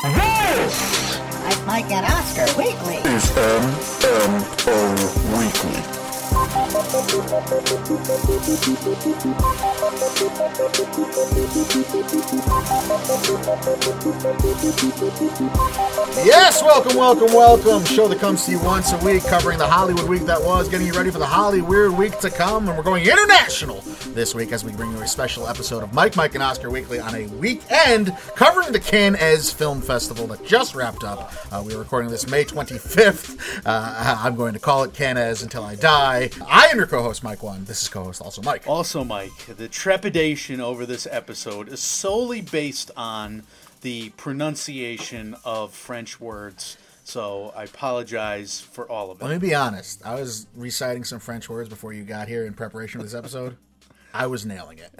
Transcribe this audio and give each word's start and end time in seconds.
This 0.00 1.18
Like 1.42 1.66
Mike 1.66 1.90
and 1.90 2.06
Oscar 2.06 2.46
Weekly. 2.56 2.98
is 2.98 3.30
MMO 3.32 4.78
Weekly. 5.36 5.97
Yes, 16.24 16.62
welcome, 16.62 16.96
welcome, 16.96 17.32
welcome. 17.32 17.84
Show 17.86 18.08
that 18.08 18.18
comes 18.18 18.44
to 18.44 18.50
you 18.50 18.60
once 18.60 18.92
a 18.92 18.98
week, 18.98 19.22
covering 19.24 19.58
the 19.58 19.66
Hollywood 19.66 20.08
week 20.08 20.22
that 20.22 20.42
was, 20.42 20.68
getting 20.68 20.86
you 20.86 20.92
ready 20.92 21.10
for 21.10 21.18
the 21.18 21.26
Holly 21.26 21.62
Weird 21.62 21.92
week 21.92 22.18
to 22.18 22.28
come, 22.28 22.68
and 22.68 22.76
we're 22.76 22.84
going 22.84 23.06
international 23.06 23.80
this 24.08 24.34
week 24.34 24.52
as 24.52 24.64
we 24.64 24.72
bring 24.72 24.90
you 24.90 24.98
a 24.98 25.06
special 25.06 25.46
episode 25.46 25.82
of 25.82 25.92
Mike, 25.94 26.16
Mike, 26.16 26.34
and 26.34 26.42
Oscar 26.42 26.70
Weekly 26.70 26.98
on 26.98 27.14
a 27.14 27.26
weekend 27.26 28.14
covering 28.34 28.72
the 28.72 28.80
Cannes 28.80 29.52
Film 29.52 29.80
Festival 29.80 30.26
that 30.26 30.44
just 30.44 30.74
wrapped 30.74 31.04
up. 31.04 31.32
Uh, 31.52 31.62
we 31.64 31.72
are 31.74 31.78
recording 31.78 32.10
this 32.10 32.28
May 32.28 32.44
25th. 32.44 33.62
Uh, 33.64 34.18
I'm 34.22 34.34
going 34.34 34.54
to 34.54 34.58
call 34.58 34.82
it 34.82 34.92
Cannes 34.92 35.42
until 35.42 35.62
I 35.62 35.76
die. 35.76 36.27
I 36.46 36.66
am 36.66 36.76
your 36.76 36.86
co-host, 36.86 37.22
Mike 37.22 37.42
One. 37.42 37.64
This 37.64 37.82
is 37.82 37.88
co-host 37.88 38.20
also 38.20 38.42
Mike. 38.42 38.66
Also, 38.66 39.04
Mike, 39.04 39.56
the 39.56 39.68
trepidation 39.68 40.60
over 40.60 40.86
this 40.86 41.06
episode 41.10 41.68
is 41.68 41.80
solely 41.80 42.40
based 42.40 42.90
on 42.96 43.42
the 43.80 44.10
pronunciation 44.10 45.36
of 45.44 45.72
French 45.72 46.20
words. 46.20 46.76
So 47.04 47.52
I 47.56 47.64
apologize 47.64 48.60
for 48.60 48.90
all 48.90 49.10
of 49.10 49.20
it. 49.20 49.24
Let 49.24 49.40
me 49.40 49.48
be 49.48 49.54
honest. 49.54 50.04
I 50.04 50.14
was 50.20 50.46
reciting 50.54 51.04
some 51.04 51.20
French 51.20 51.48
words 51.48 51.68
before 51.68 51.92
you 51.92 52.04
got 52.04 52.28
here 52.28 52.44
in 52.44 52.52
preparation 52.52 53.00
for 53.00 53.04
this 53.04 53.14
episode. 53.14 53.56
I 54.18 54.26
was 54.26 54.44
nailing 54.44 54.78
it. 54.78 54.90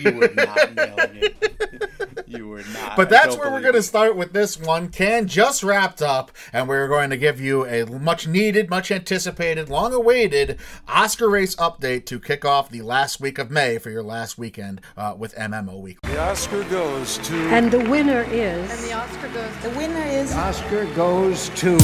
You 0.00 0.12
were 0.12 0.32
not 0.34 0.74
nailing 0.74 1.16
it. 1.16 2.24
You 2.26 2.48
were 2.48 2.62
not. 2.72 2.96
But 2.96 3.10
that's 3.10 3.36
where 3.36 3.50
we're 3.50 3.60
going 3.60 3.74
to 3.74 3.82
start 3.82 4.16
with 4.16 4.32
this 4.32 4.58
one. 4.58 4.88
Cannes 4.88 5.28
just 5.28 5.62
wrapped 5.62 6.00
up, 6.00 6.32
and 6.50 6.66
we're 6.66 6.88
going 6.88 7.10
to 7.10 7.18
give 7.18 7.38
you 7.42 7.66
a 7.66 7.84
much 7.84 8.26
needed, 8.26 8.70
much 8.70 8.90
anticipated, 8.90 9.68
long 9.68 9.92
awaited 9.92 10.58
Oscar 10.88 11.28
race 11.28 11.54
update 11.56 12.06
to 12.06 12.18
kick 12.18 12.46
off 12.46 12.70
the 12.70 12.80
last 12.80 13.20
week 13.20 13.38
of 13.38 13.50
May 13.50 13.76
for 13.76 13.90
your 13.90 14.02
last 14.02 14.38
weekend 14.38 14.80
uh, 14.96 15.14
with 15.16 15.34
MMO 15.34 15.78
Week. 15.78 16.00
The 16.00 16.18
Oscar 16.18 16.64
goes 16.64 17.18
to. 17.18 17.34
And 17.50 17.70
the 17.70 17.80
winner 17.90 18.22
is. 18.30 18.70
And 18.72 18.80
the 18.90 18.94
Oscar 18.94 19.28
goes 19.28 19.62
The 19.62 19.78
winner 19.78 20.06
is 20.06 20.32
Oscar 20.32 20.86
goes 20.94 21.50
to. 21.50 21.76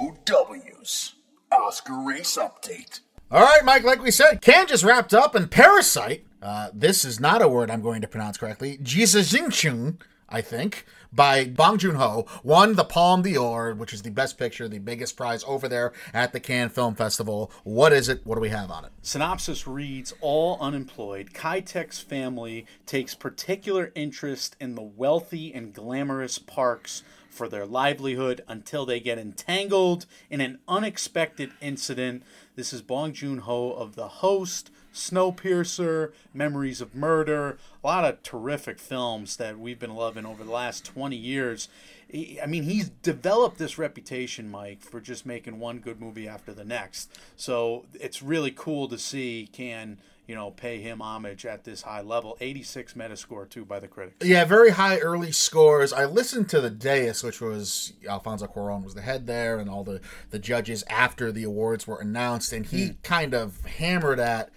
MMOW's 0.00 1.12
Oscar 1.52 2.02
Race 2.02 2.38
Update. 2.38 3.00
All 3.30 3.42
right, 3.42 3.62
Mike, 3.62 3.84
like 3.84 4.02
we 4.02 4.10
said, 4.10 4.40
Cannes 4.40 4.68
just 4.68 4.82
wrapped 4.84 5.12
up, 5.12 5.34
and 5.34 5.50
Parasite, 5.50 6.24
uh, 6.40 6.70
this 6.72 7.04
is 7.04 7.20
not 7.20 7.42
a 7.42 7.48
word 7.48 7.70
I'm 7.70 7.82
going 7.82 8.00
to 8.00 8.08
pronounce 8.08 8.38
correctly, 8.38 8.78
Jisajingchung, 8.78 10.00
I 10.30 10.40
think, 10.40 10.86
by 11.12 11.44
Bong 11.44 11.76
Joon-ho, 11.76 12.24
won 12.42 12.76
the 12.76 12.86
Palme 12.86 13.20
d'Or, 13.20 13.74
which 13.74 13.92
is 13.92 14.00
the 14.00 14.10
best 14.10 14.38
picture, 14.38 14.66
the 14.66 14.78
biggest 14.78 15.14
prize 15.14 15.44
over 15.46 15.68
there 15.68 15.92
at 16.14 16.32
the 16.32 16.40
Cannes 16.40 16.70
Film 16.70 16.94
Festival. 16.94 17.52
What 17.64 17.92
is 17.92 18.08
it? 18.08 18.22
What 18.24 18.36
do 18.36 18.40
we 18.40 18.48
have 18.48 18.70
on 18.70 18.86
it? 18.86 18.92
Synopsis 19.02 19.66
reads 19.66 20.14
All 20.22 20.56
unemployed, 20.58 21.34
Ki-taek's 21.34 22.00
family 22.00 22.64
takes 22.86 23.14
particular 23.14 23.92
interest 23.94 24.56
in 24.58 24.74
the 24.74 24.80
wealthy 24.80 25.52
and 25.52 25.74
glamorous 25.74 26.38
parks 26.38 27.02
for 27.28 27.48
their 27.48 27.66
livelihood 27.66 28.42
until 28.48 28.84
they 28.84 29.00
get 29.00 29.18
entangled 29.18 30.06
in 30.28 30.40
an 30.40 30.58
unexpected 30.66 31.52
incident. 31.60 32.22
This 32.58 32.72
is 32.72 32.82
Bong 32.82 33.12
Joon 33.12 33.38
Ho 33.38 33.70
of 33.70 33.94
The 33.94 34.08
Host, 34.08 34.72
Snowpiercer, 34.92 36.10
Memories 36.34 36.80
of 36.80 36.92
Murder, 36.92 37.56
a 37.84 37.86
lot 37.86 38.04
of 38.04 38.20
terrific 38.24 38.80
films 38.80 39.36
that 39.36 39.60
we've 39.60 39.78
been 39.78 39.94
loving 39.94 40.26
over 40.26 40.42
the 40.42 40.50
last 40.50 40.84
20 40.84 41.14
years. 41.14 41.68
I 42.12 42.46
mean, 42.46 42.64
he's 42.64 42.88
developed 42.88 43.58
this 43.58 43.78
reputation, 43.78 44.50
Mike, 44.50 44.82
for 44.82 45.00
just 45.00 45.24
making 45.24 45.60
one 45.60 45.78
good 45.78 46.00
movie 46.00 46.26
after 46.26 46.52
the 46.52 46.64
next. 46.64 47.16
So 47.36 47.84
it's 47.94 48.22
really 48.24 48.50
cool 48.50 48.88
to 48.88 48.98
see 48.98 49.48
Cannes 49.52 49.98
you 50.28 50.34
know 50.34 50.50
pay 50.52 50.78
him 50.80 51.02
homage 51.02 51.44
at 51.44 51.64
this 51.64 51.82
high 51.82 52.02
level. 52.02 52.36
86 52.40 52.92
Metascore 52.92 53.48
too 53.48 53.64
by 53.64 53.80
the 53.80 53.88
critics. 53.88 54.24
Yeah, 54.24 54.44
very 54.44 54.70
high 54.70 54.98
early 54.98 55.32
scores. 55.32 55.92
I 55.92 56.04
listened 56.04 56.48
to 56.50 56.60
the 56.60 56.70
dais, 56.70 57.24
which 57.24 57.40
was 57.40 57.94
Alfonso 58.08 58.46
Cuarón 58.46 58.84
was 58.84 58.94
the 58.94 59.02
head 59.02 59.26
there, 59.26 59.58
and 59.58 59.68
all 59.68 59.82
the 59.82 60.00
the 60.30 60.38
judges 60.38 60.84
after 60.88 61.32
the 61.32 61.42
awards 61.42 61.86
were 61.86 61.98
announced, 61.98 62.52
and 62.52 62.66
he 62.66 62.88
hmm. 62.88 62.92
kind 63.02 63.34
of 63.34 63.64
hammered 63.64 64.20
at. 64.20 64.50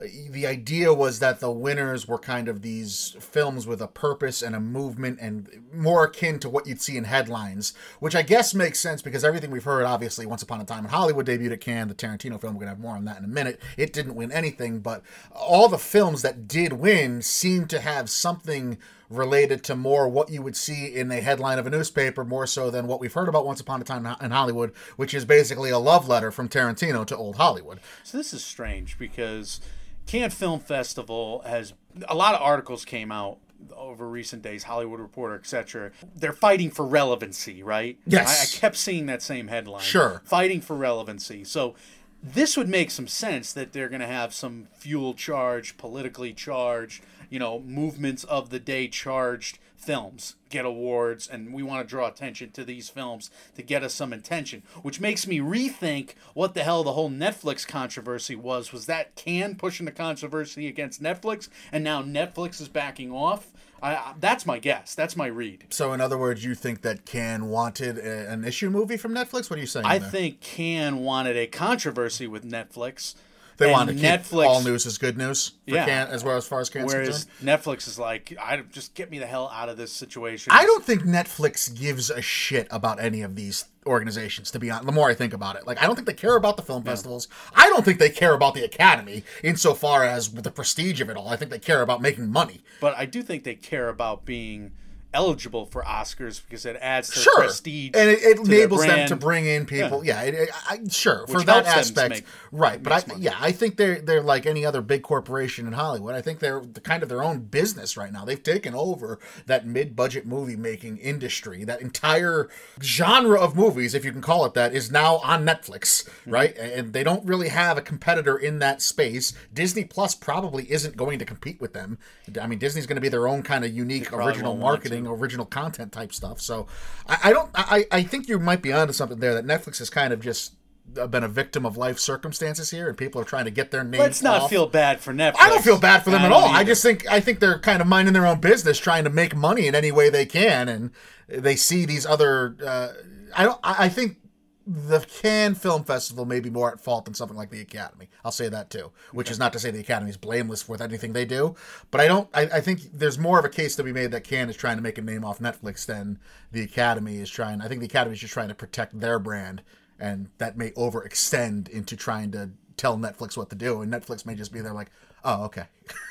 The 0.00 0.46
idea 0.46 0.92
was 0.92 1.18
that 1.18 1.40
the 1.40 1.50
winners 1.50 2.08
were 2.08 2.18
kind 2.18 2.48
of 2.48 2.62
these 2.62 3.14
films 3.20 3.66
with 3.66 3.80
a 3.82 3.86
purpose 3.86 4.42
and 4.42 4.56
a 4.56 4.60
movement 4.60 5.18
and 5.20 5.48
more 5.72 6.04
akin 6.04 6.38
to 6.40 6.48
what 6.48 6.66
you'd 6.66 6.80
see 6.80 6.96
in 6.96 7.04
headlines, 7.04 7.74
which 8.00 8.16
I 8.16 8.22
guess 8.22 8.54
makes 8.54 8.80
sense 8.80 9.02
because 9.02 9.22
everything 9.22 9.50
we've 9.50 9.62
heard, 9.64 9.84
obviously, 9.84 10.24
Once 10.24 10.42
Upon 10.42 10.60
a 10.60 10.64
Time 10.64 10.84
in 10.84 10.90
Hollywood 10.90 11.26
debuted 11.26 11.52
at 11.52 11.60
Cannes, 11.60 11.88
the 11.88 11.94
Tarantino 11.94 12.40
film, 12.40 12.54
we're 12.54 12.60
going 12.60 12.66
to 12.66 12.68
have 12.68 12.80
more 12.80 12.96
on 12.96 13.04
that 13.04 13.18
in 13.18 13.24
a 13.24 13.28
minute. 13.28 13.60
It 13.76 13.92
didn't 13.92 14.14
win 14.14 14.32
anything, 14.32 14.80
but 14.80 15.02
all 15.30 15.68
the 15.68 15.78
films 15.78 16.22
that 16.22 16.48
did 16.48 16.72
win 16.72 17.20
seemed 17.20 17.68
to 17.70 17.80
have 17.80 18.08
something 18.08 18.78
related 19.16 19.62
to 19.64 19.76
more 19.76 20.08
what 20.08 20.30
you 20.30 20.42
would 20.42 20.56
see 20.56 20.86
in 20.86 21.10
a 21.10 21.20
headline 21.20 21.58
of 21.58 21.66
a 21.66 21.70
newspaper, 21.70 22.24
more 22.24 22.46
so 22.46 22.70
than 22.70 22.86
what 22.86 23.00
we've 23.00 23.12
heard 23.12 23.28
about 23.28 23.46
Once 23.46 23.60
Upon 23.60 23.80
a 23.80 23.84
Time 23.84 24.06
in 24.20 24.30
Hollywood, 24.30 24.72
which 24.96 25.14
is 25.14 25.24
basically 25.24 25.70
a 25.70 25.78
love 25.78 26.08
letter 26.08 26.30
from 26.30 26.48
Tarantino 26.48 27.06
to 27.06 27.16
old 27.16 27.36
Hollywood. 27.36 27.80
So 28.02 28.18
this 28.18 28.32
is 28.32 28.44
strange 28.44 28.98
because 28.98 29.60
Cannes 30.06 30.34
Film 30.34 30.60
Festival 30.60 31.42
has 31.46 31.74
a 32.08 32.14
lot 32.14 32.34
of 32.34 32.40
articles 32.40 32.84
came 32.84 33.12
out 33.12 33.38
over 33.76 34.08
recent 34.08 34.42
days, 34.42 34.64
Hollywood 34.64 35.00
Reporter, 35.00 35.36
etc. 35.36 35.92
They're 36.16 36.32
fighting 36.32 36.70
for 36.70 36.84
relevancy, 36.84 37.62
right? 37.62 37.98
Yes. 38.06 38.40
I, 38.40 38.42
I 38.42 38.60
kept 38.60 38.76
seeing 38.76 39.06
that 39.06 39.22
same 39.22 39.48
headline. 39.48 39.82
Sure. 39.82 40.22
Fighting 40.24 40.60
for 40.60 40.74
relevancy. 40.74 41.44
So 41.44 41.74
this 42.22 42.56
would 42.56 42.68
make 42.68 42.90
some 42.90 43.08
sense 43.08 43.52
that 43.52 43.72
they're 43.72 43.88
going 43.88 44.00
to 44.00 44.06
have 44.06 44.32
some 44.32 44.68
fuel 44.74 45.14
charge, 45.14 45.76
politically 45.76 46.32
charged, 46.32 47.02
you 47.32 47.38
know, 47.38 47.60
movements 47.60 48.24
of 48.24 48.50
the 48.50 48.60
day 48.60 48.86
charged 48.88 49.58
films 49.74 50.36
get 50.50 50.64
awards 50.66 51.26
and 51.26 51.52
we 51.52 51.62
want 51.62 51.84
to 51.84 51.88
draw 51.88 52.06
attention 52.06 52.50
to 52.52 52.62
these 52.62 52.88
films 52.88 53.30
to 53.56 53.62
get 53.62 53.82
us 53.82 53.92
some 53.92 54.12
attention 54.12 54.62
which 54.82 55.00
makes 55.00 55.26
me 55.26 55.40
rethink 55.40 56.10
what 56.34 56.54
the 56.54 56.62
hell 56.62 56.84
the 56.84 56.92
whole 56.92 57.10
netflix 57.10 57.66
controversy 57.66 58.36
was 58.36 58.72
was 58.72 58.86
that 58.86 59.16
Cannes 59.16 59.56
pushing 59.56 59.84
the 59.84 59.90
controversy 59.90 60.68
against 60.68 61.02
netflix 61.02 61.48
and 61.72 61.82
now 61.82 62.00
netflix 62.00 62.60
is 62.60 62.68
backing 62.68 63.10
off 63.10 63.48
I, 63.82 64.14
that's 64.20 64.46
my 64.46 64.60
guess 64.60 64.94
that's 64.94 65.16
my 65.16 65.26
read 65.26 65.64
So, 65.70 65.92
in 65.92 66.00
other 66.00 66.16
words, 66.16 66.44
you 66.44 66.54
think 66.54 66.82
that 66.82 67.04
Cannes 67.04 67.46
wanted 67.46 67.98
a, 67.98 68.30
an 68.30 68.44
issue 68.44 68.70
movie 68.70 68.96
from 68.96 69.12
Netflix? 69.12 69.50
What 69.50 69.58
are 69.58 69.60
you 69.60 69.66
saying? 69.66 69.86
i 69.86 69.98
think 69.98 70.40
Cannes 70.40 71.00
wanted 71.00 71.36
a 71.36 71.48
controversy 71.48 72.28
with 72.28 72.48
netflix 72.48 73.16
they 73.56 73.66
and 73.66 73.72
want 73.72 73.88
to 73.90 73.94
keep 73.94 74.34
all 74.34 74.62
news 74.62 74.86
is 74.86 74.98
good 74.98 75.16
news 75.18 75.48
for 75.68 75.74
Yeah. 75.74 75.84
Cannes, 75.86 76.08
as 76.12 76.24
well 76.24 76.36
as 76.36 76.46
far 76.46 76.60
as 76.60 76.70
Cannes's 76.70 76.94
Whereas. 76.94 77.26
Netflix 77.42 77.86
is 77.86 77.98
like, 77.98 78.34
I 78.40 78.58
just 78.70 78.94
get 78.94 79.10
me 79.10 79.18
the 79.18 79.26
hell 79.26 79.50
out 79.54 79.68
of 79.68 79.76
this 79.76 79.92
situation. 79.92 80.52
I 80.54 80.64
don't 80.64 80.84
think 80.84 81.02
Netflix 81.02 81.74
gives 81.78 82.10
a 82.10 82.22
shit 82.22 82.66
about 82.70 83.00
any 83.00 83.22
of 83.22 83.36
these 83.36 83.66
organizations. 83.86 84.50
To 84.52 84.58
be 84.58 84.70
honest, 84.70 84.86
the 84.86 84.92
more 84.92 85.10
I 85.10 85.14
think 85.14 85.32
about 85.32 85.56
it, 85.56 85.66
like 85.66 85.82
I 85.82 85.86
don't 85.86 85.94
think 85.94 86.06
they 86.06 86.12
care 86.14 86.36
about 86.36 86.56
the 86.56 86.62
film 86.62 86.82
festivals. 86.84 87.28
I 87.54 87.68
don't 87.68 87.84
think 87.84 87.98
they 87.98 88.10
care 88.10 88.34
about 88.34 88.54
the 88.54 88.64
Academy 88.64 89.24
insofar 89.42 90.04
as 90.04 90.30
the 90.30 90.50
prestige 90.50 91.00
of 91.00 91.10
it 91.10 91.16
all. 91.16 91.28
I 91.28 91.36
think 91.36 91.50
they 91.50 91.58
care 91.58 91.82
about 91.82 92.00
making 92.00 92.30
money. 92.30 92.60
but 92.80 92.96
I 92.96 93.06
do 93.06 93.22
think 93.22 93.44
they 93.44 93.54
care 93.54 93.88
about 93.88 94.24
being 94.24 94.72
eligible 95.14 95.66
for 95.66 95.82
Oscars 95.82 96.42
because 96.44 96.64
it 96.66 96.76
adds 96.80 97.10
to 97.10 97.18
Sure, 97.18 97.36
prestige 97.38 97.90
and 97.94 98.08
it, 98.10 98.22
it 98.22 98.38
enables 98.38 98.82
them 98.86 99.08
to 99.08 99.16
bring 99.16 99.46
in 99.46 99.66
people. 99.66 100.04
Yeah, 100.04 100.22
it, 100.22 100.34
it, 100.34 100.50
I, 100.68 100.80
sure 100.88 101.26
for 101.26 101.42
that 101.42 101.66
helps 101.66 101.90
them 101.90 101.94
to 101.94 102.14
aspect, 102.14 102.14
make- 102.14 102.24
right? 102.60 102.82
But 102.82 102.92
I, 102.92 103.04
money. 103.08 103.24
yeah, 103.24 103.36
I 103.40 103.52
think 103.52 103.76
they're 103.76 104.00
they're 104.00 104.22
like 104.22 104.46
any 104.46 104.64
other 104.64 104.80
big 104.82 105.02
corporation 105.02 105.66
in 105.66 105.72
Hollywood. 105.74 106.14
I 106.14 106.20
think 106.22 106.38
they're 106.40 106.60
kind 106.82 107.02
of 107.02 107.08
their 107.08 107.22
own 107.22 107.40
business 107.40 107.96
right 107.96 108.12
now. 108.12 108.24
They've 108.24 108.42
taken 108.42 108.74
over 108.74 109.18
that 109.46 109.66
mid-budget 109.66 110.26
movie 110.26 110.56
making 110.56 110.98
industry. 110.98 111.64
That 111.64 111.80
entire 111.82 112.48
genre 112.80 113.40
of 113.40 113.56
movies, 113.56 113.94
if 113.94 114.04
you 114.04 114.12
can 114.12 114.20
call 114.22 114.44
it 114.44 114.54
that, 114.54 114.74
is 114.74 114.90
now 114.90 115.16
on 115.18 115.44
Netflix, 115.44 115.82
Mm-hmm. 115.82 116.30
right? 116.30 116.56
And 116.56 116.92
they 116.92 117.02
don't 117.04 117.24
really 117.26 117.48
have 117.48 117.76
a 117.78 117.82
competitor 117.82 118.36
in 118.36 118.58
that 118.60 118.80
space. 118.82 119.32
Disney 119.52 119.84
Plus 119.84 120.14
probably 120.14 120.70
isn't 120.70 120.96
going 120.96 121.18
to 121.18 121.24
compete 121.24 121.60
with 121.60 121.72
them. 121.72 121.98
I 122.40 122.46
mean, 122.46 122.58
Disney's 122.58 122.86
going 122.86 122.96
to 122.96 123.00
be 123.00 123.08
their 123.08 123.26
own 123.28 123.42
kind 123.42 123.64
of 123.64 123.72
unique 123.72 124.12
original 124.12 124.56
won't 124.56 124.82
original 125.10 125.46
content 125.46 125.92
type 125.92 126.12
stuff. 126.12 126.40
So 126.40 126.66
I, 127.08 127.18
I 127.24 127.32
don't. 127.32 127.50
I, 127.54 127.86
I 127.90 128.02
think 128.02 128.28
you 128.28 128.38
might 128.38 128.62
be 128.62 128.72
onto 128.72 128.92
something 128.92 129.18
there. 129.18 129.34
That 129.34 129.46
Netflix 129.46 129.78
has 129.78 129.90
kind 129.90 130.12
of 130.12 130.20
just 130.20 130.54
uh, 130.98 131.06
been 131.06 131.24
a 131.24 131.28
victim 131.28 131.64
of 131.64 131.76
life 131.76 131.98
circumstances 131.98 132.70
here, 132.70 132.88
and 132.88 132.96
people 132.96 133.20
are 133.20 133.24
trying 133.24 133.44
to 133.44 133.50
get 133.50 133.70
their 133.70 133.84
names. 133.84 134.00
Let's 134.00 134.22
not 134.22 134.42
off. 134.42 134.50
feel 134.50 134.66
bad 134.66 135.00
for 135.00 135.12
Netflix. 135.12 135.36
I 135.40 135.48
don't 135.48 135.62
feel 135.62 135.78
bad 135.78 136.02
for 136.02 136.10
them 136.10 136.22
I 136.22 136.26
at 136.26 136.32
all. 136.32 136.48
I 136.48 136.64
just 136.64 136.82
think 136.82 137.06
I 137.10 137.20
think 137.20 137.40
they're 137.40 137.58
kind 137.58 137.80
of 137.80 137.86
minding 137.86 138.14
their 138.14 138.26
own 138.26 138.40
business, 138.40 138.78
trying 138.78 139.04
to 139.04 139.10
make 139.10 139.34
money 139.34 139.66
in 139.66 139.74
any 139.74 139.92
way 139.92 140.10
they 140.10 140.26
can, 140.26 140.68
and 140.68 140.90
they 141.28 141.56
see 141.56 141.84
these 141.84 142.06
other. 142.06 142.56
Uh, 142.64 142.88
I 143.34 143.44
don't. 143.44 143.60
I 143.62 143.84
I 143.84 143.88
think 143.88 144.18
the 144.66 145.00
Cannes 145.00 145.56
Film 145.56 145.84
Festival 145.84 146.24
may 146.24 146.40
be 146.40 146.50
more 146.50 146.72
at 146.72 146.80
fault 146.80 147.04
than 147.04 147.14
something 147.14 147.36
like 147.36 147.50
the 147.50 147.60
Academy. 147.60 148.08
I'll 148.24 148.32
say 148.32 148.48
that 148.48 148.70
too, 148.70 148.92
which 149.12 149.30
is 149.30 149.38
not 149.38 149.52
to 149.52 149.58
say 149.58 149.70
the 149.70 149.80
Academy 149.80 150.10
is 150.10 150.16
blameless 150.16 150.68
with 150.68 150.80
anything 150.80 151.12
they 151.12 151.24
do, 151.24 151.56
but 151.90 152.00
I 152.00 152.06
don't. 152.06 152.28
I, 152.32 152.42
I 152.42 152.60
think 152.60 152.80
there's 152.92 153.18
more 153.18 153.38
of 153.38 153.44
a 153.44 153.48
case 153.48 153.76
to 153.76 153.82
be 153.82 153.92
made 153.92 154.10
that 154.12 154.24
Cannes 154.24 154.50
is 154.50 154.56
trying 154.56 154.76
to 154.76 154.82
make 154.82 154.98
a 154.98 155.02
name 155.02 155.24
off 155.24 155.40
Netflix 155.40 155.86
than 155.86 156.18
the 156.52 156.62
Academy 156.62 157.16
is 157.16 157.30
trying. 157.30 157.60
I 157.60 157.68
think 157.68 157.80
the 157.80 157.86
Academy 157.86 158.14
is 158.14 158.20
just 158.20 158.32
trying 158.32 158.48
to 158.48 158.54
protect 158.54 158.98
their 158.98 159.18
brand, 159.18 159.62
and 159.98 160.28
that 160.38 160.56
may 160.56 160.70
overextend 160.70 161.68
into 161.68 161.96
trying 161.96 162.30
to 162.32 162.50
tell 162.76 162.96
Netflix 162.96 163.36
what 163.36 163.50
to 163.50 163.56
do, 163.56 163.82
and 163.82 163.92
Netflix 163.92 164.24
may 164.24 164.34
just 164.34 164.52
be 164.52 164.60
there 164.60 164.72
like, 164.72 164.90
oh, 165.24 165.44
okay, 165.44 165.64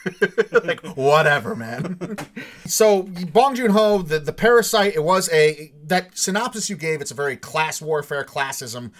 like 0.64 0.86
whatever, 0.96 1.56
man. 1.56 2.18
so 2.66 3.04
Bong 3.04 3.56
Joon 3.56 3.72
Ho, 3.72 4.02
the 4.02 4.20
the 4.20 4.34
Parasite, 4.34 4.96
it 4.96 5.04
was 5.04 5.30
a 5.32 5.72
that 5.86 6.18
synopsis 6.18 6.70
you 6.70 6.76
gave. 6.76 7.02
It's 7.02 7.12
a 7.12 7.16
very 7.16 7.38
class 7.38 7.82
warfare, 7.82 8.24
classism 8.24 8.92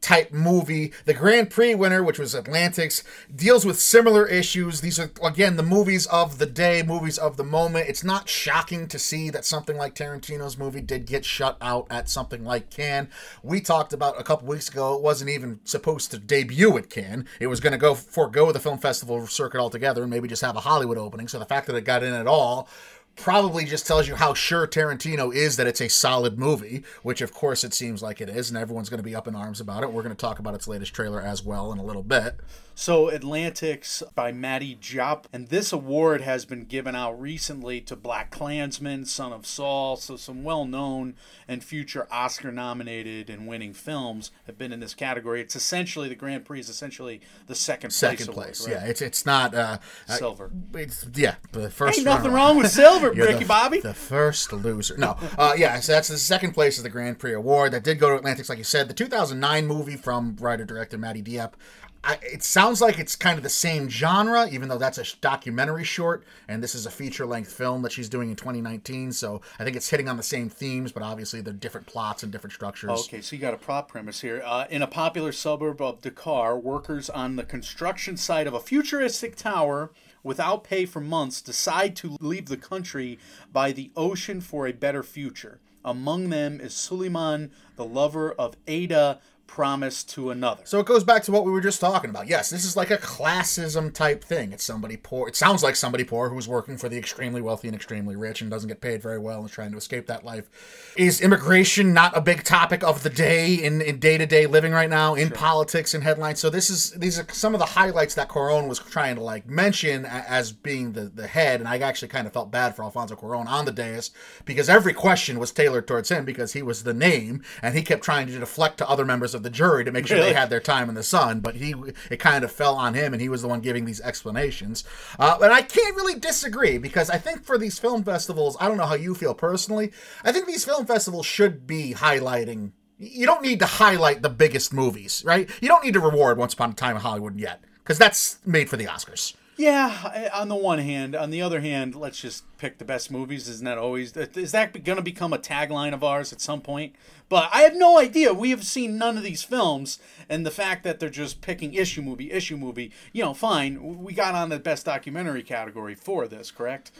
type 0.00 0.32
movie. 0.32 0.92
The 1.04 1.14
Grand 1.14 1.50
Prix 1.50 1.74
winner, 1.74 2.02
which 2.02 2.18
was 2.18 2.34
Atlantics, 2.34 3.02
deals 3.34 3.64
with 3.64 3.78
similar 3.78 4.26
issues. 4.26 4.80
These 4.80 4.98
are 4.98 5.10
again 5.22 5.56
the 5.56 5.62
movies 5.62 6.06
of 6.06 6.38
the 6.38 6.46
day, 6.46 6.82
movies 6.82 7.18
of 7.18 7.36
the 7.36 7.44
moment. 7.44 7.88
It's 7.88 8.04
not 8.04 8.28
shocking 8.28 8.88
to 8.88 8.98
see 8.98 9.30
that 9.30 9.44
something 9.44 9.76
like 9.76 9.94
Tarantino's 9.94 10.58
movie 10.58 10.80
did 10.80 11.06
get 11.06 11.24
shut 11.24 11.56
out 11.60 11.86
at 11.90 12.08
something 12.08 12.44
like 12.44 12.70
Cannes. 12.70 13.08
We 13.42 13.60
talked 13.60 13.92
about 13.92 14.20
a 14.20 14.24
couple 14.24 14.48
weeks 14.48 14.68
ago. 14.68 14.94
It 14.94 15.02
wasn't 15.02 15.30
even 15.30 15.60
supposed 15.64 16.10
to 16.10 16.18
debut 16.18 16.76
at 16.78 16.90
Cannes. 16.90 17.26
It 17.38 17.48
was 17.48 17.60
going 17.60 17.72
to 17.72 17.78
go 17.78 17.94
forego 17.94 18.52
the 18.52 18.60
film 18.60 18.78
festival 18.78 19.26
circuit 19.26 19.60
altogether 19.60 20.02
and 20.02 20.10
maybe 20.10 20.28
just 20.28 20.42
have 20.42 20.56
a 20.56 20.60
Hollywood 20.60 20.98
opening. 20.98 21.28
So 21.28 21.38
the 21.38 21.44
fact 21.44 21.66
that 21.66 21.76
it 21.76 21.84
got 21.84 22.02
in 22.02 22.12
at 22.12 22.26
all 22.26 22.68
probably 23.16 23.64
just 23.64 23.86
tells 23.86 24.08
you 24.08 24.14
how 24.14 24.34
sure 24.34 24.66
Tarantino 24.66 25.34
is 25.34 25.56
that 25.56 25.66
it's 25.66 25.80
a 25.80 25.88
solid 25.88 26.38
movie, 26.38 26.82
which 27.02 27.20
of 27.20 27.34
course 27.34 27.64
it 27.64 27.74
seems 27.74 28.02
like 28.02 28.20
it 28.20 28.28
is, 28.28 28.50
and 28.50 28.58
everyone's 28.58 28.88
going 28.88 28.98
to 28.98 29.04
be 29.04 29.14
up 29.14 29.28
in 29.28 29.34
arms 29.34 29.60
about 29.60 29.82
it. 29.82 29.92
We're 29.92 30.02
going 30.02 30.14
to 30.14 30.20
talk 30.20 30.38
about 30.38 30.54
its 30.54 30.66
latest 30.66 30.94
trailer 30.94 31.20
as 31.20 31.42
well 31.42 31.72
in 31.72 31.78
a 31.78 31.84
little 31.84 32.02
bit. 32.02 32.36
So, 32.80 33.10
Atlantics 33.10 34.02
by 34.14 34.32
Mati 34.32 34.74
Diop, 34.74 35.24
and 35.34 35.48
this 35.48 35.70
award 35.70 36.22
has 36.22 36.46
been 36.46 36.64
given 36.64 36.96
out 36.96 37.20
recently 37.20 37.82
to 37.82 37.94
Black 37.94 38.30
Klansman, 38.30 39.04
Son 39.04 39.34
of 39.34 39.44
Saul. 39.44 39.98
So, 39.98 40.16
some 40.16 40.44
well 40.44 40.64
known 40.64 41.12
and 41.46 41.62
future 41.62 42.08
Oscar 42.10 42.50
nominated 42.50 43.28
and 43.28 43.46
winning 43.46 43.74
films 43.74 44.30
have 44.46 44.56
been 44.56 44.72
in 44.72 44.80
this 44.80 44.94
category. 44.94 45.42
It's 45.42 45.54
essentially 45.54 46.08
the 46.08 46.14
Grand 46.14 46.46
Prix 46.46 46.60
is 46.60 46.68
essentially 46.70 47.20
the 47.48 47.54
second, 47.54 47.90
Second 47.90 48.28
place. 48.28 48.34
place, 48.34 48.60
award, 48.60 48.72
right? 48.72 48.84
yeah. 48.86 48.90
It's 48.90 49.02
it's 49.02 49.26
not 49.26 49.54
uh, 49.54 49.76
uh, 50.08 50.12
Silver. 50.14 50.50
It's 50.72 51.06
yeah, 51.14 51.34
the 51.52 51.68
first. 51.68 51.98
Ain't 51.98 52.06
nothing 52.06 52.32
wrong 52.32 52.56
with 52.56 52.70
silver, 52.70 53.12
Ricky 53.12 53.44
Bobby. 53.44 53.80
The 53.80 53.92
first 53.92 54.54
loser. 54.54 54.96
No. 54.96 55.18
Uh, 55.36 55.52
yeah, 55.54 55.80
so 55.80 55.92
that's 55.92 56.08
the 56.08 56.16
second 56.16 56.52
place 56.52 56.78
of 56.78 56.84
the 56.84 56.90
Grand 56.90 57.18
Prix 57.18 57.34
Award. 57.34 57.72
That 57.72 57.84
did 57.84 57.98
go 57.98 58.08
to 58.08 58.16
Atlantics, 58.16 58.48
like 58.48 58.56
you 58.56 58.64
said. 58.64 58.88
The 58.88 58.94
2009 58.94 59.66
movie 59.66 59.96
from 59.98 60.36
writer 60.40 60.64
director 60.64 60.96
Mati 60.96 61.22
Diop. 61.22 61.52
I, 62.02 62.18
it 62.22 62.42
sounds 62.42 62.80
like 62.80 62.98
it's 62.98 63.14
kind 63.14 63.36
of 63.36 63.42
the 63.42 63.50
same 63.50 63.88
genre, 63.88 64.48
even 64.50 64.68
though 64.68 64.78
that's 64.78 64.96
a 64.96 65.04
documentary 65.20 65.84
short, 65.84 66.24
and 66.48 66.62
this 66.62 66.74
is 66.74 66.86
a 66.86 66.90
feature 66.90 67.26
length 67.26 67.52
film 67.52 67.82
that 67.82 67.92
she's 67.92 68.08
doing 68.08 68.30
in 68.30 68.36
2019. 68.36 69.12
So 69.12 69.42
I 69.58 69.64
think 69.64 69.76
it's 69.76 69.90
hitting 69.90 70.08
on 70.08 70.16
the 70.16 70.22
same 70.22 70.48
themes, 70.48 70.92
but 70.92 71.02
obviously 71.02 71.42
they're 71.42 71.52
different 71.52 71.86
plots 71.86 72.22
and 72.22 72.32
different 72.32 72.54
structures. 72.54 73.06
Okay, 73.06 73.20
so 73.20 73.36
you 73.36 73.42
got 73.42 73.52
a 73.52 73.58
prop 73.58 73.88
premise 73.88 74.22
here. 74.22 74.42
Uh, 74.44 74.64
in 74.70 74.80
a 74.80 74.86
popular 74.86 75.32
suburb 75.32 75.82
of 75.82 76.00
Dakar, 76.00 76.58
workers 76.58 77.10
on 77.10 77.36
the 77.36 77.44
construction 77.44 78.16
site 78.16 78.46
of 78.46 78.54
a 78.54 78.60
futuristic 78.60 79.36
tower 79.36 79.90
without 80.22 80.64
pay 80.64 80.86
for 80.86 81.00
months 81.00 81.42
decide 81.42 81.96
to 81.96 82.16
leave 82.20 82.46
the 82.46 82.56
country 82.56 83.18
by 83.52 83.72
the 83.72 83.90
ocean 83.96 84.40
for 84.40 84.66
a 84.66 84.72
better 84.72 85.02
future. 85.02 85.60
Among 85.84 86.28
them 86.28 86.60
is 86.60 86.74
Suleiman, 86.74 87.50
the 87.76 87.86
lover 87.86 88.32
of 88.32 88.56
Ada, 88.66 89.18
promised 89.50 90.08
to 90.08 90.30
another. 90.30 90.62
So 90.64 90.78
it 90.78 90.86
goes 90.86 91.02
back 91.02 91.24
to 91.24 91.32
what 91.32 91.44
we 91.44 91.50
were 91.50 91.60
just 91.60 91.80
talking 91.80 92.08
about. 92.08 92.28
Yes, 92.28 92.50
this 92.50 92.64
is 92.64 92.76
like 92.76 92.92
a 92.92 92.96
classism 92.96 93.92
type 93.92 94.22
thing. 94.22 94.52
It's 94.52 94.62
somebody 94.62 94.96
poor. 94.96 95.26
It 95.26 95.34
sounds 95.34 95.60
like 95.60 95.74
somebody 95.74 96.04
poor 96.04 96.28
who's 96.28 96.46
working 96.46 96.78
for 96.78 96.88
the 96.88 96.96
extremely 96.96 97.42
wealthy 97.42 97.66
and 97.66 97.74
extremely 97.74 98.14
rich 98.14 98.40
and 98.40 98.48
doesn't 98.48 98.68
get 98.68 98.80
paid 98.80 99.02
very 99.02 99.18
well 99.18 99.38
and 99.38 99.46
is 99.46 99.52
trying 99.52 99.72
to 99.72 99.76
escape 99.76 100.06
that 100.06 100.24
life. 100.24 100.48
Is 100.96 101.20
immigration 101.20 101.92
not 101.92 102.16
a 102.16 102.20
big 102.20 102.44
topic 102.44 102.84
of 102.84 103.02
the 103.02 103.10
day 103.10 103.54
in 103.54 103.82
in 103.82 103.98
day 103.98 104.16
to 104.18 104.24
day 104.24 104.46
living 104.46 104.70
right 104.70 104.88
now 104.88 105.16
in 105.16 105.30
politics 105.30 105.94
and 105.94 106.04
headlines? 106.04 106.38
So 106.38 106.48
this 106.48 106.70
is 106.70 106.92
these 106.92 107.18
are 107.18 107.26
some 107.32 107.52
of 107.52 107.58
the 107.58 107.66
highlights 107.66 108.14
that 108.14 108.28
Cuarón 108.28 108.68
was 108.68 108.78
trying 108.78 109.16
to 109.16 109.22
like 109.22 109.48
mention 109.48 110.06
as 110.06 110.52
being 110.52 110.92
the 110.92 111.06
the 111.06 111.26
head. 111.26 111.58
And 111.58 111.68
I 111.68 111.78
actually 111.78 112.08
kind 112.08 112.28
of 112.28 112.32
felt 112.32 112.52
bad 112.52 112.76
for 112.76 112.84
Alfonso 112.84 113.16
Cuarón 113.16 113.48
on 113.48 113.64
the 113.64 113.72
dais 113.72 114.12
because 114.44 114.68
every 114.68 114.94
question 114.94 115.40
was 115.40 115.50
tailored 115.50 115.88
towards 115.88 116.08
him 116.08 116.24
because 116.24 116.52
he 116.52 116.62
was 116.62 116.84
the 116.84 116.94
name 116.94 117.42
and 117.60 117.74
he 117.74 117.82
kept 117.82 118.04
trying 118.04 118.28
to 118.28 118.38
deflect 118.38 118.78
to 118.78 118.88
other 118.88 119.04
members 119.04 119.34
of 119.34 119.39
the 119.42 119.50
jury 119.50 119.84
to 119.84 119.92
make 119.92 120.06
sure 120.06 120.16
Really? 120.16 120.30
they 120.30 120.34
had 120.38 120.50
their 120.50 120.60
time 120.60 120.88
in 120.88 120.94
the 120.94 121.02
sun. 121.02 121.40
But 121.40 121.56
he 121.56 121.74
it 122.10 122.18
kind 122.18 122.44
of 122.44 122.52
fell 122.52 122.74
on 122.76 122.94
him 122.94 123.12
and 123.12 123.20
he 123.20 123.28
was 123.28 123.42
the 123.42 123.48
one 123.48 123.60
giving 123.60 123.84
these 123.84 124.00
explanations. 124.00 124.84
Uh, 125.18 125.38
and 125.42 125.52
I 125.52 125.62
can't 125.62 125.96
really 125.96 126.18
disagree 126.18 126.78
because 126.78 127.10
I 127.10 127.18
think 127.18 127.44
for 127.44 127.58
these 127.58 127.78
film 127.78 128.04
festivals, 128.04 128.56
I 128.60 128.68
don't 128.68 128.76
know 128.76 128.86
how 128.86 128.94
you 128.94 129.14
feel 129.14 129.34
personally. 129.34 129.92
I 130.24 130.32
think 130.32 130.46
these 130.46 130.64
film 130.64 130.86
festivals 130.86 131.26
should 131.26 131.66
be 131.66 131.94
highlighting. 131.94 132.72
You 132.98 133.24
don't 133.26 133.42
need 133.42 133.60
to 133.60 133.66
highlight 133.66 134.20
the 134.22 134.28
biggest 134.28 134.72
movies, 134.74 135.22
right? 135.24 135.48
You 135.62 135.68
don't 135.68 135.82
need 135.84 135.94
to 135.94 136.00
reward 136.00 136.36
Once 136.36 136.52
Upon 136.54 136.70
a 136.72 136.74
Time 136.74 136.96
in 136.96 137.02
Hollywood 137.02 137.38
yet 137.38 137.62
because 137.82 137.98
that's 137.98 138.38
made 138.44 138.68
for 138.68 138.76
the 138.76 138.84
Oscars. 138.84 139.34
Yeah, 139.60 140.10
eh, 140.14 140.28
on 140.32 140.48
the 140.48 140.54
one 140.54 140.78
hand. 140.78 141.14
On 141.14 141.28
the 141.28 141.42
other 141.42 141.60
hand, 141.60 141.94
let's 141.94 142.18
just 142.18 142.44
pick 142.56 142.78
the 142.78 142.84
best 142.86 143.10
movies. 143.10 143.46
Isn't 143.46 143.66
that 143.66 143.76
always 143.76 144.16
is 144.16 144.52
that 144.52 144.84
going 144.84 144.96
to 144.96 145.02
become 145.02 145.34
a 145.34 145.38
tagline 145.38 145.92
of 145.92 146.02
ours 146.02 146.32
at 146.32 146.40
some 146.40 146.62
point? 146.62 146.94
But 147.28 147.50
I 147.52 147.60
have 147.60 147.76
no 147.76 147.98
idea. 147.98 148.32
We 148.32 148.48
have 148.50 148.64
seen 148.64 148.96
none 148.96 149.18
of 149.18 149.22
these 149.22 149.42
films, 149.42 149.98
and 150.30 150.46
the 150.46 150.50
fact 150.50 150.82
that 150.84 150.98
they're 150.98 151.10
just 151.10 151.42
picking 151.42 151.74
issue 151.74 152.00
movie, 152.00 152.32
issue 152.32 152.56
movie. 152.56 152.90
You 153.12 153.22
know, 153.22 153.34
fine. 153.34 154.02
We 154.02 154.14
got 154.14 154.34
on 154.34 154.48
the 154.48 154.58
best 154.58 154.86
documentary 154.86 155.42
category 155.42 155.94
for 155.94 156.26
this, 156.26 156.50
correct? 156.50 156.90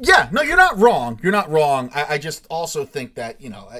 Yeah, 0.00 0.28
no, 0.32 0.42
you're 0.42 0.56
not 0.56 0.76
wrong. 0.76 1.20
You're 1.22 1.30
not 1.30 1.48
wrong. 1.48 1.90
I, 1.94 2.14
I 2.14 2.18
just 2.18 2.44
also 2.50 2.84
think 2.84 3.14
that 3.14 3.40
you 3.40 3.50
know, 3.50 3.70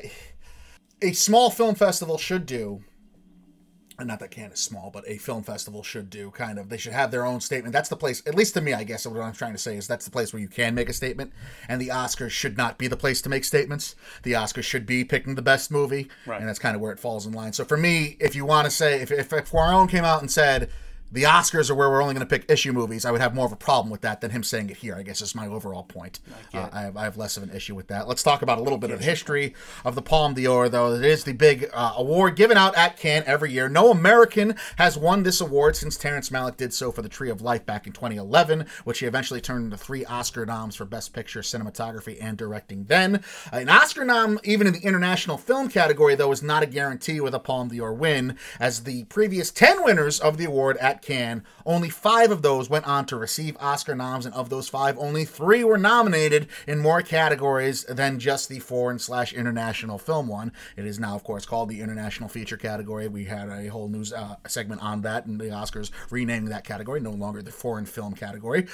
a 1.03 1.13
small 1.15 1.51
film 1.51 1.75
festival 1.75 2.17
should 2.17 2.47
do. 2.47 2.85
Not 4.01 4.19
that 4.19 4.33
Cannes 4.33 4.53
is 4.55 4.59
small, 4.61 4.91
but 4.93 5.05
a 5.07 5.19
film 5.19 5.45
festival 5.45 5.85
should 5.85 6.11
do 6.11 6.33
kind 6.33 6.59
of. 6.59 6.69
They 6.69 6.77
should 6.79 6.93
have 6.95 7.13
their 7.13 7.25
own 7.25 7.41
statement. 7.41 7.73
That's 7.73 7.89
the 7.89 7.97
place, 7.97 8.23
at 8.27 8.35
least 8.35 8.55
to 8.55 8.61
me, 8.61 8.73
I 8.75 8.83
guess. 8.83 9.07
What 9.07 9.21
I'm 9.21 9.33
trying 9.33 9.53
to 9.53 9.59
say 9.59 9.77
is 9.77 9.87
that's 9.87 10.05
the 10.05 10.11
place 10.11 10.33
where 10.33 10.43
you 10.43 10.49
can 10.49 10.75
make 10.75 10.89
a 10.89 10.93
statement, 10.93 11.33
and 11.69 11.81
the 11.81 11.89
Oscars 11.89 12.31
should 12.33 12.57
not 12.57 12.77
be 12.77 12.89
the 12.89 12.97
place 12.97 13.23
to 13.23 13.29
make 13.29 13.45
statements. 13.45 13.95
The 14.25 14.33
Oscars 14.33 14.65
should 14.65 14.85
be 14.85 15.05
picking 15.05 15.37
the 15.37 15.43
best 15.43 15.71
movie, 15.71 16.09
Right. 16.27 16.41
and 16.41 16.49
that's 16.49 16.59
kind 16.59 16.75
of 16.75 16.83
where 16.83 16.91
it 16.93 16.99
falls 16.99 17.25
in 17.25 17.33
line. 17.33 17.53
So 17.53 17.65
for 17.65 17.77
me, 17.77 18.17
if 18.19 18.35
you 18.35 18.45
want 18.45 18.65
to 18.65 18.71
say, 18.73 19.01
if 19.01 19.13
if, 19.13 19.33
if 19.33 19.51
Cuarón 19.53 19.89
came 19.89 20.05
out 20.05 20.21
and 20.21 20.31
said 20.31 20.71
the 21.15 21.23
Oscars 21.23 21.71
are 21.71 21.75
where 21.75 21.89
we're 21.89 22.03
only 22.03 22.15
going 22.15 22.27
to 22.27 22.31
pick 22.39 22.51
issue 22.51 22.73
movies, 22.73 23.05
I 23.05 23.11
would 23.13 23.21
have 23.21 23.35
more 23.35 23.47
of 23.47 23.53
a 23.53 23.57
problem 23.57 23.91
with 23.91 24.03
that 24.03 24.21
than 24.21 24.33
him 24.33 24.43
saying 24.43 24.69
it 24.71 24.77
here. 24.79 24.97
I 24.97 25.03
guess 25.03 25.23
is 25.23 25.35
my 25.35 25.47
overall 25.47 25.85
point. 25.85 26.19
Uh, 26.53 26.69
I, 26.73 26.81
have, 26.83 26.97
I 26.97 27.05
have 27.05 27.17
less 27.17 27.37
of 27.37 27.43
an 27.45 27.51
issue 27.51 27.75
with 27.75 27.87
that. 27.89 28.09
Let's 28.09 28.23
talk 28.23 28.43
about 28.43 28.59
a 28.59 28.63
little 28.63 28.79
bit 28.79 28.91
of 28.91 29.01
history 29.01 29.55
of 29.85 29.95
the 29.95 30.03
Palme 30.03 30.35
d'Or, 30.35 30.69
though. 30.69 30.93
It 30.95 31.05
is 31.05 31.25
the 31.25 31.33
big 31.33 31.71
uh, 31.73 31.95
award 31.97 32.37
given 32.37 32.57
out 32.57 32.77
at 32.77 32.97
Cannes 32.97 33.25
every 33.27 33.53
year. 33.53 33.69
No 33.69 33.91
American 33.91 34.57
has 34.77 34.99
won 34.99 35.23
this 35.23 35.41
award 35.41 35.77
since 35.77 35.97
Terrence 35.97 36.31
Malick 36.31 36.57
did 36.57 36.75
so 36.75 36.91
for 36.91 37.03
The 37.03 37.09
Tree 37.09 37.31
of 37.31 37.41
Life 37.41 37.65
back 37.65 37.87
in 37.87 37.93
2011, 37.93 38.67
which 38.85 38.99
he 38.99 39.07
eventually 39.07 39.41
turned 39.41 39.65
into 39.65 39.77
three 39.77 40.05
Oscar 40.05 40.45
noms 40.45 40.75
for 40.75 40.85
Best 40.85 41.13
Picture, 41.13 41.41
Cinematography, 41.41 42.19
and 42.21 42.37
Directing. 42.37 42.85
Then 42.85 43.05
Uh, 43.53 43.59
an 43.59 43.69
Oscar 43.69 44.05
nom, 44.05 44.41
even 44.45 44.67
in 44.67 44.73
the 44.73 44.81
international 44.81 45.39
film 45.39 45.69
category, 45.69 46.15
though, 46.17 46.33
is 46.33 46.43
not 46.43 46.63
a 46.63 46.67
guarantee 46.67 47.21
with 47.21 47.35
a 47.35 47.39
Palme 47.39 47.69
d'Or 47.69 47.93
win, 47.95 48.37
as 48.59 48.83
the 48.85 49.05
previous 49.05 49.51
10 49.53 49.85
winners 49.85 50.19
of 50.19 50.39
the 50.39 50.45
award 50.45 50.77
at 50.79 51.03
Cannes, 51.05 51.43
only 51.67 51.91
five 51.91 52.31
of 52.31 52.43
those 52.43 52.71
went 52.71 52.87
on 52.87 53.07
to 53.07 53.17
receive 53.17 53.57
Oscar 53.61 53.95
noms, 53.95 54.27
and 54.27 54.35
of 54.35 54.51
those 54.51 54.69
five, 54.69 54.99
only 54.99 55.25
three 55.25 55.63
were 55.63 55.79
nominated 55.79 56.49
in 56.67 56.79
more 56.79 57.03
categories 57.03 57.85
than 57.85 58.19
just 58.19 58.49
the 58.49 58.59
foreign 58.59 58.99
slash 58.99 59.33
international 59.33 59.99
film 59.99 60.27
one. 60.29 60.53
It 60.77 60.87
is 60.87 60.99
now, 60.99 61.15
of 61.15 61.25
course, 61.25 61.47
called 61.47 61.69
the 61.69 61.81
international 61.81 62.29
feature 62.29 62.57
category. 62.57 63.09
We 63.09 63.25
had 63.25 63.49
a 63.49 63.69
whole 63.69 63.89
news 63.89 64.13
uh, 64.13 64.37
segment 64.47 64.83
on 64.83 65.03
that, 65.03 65.27
and 65.27 65.41
the 65.41 65.47
Oscars 65.47 65.91
renaming 66.11 66.51
that 66.51 66.65
category, 66.65 67.01
no 67.01 67.11
longer 67.11 67.43
the 67.43 67.53
foreign 67.53 67.87
film 67.87 68.15
category. 68.15 68.67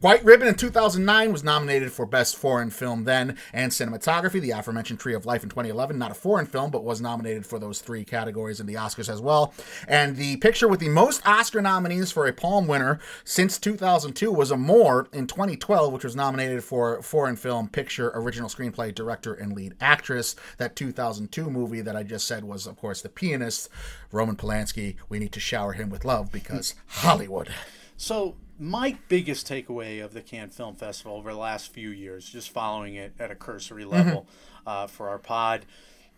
White 0.00 0.24
Ribbon 0.24 0.48
in 0.48 0.54
2009 0.54 1.32
was 1.32 1.44
nominated 1.44 1.92
for 1.92 2.06
Best 2.06 2.36
Foreign 2.36 2.70
Film 2.70 3.04
then, 3.04 3.36
and 3.52 3.72
Cinematography. 3.72 4.40
The 4.40 4.50
aforementioned 4.50 5.00
Tree 5.00 5.14
of 5.14 5.26
Life 5.26 5.42
in 5.42 5.48
2011, 5.48 5.98
not 5.98 6.10
a 6.10 6.14
foreign 6.14 6.46
film, 6.46 6.70
but 6.70 6.84
was 6.84 7.00
nominated 7.00 7.46
for 7.46 7.58
those 7.58 7.80
three 7.80 8.04
categories 8.04 8.60
in 8.60 8.66
the 8.66 8.74
Oscars 8.74 9.08
as 9.08 9.20
well. 9.20 9.54
And 9.86 10.16
the 10.16 10.36
picture 10.36 10.68
with 10.68 10.80
the 10.80 10.88
most 10.88 11.26
Oscar 11.26 11.62
nominees 11.68 12.10
for 12.10 12.26
a 12.26 12.32
Palm 12.32 12.66
winner 12.66 12.98
since 13.24 13.58
2002 13.58 14.32
was 14.32 14.50
Amour 14.50 15.08
in 15.12 15.26
2012, 15.26 15.92
which 15.92 16.02
was 16.02 16.16
nominated 16.16 16.64
for 16.64 17.02
Foreign 17.02 17.36
Film, 17.36 17.68
Picture, 17.68 18.10
Original 18.14 18.48
Screenplay, 18.48 18.94
Director, 18.94 19.34
and 19.34 19.52
Lead 19.52 19.74
Actress. 19.78 20.34
That 20.56 20.76
2002 20.76 21.50
movie 21.50 21.82
that 21.82 21.94
I 21.94 22.04
just 22.04 22.26
said 22.26 22.44
was, 22.44 22.66
of 22.66 22.76
course, 22.76 23.02
The 23.02 23.10
Pianist. 23.10 23.68
Roman 24.10 24.34
Polanski, 24.34 24.96
we 25.10 25.18
need 25.18 25.32
to 25.32 25.40
shower 25.40 25.74
him 25.74 25.90
with 25.90 26.06
love 26.06 26.32
because 26.32 26.74
Hollywood. 26.86 27.50
So 27.98 28.36
my 28.58 28.96
biggest 29.08 29.46
takeaway 29.46 30.02
of 30.02 30.14
the 30.14 30.22
Cannes 30.22 30.54
Film 30.54 30.74
Festival 30.74 31.16
over 31.16 31.32
the 31.32 31.38
last 31.38 31.70
few 31.70 31.90
years, 31.90 32.26
just 32.26 32.48
following 32.48 32.94
it 32.94 33.12
at 33.18 33.30
a 33.30 33.34
cursory 33.34 33.84
level 33.84 34.26
uh, 34.66 34.86
for 34.86 35.10
our 35.10 35.18
pod, 35.18 35.66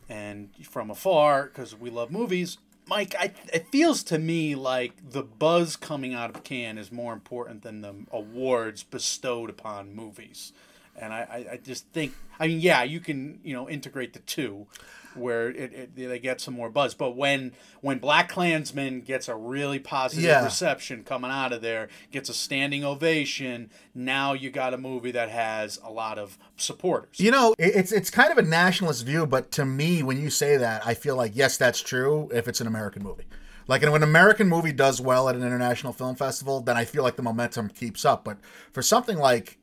And 0.08 0.50
from 0.62 0.90
afar, 0.90 1.46
because 1.46 1.74
we 1.74 1.90
love 1.90 2.12
movies, 2.12 2.58
Mike, 2.90 3.14
I, 3.16 3.30
it 3.52 3.68
feels 3.68 4.02
to 4.02 4.18
me 4.18 4.56
like 4.56 5.12
the 5.12 5.22
buzz 5.22 5.76
coming 5.76 6.12
out 6.12 6.34
of 6.34 6.42
Cannes 6.42 6.76
is 6.76 6.90
more 6.90 7.12
important 7.12 7.62
than 7.62 7.82
the 7.82 7.94
awards 8.10 8.82
bestowed 8.82 9.48
upon 9.48 9.94
movies. 9.94 10.52
And 11.00 11.12
I, 11.12 11.46
I, 11.52 11.56
just 11.56 11.86
think, 11.88 12.14
I 12.38 12.46
mean, 12.46 12.60
yeah, 12.60 12.82
you 12.82 13.00
can, 13.00 13.40
you 13.42 13.54
know, 13.54 13.68
integrate 13.68 14.12
the 14.12 14.18
two 14.20 14.66
where 15.14 15.48
it, 15.50 15.72
it 15.72 15.96
they 15.96 16.18
get 16.18 16.40
some 16.40 16.54
more 16.54 16.70
buzz. 16.70 16.94
But 16.94 17.16
when 17.16 17.52
when 17.80 17.98
Black 17.98 18.28
Klansman 18.28 19.00
gets 19.00 19.28
a 19.28 19.34
really 19.34 19.78
positive 19.78 20.24
Yeah. 20.24 20.44
reception 20.44 21.04
coming 21.04 21.30
out 21.30 21.52
of 21.52 21.62
there, 21.62 21.88
gets 22.10 22.28
a 22.28 22.34
standing 22.34 22.84
ovation, 22.84 23.70
now 23.94 24.32
you 24.32 24.50
got 24.50 24.74
a 24.74 24.78
movie 24.78 25.10
that 25.12 25.28
has 25.30 25.78
a 25.82 25.90
lot 25.90 26.18
of 26.18 26.38
supporters. 26.56 27.18
You 27.18 27.30
know, 27.30 27.54
it's 27.58 27.92
it's 27.92 28.10
kind 28.10 28.30
of 28.30 28.38
a 28.38 28.42
nationalist 28.42 29.04
view, 29.04 29.26
but 29.26 29.50
to 29.52 29.64
me, 29.64 30.02
when 30.02 30.20
you 30.20 30.30
say 30.30 30.56
that, 30.56 30.86
I 30.86 30.94
feel 30.94 31.16
like 31.16 31.32
yes, 31.34 31.56
that's 31.56 31.80
true 31.80 32.28
if 32.32 32.48
it's 32.48 32.60
an 32.60 32.66
American 32.66 33.02
movie. 33.02 33.24
Like 33.66 33.82
when 33.82 33.94
an 33.94 34.02
American 34.02 34.48
movie 34.48 34.72
does 34.72 35.00
well 35.00 35.28
at 35.28 35.36
an 35.36 35.42
international 35.42 35.92
film 35.92 36.16
festival, 36.16 36.60
then 36.60 36.76
I 36.76 36.84
feel 36.84 37.04
like 37.04 37.14
the 37.14 37.22
momentum 37.22 37.68
keeps 37.68 38.04
up. 38.04 38.24
But 38.24 38.38
for 38.72 38.82
something 38.82 39.16
like 39.16 39.58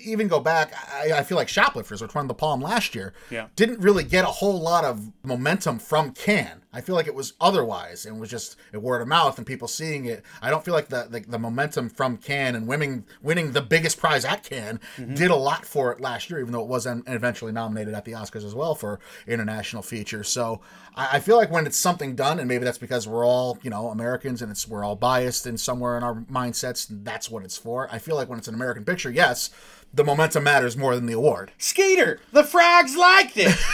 even 0.00 0.28
go 0.28 0.40
back, 0.40 0.72
I, 0.92 1.12
I 1.18 1.22
feel 1.22 1.36
like 1.36 1.48
Shoplifters, 1.48 2.00
which 2.02 2.14
won 2.14 2.26
the 2.28 2.34
Palm 2.34 2.60
last 2.60 2.94
year, 2.94 3.12
Yeah. 3.30 3.48
didn't 3.56 3.80
really 3.80 4.04
get 4.04 4.24
a 4.24 4.28
whole 4.28 4.60
lot 4.60 4.84
of 4.84 5.10
momentum 5.22 5.78
from 5.78 6.12
Cannes. 6.12 6.62
I 6.76 6.82
feel 6.82 6.94
like 6.94 7.06
it 7.06 7.14
was 7.14 7.32
otherwise, 7.40 8.04
and 8.04 8.20
was 8.20 8.28
just 8.28 8.54
a 8.74 8.78
word 8.78 9.00
of 9.00 9.08
mouth 9.08 9.38
and 9.38 9.46
people 9.46 9.66
seeing 9.66 10.04
it. 10.04 10.22
I 10.42 10.50
don't 10.50 10.62
feel 10.62 10.74
like 10.74 10.88
the 10.88 11.06
the, 11.08 11.20
the 11.20 11.38
momentum 11.38 11.88
from 11.88 12.18
Cannes 12.18 12.54
and 12.54 12.68
winning 12.68 13.06
winning 13.22 13.52
the 13.52 13.62
biggest 13.62 13.98
prize 13.98 14.26
at 14.26 14.44
Cannes 14.44 14.78
mm-hmm. 14.98 15.14
did 15.14 15.30
a 15.30 15.36
lot 15.36 15.64
for 15.64 15.90
it 15.90 16.02
last 16.02 16.28
year, 16.28 16.38
even 16.38 16.52
though 16.52 16.60
it 16.60 16.68
was 16.68 16.86
en- 16.86 17.02
eventually 17.06 17.50
nominated 17.50 17.94
at 17.94 18.04
the 18.04 18.12
Oscars 18.12 18.44
as 18.44 18.54
well 18.54 18.74
for 18.74 19.00
international 19.26 19.82
feature. 19.82 20.22
So 20.22 20.60
I, 20.94 21.16
I 21.16 21.20
feel 21.20 21.38
like 21.38 21.50
when 21.50 21.66
it's 21.66 21.78
something 21.78 22.14
done, 22.14 22.38
and 22.38 22.46
maybe 22.46 22.64
that's 22.64 22.76
because 22.76 23.08
we're 23.08 23.24
all 23.24 23.56
you 23.62 23.70
know 23.70 23.88
Americans 23.88 24.42
and 24.42 24.50
it's 24.52 24.68
we're 24.68 24.84
all 24.84 24.96
biased 24.96 25.46
and 25.46 25.58
somewhere 25.58 25.96
in 25.96 26.02
our 26.02 26.16
mindsets, 26.30 26.86
that's 26.90 27.30
what 27.30 27.42
it's 27.42 27.56
for. 27.56 27.88
I 27.90 27.98
feel 27.98 28.16
like 28.16 28.28
when 28.28 28.38
it's 28.38 28.48
an 28.48 28.54
American 28.54 28.84
picture, 28.84 29.10
yes. 29.10 29.48
The 29.96 30.04
momentum 30.04 30.44
matters 30.44 30.76
more 30.76 30.94
than 30.94 31.06
the 31.06 31.14
award. 31.14 31.52
Skeeter, 31.56 32.20
the 32.30 32.44
frogs 32.44 32.96
liked 32.96 33.36
it. 33.36 33.56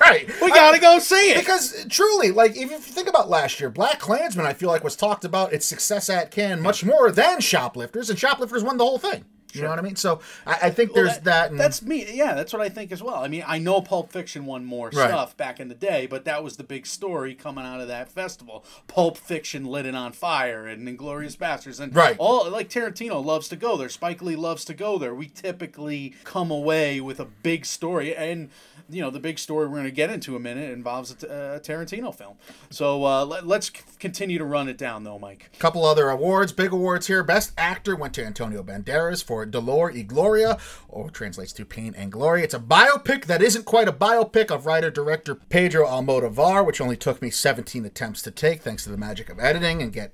Right. 0.00 0.26
We 0.40 0.48
gotta 0.48 0.78
go 0.78 0.98
see 0.98 1.32
it. 1.32 1.38
Because 1.38 1.84
truly, 1.90 2.30
like 2.30 2.52
if 2.52 2.70
you 2.70 2.78
think 2.78 3.08
about 3.08 3.28
last 3.28 3.60
year, 3.60 3.68
Black 3.68 3.98
Klansman, 3.98 4.46
I 4.46 4.54
feel 4.54 4.70
like 4.70 4.82
was 4.82 4.96
talked 4.96 5.26
about 5.26 5.52
its 5.52 5.66
success 5.66 6.08
at 6.08 6.30
Cannes 6.30 6.62
much 6.62 6.82
more 6.82 7.10
than 7.10 7.40
Shoplifters, 7.40 8.08
and 8.08 8.18
Shoplifters 8.18 8.64
won 8.64 8.78
the 8.78 8.84
whole 8.84 8.98
thing. 8.98 9.26
You 9.54 9.62
know 9.62 9.70
what 9.70 9.78
I 9.78 9.82
mean? 9.82 9.96
So 9.96 10.20
I, 10.46 10.58
I 10.64 10.70
think 10.70 10.92
there's 10.94 11.08
Well, 11.08 11.20
that. 11.24 11.50
and, 11.50 11.60
That's 11.60 11.82
me. 11.82 12.06
Yeah, 12.14 12.34
that's 12.34 12.52
what 12.52 12.62
I 12.62 12.68
think 12.68 12.92
as 12.92 13.02
well. 13.02 13.16
I 13.16 13.28
mean, 13.28 13.44
I 13.46 13.58
know 13.58 13.80
Pulp 13.80 14.10
Fiction 14.12 14.46
won 14.46 14.64
more 14.64 14.86
Right. 14.92 15.08
stuff 15.08 15.36
back 15.36 15.60
in 15.60 15.68
the 15.68 15.74
day, 15.74 16.06
but 16.06 16.24
that 16.24 16.42
was 16.42 16.56
the 16.56 16.64
big 16.64 16.86
story 16.86 17.34
coming 17.34 17.64
out 17.64 17.80
of 17.80 17.88
that 17.88 18.10
festival. 18.10 18.64
Pulp 18.88 19.16
Fiction 19.18 19.64
lit 19.64 19.86
it 19.86 19.94
on 19.94 20.12
fire, 20.12 20.66
and 20.66 20.88
Inglorious 20.88 21.36
Bastards, 21.36 21.80
and 21.80 21.94
Right. 21.94 22.16
all 22.18 22.48
like 22.50 22.68
Tarantino 22.68 23.24
loves 23.24 23.48
to 23.48 23.56
go 23.56 23.76
there. 23.76 23.88
Spike 23.88 24.22
Lee 24.22 24.36
loves 24.36 24.64
to 24.66 24.74
go 24.74 24.98
there. 24.98 25.14
We 25.14 25.28
typically 25.28 26.14
come 26.24 26.50
away 26.50 27.00
with 27.00 27.20
a 27.20 27.24
big 27.26 27.66
story, 27.66 28.14
and 28.16 28.50
you 28.90 29.00
know 29.00 29.10
the 29.10 29.20
big 29.20 29.38
story 29.38 29.66
we're 29.66 29.74
going 29.76 29.84
to 29.84 29.90
get 29.90 30.10
into 30.10 30.32
in 30.32 30.36
a 30.36 30.40
minute 30.40 30.70
involves 30.70 31.10
a, 31.10 31.14
t- 31.14 31.26
a 31.26 31.60
Tarantino 31.60 32.14
film. 32.14 32.36
So 32.70 33.04
uh, 33.04 33.24
let, 33.24 33.46
let's 33.46 33.66
c- 33.68 33.80
continue 33.98 34.38
to 34.38 34.44
run 34.44 34.68
it 34.68 34.76
down, 34.78 35.04
though, 35.04 35.18
Mike. 35.18 35.50
couple 35.58 35.84
other 35.84 36.08
awards, 36.10 36.52
big 36.52 36.72
awards 36.72 37.06
here. 37.06 37.22
Best 37.22 37.52
Actor 37.56 37.96
went 37.96 38.14
to 38.14 38.24
Antonio 38.24 38.62
Banderas 38.62 39.22
for 39.24 39.41
Dolor 39.46 39.92
y 39.92 40.02
Gloria, 40.02 40.58
or 40.88 41.10
translates 41.10 41.52
to 41.54 41.64
Pain 41.64 41.94
and 41.96 42.12
Glory. 42.12 42.42
It's 42.42 42.54
a 42.54 42.58
biopic 42.58 43.26
that 43.26 43.42
isn't 43.42 43.64
quite 43.64 43.88
a 43.88 43.92
biopic 43.92 44.50
of 44.50 44.66
writer-director 44.66 45.34
Pedro 45.34 45.86
Almodovar, 45.86 46.64
which 46.64 46.80
only 46.80 46.96
took 46.96 47.22
me 47.22 47.30
17 47.30 47.84
attempts 47.84 48.22
to 48.22 48.30
take, 48.30 48.62
thanks 48.62 48.84
to 48.84 48.90
the 48.90 48.96
magic 48.96 49.28
of 49.28 49.38
editing 49.38 49.82
and 49.82 49.92
get 49.92 50.12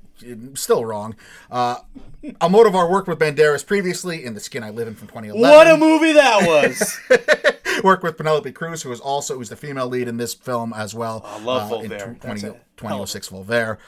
still 0.55 0.85
wrong. 0.85 1.15
Uh, 1.51 1.77
Almodovar 2.25 2.91
worked 2.91 3.09
with 3.09 3.19
Banderas 3.19 3.65
previously 3.67 4.25
in 4.25 4.35
The 4.35 4.41
Skin 4.41 4.63
I 4.63 4.71
Live 4.71 4.89
in 4.89 4.95
from 4.95 5.09
2011. 5.09 5.41
What 5.57 5.67
a 5.67 5.77
movie 5.77 6.13
that 6.13 6.47
was! 6.47 6.99
worked 7.85 8.03
with 8.03 8.17
Penelope 8.17 8.51
Cruz, 8.53 8.83
who 8.83 8.91
was 8.91 9.01
also 9.01 9.37
who's 9.37 9.49
the 9.49 9.57
female 9.57 9.87
lead 9.87 10.09
in 10.09 10.17
this 10.17 10.35
film 10.35 10.73
as 10.73 10.95
well. 10.95 11.25
I 11.25 11.39
love 11.41 11.73
uh, 11.73 11.77
in 11.77 11.91
tw- 11.91 12.21
That's 12.21 12.41
20, 12.41 12.41
a 12.41 12.45
hell 12.45 12.55
of 12.55 12.77
2006 12.77 13.29
Volver. 13.29 13.79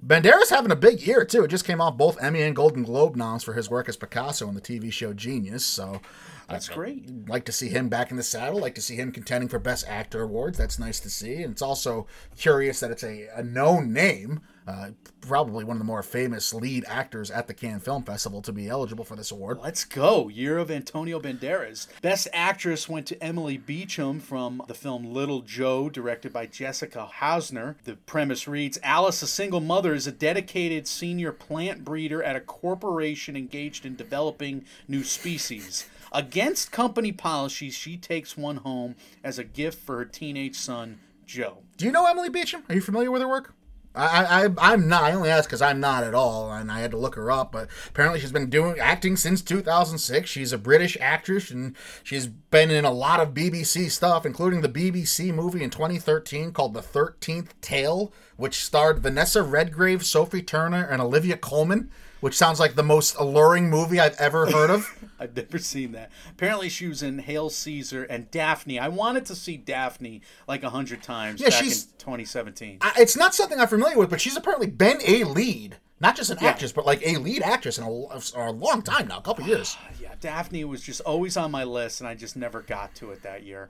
Hell 0.00 0.10
of 0.10 0.10
a 0.10 0.20
Banderas 0.20 0.50
having 0.50 0.70
a 0.72 0.76
big 0.76 1.06
year 1.06 1.24
too. 1.24 1.44
It 1.44 1.48
just 1.48 1.64
came 1.64 1.80
off 1.80 1.96
both 1.96 2.22
Emmy 2.22 2.42
and 2.42 2.54
Golden 2.54 2.82
Globe 2.82 3.16
noms 3.16 3.44
for 3.44 3.54
his 3.54 3.70
work 3.70 3.88
as 3.88 3.96
Picasso 3.96 4.48
in 4.48 4.54
the 4.54 4.60
TV 4.60 4.92
show 4.92 5.12
Genius. 5.12 5.64
So 5.64 6.00
That's 6.48 6.68
great. 6.68 7.28
like 7.28 7.44
to 7.46 7.52
see 7.52 7.68
him 7.68 7.88
back 7.88 8.10
in 8.10 8.16
the 8.16 8.22
saddle. 8.22 8.60
Like 8.60 8.74
to 8.76 8.82
see 8.82 8.96
him 8.96 9.12
contending 9.12 9.48
for 9.48 9.58
Best 9.58 9.86
Actor 9.88 10.22
awards. 10.22 10.58
That's 10.58 10.78
nice 10.78 11.00
to 11.00 11.10
see. 11.10 11.42
And 11.42 11.52
it's 11.52 11.62
also 11.62 12.06
curious 12.36 12.80
that 12.80 12.90
it's 12.90 13.04
a, 13.04 13.28
a 13.34 13.42
known 13.42 13.92
name, 13.92 14.40
uh, 14.68 14.90
probably 15.22 15.64
one 15.64 15.76
of 15.76 15.78
the 15.78 15.84
more 15.84 16.02
famous 16.02 16.52
lead 16.52 16.84
actors 16.86 17.30
at 17.30 17.46
the 17.46 17.54
Cannes 17.54 17.80
Film 17.80 18.02
Festival 18.02 18.42
to 18.42 18.52
be 18.52 18.68
eligible 18.68 19.04
for 19.04 19.16
this 19.16 19.30
award. 19.30 19.58
Let's 19.62 19.86
go. 19.86 20.28
Year 20.28 20.58
of 20.58 20.70
Antonio 20.70 21.18
Banderas. 21.18 21.86
Best 22.02 22.28
actress 22.34 22.86
went 22.86 23.06
to 23.06 23.24
Emily 23.24 23.56
Beecham 23.56 24.20
from 24.20 24.60
the 24.68 24.74
film 24.74 25.14
Little 25.14 25.40
Joe, 25.40 25.88
directed 25.88 26.34
by 26.34 26.44
Jessica 26.44 27.08
Hausner. 27.18 27.76
The 27.84 27.96
premise 27.96 28.46
reads 28.46 28.78
Alice, 28.82 29.22
a 29.22 29.26
single 29.26 29.60
mother, 29.60 29.94
is 29.94 30.06
a 30.06 30.12
dedicated 30.12 30.86
senior 30.86 31.32
plant 31.32 31.82
breeder 31.82 32.22
at 32.22 32.36
a 32.36 32.40
corporation 32.40 33.36
engaged 33.36 33.86
in 33.86 33.96
developing 33.96 34.66
new 34.86 35.02
species. 35.02 35.88
Against 36.12 36.72
company 36.72 37.12
policies, 37.12 37.72
she 37.72 37.96
takes 37.96 38.36
one 38.36 38.58
home 38.58 38.96
as 39.24 39.38
a 39.38 39.44
gift 39.44 39.80
for 39.80 39.96
her 39.96 40.04
teenage 40.04 40.56
son, 40.56 41.00
Joe. 41.24 41.62
Do 41.78 41.86
you 41.86 41.92
know 41.92 42.06
Emily 42.06 42.28
Beecham? 42.28 42.64
Are 42.68 42.74
you 42.74 42.82
familiar 42.82 43.10
with 43.10 43.22
her 43.22 43.28
work? 43.28 43.54
I, 43.98 44.44
I 44.44 44.48
I'm 44.58 44.88
not. 44.88 45.02
I 45.02 45.12
only 45.12 45.28
asked 45.28 45.48
because 45.48 45.62
I'm 45.62 45.80
not 45.80 46.04
at 46.04 46.14
all, 46.14 46.52
and 46.52 46.70
I 46.70 46.80
had 46.80 46.92
to 46.92 46.96
look 46.96 47.16
her 47.16 47.30
up. 47.30 47.52
But 47.52 47.68
apparently, 47.88 48.20
she's 48.20 48.32
been 48.32 48.48
doing 48.48 48.78
acting 48.78 49.16
since 49.16 49.42
2006. 49.42 50.30
She's 50.30 50.52
a 50.52 50.58
British 50.58 50.96
actress, 51.00 51.50
and 51.50 51.76
she's 52.02 52.26
been 52.26 52.70
in 52.70 52.84
a 52.84 52.92
lot 52.92 53.20
of 53.20 53.34
BBC 53.34 53.90
stuff, 53.90 54.24
including 54.24 54.60
the 54.60 54.68
BBC 54.68 55.34
movie 55.34 55.64
in 55.64 55.70
2013 55.70 56.52
called 56.52 56.74
The 56.74 56.82
Thirteenth 56.82 57.60
Tale, 57.60 58.12
which 58.36 58.64
starred 58.64 59.00
Vanessa 59.00 59.42
Redgrave, 59.42 60.06
Sophie 60.06 60.42
Turner, 60.42 60.84
and 60.84 61.02
Olivia 61.02 61.36
Colman. 61.36 61.90
Which 62.20 62.36
sounds 62.36 62.58
like 62.58 62.74
the 62.74 62.82
most 62.82 63.14
alluring 63.16 63.70
movie 63.70 64.00
I've 64.00 64.16
ever 64.18 64.46
heard 64.46 64.70
of. 64.70 64.97
I've 65.20 65.34
never 65.36 65.58
seen 65.58 65.92
that. 65.92 66.10
Apparently, 66.30 66.68
she 66.68 66.86
was 66.86 67.02
in 67.02 67.18
Hail 67.18 67.50
Caesar 67.50 68.04
and 68.04 68.30
Daphne. 68.30 68.78
I 68.78 68.88
wanted 68.88 69.26
to 69.26 69.34
see 69.34 69.56
Daphne 69.56 70.20
like 70.46 70.62
a 70.62 70.70
hundred 70.70 71.02
times 71.02 71.40
Yeah, 71.40 71.50
back 71.50 71.62
she's- 71.64 71.84
in 71.84 71.90
2017. 71.98 72.78
I- 72.80 72.92
it's 72.98 73.16
not 73.16 73.34
something 73.34 73.58
I'm 73.60 73.68
familiar 73.68 73.98
with, 73.98 74.10
but 74.10 74.20
she's 74.20 74.36
apparently 74.36 74.66
been 74.68 74.98
a 75.06 75.24
lead, 75.24 75.76
not 76.00 76.16
just 76.16 76.30
an 76.30 76.38
actress, 76.40 76.72
but 76.72 76.86
like 76.86 77.04
a 77.06 77.16
lead 77.16 77.42
actress 77.42 77.78
in 77.78 77.84
a, 77.84 77.88
a 77.88 78.52
long 78.52 78.82
time 78.82 79.08
now, 79.08 79.18
a 79.18 79.22
couple 79.22 79.44
ah, 79.44 79.48
years. 79.48 79.76
yeah, 80.00 80.14
Daphne 80.20 80.64
was 80.64 80.82
just 80.82 81.00
always 81.02 81.36
on 81.36 81.50
my 81.50 81.64
list, 81.64 82.00
and 82.00 82.08
I 82.08 82.14
just 82.14 82.36
never 82.36 82.62
got 82.62 82.94
to 82.96 83.10
it 83.10 83.22
that 83.22 83.42
year. 83.44 83.68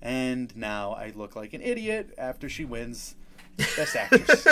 And 0.00 0.54
now 0.56 0.92
I 0.92 1.12
look 1.14 1.34
like 1.34 1.54
an 1.54 1.60
idiot 1.60 2.14
after 2.18 2.48
she 2.48 2.64
wins 2.64 3.16
Best 3.76 3.96
Actress. 3.96 4.46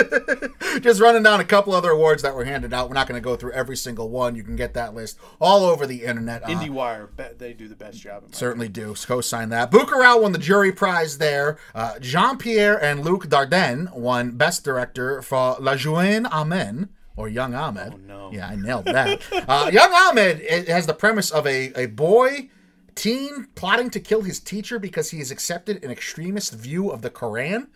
Just 0.81 1.01
running 1.01 1.23
down 1.23 1.41
a 1.41 1.45
couple 1.45 1.73
other 1.75 1.91
awards 1.91 2.23
that 2.23 2.35
were 2.35 2.45
handed 2.45 2.75
out. 2.75 2.89
We're 2.89 2.95
not 2.95 3.07
going 3.07 3.21
to 3.21 3.25
go 3.25 3.37
through 3.37 3.53
every 3.53 3.77
single 3.77 4.11
one. 4.11 4.35
You 4.35 4.43
can 4.43 4.57
get 4.57 4.75
that 4.75 4.95
list 4.95 5.19
all 5.41 5.65
over 5.65 5.87
the 5.87 6.05
internet. 6.05 6.43
Uh, 6.45 6.49
IndieWire, 6.49 7.09
be- 7.17 7.25
they 7.39 7.53
do 7.53 7.69
the 7.69 7.77
best 7.77 7.99
job. 8.01 8.25
Certainly 8.33 8.69
do. 8.71 8.95
Co-sign 9.07 9.49
that. 9.51 9.71
Bacurau 9.71 10.21
won 10.23 10.33
the 10.33 10.39
jury 10.39 10.73
prize 10.73 11.19
there. 11.19 11.57
Uh, 11.75 11.99
Jean-Pierre 12.01 12.83
and 12.83 13.05
Luc 13.05 13.27
Dardenne 13.27 13.95
won 13.95 14.33
Best 14.33 14.65
Director 14.65 15.23
for 15.23 15.57
La 15.61 15.77
Jeune 15.77 16.27
Amen, 16.27 16.89
or 17.17 17.29
Young 17.29 17.55
Ahmed. 17.55 17.93
Oh, 17.95 18.01
no. 18.07 18.31
Yeah, 18.33 18.49
I 18.49 18.57
nailed 18.57 18.87
that. 18.87 19.23
uh, 19.49 19.71
Young 19.73 19.93
Ahmed 19.93 20.41
it 20.41 20.69
has 20.69 20.87
the 20.87 20.95
premise 20.95 21.31
of 21.31 21.47
a, 21.47 21.73
a 21.81 21.87
boy 21.87 22.51
teen 22.97 23.47
plotting 23.55 23.91
to 23.91 24.01
kill 24.01 24.23
his 24.23 24.41
teacher 24.41 24.79
because 24.79 25.11
he 25.11 25.19
has 25.19 25.31
accepted 25.31 25.85
an 25.85 25.91
extremist 25.91 26.53
view 26.55 26.91
of 26.91 27.03
the 27.03 27.11
Quran. 27.11 27.69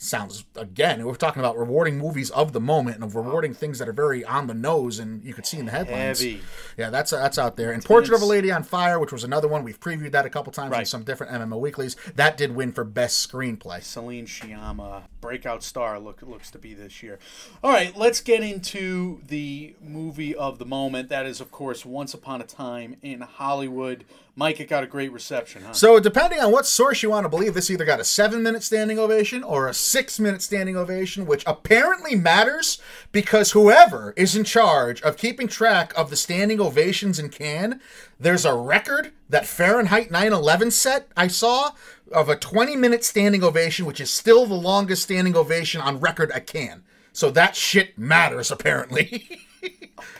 Sounds 0.00 0.44
again, 0.54 1.04
we're 1.04 1.16
talking 1.16 1.40
about 1.40 1.58
rewarding 1.58 1.98
movies 1.98 2.30
of 2.30 2.52
the 2.52 2.60
moment 2.60 2.94
and 2.94 3.04
of 3.04 3.16
rewarding 3.16 3.52
things 3.52 3.80
that 3.80 3.88
are 3.88 3.92
very 3.92 4.24
on 4.24 4.46
the 4.46 4.54
nose, 4.54 5.00
and 5.00 5.24
you 5.24 5.34
could 5.34 5.44
see 5.44 5.58
in 5.58 5.66
the 5.66 5.72
headlines. 5.72 6.20
Heavy. 6.20 6.40
Yeah, 6.76 6.90
that's 6.90 7.12
uh, 7.12 7.16
that's 7.20 7.36
out 7.36 7.56
there. 7.56 7.72
And 7.72 7.84
Portrait 7.84 8.14
of 8.14 8.22
a 8.22 8.24
Lady 8.24 8.52
on 8.52 8.62
Fire, 8.62 9.00
which 9.00 9.10
was 9.10 9.24
another 9.24 9.48
one 9.48 9.64
we've 9.64 9.80
previewed 9.80 10.12
that 10.12 10.24
a 10.24 10.30
couple 10.30 10.52
times 10.52 10.76
in 10.76 10.84
some 10.84 11.02
different 11.02 11.32
MMO 11.32 11.58
weeklies. 11.58 11.96
That 12.14 12.36
did 12.36 12.54
win 12.54 12.70
for 12.70 12.84
best 12.84 13.28
screenplay. 13.28 13.82
Celine 13.82 14.26
Sciamma, 14.26 15.02
breakout 15.20 15.64
star, 15.64 15.98
look 15.98 16.22
looks 16.22 16.52
to 16.52 16.58
be 16.58 16.74
this 16.74 17.02
year. 17.02 17.18
All 17.64 17.72
right, 17.72 17.96
let's 17.96 18.20
get 18.20 18.44
into 18.44 19.20
the 19.26 19.74
movie 19.82 20.32
of 20.32 20.60
the 20.60 20.64
moment. 20.64 21.08
That 21.08 21.26
is, 21.26 21.40
of 21.40 21.50
course, 21.50 21.84
Once 21.84 22.14
Upon 22.14 22.40
a 22.40 22.44
Time 22.44 22.94
in 23.02 23.22
Hollywood. 23.22 24.04
Mike, 24.38 24.60
it 24.60 24.68
got 24.68 24.84
a 24.84 24.86
great 24.86 25.10
reception, 25.10 25.64
huh? 25.64 25.72
So 25.72 25.98
depending 25.98 26.38
on 26.38 26.52
what 26.52 26.64
source 26.64 27.02
you 27.02 27.10
want 27.10 27.24
to 27.24 27.28
believe, 27.28 27.54
this 27.54 27.72
either 27.72 27.84
got 27.84 27.98
a 27.98 28.04
seven-minute 28.04 28.62
standing 28.62 28.96
ovation 28.96 29.42
or 29.42 29.66
a 29.66 29.74
six 29.74 30.20
minute 30.20 30.42
standing 30.42 30.76
ovation, 30.76 31.26
which 31.26 31.42
apparently 31.44 32.14
matters 32.14 32.80
because 33.10 33.50
whoever 33.50 34.14
is 34.16 34.36
in 34.36 34.44
charge 34.44 35.02
of 35.02 35.16
keeping 35.16 35.48
track 35.48 35.92
of 35.96 36.08
the 36.08 36.14
standing 36.14 36.60
ovations 36.60 37.18
in 37.18 37.30
Cannes, 37.30 37.80
there's 38.20 38.44
a 38.44 38.54
record 38.54 39.10
that 39.28 39.44
Fahrenheit 39.44 40.12
9/11 40.12 40.70
set 40.70 41.08
I 41.16 41.26
saw 41.26 41.72
of 42.12 42.28
a 42.28 42.36
20 42.36 42.76
minute 42.76 43.02
standing 43.02 43.42
ovation, 43.42 43.86
which 43.86 44.00
is 44.00 44.08
still 44.08 44.46
the 44.46 44.54
longest 44.54 45.02
standing 45.02 45.36
ovation 45.36 45.80
on 45.80 45.98
record 45.98 46.30
at 46.30 46.46
Cannes. 46.46 46.84
So 47.12 47.32
that 47.32 47.56
shit 47.56 47.98
matters 47.98 48.52
apparently. 48.52 49.40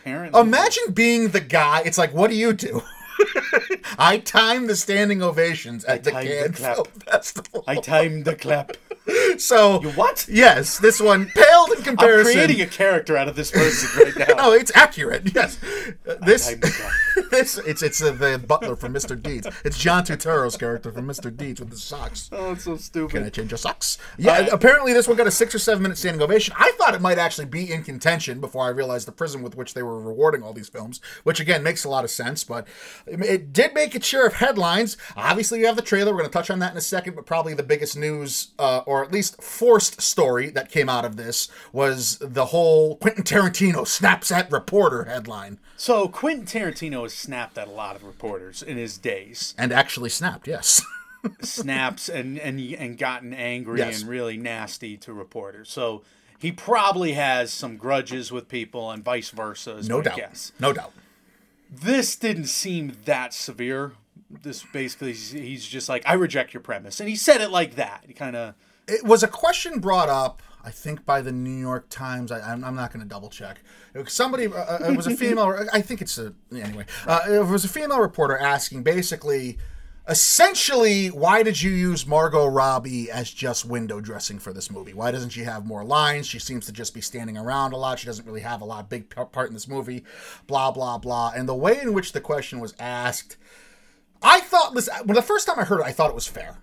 Apparently. 0.01 0.41
Imagine 0.41 0.93
being 0.93 1.29
the 1.29 1.41
guy. 1.41 1.83
It's 1.85 1.99
like, 1.99 2.13
what 2.13 2.31
do 2.31 2.37
you 2.37 2.53
do? 2.53 2.83
I 3.99 4.19
timed 4.19 4.69
the 4.69 4.77
standing 4.77 5.23
ovations 5.23 5.85
at 5.85 6.05
the 6.05 6.11
time 6.11 6.27
the 6.27 6.31
Cannes. 6.31 6.75
Film 6.75 6.87
Festival. 7.07 7.65
I 7.67 7.77
timed 7.77 8.25
the 8.25 8.35
clap. 8.35 8.77
so 9.39 9.81
You 9.83 9.91
what? 9.91 10.27
Yes, 10.31 10.79
this 10.79 11.01
one 11.01 11.27
paled 11.35 11.71
in 11.73 11.83
comparison. 11.83 12.33
I'm 12.33 12.47
creating 12.47 12.61
a 12.63 12.67
character 12.67 13.17
out 13.17 13.29
of 13.29 13.37
this 13.37 13.51
person 13.51 14.05
right 14.05 14.29
now. 14.29 14.35
no, 14.35 14.53
it's 14.53 14.73
accurate. 14.75 15.35
Yes, 15.35 15.59
Uh, 16.09 16.15
this 16.25 16.55
this 17.31 17.59
it's 17.59 17.83
it's 17.83 18.03
uh, 18.03 18.13
the 18.13 18.39
butler 18.39 18.77
from 18.77 18.93
Mr. 18.95 19.21
Deeds. 19.21 19.47
It's 19.65 19.79
John 19.79 20.05
Turturro's 20.05 20.57
character 20.57 20.93
from 20.93 21.07
Mr. 21.07 21.35
Deeds 21.35 21.61
with 21.61 21.71
the 21.71 21.77
socks. 21.77 22.29
Oh, 22.33 22.53
it's 22.53 22.65
so 22.65 22.77
stupid. 22.77 23.11
Can 23.15 23.25
I 23.25 23.29
change 23.31 23.51
your 23.51 23.59
socks? 23.59 23.99
Yeah, 24.19 24.33
Uh, 24.33 24.49
apparently 24.53 24.93
this 24.93 25.09
one 25.09 25.17
got 25.17 25.27
a 25.27 25.31
six 25.31 25.55
or 25.55 25.59
seven 25.59 25.83
minute 25.83 25.99
standing 25.99 26.23
ovation. 26.23 26.55
I 26.59 26.73
thought 26.79 26.95
it 26.95 27.01
might 27.01 27.19
actually 27.19 27.47
be 27.47 27.73
in 27.73 27.83
contention 27.83 28.41
before 28.41 28.65
I 28.67 28.71
realized 28.71 29.07
the 29.07 29.13
prism 29.13 29.43
with 29.43 29.57
which 29.57 29.75
they 29.75 29.83
were 29.83 30.01
rewarding 30.01 30.43
all 30.43 30.53
these 30.53 30.69
films, 30.69 31.01
which 31.25 31.41
again 31.41 31.63
makes 31.63 31.85
a 31.85 31.89
lot 31.89 32.05
of 32.05 32.11
sense. 32.11 32.45
But 32.45 32.67
it 33.07 33.53
did 33.53 33.75
make 33.75 33.95
its 33.95 34.07
share 34.07 34.27
of 34.27 34.35
headlines. 34.35 34.97
Obviously, 35.17 35.61
you 35.61 35.67
have 35.67 35.77
the 35.77 35.83
trailer. 35.83 36.13
We're 36.13 36.19
going 36.21 36.31
to 36.31 36.33
touch 36.33 36.51
on 36.51 36.59
that 36.61 36.73
in 36.73 36.79
a 36.79 36.83
second. 36.83 37.15
But 37.17 37.27
probably 37.27 37.55
the 37.55 37.63
biggest 37.63 37.97
news, 37.97 38.49
uh, 38.59 38.83
or 38.99 39.05
at 39.05 39.13
least 39.13 39.43
forced 39.43 40.01
story 40.01 40.51
that 40.51 40.71
came 40.71 40.89
out 40.89 41.05
of 41.05 41.17
this, 41.17 41.49
was 41.73 42.19
the 42.21 42.47
whole 42.47 42.97
Quentin 42.97 43.25
Tarantino 43.25 43.87
snaps 43.87 44.31
at 44.31 44.51
reporter 44.51 45.05
headline, 45.05 45.59
So 45.77 46.09
Quentin 46.09 46.45
Tarantino 46.47 47.03
has 47.03 47.15
snapped 47.15 47.57
at 47.59 47.69
a 47.69 47.71
lot 47.73 47.97
of 47.97 48.05
reporters 48.05 48.63
in 48.63 48.77
his 48.77 48.99
days. 48.99 49.55
and 49.57 49.73
actually 49.73 50.11
snapped. 50.11 50.47
Yes. 50.49 50.83
snaps 51.41 52.09
and 52.09 52.39
and 52.39 52.61
and 52.61 52.97
gotten 52.99 53.35
angry 53.35 53.79
Yes. 53.81 54.01
and 54.01 54.09
really 54.11 54.37
nasty 54.37 54.97
to 54.99 55.13
reporters. 55.13 55.69
So 55.69 56.03
he 56.39 56.53
probably 56.53 57.13
has 57.15 57.53
some 57.53 57.77
grudges 57.77 58.31
with 58.31 58.49
people 58.49 58.91
and 58.91 59.03
vice 59.05 59.31
versa. 59.31 59.83
No 59.83 60.01
doubt. 60.01 60.17
guess. 60.17 60.53
No 60.61 60.73
doubt. 60.73 60.93
This 61.71 62.17
didn't 62.17 62.47
seem 62.47 62.93
that 63.05 63.35
severe. 63.35 63.93
This 64.31 64.65
basically 64.73 65.09
he's- 65.13 65.31
he's 65.33 65.67
just 65.67 65.89
like 65.89 66.03
I 66.07 66.13
reject 66.15 66.55
your 66.55 66.61
premise, 66.63 67.01
and 67.01 67.09
he 67.09 67.17
said 67.17 67.41
it 67.41 67.51
like 67.51 67.75
that. 67.77 68.05
He 68.07 68.13
kind 68.15 68.37
of 68.37 68.55
it 68.89 69.05
was 69.05 69.23
a 69.23 69.29
question 69.29 69.81
brought 69.81 70.09
up 70.09 70.43
i 70.65 70.71
think 70.71 71.05
by 71.07 71.21
the 71.21 71.33
new 71.33 71.51
york 71.51 71.89
times. 71.89 72.33
I, 72.33 72.41
i'm, 72.41 72.65
I'm 72.65 72.75
not 72.75 72.93
going 72.93 73.03
to 73.03 73.09
double 73.09 73.29
check. 73.29 73.61
Somebody 74.07 74.47
uh, 74.47 74.53
uh, 74.53 74.79
it 74.91 74.97
was 74.97 75.07
a 75.07 75.17
female 75.17 75.67
i 75.73 75.81
think 75.81 76.01
it's 76.01 76.19
a 76.19 76.35
anyway 76.53 76.87
uh, 77.07 77.21
it 77.29 77.47
was 77.47 77.65
a 77.65 77.69
female 77.69 78.01
reporter 78.01 78.37
asking 78.37 78.83
basically 78.83 79.59
essentially 80.09 81.09
why 81.09 81.43
did 81.43 81.61
you 81.61 81.71
use 81.71 82.07
margot 82.07 82.47
robbie 82.47 83.11
as 83.11 83.31
just 83.31 83.67
window 83.67 84.01
dressing 84.01 84.39
for 84.39 84.55
this 84.55 84.71
movie? 84.71 84.95
Why 84.95 85.11
doesn't 85.11 85.31
she 85.31 85.43
have 85.43 85.67
more 85.67 85.85
lines? 85.85 86.27
She 86.27 86.39
seems 86.39 86.65
to 86.67 86.73
just 86.73 86.95
be 86.95 87.03
standing 87.03 87.37
around 87.37 87.75
a 87.75 87.77
lot. 87.77 87.99
She 87.99 88.07
doesn't 88.07 88.25
really 88.25 88.41
have 88.41 88.63
a 88.63 88.65
lot 88.65 88.89
big 88.89 89.11
part 89.11 89.49
in 89.49 89.55
this 89.55 89.69
movie. 89.69 90.05
Blah 90.47 90.71
blah 90.71 90.97
blah. 90.97 91.33
And 91.37 91.47
the 91.47 91.55
way 91.55 91.79
in 91.79 91.93
which 91.93 92.13
the 92.13 92.23
question 92.23 92.59
was 92.59 92.75
asked 92.79 93.37
I 94.23 94.41
thought 94.41 94.75
this 94.75 94.89
when 95.05 95.15
the 95.15 95.23
first 95.23 95.47
time 95.47 95.59
I 95.59 95.65
heard 95.65 95.81
it, 95.81 95.87
I 95.87 95.93
thought 95.93 96.11
it 96.11 96.15
was 96.15 96.27
fair. 96.27 96.57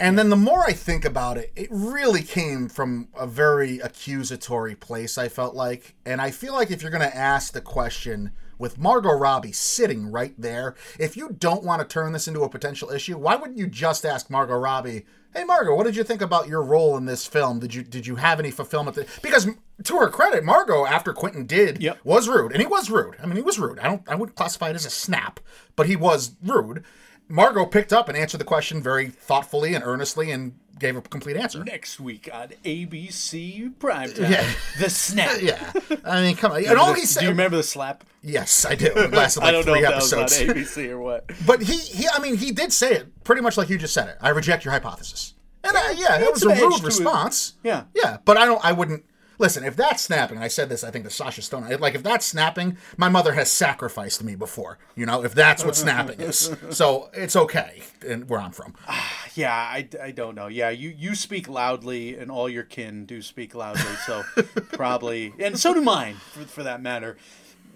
And 0.00 0.18
then 0.18 0.30
the 0.30 0.36
more 0.36 0.64
I 0.64 0.72
think 0.72 1.04
about 1.04 1.38
it, 1.38 1.52
it 1.56 1.68
really 1.70 2.22
came 2.22 2.68
from 2.68 3.08
a 3.16 3.26
very 3.26 3.78
accusatory 3.80 4.74
place, 4.74 5.18
I 5.18 5.28
felt 5.28 5.54
like. 5.54 5.94
And 6.06 6.20
I 6.20 6.30
feel 6.30 6.52
like 6.54 6.70
if 6.70 6.82
you're 6.82 6.90
going 6.90 7.08
to 7.08 7.16
ask 7.16 7.52
the 7.52 7.60
question 7.60 8.30
with 8.58 8.78
Margot 8.78 9.12
Robbie 9.12 9.52
sitting 9.52 10.10
right 10.10 10.34
there, 10.38 10.74
if 10.98 11.16
you 11.16 11.36
don't 11.38 11.64
want 11.64 11.80
to 11.82 11.86
turn 11.86 12.12
this 12.12 12.28
into 12.28 12.42
a 12.42 12.48
potential 12.48 12.90
issue, 12.90 13.16
why 13.18 13.36
wouldn't 13.36 13.58
you 13.58 13.66
just 13.66 14.04
ask 14.04 14.30
Margot 14.30 14.56
Robbie, 14.56 15.04
"Hey 15.32 15.44
Margot, 15.44 15.74
what 15.76 15.86
did 15.86 15.94
you 15.94 16.02
think 16.02 16.22
about 16.22 16.48
your 16.48 16.62
role 16.62 16.96
in 16.96 17.04
this 17.04 17.24
film? 17.26 17.60
Did 17.60 17.72
you 17.74 17.82
did 17.84 18.06
you 18.06 18.16
have 18.16 18.40
any 18.40 18.50
fulfillment?" 18.50 18.96
that-" 18.96 19.06
Because 19.22 19.46
to 19.84 19.98
her 19.98 20.08
credit, 20.08 20.42
Margot 20.42 20.86
after 20.86 21.12
Quentin 21.12 21.46
did 21.46 21.80
Yep. 21.80 21.98
was 22.02 22.28
rude, 22.28 22.50
and 22.50 22.60
he 22.60 22.66
was 22.66 22.90
rude. 22.90 23.14
I 23.22 23.26
mean, 23.26 23.36
he 23.36 23.42
was 23.42 23.60
rude. 23.60 23.78
I 23.78 23.84
don't 23.84 24.02
I 24.08 24.16
wouldn't 24.16 24.36
classify 24.36 24.70
it 24.70 24.74
as 24.76 24.86
a 24.86 24.90
snap, 24.90 25.38
but 25.76 25.86
he 25.86 25.94
was 25.94 26.32
rude. 26.42 26.84
Margot 27.28 27.66
picked 27.66 27.92
up 27.92 28.08
and 28.08 28.16
answered 28.16 28.38
the 28.38 28.44
question 28.44 28.82
very 28.82 29.08
thoughtfully 29.08 29.74
and 29.74 29.84
earnestly 29.84 30.30
and 30.30 30.58
gave 30.78 30.96
a 30.96 31.00
complete 31.02 31.36
answer. 31.36 31.62
next 31.64 31.98
week 32.00 32.28
on 32.32 32.48
ABC 32.64 33.74
Primetime. 33.78 34.30
Yeah. 34.30 34.48
The 34.78 34.88
snap. 34.90 35.38
Yeah, 35.42 35.72
I 36.04 36.22
mean, 36.22 36.36
come 36.36 36.52
on. 36.52 36.64
And 36.64 36.78
all 36.78 36.94
he 36.94 37.04
said, 37.04 37.20
Do 37.20 37.26
you 37.26 37.30
remember 37.30 37.56
the 37.56 37.62
slap? 37.62 38.04
yes, 38.22 38.64
I 38.64 38.74
do. 38.74 38.86
It 38.86 39.10
lasted 39.12 39.40
like 39.40 39.48
I 39.48 39.52
don't 39.52 39.66
know 39.66 39.72
three 39.74 39.84
if 39.84 39.90
episodes. 39.90 40.38
that 40.38 40.46
was 40.48 40.56
on 40.56 40.84
ABC 40.84 40.90
or 40.90 40.98
what. 41.00 41.30
but 41.46 41.62
he, 41.62 41.76
he, 41.78 42.06
I 42.12 42.18
mean, 42.20 42.36
he 42.36 42.50
did 42.52 42.72
say 42.72 42.92
it 42.92 43.24
pretty 43.24 43.42
much 43.42 43.56
like 43.56 43.68
you 43.68 43.76
just 43.78 43.92
said 43.94 44.08
it. 44.08 44.16
I 44.20 44.30
reject 44.30 44.64
your 44.64 44.72
hypothesis. 44.72 45.34
And 45.64 45.76
uh, 45.76 45.80
yeah, 45.96 46.20
it 46.20 46.30
was 46.32 46.40
some 46.42 46.50
a 46.50 46.54
edge 46.54 46.60
rude 46.60 46.74
it. 46.74 46.82
response. 46.84 47.54
Yeah. 47.64 47.84
yeah, 47.94 48.18
but 48.24 48.36
I 48.36 48.46
don't. 48.46 48.64
I 48.64 48.72
wouldn't. 48.72 49.04
Listen, 49.38 49.62
if 49.64 49.76
that's 49.76 50.02
snapping, 50.02 50.36
and 50.36 50.44
I 50.44 50.48
said 50.48 50.68
this, 50.68 50.82
I 50.82 50.90
think 50.90 51.04
to 51.04 51.10
Sasha 51.10 51.42
Stone, 51.42 51.68
like 51.78 51.94
if 51.94 52.02
that's 52.02 52.26
snapping, 52.26 52.76
my 52.96 53.08
mother 53.08 53.34
has 53.34 53.50
sacrificed 53.50 54.22
me 54.24 54.34
before. 54.34 54.78
You 54.96 55.06
know, 55.06 55.24
if 55.24 55.32
that's 55.34 55.64
what 55.64 55.76
snapping 55.76 56.20
is, 56.20 56.54
so 56.70 57.08
it's 57.12 57.36
okay, 57.36 57.82
and 58.06 58.28
where 58.28 58.40
I'm 58.40 58.50
from. 58.50 58.74
Ah, 58.88 59.26
yeah, 59.34 59.54
I, 59.54 59.88
I 60.02 60.10
don't 60.10 60.34
know. 60.34 60.48
Yeah, 60.48 60.70
you, 60.70 60.88
you 60.90 61.14
speak 61.14 61.48
loudly, 61.48 62.16
and 62.18 62.30
all 62.30 62.48
your 62.48 62.64
kin 62.64 63.06
do 63.06 63.22
speak 63.22 63.54
loudly. 63.54 63.94
So 64.06 64.24
probably, 64.72 65.32
and 65.38 65.58
so 65.58 65.72
do 65.72 65.80
mine, 65.82 66.14
for, 66.14 66.40
for 66.40 66.62
that 66.64 66.82
matter. 66.82 67.16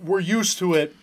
We're 0.02 0.20
used 0.20 0.58
to 0.58 0.74
it. 0.74 0.96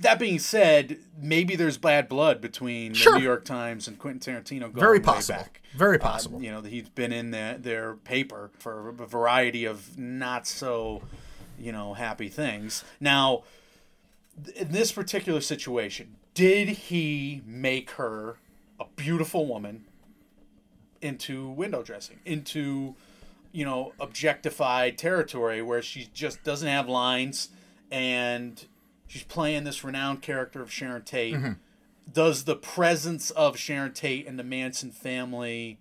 That 0.00 0.18
being 0.18 0.38
said, 0.38 0.98
maybe 1.20 1.54
there's 1.54 1.76
bad 1.76 2.08
blood 2.08 2.40
between 2.40 2.94
Sure. 2.94 3.12
the 3.12 3.18
New 3.18 3.24
York 3.24 3.44
Times 3.44 3.86
and 3.86 3.98
Quentin 3.98 4.34
Tarantino 4.34 4.60
going 4.62 4.74
Very 4.74 4.98
way 4.98 5.20
back. 5.28 5.60
Very 5.74 5.96
Um, 5.96 6.00
possible. 6.00 6.42
you 6.42 6.50
know, 6.50 6.62
he's 6.62 6.88
been 6.88 7.12
in 7.12 7.30
their, 7.30 7.56
their 7.58 7.94
paper 7.94 8.50
for 8.58 8.90
a 8.90 8.92
variety 9.06 9.64
of 9.64 9.98
not 9.98 10.46
so, 10.46 11.02
you 11.58 11.72
know, 11.72 11.94
happy 11.94 12.28
things. 12.28 12.84
Now, 13.00 13.44
in 14.56 14.72
this 14.72 14.92
particular 14.92 15.40
situation, 15.40 16.16
did 16.34 16.68
he 16.68 17.42
make 17.46 17.92
her 17.92 18.36
a 18.80 18.84
beautiful 18.96 19.46
woman 19.46 19.84
into 21.00 21.48
window 21.50 21.82
dressing, 21.82 22.18
into, 22.24 22.94
you 23.50 23.64
know, 23.64 23.92
objectified 24.00 24.96
territory 24.98 25.60
where 25.62 25.82
she 25.82 26.08
just 26.14 26.42
doesn't 26.44 26.68
have 26.68 26.88
lines 26.88 27.48
and 27.90 28.66
she's 29.06 29.24
playing 29.24 29.64
this 29.64 29.82
renowned 29.84 30.22
character 30.22 30.62
of 30.62 30.70
Sharon 30.72 31.02
Tate? 31.02 31.34
Mm-hmm. 31.34 31.52
Does 32.12 32.44
the 32.44 32.56
presence 32.56 33.30
of 33.30 33.56
Sharon 33.56 33.92
Tate 33.92 34.26
and 34.26 34.38
the 34.38 34.44
Manson 34.44 34.90
family, 34.90 35.78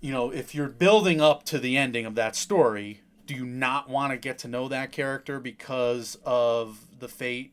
you 0.00 0.12
know, 0.12 0.30
if 0.30 0.54
you're 0.54 0.68
building 0.68 1.20
up 1.20 1.44
to 1.44 1.58
the 1.58 1.76
ending 1.76 2.04
of 2.04 2.14
that 2.16 2.36
story, 2.36 3.00
do 3.26 3.34
you 3.34 3.46
not 3.46 3.88
want 3.88 4.12
to 4.12 4.16
get 4.16 4.38
to 4.38 4.48
know 4.48 4.68
that 4.68 4.92
character 4.92 5.38
because 5.38 6.18
of 6.24 6.86
the 6.98 7.08
fate 7.08 7.52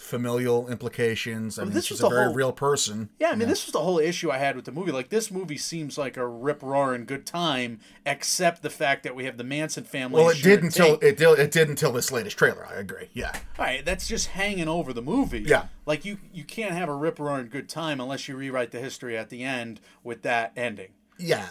Familial 0.00 0.68
implications. 0.68 1.58
I 1.58 1.64
mean, 1.64 1.72
this 1.74 1.84
she's 1.86 2.00
was 2.02 2.10
a 2.10 2.14
very 2.14 2.24
whole- 2.26 2.34
real 2.34 2.52
person. 2.52 3.10
Yeah, 3.18 3.30
I 3.30 3.34
mean, 3.36 3.48
this 3.48 3.66
was 3.66 3.72
the 3.72 3.80
whole 3.80 3.98
issue 3.98 4.30
I 4.30 4.38
had 4.38 4.56
with 4.56 4.64
the 4.64 4.72
movie. 4.72 4.92
Like, 4.92 5.10
this 5.10 5.30
movie 5.30 5.56
seems 5.58 5.96
like 5.98 6.16
a 6.16 6.26
rip 6.26 6.62
roaring 6.62 7.04
good 7.04 7.26
time, 7.26 7.80
except 8.06 8.62
the 8.62 8.70
fact 8.70 9.02
that 9.04 9.14
we 9.14 9.24
have 9.26 9.36
the 9.36 9.44
Manson 9.44 9.84
family. 9.84 10.20
Well, 10.20 10.30
it 10.30 10.42
did 10.42 10.62
until 10.62 10.94
it 11.00 11.16
did. 11.18 11.38
It 11.38 11.50
did 11.50 11.68
until 11.68 11.92
this 11.92 12.10
latest 12.10 12.36
trailer. 12.38 12.66
I 12.66 12.74
agree. 12.74 13.10
Yeah. 13.12 13.32
All 13.58 13.64
right, 13.66 13.84
that's 13.84 14.08
just 14.08 14.28
hanging 14.28 14.68
over 14.68 14.92
the 14.92 15.02
movie. 15.02 15.44
Yeah. 15.46 15.66
Like 15.86 16.04
you, 16.04 16.18
you 16.32 16.44
can't 16.44 16.72
have 16.72 16.88
a 16.88 16.94
rip 16.94 17.18
roaring 17.18 17.48
good 17.48 17.68
time 17.68 18.00
unless 18.00 18.28
you 18.28 18.36
rewrite 18.36 18.70
the 18.70 18.80
history 18.80 19.16
at 19.18 19.28
the 19.28 19.42
end 19.42 19.80
with 20.02 20.22
that 20.22 20.52
ending. 20.56 20.90
yeah 21.18 21.48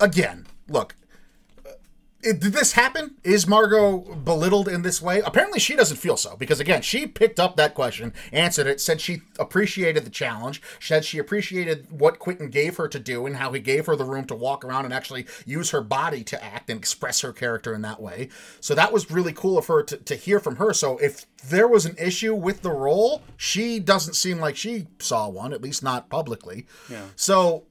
again 0.00 0.46
look 0.68 0.94
it, 2.22 2.40
did 2.40 2.52
this 2.52 2.72
happen? 2.72 3.16
Is 3.24 3.46
margot 3.46 3.98
belittled 3.98 4.68
in 4.68 4.82
this 4.82 5.00
way? 5.00 5.20
Apparently 5.20 5.58
she 5.58 5.76
doesn't 5.76 5.96
feel 5.96 6.16
so 6.16 6.36
because 6.36 6.60
again 6.60 6.82
she 6.82 7.06
picked 7.06 7.40
up 7.40 7.56
that 7.56 7.74
question 7.74 8.12
answered 8.32 8.66
it 8.66 8.80
said 8.80 9.00
she 9.00 9.22
appreciated 9.38 10.04
the 10.04 10.10
challenge 10.10 10.60
said 10.80 11.04
she 11.04 11.18
appreciated 11.18 11.86
what 11.90 12.18
quentin 12.18 12.50
gave 12.50 12.76
her 12.76 12.88
to 12.88 12.98
do 12.98 13.26
and 13.26 13.36
how 13.36 13.52
he 13.52 13.60
gave 13.60 13.86
her 13.86 13.96
the 13.96 14.04
room 14.04 14.24
to 14.24 14.34
walk 14.34 14.64
around 14.64 14.84
and 14.84 14.94
actually 14.94 15.26
use 15.46 15.70
her 15.70 15.80
body 15.80 16.22
to 16.22 16.42
act 16.42 16.70
and 16.70 16.78
express 16.78 17.20
her 17.20 17.32
character 17.32 17.74
in 17.74 17.82
that 17.82 18.00
way. 18.00 18.28
So 18.60 18.74
that 18.74 18.92
was 18.92 19.10
really 19.10 19.32
cool 19.32 19.58
of 19.58 19.66
her 19.66 19.82
to, 19.82 19.96
to 19.96 20.14
hear 20.14 20.40
from 20.40 20.56
her. 20.56 20.72
So 20.72 20.98
if 20.98 21.26
there 21.48 21.68
was 21.68 21.86
an 21.86 21.96
issue 21.98 22.34
with 22.34 22.62
the 22.62 22.70
role 22.70 23.22
she 23.36 23.80
doesn't 23.80 24.14
seem 24.14 24.38
like 24.38 24.56
she 24.56 24.86
saw 24.98 25.28
one 25.28 25.52
at 25.52 25.62
least 25.62 25.82
not 25.82 26.08
publicly. 26.10 26.66
Yeah. 26.88 27.06
so 27.16 27.64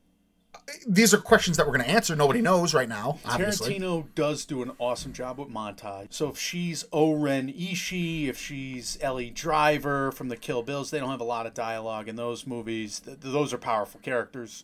these 0.87 1.13
are 1.13 1.17
questions 1.17 1.57
that 1.57 1.65
we're 1.65 1.73
going 1.73 1.85
to 1.85 1.91
answer. 1.91 2.15
Nobody 2.15 2.41
knows 2.41 2.73
right 2.73 2.89
now, 2.89 3.19
obviously. 3.25 3.79
Tarantino 3.79 4.05
does 4.15 4.45
do 4.45 4.61
an 4.61 4.71
awesome 4.79 5.13
job 5.13 5.39
with 5.39 5.49
montage. 5.49 6.13
So 6.13 6.29
if 6.29 6.37
she's 6.37 6.85
O-Ren 6.91 7.51
Ishii, 7.51 8.27
if 8.27 8.37
she's 8.37 8.97
Elle 9.01 9.29
Driver 9.33 10.11
from 10.11 10.29
the 10.29 10.37
Kill 10.37 10.63
Bills, 10.63 10.91
they 10.91 10.99
don't 10.99 11.11
have 11.11 11.21
a 11.21 11.25
lot 11.25 11.45
of 11.45 11.53
dialogue 11.53 12.07
in 12.07 12.15
those 12.15 12.47
movies. 12.47 12.99
Th- 12.99 13.17
those 13.19 13.53
are 13.53 13.57
powerful 13.57 13.99
characters. 14.01 14.63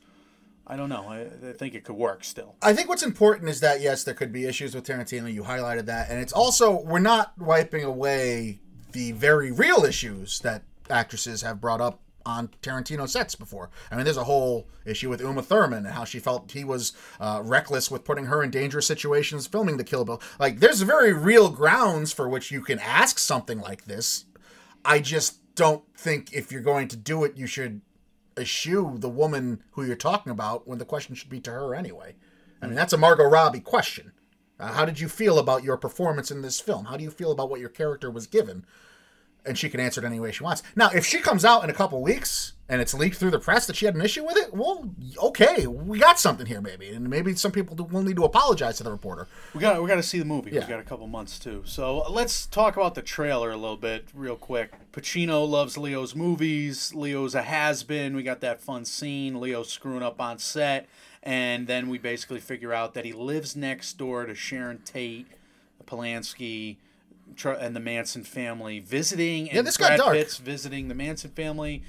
I 0.67 0.75
don't 0.75 0.89
know. 0.89 1.05
I, 1.07 1.49
I 1.49 1.53
think 1.53 1.75
it 1.75 1.83
could 1.83 1.95
work 1.95 2.23
still. 2.23 2.55
I 2.61 2.73
think 2.73 2.89
what's 2.89 3.03
important 3.03 3.49
is 3.49 3.59
that 3.59 3.81
yes, 3.81 4.03
there 4.03 4.15
could 4.15 4.31
be 4.31 4.45
issues 4.45 4.73
with 4.73 4.85
Tarantino. 4.85 5.31
You 5.31 5.43
highlighted 5.43 5.85
that, 5.85 6.09
and 6.09 6.19
it's 6.19 6.33
also 6.33 6.81
we're 6.81 6.99
not 6.99 7.37
wiping 7.37 7.83
away 7.83 8.59
the 8.91 9.11
very 9.11 9.51
real 9.51 9.85
issues 9.85 10.39
that 10.39 10.63
actresses 10.89 11.43
have 11.43 11.61
brought 11.61 11.81
up 11.81 11.99
on 12.25 12.49
Tarantino 12.61 13.07
sets 13.07 13.35
before. 13.35 13.69
I 13.91 13.95
mean, 13.95 14.05
there's 14.05 14.17
a 14.17 14.23
whole 14.23 14.67
issue 14.85 15.09
with 15.09 15.21
Uma 15.21 15.41
Thurman 15.41 15.85
and 15.85 15.93
how 15.93 16.05
she 16.05 16.19
felt 16.19 16.51
he 16.51 16.63
was 16.63 16.93
uh, 17.19 17.41
reckless 17.43 17.91
with 17.91 18.03
putting 18.03 18.25
her 18.25 18.43
in 18.43 18.51
dangerous 18.51 18.87
situations 18.87 19.47
filming 19.47 19.77
the 19.77 19.83
Kill 19.83 20.05
Bill. 20.05 20.21
Like, 20.39 20.59
there's 20.59 20.81
very 20.81 21.13
real 21.13 21.49
grounds 21.49 22.11
for 22.11 22.27
which 22.27 22.51
you 22.51 22.61
can 22.61 22.79
ask 22.79 23.19
something 23.19 23.59
like 23.59 23.85
this. 23.85 24.25
I 24.83 24.99
just 24.99 25.39
don't 25.55 25.83
think 25.95 26.33
if 26.33 26.51
you're 26.51 26.61
going 26.61 26.87
to 26.89 26.97
do 26.97 27.23
it, 27.23 27.37
you 27.37 27.47
should 27.47 27.81
eschew 28.37 28.97
the 28.97 29.09
woman 29.09 29.63
who 29.71 29.83
you're 29.83 29.95
talking 29.95 30.31
about 30.31 30.67
when 30.67 30.77
the 30.77 30.85
question 30.85 31.15
should 31.15 31.29
be 31.29 31.39
to 31.41 31.51
her 31.51 31.73
anyway. 31.73 32.15
I 32.61 32.67
mean, 32.67 32.75
that's 32.75 32.93
a 32.93 32.97
Margot 32.97 33.23
Robbie 33.25 33.59
question. 33.59 34.11
Uh, 34.59 34.71
how 34.71 34.85
did 34.85 34.99
you 34.99 35.09
feel 35.09 35.37
about 35.37 35.63
your 35.63 35.77
performance 35.77 36.31
in 36.31 36.41
this 36.41 36.59
film? 36.59 36.85
How 36.85 36.97
do 36.97 37.03
you 37.03 37.11
feel 37.11 37.31
about 37.31 37.49
what 37.49 37.59
your 37.59 37.69
character 37.69 38.09
was 38.09 38.27
given? 38.27 38.65
And 39.45 39.57
she 39.57 39.69
can 39.69 39.79
answer 39.79 40.01
it 40.01 40.05
any 40.05 40.19
way 40.19 40.31
she 40.31 40.43
wants. 40.43 40.63
Now, 40.75 40.89
if 40.89 41.05
she 41.05 41.19
comes 41.19 41.45
out 41.45 41.63
in 41.63 41.69
a 41.69 41.73
couple 41.73 42.01
weeks 42.01 42.53
and 42.67 42.81
it's 42.81 42.95
leaked 42.95 43.17
through 43.17 43.29
the 43.29 43.39
press 43.39 43.67
that 43.67 43.75
she 43.75 43.85
had 43.85 43.93
an 43.93 44.01
issue 44.01 44.25
with 44.25 44.37
it, 44.37 44.53
well, 44.53 44.89
okay, 45.21 45.67
we 45.67 45.99
got 45.99 46.19
something 46.19 46.47
here, 46.47 46.61
maybe, 46.61 46.89
and 46.89 47.07
maybe 47.07 47.35
some 47.35 47.51
people 47.51 47.75
will 47.85 48.01
need 48.01 48.15
to 48.15 48.23
apologize 48.23 48.77
to 48.77 48.83
the 48.83 48.91
reporter. 48.91 49.27
We 49.53 49.61
got 49.61 49.81
we 49.81 49.87
got 49.87 49.95
to 49.95 50.03
see 50.03 50.17
the 50.17 50.25
movie. 50.25 50.51
Yeah. 50.51 50.61
We 50.61 50.67
got 50.67 50.79
a 50.79 50.83
couple 50.83 51.05
months 51.05 51.37
too. 51.37 51.61
So 51.65 52.09
let's 52.09 52.47
talk 52.47 52.75
about 52.75 52.95
the 52.95 53.03
trailer 53.03 53.51
a 53.51 53.57
little 53.57 53.77
bit, 53.77 54.07
real 54.15 54.35
quick. 54.35 54.73
Pacino 54.91 55.47
loves 55.47 55.77
Leo's 55.77 56.15
movies. 56.15 56.95
Leo's 56.95 57.35
a 57.35 57.43
has 57.43 57.83
been. 57.83 58.15
We 58.15 58.23
got 58.23 58.41
that 58.41 58.61
fun 58.61 58.83
scene. 58.85 59.39
Leo 59.39 59.61
screwing 59.61 60.01
up 60.01 60.19
on 60.19 60.39
set, 60.39 60.87
and 61.21 61.67
then 61.67 61.87
we 61.87 61.99
basically 61.99 62.39
figure 62.39 62.73
out 62.73 62.95
that 62.95 63.05
he 63.05 63.13
lives 63.13 63.55
next 63.55 63.93
door 63.99 64.25
to 64.25 64.33
Sharon 64.33 64.79
Tate, 64.79 65.27
Polanski. 65.85 66.77
And 67.43 67.75
the 67.75 67.79
Manson 67.79 68.23
family 68.23 68.79
visiting, 68.79 69.49
and 69.51 69.67
this 69.67 69.77
got 69.77 69.87
Brad 69.87 69.99
dark. 69.99 70.13
Pitt's 70.13 70.37
visiting 70.37 70.87
the 70.87 70.95
Manson 70.95 71.31
family. 71.31 71.83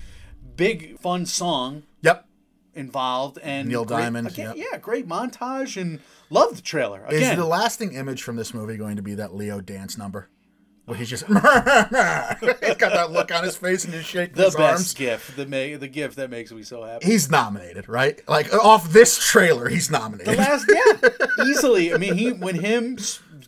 Big 0.57 0.99
fun 0.99 1.25
song 1.27 1.83
Yep. 2.03 2.27
involved, 2.75 3.39
and 3.43 3.69
Neil 3.69 3.85
great- 3.85 3.97
Diamond, 3.99 4.29
again, 4.29 4.57
yep. 4.57 4.67
yeah, 4.73 4.79
great 4.79 5.07
montage, 5.07 5.81
and 5.81 6.01
love 6.31 6.57
the 6.57 6.63
trailer. 6.63 7.07
Is 7.11 7.37
the 7.37 7.45
lasting 7.45 7.93
image 7.95 8.23
from 8.23 8.37
this 8.37 8.53
movie 8.55 8.77
going 8.77 8.97
to 8.97 9.03
be 9.03 9.15
that 9.15 9.35
Leo 9.35 9.61
dance 9.61 9.97
number? 9.99 10.29
Where 10.87 10.97
he's 10.97 11.11
just 11.11 11.27
he's 11.27 11.35
got 11.35 12.93
that 12.93 13.09
look 13.11 13.35
on 13.35 13.43
his 13.43 13.57
face 13.57 13.85
and 13.85 13.93
just 13.93 14.09
shaking 14.09 14.37
the 14.37 14.45
his 14.45 14.55
best 14.55 14.73
arms. 14.73 14.95
gift, 14.95 15.37
the 15.37 15.45
ma- 15.45 15.79
the 15.79 15.89
gift 15.89 16.15
that 16.17 16.31
makes 16.31 16.53
me 16.53 16.63
so 16.63 16.85
happy. 16.85 17.07
He's 17.07 17.29
nominated, 17.31 17.89
right? 17.89 18.21
Like 18.29 18.53
off 18.55 18.93
this 18.93 19.19
trailer, 19.19 19.69
he's 19.69 19.91
nominated. 19.91 20.35
The 20.35 20.39
Last, 20.39 20.67
yeah, 20.73 21.45
easily. 21.47 21.93
I 21.93 21.97
mean, 21.99 22.15
he 22.15 22.33
when 22.33 22.55
him 22.61 22.99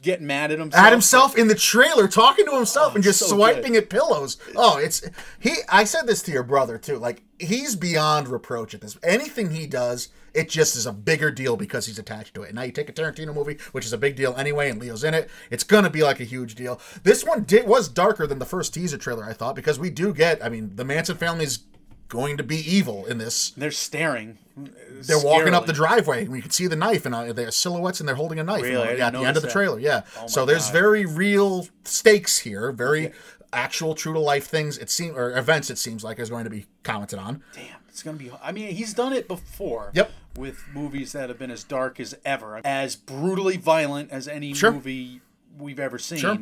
getting 0.03 0.27
mad 0.27 0.51
at 0.51 0.59
himself, 0.59 0.85
At 0.85 0.93
himself 0.93 1.37
in 1.37 1.49
the 1.49 1.55
trailer, 1.55 2.09
talking 2.09 2.47
to 2.47 2.53
himself 2.57 2.93
oh, 2.93 2.95
and 2.97 3.05
just 3.05 3.23
Oh, 3.23 3.27
so 3.27 3.37
swiping 3.37 3.73
good. 3.73 3.85
at 3.85 3.91
pillows. 3.91 4.37
Oh, 4.57 4.79
it's 4.79 5.03
he. 5.39 5.57
I 5.69 5.85
said 5.85 6.07
this 6.07 6.23
to 6.23 6.33
your 6.33 6.43
brother 6.43 6.79
too. 6.79 6.97
Like 6.99 7.23
he's 7.39 7.77
beyond 7.77 8.29
reproach 8.29 8.75
at 8.75 8.81
this. 8.81 8.99
Anything 9.03 9.51
he 9.51 9.67
does, 9.67 10.09
it 10.35 10.49
just 10.49 10.77
is 10.77 10.87
a 10.87 10.93
bigger 10.93 11.31
deal 11.31 11.57
because 11.57 11.87
he's 11.87 11.99
attached 11.99 12.35
to 12.35 12.43
it. 12.43 12.49
And 12.49 12.57
now 12.57 12.63
you 12.63 12.73
take 12.73 12.89
a 12.89 12.93
Tarantino 12.93 13.35
movie, 13.35 13.59
which 13.73 13.85
is 13.85 13.93
a 13.93 13.99
big 13.99 14.17
deal 14.17 14.35
anyway, 14.37 14.71
and 14.71 14.81
Leo's 14.81 15.05
in 15.05 15.15
it. 15.15 15.31
It's 15.51 15.65
gonna 15.65 15.91
be 15.91 16.03
like 16.03 16.21
a 16.21 16.25
huge 16.25 16.55
deal. 16.55 16.81
This 17.03 17.25
one 17.25 17.45
did 17.45 17.67
was 17.67 17.89
darker 17.89 18.27
than 18.27 18.39
the 18.39 18.45
first 18.47 18.75
teaser 18.75 18.99
trailer, 18.99 19.25
I 19.25 19.33
thought, 19.33 19.55
because 19.57 19.79
we 19.79 19.91
do 19.91 20.13
get. 20.15 20.45
I 20.45 20.49
mean, 20.49 20.73
the 20.75 20.85
Manson 20.85 21.17
family's 21.17 21.61
going 22.09 22.37
to 22.39 22.43
be 22.43 22.57
evil 22.57 23.05
in 23.07 23.19
this. 23.19 23.51
They're 23.51 23.71
staring. 23.71 24.39
They're 24.57 25.21
walking 25.23 25.55
up 25.55 25.67
the 25.67 25.73
driveway, 25.73 26.25
and 26.25 26.35
you 26.35 26.43
can 26.43 26.51
see 26.51 26.67
the 26.67 26.75
knife, 26.77 27.07
and 27.07 27.15
uh, 27.15 27.33
they're 27.33 27.51
silhouettes, 27.51 28.01
and 28.01 28.09
they're 28.09 28.17
holding 28.17 28.39
a 28.41 28.45
knife. 28.45 28.63
Really? 28.63 28.99
Yeah, 28.99 29.07
at 29.09 29.13
the 29.13 29.21
end 29.21 29.29
of 29.37 29.43
the 29.43 29.49
that. 29.49 29.53
trailer, 29.53 29.79
yeah. 29.79 30.03
Oh 30.19 30.27
so 30.27 30.45
there's 30.45 30.65
God. 30.67 30.73
very 30.73 31.07
real 31.07 31.69
stakes 31.85 32.39
here, 32.39 32.73
very 32.73 33.13
actual, 33.53 33.95
true 33.95 34.13
to 34.15 34.19
life 34.19 34.47
things. 34.47 34.77
It 34.79 34.91
seems 34.91 35.17
or 35.17 35.37
events. 35.39 35.71
It 35.71 35.79
seems 35.79 36.03
like 36.03 36.19
is 36.19 36.31
going 36.31 36.45
to 36.45 36.51
be 36.51 36.67
commented 36.83 37.19
on. 37.21 37.43
Damn, 37.55 37.77
it's 37.89 38.03
gonna 38.03 38.17
be. 38.17 38.31
I 38.43 38.51
mean, 38.53 38.75
he's 38.75 38.95
done 38.95 39.13
it 39.13 39.29
before. 39.29 39.91
Yep. 39.95 40.11
With 40.37 40.65
movies 40.75 41.13
that 41.13 41.29
have 41.29 41.39
been 41.39 41.51
as 41.51 41.63
dark 41.65 41.99
as 42.01 42.17
ever, 42.25 42.61
as 42.65 42.97
brutally 42.97 43.57
violent 43.57 44.11
as 44.11 44.27
any 44.29 44.55
Sure. 44.55 44.73
movie 44.73 45.21
we've 45.57 45.81
ever 45.81 45.99
seen, 45.99 46.19
Sure. 46.19 46.39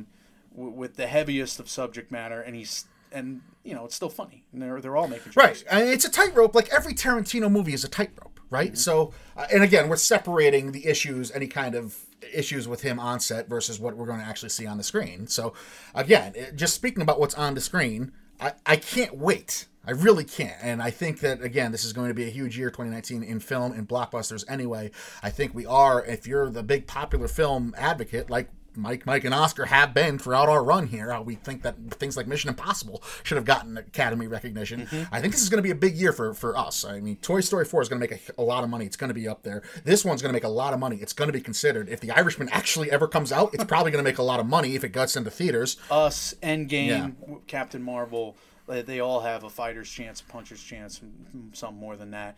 w- 0.54 0.70
with 0.74 0.96
the 0.96 1.06
heaviest 1.06 1.58
of 1.60 1.68
subject 1.68 2.10
matter, 2.10 2.40
and 2.40 2.54
he's 2.56 2.84
and 3.12 3.40
you 3.64 3.74
know 3.74 3.84
it's 3.84 3.94
still 3.94 4.08
funny. 4.08 4.44
And 4.52 4.62
they're 4.62 4.80
they're 4.80 4.96
all 4.96 5.08
making 5.08 5.32
Right, 5.36 5.62
and 5.70 5.88
it's 5.88 6.04
a 6.04 6.10
tightrope. 6.10 6.54
Like 6.54 6.68
every 6.72 6.94
Tarantino 6.94 7.50
movie 7.50 7.74
is 7.74 7.84
a 7.84 7.88
tightrope, 7.88 8.40
right? 8.50 8.76
So, 8.76 9.12
uh, 9.36 9.46
and 9.52 9.62
again, 9.62 9.88
we're 9.88 9.96
separating 9.96 10.72
the 10.72 10.86
issues, 10.86 11.30
any 11.32 11.46
kind 11.46 11.74
of 11.74 11.96
issues 12.32 12.66
with 12.66 12.82
him 12.82 12.98
on 12.98 13.20
set 13.20 13.48
versus 13.48 13.78
what 13.78 13.96
we're 13.96 14.06
going 14.06 14.20
to 14.20 14.26
actually 14.26 14.48
see 14.48 14.66
on 14.66 14.78
the 14.78 14.84
screen. 14.84 15.26
So, 15.26 15.52
again, 15.94 16.32
it- 16.34 16.56
just 16.56 16.74
speaking 16.74 17.02
about 17.02 17.20
what's 17.20 17.34
on 17.34 17.54
the 17.54 17.60
screen, 17.60 18.12
I, 18.40 18.52
I 18.64 18.76
can't 18.76 19.16
wait. 19.16 19.66
I 19.88 19.92
really 19.92 20.24
can't. 20.24 20.56
And 20.60 20.82
I 20.82 20.90
think 20.90 21.20
that, 21.20 21.40
again, 21.42 21.70
this 21.70 21.84
is 21.84 21.92
going 21.92 22.08
to 22.08 22.14
be 22.14 22.24
a 22.24 22.30
huge 22.30 22.58
year, 22.58 22.70
2019, 22.70 23.22
in 23.22 23.38
film 23.38 23.72
and 23.72 23.88
blockbusters 23.88 24.44
anyway. 24.48 24.90
I 25.22 25.30
think 25.30 25.54
we 25.54 25.64
are, 25.64 26.04
if 26.04 26.26
you're 26.26 26.50
the 26.50 26.64
big 26.64 26.88
popular 26.88 27.28
film 27.28 27.72
advocate, 27.78 28.28
like 28.28 28.48
Mike, 28.76 29.06
Mike, 29.06 29.24
and 29.24 29.34
Oscar 29.34 29.66
have 29.66 29.94
been 29.94 30.18
throughout 30.18 30.48
our 30.48 30.62
run 30.62 30.86
here. 30.86 31.10
How 31.10 31.22
we 31.22 31.34
think 31.34 31.62
that 31.62 31.76
things 31.92 32.16
like 32.16 32.26
Mission 32.26 32.48
Impossible 32.48 33.02
should 33.22 33.36
have 33.36 33.44
gotten 33.44 33.76
Academy 33.78 34.26
recognition. 34.26 34.86
Mm-hmm. 34.86 35.14
I 35.14 35.20
think 35.20 35.32
this 35.32 35.42
is 35.42 35.48
going 35.48 35.58
to 35.58 35.62
be 35.62 35.70
a 35.70 35.74
big 35.74 35.96
year 35.96 36.12
for 36.12 36.34
for 36.34 36.56
us. 36.56 36.84
I 36.84 37.00
mean, 37.00 37.16
Toy 37.16 37.40
Story 37.40 37.64
4 37.64 37.82
is 37.82 37.88
going 37.88 38.00
to 38.00 38.08
make 38.08 38.30
a, 38.36 38.40
a 38.40 38.44
lot 38.44 38.64
of 38.64 38.70
money. 38.70 38.86
It's 38.86 38.96
going 38.96 39.08
to 39.08 39.14
be 39.14 39.26
up 39.28 39.42
there. 39.42 39.62
This 39.84 40.04
one's 40.04 40.22
going 40.22 40.30
to 40.30 40.36
make 40.36 40.44
a 40.44 40.48
lot 40.48 40.72
of 40.74 40.78
money. 40.80 40.96
It's 40.96 41.12
going 41.12 41.28
to 41.28 41.32
be 41.32 41.40
considered. 41.40 41.88
If 41.88 42.00
The 42.00 42.10
Irishman 42.10 42.48
actually 42.52 42.90
ever 42.90 43.08
comes 43.08 43.32
out, 43.32 43.54
it's 43.54 43.64
probably 43.64 43.90
going 43.90 44.04
to 44.04 44.08
make 44.10 44.18
a 44.18 44.22
lot 44.22 44.40
of 44.40 44.46
money 44.46 44.74
if 44.74 44.84
it 44.84 44.90
gets 44.92 45.16
into 45.16 45.30
theaters. 45.30 45.76
Us, 45.90 46.34
Endgame, 46.42 46.86
Yeah. 47.28 47.34
Captain 47.46 47.82
Marvel, 47.82 48.36
they- 48.66 49.00
all 49.00 49.20
have 49.20 49.44
a 49.44 49.50
fighter's 49.50 49.90
chance, 49.90 50.20
a 50.20 50.24
puncher's 50.24 50.62
chance, 50.62 51.00
and 51.00 51.50
some 51.54 51.76
more 51.76 51.96
than 51.96 52.10
that. 52.12 52.36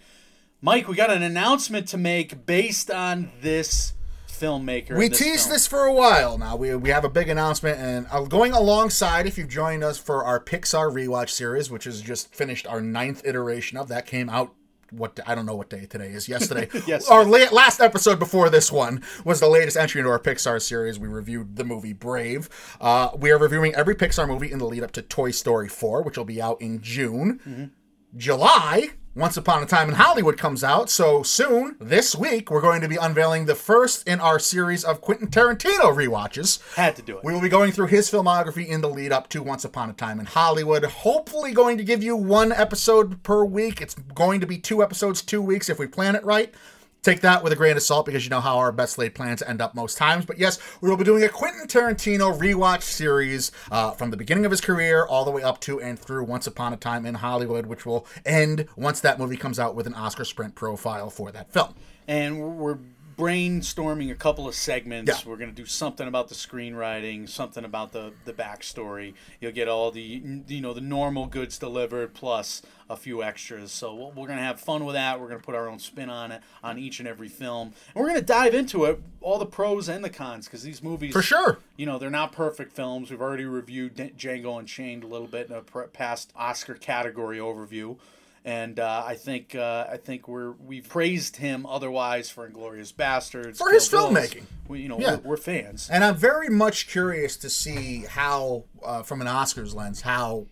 Mike, 0.60 0.88
we 0.88 0.96
got 0.96 1.10
an 1.10 1.22
announcement 1.22 1.86
to 1.88 1.96
make 1.96 2.44
based 2.44 2.90
on 2.90 3.30
this 3.40 3.92
filmmaker. 4.40 4.96
We 4.96 5.08
this 5.08 5.18
teased 5.18 5.42
film. 5.44 5.52
this 5.52 5.66
for 5.66 5.84
a 5.84 5.92
while 5.92 6.38
now. 6.38 6.56
We, 6.56 6.74
we 6.76 6.90
have 6.90 7.04
a 7.04 7.08
big 7.08 7.28
announcement, 7.28 7.78
and 7.78 8.06
uh, 8.10 8.22
going 8.22 8.52
alongside, 8.52 9.26
if 9.26 9.36
you've 9.38 9.48
joined 9.48 9.82
us 9.84 9.98
for 9.98 10.24
our 10.24 10.38
Pixar 10.40 10.92
rewatch 10.92 11.30
series, 11.30 11.70
which 11.70 11.84
has 11.84 12.00
just 12.00 12.34
finished 12.34 12.66
our 12.66 12.80
ninth 12.80 13.22
iteration 13.24 13.78
of 13.78 13.88
that, 13.88 14.06
came 14.06 14.28
out. 14.28 14.54
What 14.90 15.20
I 15.26 15.34
don't 15.34 15.44
know 15.44 15.54
what 15.54 15.68
day 15.68 15.84
today 15.84 16.08
is. 16.08 16.30
Yesterday, 16.30 16.70
yes. 16.86 17.10
our 17.10 17.22
la- 17.22 17.50
last 17.52 17.78
episode 17.78 18.18
before 18.18 18.48
this 18.48 18.72
one 18.72 19.02
was 19.22 19.38
the 19.38 19.46
latest 19.46 19.76
entry 19.76 19.98
into 19.98 20.10
our 20.10 20.18
Pixar 20.18 20.62
series. 20.62 20.98
We 20.98 21.08
reviewed 21.08 21.56
the 21.56 21.64
movie 21.64 21.92
Brave. 21.92 22.48
Uh, 22.80 23.10
we 23.14 23.30
are 23.30 23.36
reviewing 23.36 23.74
every 23.74 23.94
Pixar 23.94 24.26
movie 24.26 24.50
in 24.50 24.58
the 24.58 24.64
lead 24.64 24.82
up 24.82 24.92
to 24.92 25.02
Toy 25.02 25.30
Story 25.30 25.68
4, 25.68 26.00
which 26.04 26.16
will 26.16 26.24
be 26.24 26.40
out 26.40 26.62
in 26.62 26.80
June. 26.80 27.72
July, 28.16 28.88
Once 29.18 29.36
Upon 29.36 29.64
a 29.64 29.66
Time 29.66 29.88
in 29.88 29.96
Hollywood 29.96 30.38
comes 30.38 30.62
out. 30.62 30.88
So 30.88 31.24
soon, 31.24 31.74
this 31.80 32.14
week, 32.14 32.52
we're 32.52 32.60
going 32.60 32.80
to 32.82 32.88
be 32.88 32.94
unveiling 32.94 33.46
the 33.46 33.56
first 33.56 34.06
in 34.06 34.20
our 34.20 34.38
series 34.38 34.84
of 34.84 35.00
Quentin 35.00 35.26
Tarantino 35.26 35.92
rewatches. 35.92 36.62
Had 36.76 36.94
to 36.94 37.02
do 37.02 37.18
it. 37.18 37.24
We 37.24 37.32
will 37.32 37.40
be 37.40 37.48
going 37.48 37.72
through 37.72 37.88
his 37.88 38.08
filmography 38.08 38.68
in 38.68 38.80
the 38.80 38.88
lead 38.88 39.10
up 39.10 39.28
to 39.30 39.42
Once 39.42 39.64
Upon 39.64 39.90
a 39.90 39.92
Time 39.92 40.20
in 40.20 40.26
Hollywood. 40.26 40.84
Hopefully, 40.84 41.50
going 41.50 41.78
to 41.78 41.84
give 41.84 42.00
you 42.00 42.14
one 42.14 42.52
episode 42.52 43.24
per 43.24 43.44
week. 43.44 43.80
It's 43.80 43.96
going 43.96 44.38
to 44.38 44.46
be 44.46 44.56
two 44.56 44.84
episodes, 44.84 45.20
two 45.20 45.42
weeks 45.42 45.68
if 45.68 45.80
we 45.80 45.88
plan 45.88 46.14
it 46.14 46.24
right. 46.24 46.54
Take 47.02 47.20
that 47.20 47.44
with 47.44 47.52
a 47.52 47.56
grain 47.56 47.76
of 47.76 47.82
salt 47.82 48.06
because 48.06 48.24
you 48.24 48.30
know 48.30 48.40
how 48.40 48.58
our 48.58 48.72
best 48.72 48.98
laid 48.98 49.14
plans 49.14 49.40
end 49.40 49.62
up 49.62 49.74
most 49.74 49.96
times. 49.96 50.26
But 50.26 50.38
yes, 50.38 50.58
we 50.80 50.90
will 50.90 50.96
be 50.96 51.04
doing 51.04 51.22
a 51.22 51.28
Quentin 51.28 51.66
Tarantino 51.68 52.36
rewatch 52.36 52.82
series 52.82 53.52
uh, 53.70 53.92
from 53.92 54.10
the 54.10 54.16
beginning 54.16 54.44
of 54.44 54.50
his 54.50 54.60
career 54.60 55.04
all 55.06 55.24
the 55.24 55.30
way 55.30 55.42
up 55.42 55.60
to 55.62 55.80
and 55.80 55.96
through 55.98 56.24
Once 56.24 56.46
Upon 56.48 56.72
a 56.72 56.76
Time 56.76 57.06
in 57.06 57.14
Hollywood, 57.14 57.66
which 57.66 57.86
will 57.86 58.04
end 58.26 58.66
once 58.76 59.00
that 59.00 59.18
movie 59.18 59.36
comes 59.36 59.58
out 59.60 59.76
with 59.76 59.86
an 59.86 59.94
Oscar 59.94 60.24
sprint 60.24 60.54
profile 60.56 61.08
for 61.08 61.30
that 61.32 61.52
film. 61.52 61.74
and 62.10 62.38
we're- 62.40 62.54
we're 62.56 62.78
brainstorming 63.18 64.10
a 64.10 64.14
couple 64.14 64.46
of 64.48 64.54
segments. 64.54 65.10
Yeah. 65.10 65.28
We're 65.30 65.36
going 65.36 65.50
to 65.50 65.54
do 65.56 65.66
something 65.66 66.06
about 66.06 66.28
the 66.28 66.34
screenwriting, 66.34 67.28
something 67.28 67.64
about 67.64 67.92
the 67.92 68.12
the 68.24 68.32
backstory. 68.32 69.14
You'll 69.40 69.52
get 69.52 69.68
all 69.68 69.90
the 69.90 70.00
you 70.46 70.60
know 70.60 70.72
the 70.72 70.80
normal 70.80 71.26
goods 71.26 71.58
delivered 71.58 72.14
plus 72.14 72.62
a 72.90 72.96
few 72.96 73.22
extras. 73.22 73.70
So 73.70 73.94
we're- 73.94 74.12
going 74.28 74.38
to 74.38 74.44
have 74.44 74.60
fun 74.60 74.84
with 74.86 74.94
that. 74.94 75.20
We're 75.20 75.28
going 75.28 75.40
to 75.40 75.44
put 75.44 75.54
our 75.54 75.68
own 75.68 75.78
spin 75.78 76.08
on 76.10 76.32
it 76.32 76.42
on 76.62 76.78
each 76.78 77.00
and 77.00 77.08
every 77.08 77.28
film, 77.28 77.72
and 77.94 78.02
we're 78.02 78.08
going 78.10 78.20
to 78.20 78.24
dive 78.26 78.54
into 78.54 78.84
it, 78.84 79.00
all 79.20 79.38
the 79.38 79.46
pros 79.46 79.88
and 79.88 80.02
the 80.04 80.10
cons, 80.10 80.46
because 80.46 80.62
these 80.62 80.82
movies 80.82 81.12
For 81.12 81.22
sure. 81.22 81.58
you 81.76 81.86
know 81.86 81.98
they're 81.98 82.08
not 82.10 82.32
perfect 82.32 82.72
films. 82.72 83.10
We've 83.10 83.20
already 83.20 83.44
reviewed 83.44 83.96
Django 83.96 84.58
Unchained 84.58 85.02
a 85.04 85.06
little 85.06 85.26
bit 85.26 85.48
in 85.50 85.54
a 85.56 85.62
past 85.88 86.32
Oscar 86.36 86.74
category 86.74 87.38
overview, 87.38 87.96
and 88.48 88.80
uh, 88.80 89.04
I 89.06 89.14
think 89.14 89.54
uh, 89.54 89.86
I 89.92 89.98
think 89.98 90.26
we're 90.26 90.52
we've 90.52 90.88
praised 90.88 91.36
him 91.36 91.66
otherwise 91.66 92.30
for 92.30 92.46
Inglorious 92.46 92.92
Bastards 92.92 93.58
For 93.58 93.70
his 93.70 93.86
Bills. 93.88 94.10
filmmaking. 94.10 94.44
We, 94.68 94.80
you 94.80 94.88
know 94.88 94.98
Yeah. 94.98 95.16
we're, 95.16 95.30
we're 95.30 95.36
fans. 95.36 95.88
And 95.92 96.02
I'm 96.02 96.16
very 96.16 96.48
much 96.48 96.88
curious 96.88 97.36
to 97.38 97.50
see 97.50 98.04
how, 98.08 98.64
uh, 98.82 99.02
from 99.02 99.20
an 99.20 99.26
Oscars 99.26 99.74
lens, 99.74 100.00
how 100.00 100.46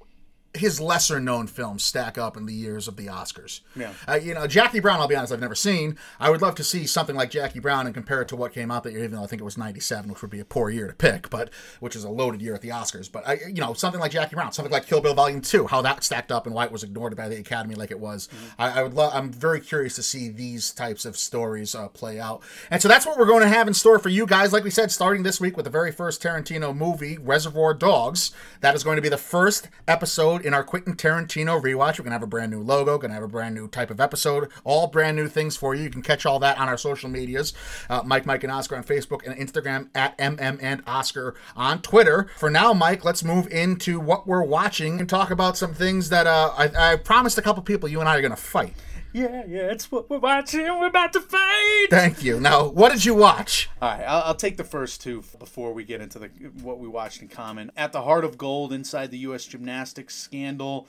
his 0.57 0.81
lesser 0.81 1.21
known 1.21 1.47
films 1.47 1.85
stack 1.85 2.19
up 2.19 2.37
in 2.37 2.47
the 2.47 2.53
years 2.53 2.89
of 2.89 2.97
the 2.97 3.07
Oscars. 3.07 3.61
Yeah. 3.75 3.93
Uh, 4.09 4.15
you 4.15 4.35
know, 4.35 4.47
Jackie 4.47 4.81
Brown, 4.81 5.01
I'll 5.01 5.09
be 5.09 5.17
honest, 5.17 5.33
I've 5.33 5.41
never 5.41 5.55
seen. 5.55 5.97
I 6.19 6.31
would 6.31 6.43
love 6.43 6.55
to 6.57 6.65
see 6.65 6.87
something 6.87 7.17
like 7.17 7.31
Jackie 7.31 7.61
Brown 7.61 7.87
and 7.87 7.95
compare 7.95 8.23
it 8.23 8.29
to 8.29 8.37
what 8.37 8.53
came 8.53 8.71
out 8.71 8.85
that 8.85 8.93
year, 8.93 9.05
even 9.05 9.17
though 9.17 9.25
I 9.25 9.27
think 9.27 9.41
it 9.41 9.45
was 9.45 9.59
97, 9.59 10.11
which 10.11 10.23
would 10.23 10.31
be 10.31 10.41
a 10.41 10.45
poor 10.45 10.71
year 10.71 10.89
to 10.89 10.95
pick, 10.95 11.31
but 11.31 11.51
which 11.81 11.97
is 11.97 12.05
a 12.05 12.11
loaded 12.11 12.43
year 12.43 12.55
at 12.55 12.63
the 12.63 12.71
Oscars. 12.71 13.11
But, 13.11 13.27
I, 13.27 13.39
you 13.47 13.61
know, 13.61 13.75
something 13.75 14.01
like 14.01 14.13
Jackie 14.13 14.35
Brown, 14.35 14.53
something 14.53 14.73
like 14.73 14.87
Kill 14.87 15.01
Bill 15.01 15.15
Volume 15.15 15.41
2, 15.41 15.67
how 15.67 15.83
that 15.83 16.03
stacked 16.05 16.33
up 16.33 16.47
and 16.47 16.55
why 16.55 16.65
it 16.65 16.73
was 16.73 16.83
ignored 16.83 17.17
by 17.17 17.29
the 17.29 17.39
Academy 17.39 17.75
like 17.75 17.91
it 17.91 18.01
was. 18.01 18.29
I, 18.59 18.81
I 18.81 18.83
would 18.83 18.95
love, 18.95 19.13
I'm 19.15 19.33
very 19.33 19.61
curious 19.61 19.95
to 19.97 20.03
see 20.03 20.29
these 20.29 20.73
types 20.73 21.05
of 21.05 21.17
stories 21.17 21.75
uh, 21.75 21.89
play 21.89 22.19
out. 22.21 22.43
And 22.71 22.81
so 22.81 22.89
that's 22.89 23.07
what 23.07 23.19
we're 23.19 23.27
going 23.27 23.43
to 23.43 23.49
have 23.49 23.69
in 23.69 23.75
store 23.75 23.99
for 23.99 24.09
you 24.09 24.27
guys. 24.27 24.53
Like 24.53 24.65
we 24.65 24.71
said, 24.71 24.91
starting 24.91 25.23
this 25.23 25.41
week 25.41 25.57
with 25.57 25.65
the 25.65 25.71
very 25.71 25.93
first 25.93 26.23
Tarantino 26.23 26.77
movie, 26.77 27.19
Reservoir 27.19 27.75
Dogs. 27.75 28.33
That 28.61 28.75
is 28.75 28.85
going 28.85 28.97
to 28.97 29.03
be 29.03 29.09
the 29.09 29.19
first 29.19 29.69
episode 29.89 30.46
in 30.47 30.55
our 30.55 30.63
Quentin 30.63 30.95
Tarantino 30.95 31.61
rewatch. 31.61 31.99
We're 31.99 32.05
to 32.05 32.11
have 32.13 32.23
a 32.23 32.27
brand 32.27 32.53
new 32.53 32.61
logo, 32.61 32.99
to 32.99 33.09
have 33.09 33.23
a 33.23 33.29
brand 33.29 33.55
new 33.55 33.69
type 33.69 33.91
of 33.91 34.01
episode, 34.01 34.49
all 34.65 34.87
brand 34.87 35.17
new 35.17 35.29
things 35.29 35.57
for 35.57 35.75
you. 35.75 35.83
You 35.83 35.91
can 35.91 36.03
catch 36.03 36.25
all 36.25 36.39
that 36.39 36.59
on 36.59 36.69
our 36.69 36.79
social 36.79 37.11
medias 37.11 37.53
uh, 37.91 38.03
Mike, 38.05 38.27
Mike, 38.27 38.45
and 38.45 38.53
Oscar 38.53 38.77
on 38.77 38.85
Facebook 38.85 39.27
and 39.27 39.37
Instagram 39.37 39.89
at 39.95 40.17
MM 40.19 40.59
and 40.63 40.83
Oscar 40.87 41.35
on 41.57 41.83
Twitter. 41.83 42.29
For 42.37 42.51
now, 42.51 42.73
Mike, 42.73 43.05
let's 43.05 43.25
move 43.25 43.49
into 43.49 43.99
what 43.99 44.27
we're 44.27 44.43
watching 44.43 45.01
and 45.01 45.09
talk 45.09 45.31
about 45.31 45.57
some 45.57 45.75
things 45.75 46.09
that 46.11 46.27
uh, 46.27 46.53
I, 46.57 46.93
I 46.93 46.97
promised 46.97 47.39
a 47.39 47.43
couple 47.43 47.63
people 47.63 47.89
you 47.89 48.01
and 48.01 48.09
I 48.09 48.17
are 48.17 48.23
to 48.31 48.37
fight. 48.37 48.75
Yeah, 49.13 49.45
yeah, 49.47 49.71
it's 49.71 49.91
what 49.91 50.11
we're 50.11 50.19
watching. 50.19 50.63
We're 50.67 50.87
about 50.89 51.13
to 51.15 51.21
fight. 51.21 51.87
Thank 51.91 52.23
you. 52.23 52.39
Now, 52.39 52.67
what 52.69 52.93
did 52.93 53.05
you 53.05 53.15
watch? 53.15 53.71
All 53.81 53.89
right, 53.91 54.03
I'll, 54.03 54.23
I'll 54.25 54.35
take 54.35 54.57
the 54.59 54.65
first 54.65 55.01
two 55.01 55.23
before 55.39 55.73
we 55.73 55.85
get 55.85 56.01
into 56.01 56.19
the 56.19 56.29
what 56.63 56.79
we 56.79 56.87
watched 56.89 57.23
in 57.23 57.29
common. 57.29 57.71
At 57.77 57.93
the 57.93 58.03
heart 58.03 58.25
of 58.25 58.37
gold, 58.37 58.73
inside 58.73 59.11
the 59.11 59.19
U.S. 59.19 59.45
gymnastics 59.47 60.15
scandal. 60.15 60.87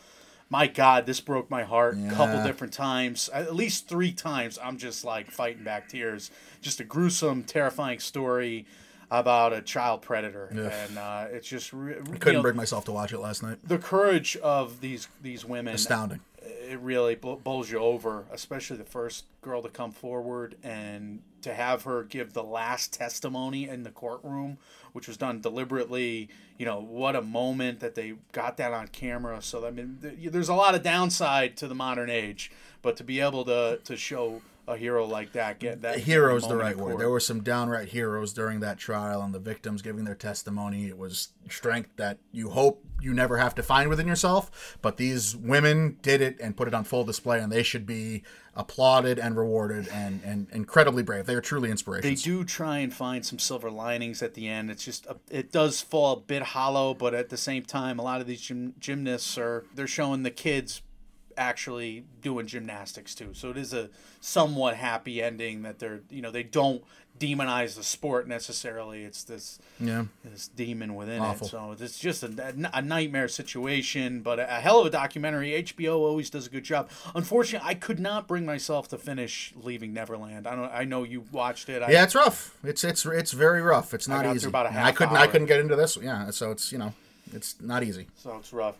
My 0.50 0.68
God, 0.68 1.06
this 1.06 1.20
broke 1.20 1.50
my 1.50 1.64
heart 1.64 1.98
a 1.98 2.10
couple 2.14 2.42
different 2.44 2.72
times, 2.72 3.30
at 3.34 3.54
least 3.54 3.90
three 3.90 4.14
times. 4.14 4.58
I'm 4.64 4.78
just 4.78 5.04
like 5.04 5.30
fighting 5.30 5.64
back 5.66 5.90
tears. 5.90 6.32
Just 6.62 6.80
a 6.80 6.86
gruesome, 6.86 7.44
terrifying 7.44 8.00
story 8.00 8.66
about 9.12 9.52
a 9.54 9.62
child 9.62 10.02
predator, 10.02 10.48
and 10.48 10.98
uh, 10.98 11.26
it's 11.32 11.48
just 11.48 11.72
re- 11.74 11.96
you 11.96 12.02
Couldn't 12.20 12.36
know, 12.36 12.42
bring 12.42 12.56
myself 12.56 12.86
to 12.86 12.92
watch 12.94 13.12
it 13.14 13.20
last 13.20 13.44
night. 13.44 13.58
the 13.64 13.78
courage 13.78 14.38
of 14.38 14.80
these 14.82 15.08
these 15.22 15.44
women 15.46 15.76
Astounding. 15.76 16.22
It 16.68 16.80
really 16.80 17.16
bowls 17.16 17.72
you 17.72 17.80
over, 17.80 18.26
especially 18.32 18.78
the 18.78 18.84
first 18.84 19.26
girl 19.42 19.62
to 19.62 19.70
come 19.70 19.92
forward 19.92 20.56
and 20.64 21.22
to 21.42 21.54
have 21.54 21.84
her 21.84 22.04
give 22.04 22.34
the 22.34 22.44
last 22.44 22.94
testimony 22.94 23.68
in 23.68 23.84
the 23.84 23.92
courtroom, 23.92 24.58
which 24.94 25.08
was 25.08 25.18
done 25.18 25.40
deliberately. 25.40 26.30
You 26.58 26.66
know, 26.66 26.80
what 26.80 27.16
a 27.16 27.22
moment 27.22 27.80
that 27.80 27.96
they 27.96 28.16
got 28.32 28.58
that 28.58 28.74
on 28.74 28.88
camera. 28.90 29.42
So, 29.42 29.66
I 29.66 29.72
mean, 29.72 29.98
there's 30.02 30.50
a 30.50 30.56
lot 30.56 30.76
of 30.76 30.84
downside 30.84 31.56
to 31.58 31.68
the 31.68 31.76
modern 31.76 32.10
age, 32.10 32.52
but 32.82 32.98
to 32.98 33.04
be 33.04 33.20
able 33.20 33.46
to, 33.46 33.80
to 33.84 33.96
show 33.96 34.42
a 34.68 34.76
hero 34.76 35.06
like 35.06 35.32
that, 35.32 35.60
get 35.60 35.82
that 35.82 36.00
Hero's 36.00 36.48
the 36.48 36.56
right 36.56 36.76
word. 36.76 37.00
There 37.00 37.10
were 37.10 37.22
some 37.22 37.42
downright 37.42 37.90
heroes 37.90 38.34
during 38.34 38.60
that 38.60 38.78
trial, 38.78 39.22
and 39.22 39.34
the 39.34 39.40
victims 39.40 39.82
giving 39.82 40.04
their 40.04 40.16
testimony. 40.16 40.88
It 40.88 40.98
was 40.98 41.30
strength 41.50 41.92
that 41.96 42.20
you 42.32 42.50
hope 42.50 42.84
you 43.02 43.14
never 43.14 43.38
have 43.38 43.56
to 43.56 43.64
find 43.64 43.90
within 43.90 44.08
yourself. 44.08 44.78
But 44.82 44.98
these 44.98 45.36
women 45.36 45.98
did 46.02 46.22
it 46.22 46.38
and 46.42 46.58
put 46.58 46.68
it 46.68 46.74
on 46.74 46.84
full 46.84 47.06
display, 47.06 47.40
and 47.40 47.52
they 47.52 47.64
should 47.64 47.86
be 47.86 48.24
applauded 48.56 49.20
and 49.20 49.38
rewarded 49.38 49.88
and, 49.90 50.22
and 50.24 50.48
incredibly 50.52 51.04
brave. 51.04 51.28
They 51.28 51.36
are 51.36 51.42
truly 51.42 51.70
inspirational. 51.70 52.16
they 52.16 52.22
do 52.22 52.44
try 52.44 52.80
and 52.80 52.94
find 52.94 53.26
some 53.26 53.40
silver 53.40 53.70
linings 53.70 54.22
at 54.22 54.34
the 54.34 54.48
end. 54.48 54.72
It's 54.72 54.84
just 54.84 55.06
a, 55.06 55.18
it 55.30 55.52
does 55.52 55.80
fall 55.80 56.14
a 56.14 56.20
bit 56.20 56.42
hollow, 56.42 56.94
but 56.94 57.14
at 57.14 57.30
the 57.30 57.38
same 57.38 57.64
time, 57.64 58.00
a 58.00 58.04
lot 58.04 58.20
of 58.20 58.28
these 58.28 58.42
gym, 58.42 58.74
gymnasts 58.80 59.38
are 59.38 59.64
they're 59.76 59.88
showing 59.88 60.24
the 60.24 60.32
kids 60.32 60.82
actually 61.38 62.04
doing 62.22 62.48
gymnastics 62.48 63.14
too. 63.16 63.30
So 63.34 63.50
it 63.52 63.58
is 63.58 63.74
a 63.74 63.90
somewhat 64.22 64.76
happy 64.76 65.22
ending 65.22 65.62
that 65.64 65.80
they're 65.80 66.02
you 66.10 66.22
know 66.22 66.32
they 66.32 66.44
don't 66.44 66.84
demonize 67.20 67.76
the 67.76 67.84
sport 67.84 68.28
necessarily. 68.28 69.04
It's 69.04 69.24
this 69.24 69.58
Yeah. 69.80 70.06
this 70.24 70.48
demon 70.50 70.94
within 70.94 71.20
Awful. 71.22 71.48
it. 71.48 71.50
So 71.50 71.76
it's 71.80 71.98
just 71.98 72.22
a, 72.22 72.70
a 72.74 72.82
nightmare 72.82 73.28
situation, 73.28 74.22
but 74.22 74.40
a, 74.40 74.58
a 74.58 74.60
hell 74.60 74.82
of 74.82 74.86
a 74.86 74.90
documentary. 74.92 75.50
HBO 75.64 75.96
always 75.98 76.30
does 76.30 76.46
a 76.46 76.50
good 76.52 76.64
job. 76.64 76.90
Unfortunately, 77.16 77.68
I 77.68 77.74
could 77.74 78.00
not 78.00 78.28
bring 78.28 78.46
myself 78.46 78.88
to 78.90 78.98
finish 79.00 79.52
Leaving 79.56 79.94
Neverland. 79.94 80.46
I 80.48 80.56
don't. 80.56 80.72
I 80.72 80.84
know 80.84 81.04
you 81.04 81.24
watched 81.32 81.70
it. 81.70 81.82
I, 81.82 81.90
Yeah, 81.92 82.04
it's 82.04 82.14
rough. 82.16 82.56
It's 82.64 82.84
it's 82.84 83.04
it's 83.06 83.32
very 83.32 83.62
rough. 83.64 83.94
It's 83.96 84.08
not 84.08 84.24
got 84.24 84.36
easy. 84.36 84.48
about 84.48 84.68
a 84.68 84.70
And 84.70 84.80
I 84.80 84.92
couldn't 84.92 85.16
I 85.18 85.26
couldn't 85.28 85.48
get 85.48 85.60
into 85.60 85.76
this. 85.76 85.98
Yeah, 85.98 86.30
so 86.30 86.52
it's 86.52 86.72
you 86.72 86.78
know 86.78 86.94
it's 87.34 87.56
not 87.60 87.84
easy. 87.84 88.08
So 88.16 88.38
it's 88.38 88.54
rough. 88.54 88.76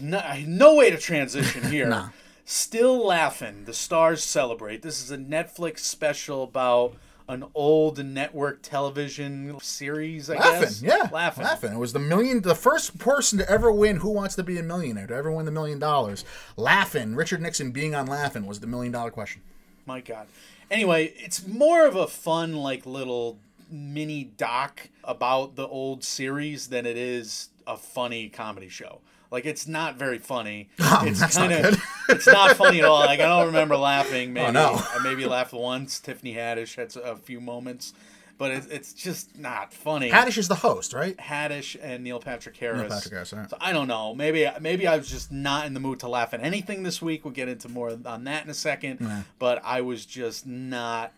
No, 0.00 0.22
no 0.46 0.74
way 0.76 0.90
to 0.90 0.98
transition 0.98 1.64
here. 1.70 2.12
Still 2.44 3.06
laughing. 3.06 3.64
The 3.64 3.72
stars 3.74 4.22
celebrate. 4.22 4.82
This 4.82 5.02
is 5.02 5.10
a 5.10 5.18
Netflix 5.18 5.80
special 5.80 6.42
about 6.44 6.94
an 7.28 7.44
old 7.54 8.04
network 8.04 8.60
television 8.60 9.56
series. 9.60 10.28
I 10.28 10.34
Laughing, 10.34 10.60
guess. 10.62 10.82
yeah, 10.82 11.08
laughing. 11.12 11.44
laughing. 11.44 11.72
It 11.74 11.78
was 11.78 11.92
the 11.92 12.00
million, 12.00 12.42
the 12.42 12.56
first 12.56 12.98
person 12.98 13.38
to 13.38 13.48
ever 13.48 13.70
win 13.70 13.96
Who 13.96 14.10
Wants 14.10 14.34
to 14.34 14.42
Be 14.42 14.58
a 14.58 14.64
Millionaire, 14.64 15.06
to 15.06 15.14
ever 15.14 15.30
win 15.30 15.46
the 15.46 15.52
million 15.52 15.78
dollars. 15.78 16.24
Laughing, 16.56 17.14
Richard 17.14 17.40
Nixon 17.40 17.70
being 17.70 17.94
on 17.94 18.06
Laugh-In 18.06 18.46
was 18.46 18.58
the 18.58 18.66
million 18.66 18.92
dollar 18.92 19.12
question. 19.12 19.42
My 19.86 20.00
God. 20.00 20.26
Anyway, 20.72 21.14
it's 21.18 21.46
more 21.46 21.86
of 21.86 21.94
a 21.94 22.08
fun, 22.08 22.56
like 22.56 22.84
little 22.84 23.38
mini 23.70 24.24
doc 24.24 24.88
about 25.04 25.54
the 25.54 25.68
old 25.68 26.02
series 26.02 26.66
than 26.68 26.84
it 26.84 26.96
is 26.96 27.50
a 27.64 27.76
funny 27.76 28.28
comedy 28.28 28.68
show. 28.68 28.98
Like 29.30 29.46
it's 29.46 29.66
not 29.68 29.96
very 29.96 30.18
funny. 30.18 30.68
Oh, 30.80 31.02
it's 31.06 31.18
Oh, 31.18 31.20
that's 31.20 31.36
kinda- 31.38 31.62
good. 31.62 31.78
it's 32.16 32.26
not 32.26 32.56
funny 32.56 32.80
at 32.80 32.84
all. 32.84 33.00
Like 33.00 33.20
I 33.20 33.26
don't 33.26 33.46
remember 33.46 33.76
laughing. 33.76 34.30
Oh, 34.30 34.32
maybe 34.32 34.46
Oh, 34.48 34.50
no. 34.50 34.74
I 34.74 34.98
maybe 35.04 35.24
laughed 35.26 35.52
once. 35.52 36.00
Tiffany 36.00 36.34
Haddish 36.34 36.74
had 36.74 36.94
a 36.96 37.14
few 37.16 37.40
moments, 37.40 37.92
but 38.38 38.50
it, 38.50 38.64
it's 38.70 38.92
just 38.92 39.38
not 39.38 39.72
funny. 39.72 40.10
Haddish 40.10 40.36
is 40.38 40.48
the 40.48 40.56
host, 40.56 40.92
right? 40.94 41.16
Haddish 41.18 41.76
and 41.80 42.02
Neil 42.02 42.18
Patrick 42.18 42.56
Harris. 42.56 42.80
Neil 42.80 42.88
Patrick 42.90 43.12
Harris, 43.14 43.32
right. 43.32 43.48
So 43.50 43.56
I 43.60 43.72
don't 43.72 43.86
know. 43.86 44.14
Maybe 44.14 44.48
maybe 44.60 44.86
I 44.88 44.96
was 44.96 45.08
just 45.08 45.30
not 45.30 45.66
in 45.66 45.74
the 45.74 45.80
mood 45.80 46.00
to 46.00 46.08
laugh 46.08 46.34
at 46.34 46.42
anything 46.42 46.82
this 46.82 47.00
week. 47.00 47.24
We'll 47.24 47.34
get 47.34 47.48
into 47.48 47.68
more 47.68 47.96
on 48.04 48.24
that 48.24 48.44
in 48.44 48.50
a 48.50 48.54
second. 48.54 49.24
But 49.38 49.60
I 49.64 49.82
was 49.82 50.04
just 50.06 50.44
not 50.46 51.12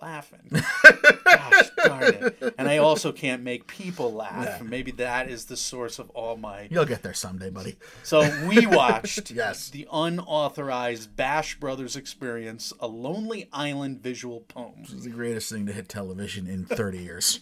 laughing. 0.00 0.40
Gosh 0.50 1.70
darn 1.84 2.02
it! 2.14 2.54
And 2.58 2.68
I 2.68 2.78
also 2.78 3.12
can't 3.12 3.42
make 3.42 3.66
people 3.66 4.12
laugh. 4.12 4.62
Maybe 4.62 4.90
that 4.92 5.28
is 5.28 5.46
the 5.46 5.56
source 5.56 5.98
of 5.98 6.10
all 6.10 6.36
my. 6.36 6.68
You'll 6.70 6.84
get 6.84 7.02
there 7.02 7.14
someday, 7.14 7.50
buddy. 7.50 7.76
So 8.02 8.20
we 8.46 8.66
watched 8.66 9.30
Yes. 9.30 9.70
the 9.70 9.86
unauthorized 9.92 11.16
Bash 11.16 11.58
Brothers 11.58 11.96
experience, 11.96 12.72
a 12.80 12.86
Lonely 12.86 13.48
Island 13.52 14.00
visual 14.02 14.40
poem. 14.40 14.74
It's 14.82 15.04
the 15.04 15.10
greatest 15.10 15.50
thing 15.50 15.66
to 15.66 15.72
hit 15.72 15.88
television 15.88 16.46
in 16.46 16.64
30 16.66 16.98
years. 16.98 17.40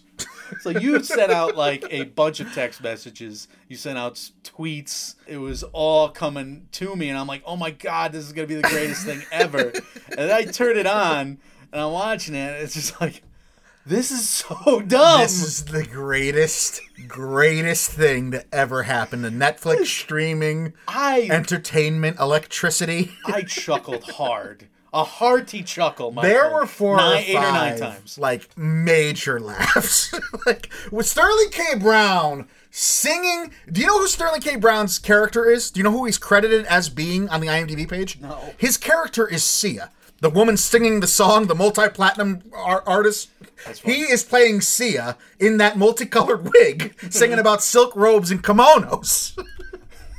So 0.61 0.71
you 0.71 1.03
sent 1.03 1.33
out 1.33 1.57
like 1.57 1.85
a 1.91 2.05
bunch 2.05 2.39
of 2.41 2.53
text 2.53 2.83
messages. 2.83 3.49
You 3.69 3.77
sent 3.77 3.99
out 3.99 4.15
tweets. 4.45 5.15
It 5.27 5.39
was 5.39 5.63
all 5.73 6.09
coming 6.11 6.69
to 6.73 6.95
me, 6.95 7.09
and 7.09 7.19
I'm 7.19 7.27
like, 7.27 7.43
"Oh 7.47 7.57
my 7.57 7.71
god, 7.71 8.13
this 8.13 8.25
is 8.25 8.33
gonna 8.33 8.47
be 8.47 8.55
the 8.55 8.63
greatest 8.63 9.05
thing 9.07 9.23
ever!" 9.33 9.73
And 10.17 10.31
I 10.31 10.45
turn 10.45 10.77
it 10.77 10.87
on, 10.87 11.39
and 11.75 11.83
I'm 11.83 11.93
watching 11.93 12.35
it. 12.37 12.63
It's 12.63 12.75
just 12.75 13.01
like, 13.01 13.23
this 13.85 14.11
is 14.11 14.29
so 14.29 14.81
dumb. 14.87 15.21
This 15.21 15.43
is 15.43 15.65
the 15.67 15.85
greatest, 15.85 16.81
greatest 17.07 17.91
thing 17.91 18.31
to 18.31 18.45
ever 18.55 18.85
happen 18.85 19.23
to 19.23 19.29
Netflix 19.29 19.87
streaming, 19.87 20.73
I 20.89 21.29
entertainment, 21.31 22.19
electricity. 22.21 23.11
I 23.27 23.43
chuckled 23.43 24.05
hard, 24.05 24.69
a 24.93 25.03
hearty 25.05 25.63
chuckle. 25.65 26.13
Michael. 26.13 26.31
There 26.31 26.51
were 26.51 26.67
four 26.67 26.97
nine, 26.97 27.17
or 27.17 27.25
eight 27.27 27.35
or 27.37 27.41
nine 27.41 27.79
five, 27.79 27.81
times. 27.97 28.19
like 28.19 28.57
major 28.57 29.41
laughs. 29.41 30.15
like 30.47 30.71
with 30.93 31.07
Sterling 31.07 31.51
K. 31.51 31.75
Brown 31.79 32.49
singing. 32.71 33.51
Do 33.71 33.81
you 33.81 33.87
know 33.87 33.99
who 33.99 34.07
Sterling 34.09 34.41
K. 34.41 34.57
Brown's 34.57 34.99
character 34.99 35.51
is? 35.51 35.71
Do 35.71 35.79
you 35.81 35.85
know 35.85 35.91
who 35.91 36.05
he's 36.07 36.19
credited 36.19 36.65
as 36.67 36.89
being 36.89 37.29
on 37.29 37.41
the 37.41 37.49
IMDb 37.49 37.89
page? 37.89 38.21
No. 38.21 38.39
His 38.57 38.79
character 38.79 39.29
is 39.29 39.45
Sia, 39.45 39.91
the 40.21 40.31
woman 40.31 40.57
singing 40.57 41.01
the 41.01 41.07
song, 41.07 41.47
the 41.47 41.55
multi-platinum 41.55 42.43
ar- 42.55 42.83
artist. 42.87 43.31
He 43.85 44.03
is 44.03 44.23
playing 44.23 44.61
Sia 44.63 45.17
in 45.39 45.57
that 45.59 45.77
multicolored 45.79 46.51
wig, 46.55 46.95
singing 47.11 47.39
about 47.39 47.63
silk 47.63 47.95
robes 47.97 48.31
and 48.31 48.43
kimonos. 48.43 49.39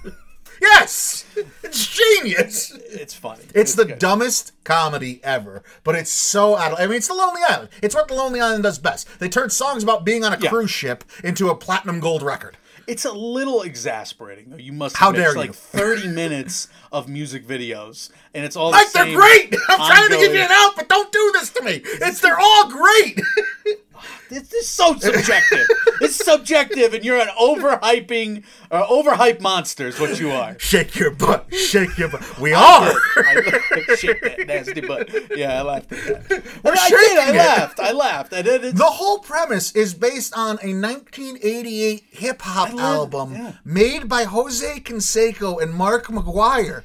yes, 0.62 1.26
it's 1.64 1.86
genius. 1.88 2.72
It's 2.90 3.14
funny. 3.14 3.44
It's, 3.54 3.76
the 3.76 3.86
good. 3.86 4.00
dumbest 4.00 4.52
comedy 4.64 5.20
ever, 5.24 5.64
but 5.84 5.96
it's 5.96 6.12
so 6.12 6.56
out 6.56 6.72
of. 6.74 6.80
I 6.80 6.88
mean, 6.88 6.98
it's 6.98 7.08
the 7.08 7.14
Lonely 7.14 7.42
Island. 7.48 7.70
It's 7.82 7.94
what 7.96 8.08
the 8.08 8.14
Lonely 8.16 8.40
Island 8.42 8.64
does 8.64 8.80
best. 8.80 9.20
They 9.20 9.30
turn 9.30 9.50
songs 9.50 9.84
about 9.84 10.06
being 10.06 10.24
on 10.24 10.34
a 10.34 10.40
Yeah. 10.40 10.50
cruise 10.50 10.72
ship 10.72 11.04
into 11.24 11.50
a 11.50 11.56
platinum 11.56 12.00
gold 12.00 12.22
record. 12.24 12.58
It's 12.88 13.06
a 13.06 13.12
little 13.12 13.62
exasperating, 13.64 14.50
though. 14.50 14.58
You 14.58 14.74
must 14.74 14.96
How 14.98 15.10
admit, 15.10 15.22
dare 15.22 15.30
it's 15.30 15.38
like 15.38 15.48
you. 15.50 15.54
30 15.54 16.08
minutes 16.10 16.68
of 16.92 17.08
music 17.10 17.46
videos, 17.48 18.10
and 18.34 18.46
it's 18.46 18.56
all 18.56 18.72
Like 18.72 18.92
the 18.92 19.00
they're 19.06 19.16
great. 19.16 19.54
I'm 19.70 19.78
trying 19.92 20.10
to 20.10 20.18
give 20.18 20.34
you 20.34 20.40
an 20.42 20.52
out, 20.52 20.76
but 20.76 20.88
don't 20.90 21.12
do 21.12 21.32
this 21.34 21.50
to 21.52 21.64
me. 21.64 21.82
It's 21.84 22.20
they're 22.22 22.40
all 22.40 22.70
great. 22.70 23.20
This 24.30 24.54
is 24.54 24.68
so 24.68 24.96
subjective. 24.96 25.68
it's 26.02 26.16
subjective, 26.16 26.94
and 26.94 27.04
you're 27.04 27.20
an 27.20 27.30
overhyping, 27.40 28.44
or 28.72 28.82
overhyped 28.82 29.42
monster. 29.42 29.88
Is 29.88 30.00
what 30.00 30.20
you 30.20 30.32
are. 30.32 30.58
Shake 30.60 30.98
your 30.98 31.12
butt. 31.12 31.54
Shake 31.54 31.98
your 31.98 32.10
butt. 32.10 32.40
We 32.40 32.54
are. 32.54 32.94
I 33.18 33.96
shake 33.98 34.22
that 34.22 34.48
nasty 34.48 34.82
butt. 34.82 35.10
Yeah, 35.36 35.60
I 35.60 35.62
laughed 35.62 35.92
at 35.92 36.28
that. 36.30 36.44
We're 36.64 36.72
I 36.72 36.90
did. 36.90 37.18
I 37.18 37.26
shaking 37.26 37.36
it. 37.36 37.38
laughed. 37.38 37.80
I 37.80 37.92
laughed. 37.92 38.34
I 38.34 38.42
did. 38.42 38.76
The 38.76 38.84
whole 38.84 39.20
premise 39.20 39.72
is 39.76 39.94
based 39.94 40.34
on 40.36 40.58
a 40.62 40.74
1988 40.74 42.04
hip 42.12 42.42
hop 42.42 42.74
album 42.80 43.34
yeah. 43.34 43.54
made 43.64 44.08
by 44.10 44.24
Jose 44.24 44.80
Canseco 44.80 45.62
and 45.62 45.74
Mark 45.74 46.08
McGwire. 46.08 46.84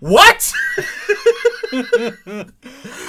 What? 0.00 0.52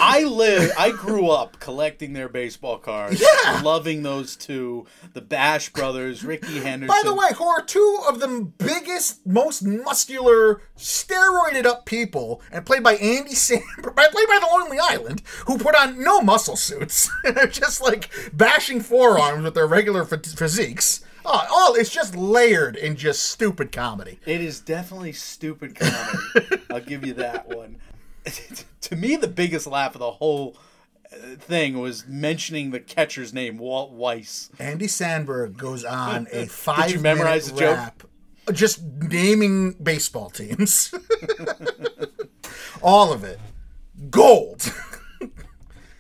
I 0.02 0.24
live. 0.24 0.72
I 0.78 0.92
grew 0.92 1.30
up 1.30 1.60
collecting 1.60 2.14
their 2.14 2.30
baseball 2.30 2.78
cards. 2.80 3.22
Yeah. 3.22 3.62
loving 3.62 4.02
those 4.04 4.36
two, 4.36 4.88
the 5.14 5.22
Bash 5.22 5.70
brothers, 5.70 6.24
Rickey 6.24 6.60
Henderson. 6.60 6.88
By 6.88 7.02
the 7.04 7.14
way, 7.16 7.28
who 7.38 7.46
are 7.46 7.62
two 7.64 8.00
of 8.08 8.20
the 8.20 8.52
biggest, 8.58 9.26
most 9.26 9.62
muscular, 9.64 10.62
steroided 10.78 11.66
up 11.66 11.86
people, 11.86 12.42
and 12.52 12.66
played 12.66 12.84
by 12.84 12.96
Andy 12.96 13.34
Samberg, 13.34 13.62
played 13.96 14.28
by 14.28 14.40
the 14.42 14.50
Lonely 14.52 14.80
Island, 14.82 15.22
who 15.46 15.58
put 15.58 15.76
on 15.76 16.04
no 16.04 16.22
muscle 16.22 16.56
suits. 16.56 17.10
They're 17.24 17.48
just 17.48 17.82
like 17.82 18.10
bashing 18.34 18.82
forearms 18.82 19.44
with 19.44 19.54
their 19.54 19.68
regular 19.68 20.06
phys- 20.06 20.38
physiques. 20.38 21.02
Oh, 21.32 21.46
all 21.52 21.76
it's 21.76 21.92
just 21.92 22.16
layered 22.16 22.76
in 22.76 22.96
just 22.96 23.24
stupid 23.24 23.72
comedy. 23.72 24.20
It 24.26 24.42
is 24.42 24.60
definitely 24.60 25.12
stupid 25.14 25.76
comedy. 25.76 26.64
I'll 26.72 26.80
give 26.80 27.06
you 27.06 27.14
that 27.16 27.48
one. 27.48 27.78
to 28.82 28.96
me, 28.96 29.16
the 29.16 29.28
biggest 29.28 29.68
laugh 29.68 29.94
of 29.94 30.00
the 30.00 30.10
whole 30.12 30.58
uh, 31.14 31.36
thing 31.38 31.78
was 31.80 32.08
mentioning 32.08 32.72
the 32.72 32.80
catcher's 32.80 33.32
name, 33.32 33.60
Walt 33.60 33.92
Weiss. 33.92 34.50
Andy 34.58 34.88
Samberg 34.88 35.56
goes 35.56 35.84
on 35.84 36.28
a 36.32 36.46
five 36.48 37.00
memorize 37.00 37.54
minute 37.54 37.56
the 37.56 37.62
joke? 37.62 37.78
rap, 37.78 38.04
just 38.52 38.82
naming 38.82 39.74
baseball 39.74 40.32
teams. 40.32 40.94
All 42.82 43.14
of 43.14 43.24
it. 43.24 43.40
Gold. 44.10 44.74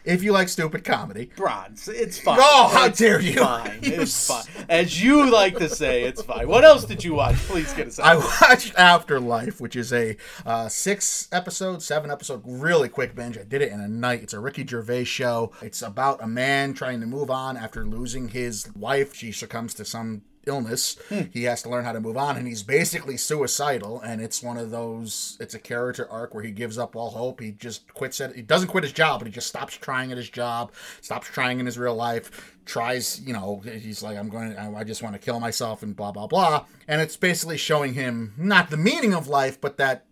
If 0.09 0.23
you 0.23 0.31
like 0.31 0.49
stupid 0.49 0.83
comedy. 0.83 1.31
Bronze. 1.35 1.87
It's 1.87 2.19
fine. 2.19 2.37
Oh, 2.39 2.69
how 2.73 2.87
It's 2.87 2.99
dare 2.99 3.21
you. 3.21 3.39
Fine. 3.39 3.79
It's 3.99 4.27
fine. 4.27 4.65
As 4.67 5.01
you 5.01 5.29
like 5.29 5.57
to 5.57 5.69
say, 5.69 6.03
it's 6.03 6.21
fine. 6.21 6.47
What 6.47 6.63
else 6.63 6.85
did 6.85 7.03
you 7.03 7.13
watch? 7.13 7.35
Please 7.35 7.71
get 7.73 7.87
us 7.87 7.99
out. 7.99 8.05
I 8.05 8.15
watched 8.15 8.73
Afterlife, 8.75 9.61
which 9.61 9.75
is 9.75 9.93
a 9.93 10.17
uh, 10.45 10.67
six 10.69 11.27
episode, 11.31 11.81
seven 11.81 12.09
episode, 12.11 12.41
really 12.45 12.89
quick 12.89 13.15
binge. 13.15 13.37
I 13.37 13.43
did 13.43 13.61
it 13.61 13.71
in 13.71 13.79
a 13.79 13.87
night. 13.87 14.23
It's 14.23 14.33
a 14.33 14.39
Ricky 14.39 14.65
Gervais 14.65 15.03
show. 15.05 15.51
It's 15.61 15.81
about 15.81 16.23
a 16.23 16.27
man 16.27 16.73
trying 16.73 16.99
to 17.01 17.05
move 17.07 17.29
on 17.29 17.57
after 17.57 17.85
losing 17.85 18.29
his 18.29 18.69
wife. 18.75 19.13
She 19.13 19.31
succumbs 19.31 19.73
to 19.75 19.85
some 19.85 20.23
illness. 20.45 20.97
Hmm. 21.10 21.21
He 21.32 21.43
has 21.43 21.62
to 21.63 21.69
learn 21.69 21.86
how 21.86 21.91
to 21.91 21.99
move 21.99 22.17
on, 22.17 22.38
and 22.38 22.47
he's 22.47 22.63
basically 22.63 23.17
suicidal. 23.17 23.99
And 24.02 24.21
it's 24.21 24.41
one 24.41 24.58
of 24.58 24.71
those. 24.71 25.38
It's 25.39 25.54
a 25.54 25.60
character 25.60 26.10
arc 26.10 26.34
where 26.34 26.43
he 26.43 26.52
gives 26.52 26.78
up 26.78 26.95
all 26.95 27.12
hope. 27.12 27.39
He 27.39 27.52
just 27.52 27.93
quits 27.93 28.19
it. 28.19 28.36
He 28.36 28.41
doesn't 28.41 28.67
quit 28.69 28.84
his 28.84 28.93
job, 28.93 29.19
but 29.19 29.28
he 29.28 29.34
just 29.34 29.47
stops 29.47 29.75
trying 29.75 30.12
at 30.12 30.17
his 30.17 30.30
job, 30.30 30.71
stops 31.02 31.28
trying 31.28 31.60
in 31.60 31.65
his 31.65 31.78
real 31.78 31.95
life. 31.95 32.56
Tries, 32.65 33.19
you 33.21 33.34
know, 33.34 33.62
he's 33.65 34.04
like, 34.04 34.17
I'm 34.17 34.30
going. 34.30 34.56
I 34.58 34.73
I 34.80 34.84
just 34.84 35.02
want 35.02 35.15
to 35.15 35.19
kill 35.19 35.39
myself, 35.39 35.82
and 35.84 35.95
blah 35.95 36.12
blah 36.12 36.28
blah. 36.28 36.65
And 36.88 37.02
it's 37.02 37.17
basically 37.17 37.58
showing 37.58 37.93
him 37.93 38.34
not 38.38 38.69
the 38.69 38.78
meaning 38.78 39.13
of 39.13 39.28
life, 39.28 39.60
but 39.60 39.78
that 39.78 40.06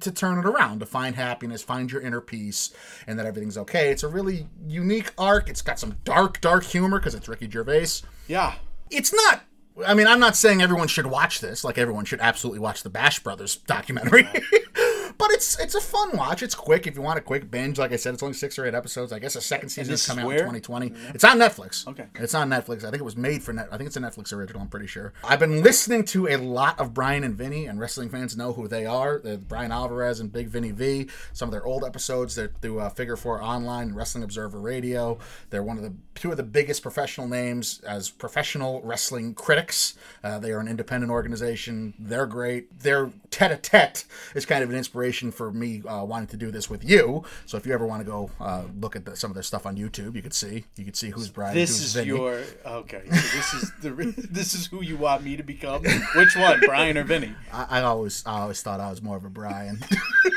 to 0.00 0.10
turn 0.10 0.38
it 0.38 0.46
around, 0.46 0.78
to 0.80 0.86
find 0.86 1.16
happiness, 1.16 1.62
find 1.62 1.92
your 1.92 2.00
inner 2.00 2.20
peace, 2.22 2.72
and 3.06 3.18
that 3.18 3.26
everything's 3.26 3.58
okay. 3.58 3.90
It's 3.90 4.02
a 4.02 4.08
really 4.08 4.48
unique 4.66 5.12
arc. 5.18 5.50
It's 5.50 5.60
got 5.60 5.78
some 5.78 5.96
dark, 6.04 6.40
dark 6.40 6.64
humor 6.64 6.98
because 6.98 7.14
it's 7.14 7.28
Ricky 7.28 7.50
Gervais. 7.50 8.02
yeah. 8.26 8.54
It's 8.90 9.12
not. 9.14 9.42
I 9.86 9.94
mean, 9.94 10.06
I'm 10.06 10.20
not 10.20 10.36
saying 10.36 10.60
everyone 10.60 10.88
should 10.88 11.06
watch 11.06 11.40
this. 11.40 11.64
Like 11.64 11.78
everyone 11.78 12.04
should 12.04 12.20
absolutely 12.20 12.60
watch 12.60 12.82
the 12.82 12.90
Bash 12.90 13.20
Brothers 13.20 13.56
documentary. 13.56 14.28
but 15.22 15.30
it's 15.30 15.56
it's 15.60 15.76
a 15.76 15.80
fun 15.80 16.16
watch. 16.16 16.42
It's 16.42 16.56
quick 16.56 16.88
if 16.88 16.96
you 16.96 17.02
want 17.02 17.16
a 17.16 17.22
quick 17.22 17.48
binge. 17.48 17.78
Like 17.78 17.92
I 17.92 17.96
said, 17.96 18.12
it's 18.12 18.24
only 18.24 18.34
six 18.34 18.58
or 18.58 18.66
eight 18.66 18.74
episodes. 18.74 19.12
I 19.12 19.20
guess 19.20 19.34
the 19.34 19.40
second 19.40 19.68
season 19.68 19.94
is 19.94 20.04
coming 20.04 20.24
out 20.24 20.30
in 20.30 20.34
where? 20.34 20.38
2020. 20.38 20.92
It's 21.14 21.22
on 21.22 21.38
Netflix. 21.38 21.86
Okay. 21.86 22.06
It's 22.16 22.34
on 22.34 22.50
Netflix. 22.50 22.78
I 22.78 22.90
think 22.90 22.96
it 22.96 23.04
was 23.04 23.16
made 23.16 23.40
for 23.40 23.52
net. 23.52 23.68
I 23.70 23.76
think 23.76 23.86
it's 23.86 23.96
a 23.96 24.00
Netflix 24.00 24.32
original. 24.32 24.60
I'm 24.60 24.68
pretty 24.68 24.88
sure. 24.88 25.12
I've 25.22 25.38
been 25.38 25.62
listening 25.62 26.04
to 26.06 26.26
a 26.26 26.38
lot 26.38 26.80
of 26.80 26.92
Bryan 26.92 27.22
and 27.22 27.36
Vinny, 27.36 27.66
and 27.66 27.78
wrestling 27.78 28.08
fans 28.08 28.36
know 28.36 28.52
who 28.52 28.66
they 28.66 28.84
are. 28.84 29.20
They're 29.20 29.36
Bryan 29.38 29.70
Alvarez 29.70 30.18
and 30.18 30.32
Big 30.32 30.48
Vinny 30.48 30.72
V. 30.72 31.06
Some 31.32 31.48
of 31.48 31.52
their 31.52 31.64
old 31.64 31.84
episodes. 31.84 32.34
They're 32.34 32.50
through 32.60 32.80
uh, 32.80 32.88
Figure 32.88 33.16
Four 33.16 33.40
Online, 33.40 33.94
Wrestling 33.94 34.24
Observer 34.24 34.58
Radio. 34.58 35.18
They're 35.50 35.62
one 35.62 35.76
of 35.76 35.84
the 35.84 35.94
two 36.16 36.32
of 36.32 36.36
the 36.36 36.42
biggest 36.42 36.82
professional 36.82 37.28
names 37.28 37.80
as 37.86 38.10
professional 38.10 38.82
wrestling 38.82 39.34
critics. 39.34 39.94
Uh, 40.24 40.40
they 40.40 40.50
are 40.50 40.58
an 40.58 40.68
independent 40.68 41.12
organization. 41.12 41.94
They're 41.96 42.26
great. 42.26 42.80
Their 42.80 43.12
tete-a-tete 43.30 44.04
is 44.34 44.44
kind 44.44 44.64
of 44.64 44.70
an 44.70 44.76
inspiration 44.76 45.11
for 45.32 45.52
me 45.52 45.82
uh, 45.86 46.04
wanting 46.04 46.28
to 46.28 46.36
do 46.36 46.50
this 46.50 46.70
with 46.70 46.84
you. 46.84 47.24
So 47.46 47.56
if 47.56 47.66
you 47.66 47.72
ever 47.72 47.86
want 47.86 48.00
to 48.00 48.10
go 48.10 48.30
uh, 48.40 48.62
look 48.80 48.96
at 48.96 49.04
the, 49.04 49.16
some 49.16 49.30
of 49.30 49.34
their 49.34 49.42
stuff 49.42 49.66
on 49.66 49.76
YouTube, 49.76 50.14
you 50.14 50.22
could 50.22 50.34
see 50.34 50.64
you 50.76 50.84
could 50.84 50.96
see 50.96 51.10
who's 51.10 51.28
Bryan. 51.28 51.54
This 51.54 51.70
who's 51.78 51.86
is 51.86 51.92
Vinny. 51.94 52.06
your 52.08 52.42
okay. 52.66 53.02
So 53.04 53.10
this 53.14 53.54
is 53.54 53.72
the 53.80 53.90
this 54.30 54.54
is 54.54 54.66
who 54.66 54.82
you 54.82 54.96
want 54.96 55.22
me 55.22 55.36
to 55.36 55.42
become. 55.42 55.82
Which 56.14 56.36
one, 56.36 56.60
Bryan 56.60 56.96
or 56.98 57.04
Vinny? 57.04 57.34
I, 57.52 57.66
I 57.78 57.82
always 57.82 58.22
I 58.26 58.40
always 58.40 58.62
thought 58.62 58.80
I 58.80 58.90
was 58.90 59.02
more 59.02 59.16
of 59.16 59.24
a 59.24 59.30
Bryan. 59.30 59.78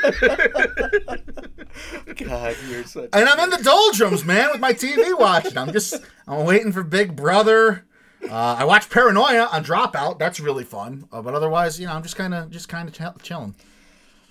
God, 2.16 2.56
you're 2.68 2.84
such. 2.84 3.10
and 3.12 3.28
I'm 3.28 3.40
in 3.40 3.50
the 3.50 3.62
doldrums, 3.62 4.24
man, 4.24 4.50
with 4.52 4.60
my 4.60 4.72
TV 4.72 5.18
watching. 5.18 5.58
I'm 5.58 5.72
just 5.72 5.94
I'm 6.26 6.44
waiting 6.44 6.72
for 6.72 6.82
Big 6.82 7.14
Brother. 7.16 7.84
Uh, 8.22 8.56
I 8.58 8.64
watch 8.64 8.88
Paranoia 8.90 9.48
on 9.52 9.64
Dropout. 9.64 10.18
That's 10.18 10.40
really 10.40 10.64
fun. 10.64 11.06
Uh, 11.12 11.22
but 11.22 11.34
otherwise, 11.34 11.78
you 11.78 11.86
know, 11.86 11.92
I'm 11.92 12.02
just 12.02 12.16
kind 12.16 12.34
of 12.34 12.50
just 12.50 12.68
kind 12.68 12.88
of 12.88 12.94
ch- 12.94 13.22
chilling. 13.22 13.54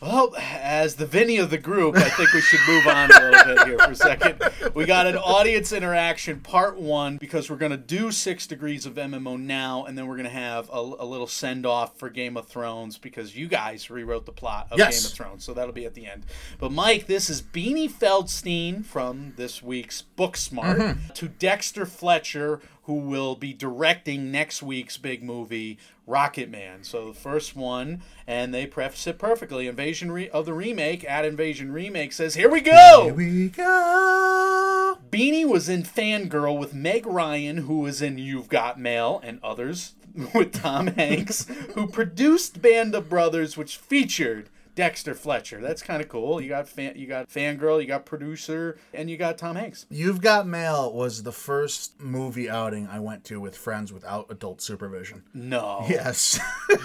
Well, 0.06 0.36
as 0.38 0.98
the 0.98 1.08
Vinny 1.08 1.38
of 1.38 1.50
the 1.50 1.58
group, 1.58 1.98
I 1.98 2.10
think 2.10 2.32
we 2.32 2.40
should 2.40 2.60
move 2.68 2.86
on 2.86 3.10
a 3.10 3.32
little 3.32 3.56
bit 3.56 3.68
here 3.68 3.80
for 3.80 3.92
a 3.92 3.96
second. 3.96 4.40
We 4.76 4.86
got 4.86 5.08
an 5.08 5.18
audience 5.18 5.74
interaction 5.74 6.42
part 6.42 6.78
one 6.78 7.18
because 7.18 7.50
we're 7.50 7.56
going 7.56 7.72
to 7.72 7.78
do 7.78 8.12
Six 8.12 8.46
Degrees 8.46 8.86
of 8.86 8.94
MMO 8.94 9.40
now, 9.40 9.84
and 9.84 9.98
then 9.98 10.06
we're 10.06 10.18
going 10.18 10.26
to 10.26 10.30
have 10.30 10.70
a, 10.70 10.78
a 10.78 11.06
little 11.06 11.26
send 11.26 11.66
off 11.66 11.98
for 11.98 12.12
Game 12.12 12.38
of 12.38 12.48
Thrones 12.48 13.00
because 13.00 13.36
you 13.36 13.48
guys 13.48 13.90
rewrote 13.90 14.28
the 14.28 14.32
plot 14.32 14.68
of 14.70 14.78
Yes. 14.78 15.02
Game 15.02 15.10
of 15.10 15.18
Thrones, 15.18 15.44
so 15.44 15.56
that'll 15.56 15.74
be 15.74 15.86
at 15.86 15.96
the 15.96 16.06
end. 16.06 16.28
But 16.60 16.72
Mike, 16.72 17.08
this 17.08 17.28
is 17.28 17.42
Beanie 17.42 17.90
Feldstein 17.90 18.86
from 18.86 19.34
this 19.38 19.64
week's 19.64 20.04
Booksmart 20.16 20.78
mm-hmm. 20.78 21.14
to 21.14 21.28
Dexter 21.28 21.88
Fletcher, 21.88 22.62
who 22.86 22.96
will 22.96 23.36
be 23.36 23.54
directing 23.54 24.32
next 24.32 24.62
week's 24.62 24.98
big 24.98 25.24
movie, 25.24 25.78
Rocket 26.06 26.50
Man. 26.50 26.84
So 26.84 27.08
the 27.08 27.20
first 27.20 27.56
one, 27.56 28.02
and 28.28 28.54
they 28.54 28.68
preface 28.68 29.08
it 29.08 29.18
perfectly. 29.18 29.68
Invasion 29.68 30.12
re- 30.12 30.30
of 30.30 30.46
the 30.46 30.54
remake 30.54 31.04
at 31.04 31.26
Invasion 31.26 31.72
Remake 31.72 32.14
says, 32.14 32.36
"Here 32.36 32.50
we 32.50 32.62
go." 32.62 33.06
Here 33.06 33.14
we 33.14 33.50
go. 33.50 35.00
Beanie 35.10 35.48
was 35.48 35.68
in 35.68 35.84
Fangirl 35.84 36.60
with 36.60 36.74
Meg 36.74 37.06
Ryan, 37.06 37.58
who 37.58 37.80
was 37.80 38.02
in 38.02 38.18
You've 38.18 38.50
Got 38.50 38.80
Mail, 38.80 39.20
and 39.24 39.40
others 39.44 39.96
with 40.34 40.54
Tom 40.54 40.88
Hanks, 40.88 41.48
who 41.74 41.88
produced 41.88 42.62
Band 42.62 42.94
of 42.94 43.10
Brothers, 43.10 43.58
which 43.58 43.78
featured 43.78 44.50
Dexter 44.76 45.14
Fletcher. 45.16 45.62
That's 45.62 45.82
kind 45.82 46.02
of 46.02 46.10
cool. 46.10 46.40
You 46.42 46.50
got 46.50 46.68
fan, 46.68 46.94
you 46.96 47.08
got 47.08 47.30
Fangirl, 47.30 47.82
you 47.82 47.88
got 47.88 48.06
producer, 48.06 48.78
and 48.94 49.10
you 49.10 49.18
got 49.18 49.38
Tom 49.38 49.56
Hanks. 49.56 49.86
You've 49.90 50.22
Got 50.22 50.48
Mail 50.48 50.92
was 50.94 51.24
the 51.24 51.32
first 51.32 52.00
movie 52.02 52.50
outing 52.50 52.88
I 52.88 53.00
went 53.00 53.24
to 53.26 53.40
with 53.40 53.56
friends 53.58 53.94
without 53.94 54.28
adult 54.30 54.62
supervision. 54.62 55.24
No, 55.34 55.86
Yes. 55.90 56.40
you 56.70 56.76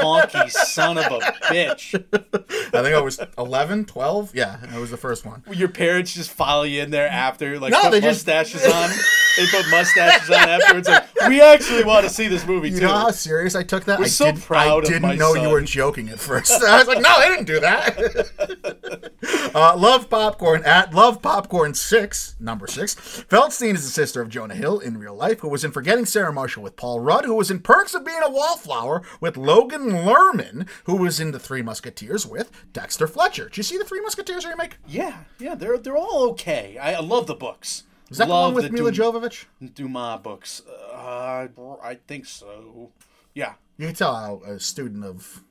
honky 0.00 0.50
son 0.50 0.98
of 0.98 1.04
a 1.06 1.18
bitch. 1.50 1.94
I 2.74 2.82
think 2.82 2.94
I 2.94 3.00
was 3.00 3.20
11, 3.36 3.86
12. 3.86 4.34
Yeah, 4.34 4.58
it 4.74 4.78
was 4.80 4.90
the 4.90 4.96
first 4.96 5.26
one. 5.26 5.42
Your 5.52 5.68
parents 5.68 6.14
just 6.14 6.30
follow 6.30 6.62
you 6.62 6.82
in 6.82 6.90
there 6.90 7.08
after, 7.08 7.58
like 7.58 7.72
No, 7.72 7.82
put 7.82 7.90
they 7.92 8.00
just- 8.00 8.26
mustaches 8.26 8.64
on. 8.72 8.90
They 9.36 9.46
put 9.46 9.68
mustaches 9.70 10.28
on 10.30 10.36
afterwards. 10.48 10.88
Like 10.88 11.06
we 11.28 11.40
actually 11.40 11.84
want 11.84 12.04
to 12.06 12.10
see 12.12 12.28
this 12.28 12.46
movie 12.46 12.70
You 12.70 12.80
too. 12.80 12.86
know 12.86 12.96
how 12.96 13.10
serious 13.10 13.54
I 13.54 13.62
took 13.62 13.84
that? 13.84 13.98
We're 13.98 14.06
I 14.06 14.08
so 14.08 14.32
did, 14.32 14.40
proud 14.42 14.84
I 14.86 14.88
didn't 14.88 15.18
know 15.18 15.34
you 15.34 15.48
were 15.50 15.60
joking 15.62 16.08
at 16.08 16.18
first. 16.18 16.62
I 16.62 16.78
was 16.78 16.86
like, 16.88 17.00
no, 17.00 17.20
they 17.20 17.28
didn't 17.28 17.46
do 17.46 17.60
that. 17.60 19.10
uh, 19.54 19.76
Love 19.76 20.08
Popcorn 20.10 20.64
at 20.64 20.92
Love 20.94 21.22
Popcorn 21.22 21.74
6, 21.74 22.36
number 22.40 22.66
6. 22.66 22.94
Feldstein 23.28 23.74
is 23.74 23.84
the 23.84 23.90
sister 23.90 24.20
of 24.20 24.28
Jonah 24.28 24.54
Hill 24.54 24.78
in 24.80 24.98
real 24.98 25.14
life, 25.14 25.40
who 25.40 25.48
was 25.48 25.64
in 25.64 25.70
Forgetting 25.72 26.06
Sarah 26.06 26.32
Marshall 26.32 26.62
with 26.62 26.76
Paul 26.76 27.00
Rudd, 27.00 27.24
who 27.24 27.34
was 27.34 27.50
in 27.50 27.60
Perks 27.60 27.94
of 27.94 28.04
Being 28.04 28.20
a 28.22 28.30
Wallflower 28.30 29.02
with 29.20 29.36
Logan 29.36 29.90
Lerman, 29.90 30.66
who 30.84 30.96
was 30.96 31.20
in 31.20 31.30
The 31.32 31.38
Three 31.38 31.62
Musketeers 31.62 32.26
with 32.26 32.50
Dexter 32.72 33.06
Fletcher. 33.06 33.44
Did 33.44 33.56
you 33.58 33.62
see 33.62 33.78
The 33.78 33.84
Three 33.84 34.00
Musketeers 34.00 34.44
remake? 34.46 34.76
Yeah, 34.86 35.18
yeah, 35.38 35.54
they're 35.54 35.78
they're 35.78 35.96
all 35.96 36.28
okay. 36.30 36.78
I, 36.78 36.94
I 36.94 37.00
love 37.00 37.26
the 37.26 37.34
books. 37.34 37.84
Is 38.10 38.18
that 38.18 38.28
love 38.28 38.52
the 38.52 38.54
one 38.56 38.64
with 38.64 38.72
Mila 38.72 38.92
Dum- 38.92 39.14
Jovovich? 39.14 39.44
Dumas 39.74 40.20
books. 40.20 40.62
Uh, 40.92 41.46
I 41.82 41.94
think 42.06 42.26
so. 42.26 42.90
Yeah. 43.34 43.54
You 43.78 43.86
can 43.86 43.94
tell 43.94 44.14
how 44.14 44.42
a 44.44 44.58
student 44.60 45.04
of 45.04 45.42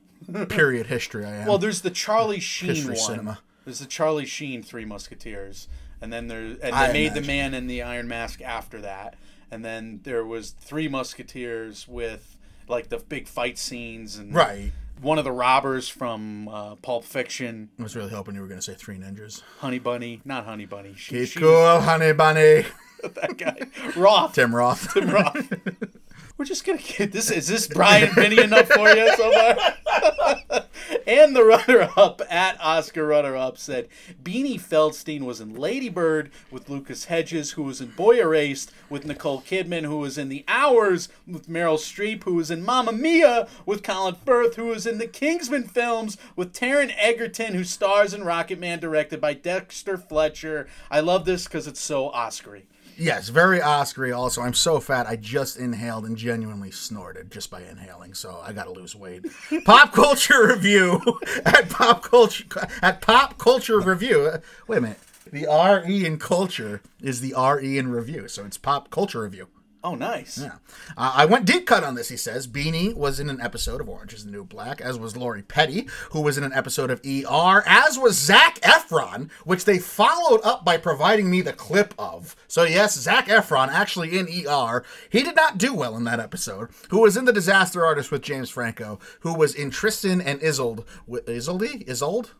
period 0.50 0.88
history 0.88 1.26
I 1.26 1.38
am. 1.38 1.48
Well, 1.48 1.58
there's 1.58 1.82
the 1.82 1.90
Charlie 1.90 2.40
Sheen 2.40 2.70
History 2.70 2.96
one. 2.96 2.98
cinema. 2.98 3.40
There's 3.66 3.80
the 3.80 3.86
Charlie 3.88 4.26
Sheen 4.26 4.62
Three 4.64 4.86
Musketeers, 4.86 5.68
and 6.02 6.12
then 6.12 6.28
there 6.28 6.40
and 6.42 6.60
they 6.60 6.70
I 6.72 6.92
made 6.94 7.14
the. 7.14 7.22
Man 7.22 7.54
in 7.54 7.68
the 7.68 7.82
Iron 7.82 8.08
Mask 8.08 8.42
after 8.42 8.82
that, 8.82 9.16
and 9.52 9.64
then 9.64 10.02
there 10.04 10.26
was 10.26 10.52
Three 10.52 10.88
Musketeers 10.88 11.88
with 11.88 12.38
like 12.68 12.90
the 12.90 12.98
big 12.98 13.28
fight 13.28 13.58
scenes 13.58 14.18
and 14.18 14.34
Right. 14.34 14.72
One 15.02 15.18
of 15.18 15.24
the 15.24 15.32
robbers 15.32 15.90
from 15.90 16.48
uh, 16.48 16.76
Pulp 16.76 17.04
Fiction, 17.04 17.70
I 17.80 17.84
was 17.84 17.96
really 17.96 18.10
hoping 18.10 18.36
you 18.36 18.42
were 18.42 18.48
going 18.48 18.60
to 18.60 18.66
say 18.66 18.74
Three 18.74 18.98
Ninjas. 18.98 19.42
Honey 19.60 19.80
Bunny, 19.80 20.22
not 20.26 20.46
Honey 20.46 20.66
Bunny, 20.66 20.94
she, 20.98 21.16
Keep 21.20 21.30
she 21.30 21.40
cool, 21.40 21.80
honey 21.80 22.14
bunny. 22.14 22.66
that 23.04 23.38
guy, 23.38 23.68
Roth. 23.96 24.34
Tim 24.34 24.56
Roth. 24.56 24.94
Tim 24.94 25.10
Roth. 25.10 25.54
We're 26.40 26.46
just 26.46 26.64
gonna 26.64 26.80
get 26.80 27.12
this. 27.12 27.30
Is 27.32 27.48
this 27.48 27.68
Bryan 27.68 28.16
Vinny 28.16 28.42
enough 28.42 28.70
for 28.70 28.88
you 28.88 29.14
so 29.18 29.30
far? 29.30 30.64
and 31.06 31.36
the 31.36 31.44
runner-up 31.44 32.22
at 32.30 32.58
Oscar 32.62 33.06
runner-up 33.06 33.58
said 33.58 33.90
Beanie 34.24 34.58
Feldstein 34.58 35.26
was 35.26 35.42
in 35.42 35.54
Lady 35.54 35.90
Bird 35.90 36.32
with 36.50 36.70
Lucas 36.70 37.06
Hedges, 37.06 37.52
who 37.52 37.64
was 37.64 37.82
in 37.82 37.90
Boy 37.90 38.22
Erased 38.22 38.72
with 38.90 39.06
Nicole 39.06 39.42
Kidman, 39.42 39.84
who 39.84 39.98
was 39.98 40.18
in 40.18 40.30
The 40.30 40.46
Hours 40.48 41.10
with 41.28 41.50
Meryl 41.50 41.78
Streep, 41.78 42.24
who 42.24 42.36
was 42.36 42.50
in 42.50 42.64
Mamma 42.64 42.94
Mia 42.94 43.50
with 43.66 43.84
Colin 43.84 44.16
Firth, 44.16 44.56
who 44.56 44.68
was 44.68 44.88
in 44.88 44.98
the 44.98 45.08
Kingsman 45.08 45.66
films 45.66 46.18
with 46.38 46.54
Taron 46.54 46.94
Egerton, 46.98 47.54
who 47.54 47.66
stars 47.66 48.14
in 48.14 48.24
Rocket 48.24 48.60
Man, 48.60 48.80
directed 48.80 49.20
by 49.20 49.34
Dexter 49.34 49.98
Fletcher. 49.98 50.70
I 50.90 51.02
love 51.02 51.26
this 51.26 51.44
because 51.44 51.68
it's 51.68 51.82
so 51.82 52.10
Oscary. 52.12 52.64
Yes, 53.00 53.30
very 53.30 53.60
Oscary. 53.60 54.16
Also, 54.16 54.42
I'm 54.42 54.54
so 54.54 54.80
fat 54.82 55.08
I 55.08 55.16
just 55.16 55.58
inhaled 55.58 56.06
and 56.06 56.18
genuinely 56.18 56.70
snorted 56.70 57.32
just 57.32 57.50
by 57.50 57.62
inhaling. 57.62 58.14
So 58.14 58.42
I 58.44 58.52
got 58.52 58.66
to 58.66 58.72
lose 58.72 58.94
weight. 58.94 59.26
Pop 59.66 59.94
culture 59.94 60.48
review 60.48 61.02
at 61.46 61.70
pop 61.70 62.04
culture 62.04 62.44
at 62.82 63.02
pop 63.02 63.38
culture 63.38 63.80
review. 63.80 64.32
Wait 64.68 64.78
a 64.78 64.82
minute. 64.82 65.00
The 65.32 65.48
R 65.48 65.84
E 65.88 66.06
in 66.06 66.20
culture 66.20 66.82
is 67.02 67.22
the 67.22 67.34
R 67.34 67.62
E 67.62 67.78
in 67.78 67.90
review, 67.90 68.28
so 68.28 68.46
it's 68.46 68.58
pop 68.58 68.90
culture 68.90 69.22
review. 69.22 69.48
Oh, 69.82 69.96
nice. 69.96 70.38
Yeah. 70.38 70.56
Uh, 70.98 71.14
I 71.16 71.26
went 71.26 71.46
deep 71.46 71.66
cut 71.66 71.86
on 71.86 71.96
this, 71.96 72.10
he 72.10 72.18
says. 72.18 72.48
Beanie 72.48 72.94
was 72.94 73.18
in 73.20 73.30
an 73.30 73.40
episode 73.40 73.80
of 73.80 73.88
Orange 73.88 74.14
is 74.14 74.26
the 74.26 74.32
New 74.32 74.44
Black, 74.44 74.82
as 74.82 75.00
was 75.00 75.16
Lori 75.16 75.42
Petty, 75.42 75.88
who 76.12 76.20
was 76.22 76.38
in 76.38 76.44
an 76.44 76.52
episode 76.52 76.92
of 76.92 77.00
ER, 77.06 77.64
as 77.66 77.98
was 77.98 78.18
Zac 78.18 78.60
Efron, 78.60 79.32
which 79.46 79.64
they 79.64 79.80
followed 79.80 80.42
up 80.44 80.66
by 80.66 80.76
providing 80.76 81.30
me 81.30 81.42
the 81.42 81.54
clip 81.54 81.94
of. 81.98 82.36
So, 82.48 82.64
yes, 82.64 83.00
Zac 83.00 83.28
Efron, 83.28 83.70
actually 83.70 84.20
in 84.20 84.28
ER, 84.28 84.84
he 85.10 85.24
did 85.24 85.38
not 85.38 85.58
do 85.58 85.74
well 85.74 85.96
in 85.96 86.04
that 86.04 86.20
episode, 86.20 86.70
who 86.90 87.00
was 87.00 87.16
in 87.16 87.24
The 87.24 87.32
Disaster 87.34 87.86
Artist 87.86 88.12
with 88.12 88.22
James 88.22 88.50
Franco, 88.50 89.00
who 89.22 89.34
was 89.34 89.56
in 89.56 89.70
Tristan 89.70 90.20
and 90.20 90.42
Isolde. 90.44 90.84
Wi- 91.08 91.24
Isolde? 91.26 91.86
Isolde? 91.88 92.32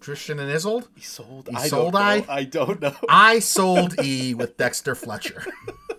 Tristan 0.00 0.38
and 0.40 0.50
Isolde? 0.50 0.88
Sold. 1.00 1.48
He 1.48 1.54
I 1.56 1.68
sold 1.68 1.92
don't 1.92 2.02
I? 2.02 2.24
I 2.28 2.44
don't 2.44 2.80
know. 2.80 2.94
I 3.08 3.38
sold 3.38 3.94
E 4.04 4.34
with 4.34 4.56
Dexter 4.56 4.94
Fletcher. 4.96 5.44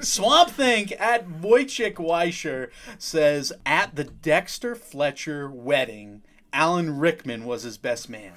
Swamp 0.00 0.50
Thing 0.50 0.92
at 0.94 1.28
Wojciech 1.28 1.94
Weischer 1.94 2.70
says 2.98 3.52
at 3.64 3.96
the 3.96 4.04
Dexter 4.04 4.74
Fletcher 4.74 5.50
wedding, 5.50 6.22
Alan 6.52 6.98
Rickman 6.98 7.44
was 7.44 7.62
his 7.62 7.78
best 7.78 8.08
man. 8.08 8.32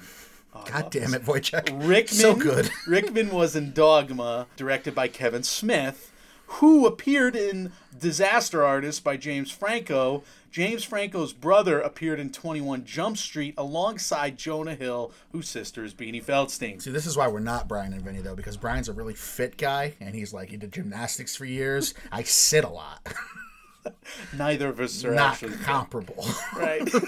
Oh, 0.54 0.64
God 0.66 0.90
damn 0.90 1.14
it, 1.14 1.24
Wojciech. 1.24 1.68
Rickman, 1.86 2.06
So 2.20 2.34
good. 2.34 2.70
Rickman 2.86 3.30
was 3.30 3.56
in 3.56 3.72
Dogma, 3.72 4.46
directed 4.56 4.94
by 4.94 5.08
Kevin 5.08 5.42
Smith, 5.42 6.12
who 6.46 6.86
appeared 6.86 7.34
in 7.34 7.72
Disaster 7.98 8.62
Artist 8.64 9.02
by 9.02 9.16
James 9.16 9.50
Franco. 9.50 10.22
James 10.54 10.84
Franco's 10.84 11.32
brother 11.32 11.80
appeared 11.80 12.20
in 12.20 12.30
21 12.30 12.84
Jump 12.84 13.16
Street 13.16 13.54
alongside 13.58 14.38
Jonah 14.38 14.76
Hill, 14.76 15.10
whose 15.32 15.48
sister 15.48 15.82
is 15.82 15.92
Beanie 15.92 16.24
Feldstein. 16.24 16.80
See, 16.80 16.92
this 16.92 17.06
is 17.06 17.16
why 17.16 17.26
we're 17.26 17.40
not 17.40 17.66
Bryan 17.66 17.92
and 17.92 18.02
Vinny 18.02 18.20
though, 18.20 18.36
because 18.36 18.56
Bryan's 18.56 18.88
a 18.88 18.92
really 18.92 19.14
fit 19.14 19.56
guy, 19.56 19.94
and 19.98 20.14
he's 20.14 20.32
like 20.32 20.50
he 20.50 20.56
did 20.56 20.72
gymnastics 20.72 21.34
for 21.34 21.44
years. 21.44 21.92
I 22.12 22.22
sit 22.22 22.62
a 22.62 22.68
lot, 22.68 23.00
Neither 24.36 24.68
of 24.68 24.80
us 24.80 25.04
are 25.04 25.14
not 25.14 25.32
actually 25.32 25.56
comparable. 25.58 26.24
right. 26.56 26.88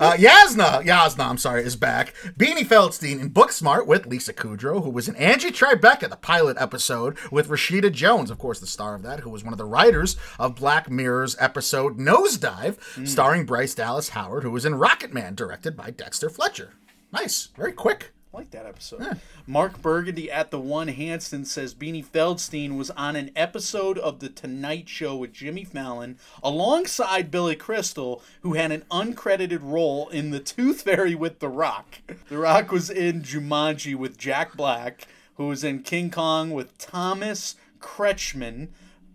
Uh, 0.00 0.14
Yasna, 0.14 0.82
Yasna, 0.82 1.28
I'm 1.28 1.36
sorry, 1.36 1.62
is 1.62 1.76
back. 1.76 2.14
Beanie 2.38 2.66
Feldstein 2.66 3.20
in 3.20 3.28
Booksmart 3.28 3.86
with 3.86 4.06
Lisa 4.06 4.32
Kudrow, 4.32 4.82
who 4.82 4.88
was 4.88 5.08
in 5.08 5.16
Angie 5.16 5.50
Tribeca, 5.50 6.08
the 6.08 6.16
pilot 6.16 6.56
episode 6.58 7.18
with 7.30 7.48
Rashida 7.48 7.92
Jones, 7.92 8.30
of 8.30 8.38
course, 8.38 8.60
the 8.60 8.66
star 8.66 8.94
of 8.94 9.02
that, 9.02 9.20
who 9.20 9.28
was 9.28 9.44
one 9.44 9.52
of 9.52 9.58
the 9.58 9.66
writers 9.66 10.16
of 10.38 10.56
Black 10.56 10.90
Mirror's 10.90 11.36
episode 11.38 11.98
Nosedive, 11.98 12.78
starring 13.06 13.44
Bryce 13.44 13.74
Dallas 13.74 14.10
Howard, 14.10 14.42
who 14.42 14.50
was 14.52 14.64
in 14.64 14.76
Rocket 14.76 15.12
Man, 15.12 15.34
directed 15.34 15.76
by 15.76 15.90
Dexter 15.90 16.30
Fletcher. 16.30 16.72
Nice, 17.12 17.50
very 17.54 17.72
quick. 17.72 18.12
I 18.32 18.36
like 18.36 18.50
that 18.52 18.66
episode. 18.66 19.20
Mark 19.44 19.82
Burgundy 19.82 20.30
at 20.30 20.52
the 20.52 20.60
One 20.60 20.86
Hanston 20.86 21.44
says 21.44 21.74
Beanie 21.74 22.04
Feldstein 22.04 22.76
was 22.76 22.90
on 22.90 23.16
an 23.16 23.32
episode 23.34 23.98
of 23.98 24.20
The 24.20 24.28
Tonight 24.28 24.88
Show 24.88 25.16
with 25.16 25.32
Jimmy 25.32 25.64
Fallon 25.64 26.16
alongside 26.40 27.32
Billy 27.32 27.56
Crystal, 27.56 28.22
who 28.42 28.54
had 28.54 28.70
an 28.70 28.84
uncredited 28.88 29.58
role 29.62 30.08
in 30.10 30.30
The 30.30 30.38
Tooth 30.38 30.82
Fairy 30.82 31.16
with 31.16 31.40
The 31.40 31.48
Rock. 31.48 32.02
The 32.28 32.38
Rock 32.38 32.70
was 32.70 32.88
in 32.88 33.22
Jumanji 33.22 33.96
with 33.96 34.16
Jack 34.16 34.56
Black, 34.56 35.08
who 35.34 35.48
was 35.48 35.64
in 35.64 35.82
King 35.82 36.10
Kong 36.12 36.52
with 36.52 36.78
Thomas 36.78 37.56
Kretschmann, 37.80 38.68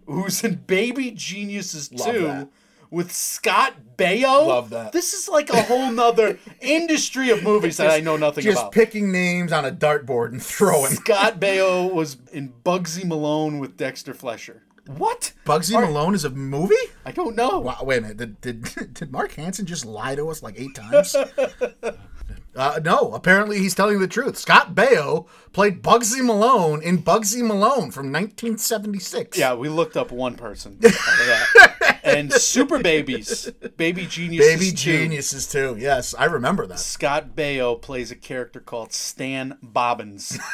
who's 0.05 0.43
in 0.43 0.55
Baby 0.55 1.11
Geniuses 1.11 1.93
Love 1.93 2.13
2 2.13 2.22
that. 2.26 2.47
With 2.95 3.11
Scott 3.11 3.73
Baio. 3.97 4.47
Love 4.47 4.69
that. 4.69 4.93
This 4.93 5.13
is 5.13 5.27
like 5.27 5.49
a 5.49 5.61
whole 5.63 5.91
nother 5.91 6.39
industry 6.61 7.29
of 7.29 7.43
movies 7.43 7.75
that 7.75 7.91
I 7.91 7.99
know 7.99 8.15
nothing 8.15 8.45
Just 8.45 8.57
about. 8.57 8.73
Just 8.73 8.85
picking 8.85 9.11
names 9.11 9.51
on 9.51 9.65
a 9.65 9.71
dartboard 9.71 10.29
and 10.29 10.41
throwing. 10.41 10.93
Scott 10.93 11.37
Baio 11.37 11.93
was 11.93 12.15
in 12.31 12.53
Bugsy 12.63 13.03
Malone 13.03 13.59
with 13.59 13.75
Dexter 13.75 14.13
Fletcher. 14.13 14.63
What? 14.87 15.33
Bugsy 15.45 15.73
Malone 15.73 16.15
is 16.15 16.23
a 16.23 16.29
movie? 16.29 16.75
I 17.05 17.11
don't 17.11 17.35
know. 17.35 17.59
Wow, 17.59 17.79
wait 17.81 17.97
a 17.97 18.01
minute. 18.01 18.17
Did, 18.17 18.39
did, 18.39 18.63
did 18.93 19.11
Mark 19.11 19.33
Hansen 19.33 19.65
just 19.65 19.85
lie 19.85 20.15
to 20.15 20.29
us 20.29 20.41
like 20.41 20.57
eight 20.57 20.73
times? 20.73 21.13
uh, 22.55 22.79
no, 22.83 23.13
apparently 23.13 23.59
he's 23.59 23.75
telling 23.75 23.99
the 23.99 24.07
truth. 24.07 24.37
Scott 24.37 24.73
Baio 24.75 25.27
played 25.53 25.81
Bugsy 25.81 26.23
Malone 26.23 26.81
in 26.81 27.01
Bugsy 27.03 27.45
Malone 27.45 27.91
from 27.91 28.11
1976. 28.11 29.37
Yeah, 29.37 29.53
we 29.55 29.69
looked 29.69 29.97
up 29.97 30.11
one 30.11 30.35
person 30.35 30.79
out 30.85 30.85
of 30.85 30.95
that. 30.95 31.99
and 32.03 32.31
Super 32.31 32.79
Babies, 32.79 33.51
Baby 33.77 34.05
Geniuses. 34.05 34.53
Baby 34.59 34.71
2. 34.71 34.75
Geniuses, 34.75 35.47
too. 35.47 35.75
Yes, 35.77 36.13
I 36.17 36.25
remember 36.25 36.65
that. 36.67 36.79
Scott 36.79 37.35
Baio 37.35 37.81
plays 37.81 38.11
a 38.11 38.15
character 38.15 38.59
called 38.59 38.93
Stan 38.93 39.57
Bobbins. 39.61 40.39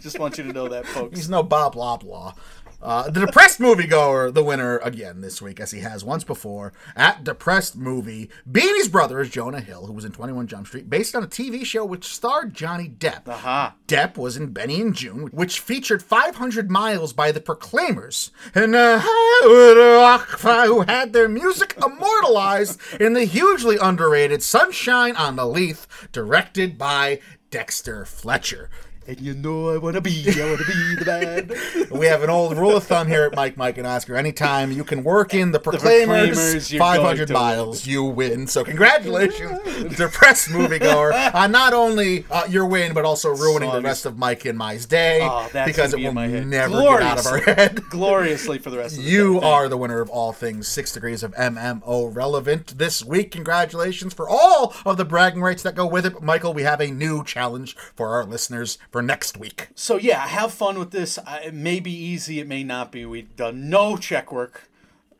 Just 0.00 0.18
want 0.20 0.38
you 0.38 0.44
to 0.44 0.52
know 0.52 0.68
that, 0.68 0.86
folks. 0.86 1.18
He's 1.18 1.28
no 1.28 1.42
Bob 1.42 1.74
Loblaw. 1.74 2.36
Uh, 2.80 3.10
the 3.10 3.26
Depressed 3.26 3.58
Moviegoer, 3.58 4.32
the 4.32 4.44
winner 4.44 4.78
again 4.78 5.20
this 5.20 5.42
week, 5.42 5.58
as 5.58 5.72
he 5.72 5.80
has 5.80 6.04
once 6.04 6.22
before, 6.22 6.72
at 6.94 7.24
Depressed 7.24 7.76
Movie. 7.76 8.30
Beanie's 8.50 8.86
brother 8.88 9.20
is 9.20 9.30
Jonah 9.30 9.60
Hill, 9.60 9.86
who 9.86 9.92
was 9.92 10.04
in 10.04 10.12
21 10.12 10.46
Jump 10.46 10.68
Street, 10.68 10.88
based 10.88 11.16
on 11.16 11.24
a 11.24 11.26
TV 11.26 11.64
show 11.64 11.84
which 11.84 12.04
starred 12.04 12.54
Johnny 12.54 12.88
Depp. 12.88 13.26
Aha. 13.26 13.74
Depp 13.88 14.16
was 14.16 14.36
in 14.36 14.52
Benny 14.52 14.80
and 14.80 14.94
Joon, 14.94 15.26
which 15.32 15.58
featured 15.58 16.04
500 16.04 16.70
Miles 16.70 17.12
by 17.12 17.32
the 17.32 17.40
Proclaimers, 17.40 18.30
and 18.54 18.76
uh, 18.76 19.00
who 19.00 20.82
had 20.82 21.12
their 21.12 21.28
music 21.28 21.76
immortalized 21.84 22.80
in 23.00 23.14
the 23.14 23.24
hugely 23.24 23.76
underrated 23.76 24.40
Sunshine 24.42 25.16
on 25.16 25.34
the 25.34 25.46
Leith, 25.46 26.08
directed 26.12 26.78
by 26.78 27.18
Dexter 27.50 28.04
Fletcher. 28.04 28.70
And 29.08 29.18
you 29.22 29.32
know 29.32 29.70
I 29.70 29.78
wanna 29.78 30.02
be, 30.02 30.22
I 30.28 30.44
wanna 30.44 30.58
be 30.66 30.94
the 30.96 31.04
man. 31.88 31.88
We 31.98 32.04
have 32.08 32.22
an 32.22 32.28
old 32.28 32.58
rule 32.58 32.76
of 32.76 32.84
thumb 32.84 33.08
here 33.08 33.22
at 33.24 33.34
Mike, 33.34 33.56
Mike, 33.56 33.78
and 33.78 33.86
Oscar. 33.86 34.16
Anytime 34.16 34.70
you 34.70 34.84
can 34.84 35.02
work 35.02 35.32
in 35.32 35.50
the 35.50 35.58
Proclaimers, 35.58 36.28
Proclaimers, 36.36 36.70
500 36.72 37.16
going 37.16 37.26
to 37.28 37.32
miles, 37.32 37.86
you 37.86 38.04
win. 38.04 38.46
So 38.46 38.64
congratulations, 38.64 39.96
depressed 39.96 40.48
moviegoer, 40.50 41.34
on 41.34 41.50
not 41.52 41.72
only 41.72 42.26
uh, 42.30 42.44
your 42.50 42.66
win, 42.66 42.92
but 42.92 43.06
also 43.06 43.30
ruining 43.30 43.70
the 43.72 43.80
rest 43.80 44.04
of 44.04 44.18
Mike 44.18 44.44
and 44.44 44.58
My's 44.58 44.84
day 44.84 45.20
Oh, 45.22 45.48
that's 45.54 45.66
because 45.66 45.94
it 45.94 45.96
be 45.96 46.04
will 46.04 46.12
my 46.12 46.28
head. 46.28 46.46
never 46.46 46.78
get 46.78 47.02
out 47.02 47.18
of 47.18 47.26
our 47.26 47.40
Gloriously. 47.40 47.54
head. 47.54 47.82
Gloriously 47.88 48.58
for 48.58 48.68
the 48.68 48.76
rest 48.76 48.98
of 48.98 49.04
the 49.04 49.10
You 49.10 49.40
day. 49.40 49.46
are 49.46 49.68
the 49.70 49.78
winner 49.78 50.02
of 50.02 50.10
all 50.10 50.32
things 50.34 50.68
six 50.68 50.92
degrees 50.92 51.22
of 51.22 51.34
MMO 51.34 52.14
relevant 52.14 52.76
this 52.76 53.02
week. 53.02 53.30
Congratulations 53.30 54.12
for 54.12 54.28
all 54.28 54.74
of 54.84 54.98
the 54.98 55.06
bragging 55.06 55.40
rights 55.40 55.62
that 55.62 55.74
go 55.74 55.86
with 55.86 56.04
it. 56.04 56.12
But 56.12 56.22
Michael, 56.22 56.52
we 56.52 56.64
have 56.64 56.82
a 56.82 56.90
new 56.90 57.24
challenge 57.24 57.74
for 57.96 58.08
our 58.08 58.26
listeners 58.26 58.76
for 58.90 58.97
next 59.02 59.36
week. 59.36 59.68
So 59.74 59.96
yeah, 59.96 60.26
have 60.26 60.52
fun 60.52 60.78
with 60.78 60.90
this. 60.90 61.18
I- 61.26 61.40
It 61.46 61.54
may 61.54 61.80
be 61.80 61.92
easy, 61.92 62.40
it 62.40 62.46
may 62.46 62.64
not 62.64 62.92
be. 62.92 63.04
We've 63.04 63.34
done 63.36 63.68
no 63.70 63.96
check 63.96 64.30
work 64.32 64.68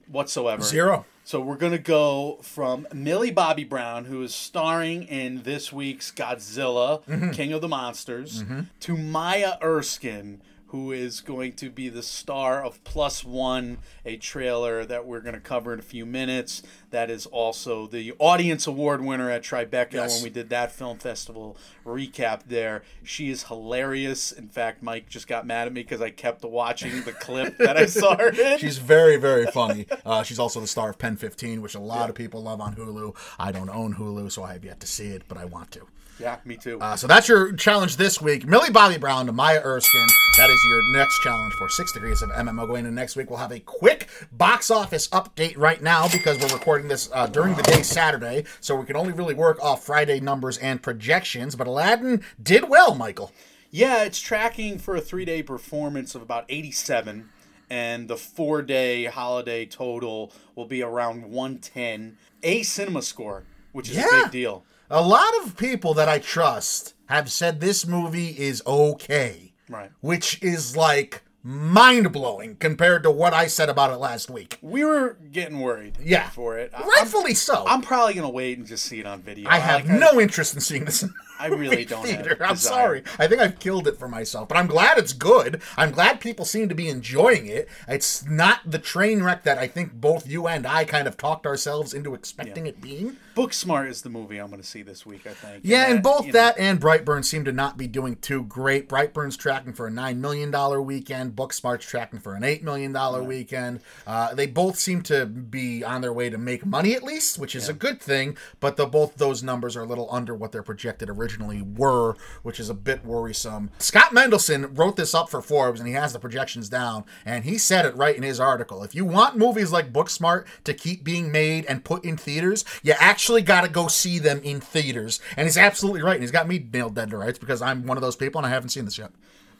whatsoever. 0.06 0.62
Zero. 0.62 1.04
So 1.24 1.40
we're 1.40 1.56
gonna 1.56 1.76
go 1.78 2.38
from 2.42 2.86
Millie 2.92 3.30
Bobby 3.30 3.64
Brown, 3.64 4.06
who 4.06 4.22
is 4.22 4.34
starring 4.34 5.02
in 5.02 5.42
this 5.42 5.70
week's 5.72 6.10
Godzilla, 6.10 7.02
Mm-hmm. 7.04 7.30
King 7.32 7.52
of 7.52 7.60
the 7.60 7.68
Monsters, 7.68 8.44
to 8.80 8.96
Maya 8.96 9.54
Erskine, 9.62 10.40
who 10.68 10.92
is 10.92 11.20
going 11.20 11.52
to 11.54 11.70
be 11.70 11.88
the 11.88 12.02
star 12.02 12.62
of 12.62 12.82
Plus 12.84 13.24
One, 13.24 13.78
a 14.04 14.16
trailer 14.16 14.84
that 14.84 15.06
we're 15.06 15.20
gonna 15.20 15.40
cover 15.40 15.72
in 15.72 15.78
a 15.78 15.82
few 15.82 16.04
minutes. 16.06 16.62
That 16.90 17.10
is 17.10 17.26
also 17.26 17.86
the 17.86 18.12
audience 18.18 18.66
award 18.66 19.02
winner 19.04 19.30
at 19.30 19.42
Tribeca 19.42 19.92
Yes. 19.94 20.14
when 20.16 20.24
we 20.24 20.30
did 20.30 20.48
that 20.50 20.72
film 20.72 20.98
festival 20.98 21.56
recap 21.86 22.42
there. 22.46 22.82
She 23.02 23.30
is 23.30 23.44
hilarious. 23.44 24.30
In 24.32 24.48
fact, 24.48 24.82
Mike 24.82 25.08
just 25.08 25.26
got 25.26 25.46
mad 25.46 25.66
at 25.66 25.72
me 25.72 25.82
because 25.82 26.00
I 26.02 26.10
kept 26.10 26.44
watching 26.44 27.02
the 27.04 27.12
clip 27.12 27.56
that 27.58 27.76
I 27.76 27.86
saw 27.86 28.16
her 28.16 28.28
in. 28.28 28.58
She's 28.58 28.78
very, 28.78 29.16
very 29.16 29.46
funny. 29.46 29.86
Uh, 30.04 30.22
she's 30.22 30.38
also 30.38 30.60
the 30.60 30.66
star 30.66 30.90
of 30.90 30.98
Pen 30.98 31.16
15, 31.16 31.60
which 31.62 31.74
a 31.74 31.80
lot 31.80 32.08
of 32.10 32.14
people 32.14 32.42
love 32.42 32.60
on 32.60 32.74
Hulu. 32.76 33.14
I 33.38 33.52
don't 33.52 33.70
own 33.70 33.94
Hulu, 33.94 34.30
so 34.30 34.42
I 34.42 34.52
have 34.52 34.64
yet 34.64 34.80
to 34.80 34.86
see 34.86 35.08
it, 35.08 35.22
but 35.28 35.38
I 35.38 35.44
want 35.46 35.70
to. 35.72 35.86
Yeah, 36.18 36.38
me 36.44 36.56
too. 36.56 36.80
Uh, 36.80 36.96
so 36.96 37.06
that's 37.06 37.28
your 37.28 37.52
challenge 37.52 37.96
this 37.96 38.20
week. 38.20 38.46
Millie 38.46 38.70
Bobby 38.70 38.98
Brown 38.98 39.26
to 39.26 39.32
Maya 39.32 39.60
Erskine. 39.64 40.06
That 40.36 40.50
is 40.50 40.64
your 40.68 40.82
next 40.92 41.20
challenge 41.22 41.52
for 41.54 41.68
Six 41.68 41.92
Degrees 41.92 42.22
of 42.22 42.30
MMO. 42.30 42.66
Going 42.66 42.84
into 42.84 42.90
next 42.90 43.16
week, 43.16 43.30
we'll 43.30 43.38
have 43.38 43.52
a 43.52 43.60
quick 43.60 44.08
box 44.32 44.70
office 44.70 45.08
update 45.08 45.56
right 45.56 45.82
now 45.82 46.08
because 46.08 46.38
we're 46.38 46.56
recording 46.56 46.88
this 46.88 47.08
uh, 47.12 47.26
during 47.26 47.54
the 47.54 47.62
day 47.62 47.82
Saturday, 47.82 48.44
so 48.60 48.76
we 48.76 48.86
can 48.86 48.96
only 48.96 49.12
really 49.12 49.34
work 49.34 49.62
off 49.62 49.84
Friday 49.84 50.20
numbers 50.20 50.58
and 50.58 50.82
projections. 50.82 51.56
But 51.56 51.66
Aladdin 51.66 52.22
did 52.42 52.68
well, 52.68 52.94
Michael. 52.94 53.32
Yeah, 53.70 54.04
it's 54.04 54.20
tracking 54.20 54.78
for 54.78 54.96
a 54.96 55.00
three 55.00 55.24
day 55.24 55.42
performance 55.42 56.14
of 56.14 56.22
about 56.22 56.44
87, 56.48 57.28
and 57.68 58.08
the 58.08 58.16
four 58.16 58.62
day 58.62 59.04
holiday 59.04 59.66
total 59.66 60.32
will 60.54 60.66
be 60.66 60.82
around 60.82 61.30
110. 61.30 62.16
A 62.42 62.62
cinema 62.62 63.02
score, 63.02 63.44
which 63.72 63.90
is 63.90 63.98
a 63.98 64.08
big 64.10 64.30
deal. 64.30 64.64
A 64.90 65.02
lot 65.02 65.30
of 65.42 65.56
people 65.56 65.94
that 65.94 66.08
I 66.08 66.18
trust 66.18 66.94
have 67.08 67.30
said 67.30 67.60
this 67.60 67.86
movie 67.86 68.28
is 68.38 68.62
okay. 68.66 69.52
Right. 69.68 69.90
Which 70.00 70.42
is 70.42 70.76
like 70.76 71.22
mind 71.42 72.10
blowing 72.12 72.56
compared 72.56 73.02
to 73.02 73.10
what 73.10 73.34
I 73.34 73.46
said 73.48 73.68
about 73.68 73.90
it 73.92 73.96
last 73.98 74.30
week. 74.30 74.58
We 74.62 74.84
were 74.84 75.18
getting 75.30 75.60
worried 75.60 75.98
Yeah. 76.02 76.30
for 76.30 76.58
it. 76.58 76.72
Rightfully 76.72 77.34
so. 77.34 77.64
I'm, 77.66 77.74
I'm 77.76 77.82
probably 77.82 78.14
going 78.14 78.24
to 78.26 78.32
wait 78.32 78.56
and 78.58 78.66
just 78.66 78.84
see 78.86 78.98
it 79.00 79.06
on 79.06 79.20
video. 79.20 79.48
I 79.50 79.58
have 79.58 79.86
like- 79.88 80.00
no 80.00 80.18
interest 80.20 80.54
in 80.54 80.60
seeing 80.60 80.84
this. 80.86 81.04
I 81.38 81.46
really 81.46 81.84
don't 81.84 82.04
Theater. 82.04 82.36
I'm 82.40 82.56
sorry. 82.56 83.02
I 83.18 83.26
think 83.26 83.40
I've 83.40 83.58
killed 83.58 83.86
it 83.86 83.98
for 83.98 84.08
myself, 84.08 84.48
but 84.48 84.56
I'm 84.56 84.66
glad 84.66 84.98
it's 84.98 85.12
good. 85.12 85.62
I'm 85.76 85.90
glad 85.90 86.20
people 86.20 86.44
seem 86.44 86.68
to 86.68 86.74
be 86.74 86.88
enjoying 86.88 87.46
it. 87.46 87.68
It's 87.86 88.24
not 88.26 88.60
the 88.64 88.78
train 88.78 89.22
wreck 89.22 89.44
that 89.44 89.58
I 89.58 89.68
think 89.68 89.92
both 89.92 90.26
you 90.26 90.48
and 90.48 90.66
I 90.66 90.84
kind 90.84 91.06
of 91.06 91.16
talked 91.16 91.46
ourselves 91.46 91.94
into 91.94 92.14
expecting 92.14 92.66
it 92.66 92.80
being. 92.80 93.16
Booksmart 93.36 93.88
is 93.88 94.02
the 94.02 94.10
movie 94.10 94.38
I'm 94.38 94.48
going 94.48 94.60
to 94.60 94.66
see 94.66 94.82
this 94.82 95.06
week, 95.06 95.26
I 95.26 95.32
think. 95.32 95.60
Yeah, 95.62 95.86
and 95.86 95.98
that, 95.98 96.02
both 96.02 96.26
you 96.26 96.32
know, 96.32 96.40
that 96.40 96.58
and 96.58 96.80
Brightburn 96.80 97.24
seem 97.24 97.44
to 97.44 97.52
not 97.52 97.76
be 97.76 97.86
doing 97.86 98.16
too 98.16 98.42
great. 98.42 98.88
Brightburn's 98.88 99.36
tracking 99.36 99.72
for 99.72 99.86
a 99.86 99.90
nine 99.90 100.20
million 100.20 100.50
dollar 100.50 100.82
weekend. 100.82 101.36
Booksmart's 101.36 101.86
tracking 101.86 102.18
for 102.18 102.34
an 102.34 102.42
eight 102.42 102.64
million 102.64 102.92
dollar 102.92 103.22
weekend. 103.22 103.80
Uh, 104.06 104.34
they 104.34 104.46
both 104.46 104.76
seem 104.76 105.02
to 105.02 105.24
be 105.26 105.84
on 105.84 106.00
their 106.00 106.12
way 106.12 106.30
to 106.30 106.38
make 106.38 106.66
money 106.66 106.94
at 106.94 107.04
least, 107.04 107.38
which 107.38 107.54
is 107.54 107.68
a 107.68 107.72
good 107.72 108.00
thing. 108.00 108.36
But 108.58 108.76
the, 108.76 108.86
both 108.86 109.14
those 109.16 109.42
numbers 109.42 109.76
are 109.76 109.82
a 109.82 109.86
little 109.86 110.08
under 110.10 110.34
what 110.34 110.50
they're 110.50 110.62
projected 110.62 111.08
originally 111.08 111.27
were, 111.36 112.16
which 112.42 112.58
is 112.58 112.70
a 112.70 112.74
bit 112.74 113.04
worrisome. 113.04 113.70
Scott 113.78 114.12
Mendelson 114.12 114.76
wrote 114.76 114.96
this 114.96 115.14
up 115.14 115.28
for 115.28 115.42
Forbes, 115.42 115.80
and 115.80 115.88
he 115.88 115.94
has 115.94 116.12
the 116.12 116.18
projections 116.18 116.68
down, 116.68 117.04
and 117.24 117.44
he 117.44 117.58
said 117.58 117.84
it 117.84 117.96
right 117.96 118.16
in 118.16 118.22
his 118.22 118.40
article. 118.40 118.82
If 118.82 118.94
you 118.94 119.04
want 119.04 119.36
movies 119.36 119.72
like 119.72 119.92
Booksmart 119.92 120.46
to 120.64 120.74
keep 120.74 121.04
being 121.04 121.30
made 121.30 121.66
and 121.66 121.84
put 121.84 122.04
in 122.04 122.16
theaters, 122.16 122.64
you 122.82 122.94
actually 122.98 123.42
got 123.42 123.62
to 123.62 123.68
go 123.68 123.88
see 123.88 124.18
them 124.18 124.40
in 124.42 124.60
theaters. 124.60 125.20
And 125.36 125.46
he's 125.46 125.58
absolutely 125.58 126.02
right. 126.02 126.14
And 126.14 126.22
he's 126.22 126.30
got 126.30 126.48
me 126.48 126.66
nailed 126.72 126.94
dead 126.94 127.10
to 127.10 127.16
rights 127.16 127.38
because 127.38 127.62
I'm 127.62 127.86
one 127.86 127.96
of 127.96 128.02
those 128.02 128.16
people 128.16 128.38
and 128.38 128.46
I 128.46 128.50
haven't 128.50 128.70
seen 128.70 128.84
this 128.84 128.98
yet. 128.98 129.10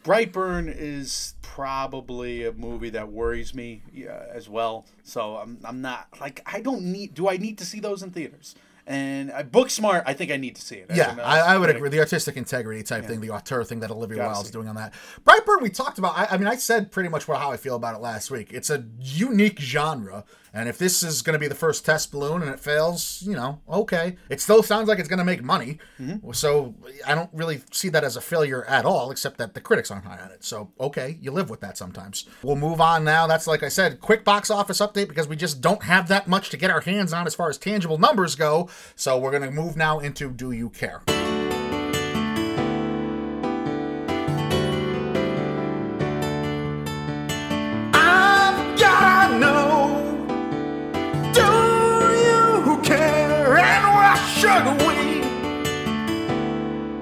Brightburn 0.05 0.75
is 0.75 1.35
probably 1.43 2.45
a 2.45 2.53
movie 2.53 2.91
that 2.91 3.11
worries 3.11 3.55
me 3.55 3.83
yeah, 3.93 4.23
as 4.33 4.49
well. 4.49 4.87
So 5.03 5.37
I'm, 5.37 5.59
I'm 5.65 5.83
not 5.83 6.09
like 6.21 6.41
I 6.47 6.61
don't 6.61 6.83
need. 6.83 7.15
Do 7.15 7.29
I 7.29 7.37
need 7.37 7.59
to 7.59 7.65
see 7.65 7.81
those 7.81 8.03
in 8.03 8.11
theaters? 8.11 8.55
And 8.89 9.31
uh, 9.31 9.43
Booksmart, 9.43 10.03
I 10.07 10.15
think 10.15 10.33
I 10.33 10.39
need 10.39 10.57
to 10.57 10.63
see 10.63 10.77
it. 10.77 10.87
Yeah, 10.95 11.15
I, 11.23 11.41
I 11.41 11.59
would 11.59 11.69
agree. 11.69 11.91
The 11.91 11.99
artistic 12.01 12.39
integrity 12.39 12.83
type 12.83 13.05
thing, 13.05 13.21
the 13.21 13.31
auteur 13.31 13.63
thing 13.63 13.81
that 13.81 13.91
Olivia 13.91 14.23
Wilde's 14.25 14.49
see. 14.49 14.53
doing 14.53 14.67
on 14.67 14.77
that. 14.77 14.95
Brightburn, 15.25 15.61
we 15.61 15.69
talked 15.69 15.99
about. 15.99 16.17
I, 16.17 16.29
I 16.31 16.39
mean, 16.39 16.47
I 16.47 16.57
said 16.57 16.91
pretty 16.91 17.11
much 17.11 17.29
what 17.29 17.39
how 17.39 17.53
I 17.53 17.59
feel 17.59 17.77
about 17.77 17.95
it 17.95 18.01
last 18.01 18.31
week. 18.31 18.51
It's 18.51 18.71
a 18.71 18.87
unique 18.99 19.61
genre, 19.61 20.25
and 20.53 20.69
if 20.69 20.79
this 20.79 21.03
is 21.03 21.23
going 21.23 21.35
to 21.35 21.39
be 21.39 21.49
the 21.49 21.55
first 21.55 21.85
test 21.85 22.11
balloon 22.13 22.43
and 22.43 22.51
it 22.51 22.61
fails, 22.61 23.23
you 23.27 23.35
know, 23.35 23.61
okay. 23.69 24.17
It 24.29 24.41
still 24.41 24.63
sounds 24.63 24.89
like 24.89 24.99
it's 24.99 25.09
going 25.09 25.19
to 25.19 25.25
make 25.25 25.43
money, 25.43 25.79
Mm-hmm. 26.01 26.33
so 26.33 26.75
I 27.07 27.15
don't 27.15 27.31
really 27.33 27.63
see 27.73 27.89
that 27.91 28.05
as 28.05 28.17
a 28.17 28.21
failure 28.21 28.65
at 28.67 28.85
all, 28.85 29.11
except 29.11 29.39
that 29.39 29.55
the 29.55 29.61
critics 29.61 29.91
aren't 29.91 30.05
high 30.05 30.19
on 30.19 30.31
it. 30.31 30.45
So 30.45 30.71
okay, 30.81 31.19
you 31.21 31.31
live 31.31 31.51
with 31.51 31.61
that 31.61 31.77
sometimes. 31.77 32.25
We'll 32.43 32.57
move 32.57 32.81
on 32.81 33.05
now. 33.05 33.27
That's 33.27 33.47
like 33.47 33.63
I 33.63 33.69
said, 33.69 34.01
quick 34.01 34.25
box 34.25 34.51
office 34.51 34.79
update 34.81 35.09
because 35.09 35.29
we 35.29 35.37
just 35.37 35.61
don't 35.61 35.83
have 35.83 36.09
that 36.09 36.29
much 36.29 36.51
to 36.51 36.57
get 36.57 36.71
our 36.71 36.81
hands 36.81 37.13
on 37.13 37.27
as 37.27 37.35
far 37.35 37.49
as 37.49 37.59
tangible 37.59 37.99
numbers 37.99 38.35
go. 38.35 38.69
So 38.97 39.19
we're 39.19 39.31
going 39.33 39.43
to 39.43 39.51
move 39.51 39.77
now 39.77 39.99
into 39.99 40.31
Do 40.31 40.51
You 40.53 40.71
Care? 40.71 41.03
Why 54.45 54.75
should 54.75 54.87
we? 54.87 55.19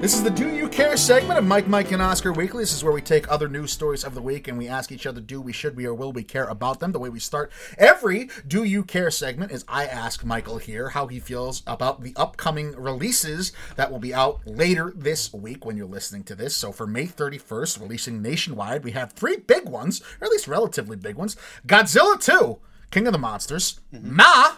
This 0.01 0.15
is 0.15 0.23
the 0.23 0.31
Do 0.31 0.55
You 0.55 0.69
Care 0.69 0.97
segment 0.97 1.39
of 1.39 1.45
Mike, 1.45 1.67
Mike, 1.67 1.91
and 1.91 2.01
Oscar 2.01 2.33
Weekly. 2.33 2.63
This 2.63 2.73
is 2.73 2.85
where 2.85 2.93
we 2.93 3.01
take 3.01 3.31
other 3.31 3.49
news 3.49 3.73
stories 3.73 4.05
of 4.05 4.15
the 4.15 4.23
week 4.23 4.47
and 4.47 4.57
we 4.57 4.69
ask 4.69 4.93
each 4.93 5.07
other, 5.07 5.21
do 5.21 5.41
we, 5.41 5.53
should 5.53 5.77
we, 5.77 5.85
or 5.85 5.95
will 5.95 6.13
we 6.13 6.23
care 6.23 6.45
about 6.45 6.81
them? 6.81 6.93
The 6.93 6.99
way 6.99 7.09
we 7.09 7.19
start 7.19 7.51
every 7.77 8.31
Do 8.47 8.63
You 8.63 8.85
Care 8.85 9.11
segment 9.11 9.53
is 9.53 9.65
I 9.69 9.85
ask 9.87 10.25
Michael 10.25 10.59
here 10.59 10.91
how 10.91 11.09
he 11.09 11.19
feels 11.19 11.63
about 11.67 12.03
the 12.03 12.13
upcoming 12.15 12.73
releases 12.73 13.53
that 13.75 13.91
will 13.91 13.99
be 13.99 14.15
out 14.15 14.41
later 14.47 14.93
this 14.95 15.33
week 15.33 15.65
when 15.67 15.77
you're 15.77 15.87
listening 15.87 16.25
to 16.25 16.35
this. 16.35 16.57
So 16.57 16.73
for 16.73 16.87
May 16.87 17.07
31st, 17.07 17.81
releasing 17.81 18.23
nationwide, 18.23 18.85
we 18.85 18.93
have 18.93 19.13
three 19.13 19.39
big 19.39 19.69
ones, 19.69 20.01
or 20.21 20.27
at 20.27 20.31
least 20.31 20.47
relatively 20.47 20.97
big 20.97 21.17
ones 21.17 21.37
Godzilla 21.67 22.21
2, 22.21 22.59
King 22.91 23.07
of 23.09 23.13
the 23.13 23.19
Monsters, 23.19 23.81
mm-hmm. 23.93 24.15
Ma, 24.15 24.53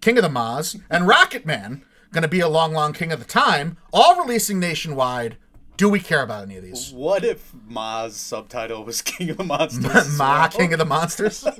King 0.00 0.18
of 0.18 0.22
the 0.22 0.30
Maz, 0.30 0.80
and 0.88 1.08
Rocket 1.08 1.44
Man, 1.44 1.84
going 2.14 2.22
to 2.22 2.28
be 2.28 2.40
a 2.40 2.48
long, 2.48 2.72
long 2.72 2.92
King 2.92 3.12
of 3.12 3.18
the 3.18 3.26
Time, 3.26 3.76
all 3.92 4.22
releasing 4.22 4.58
nationwide. 4.58 5.36
Do 5.76 5.88
we 5.88 5.98
care 5.98 6.22
about 6.22 6.44
any 6.44 6.56
of 6.56 6.62
these? 6.62 6.92
What 6.92 7.24
if 7.24 7.52
Ma's 7.66 8.14
subtitle 8.16 8.84
was 8.84 9.02
King 9.02 9.30
of 9.30 9.38
the 9.38 9.44
Monsters? 9.44 10.16
Ma? 10.16 10.46
King 10.46 10.72
of 10.72 10.78
the 10.78 10.84
Monsters? 10.84 11.44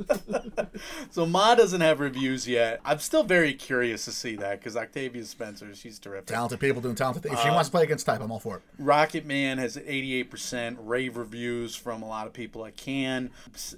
So 1.10 1.24
Ma 1.24 1.54
doesn't 1.54 1.80
have 1.80 2.00
reviews 2.00 2.48
yet. 2.48 2.80
I'm 2.84 2.98
still 2.98 3.22
very 3.22 3.54
curious 3.54 4.04
to 4.06 4.12
see 4.12 4.34
that 4.36 4.58
because 4.58 4.76
Octavia 4.76 5.24
Spencer, 5.24 5.72
she's 5.74 6.00
terrific. 6.00 6.26
talented 6.26 6.58
people 6.58 6.82
doing 6.82 6.96
talented 6.96 7.22
things. 7.22 7.34
If 7.34 7.40
she 7.42 7.48
uh, 7.48 7.54
wants 7.54 7.68
to 7.68 7.72
play 7.72 7.84
against 7.84 8.06
type, 8.06 8.20
I'm 8.20 8.32
all 8.32 8.40
for 8.40 8.56
it. 8.56 8.62
Rocket 8.78 9.24
Man 9.24 9.58
has 9.58 9.76
88% 9.76 10.78
rave 10.80 11.16
reviews 11.16 11.76
from 11.76 12.02
a 12.02 12.08
lot 12.08 12.26
of 12.26 12.32
people 12.32 12.64
I 12.64 12.72
can. 12.72 13.30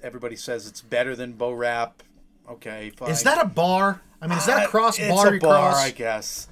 Everybody 0.03 0.37
says 0.37 0.67
it's 0.67 0.81
better 0.81 1.15
than 1.15 1.33
Bo 1.33 1.53
Rap. 1.53 2.03
Okay, 2.49 2.91
fine. 2.97 3.11
Is 3.11 3.23
that 3.25 3.45
a 3.45 3.47
bar? 3.47 4.01
I 4.23 4.27
mean, 4.27 4.39
is 4.39 4.47
that 4.47 4.63
a 4.63 4.65
uh, 4.65 4.69
cross 4.69 4.99
It's 4.99 5.09
bar? 5.09 5.35
a 5.35 5.39
bar, 5.39 5.73
I 5.75 5.91
guess. 5.91 6.49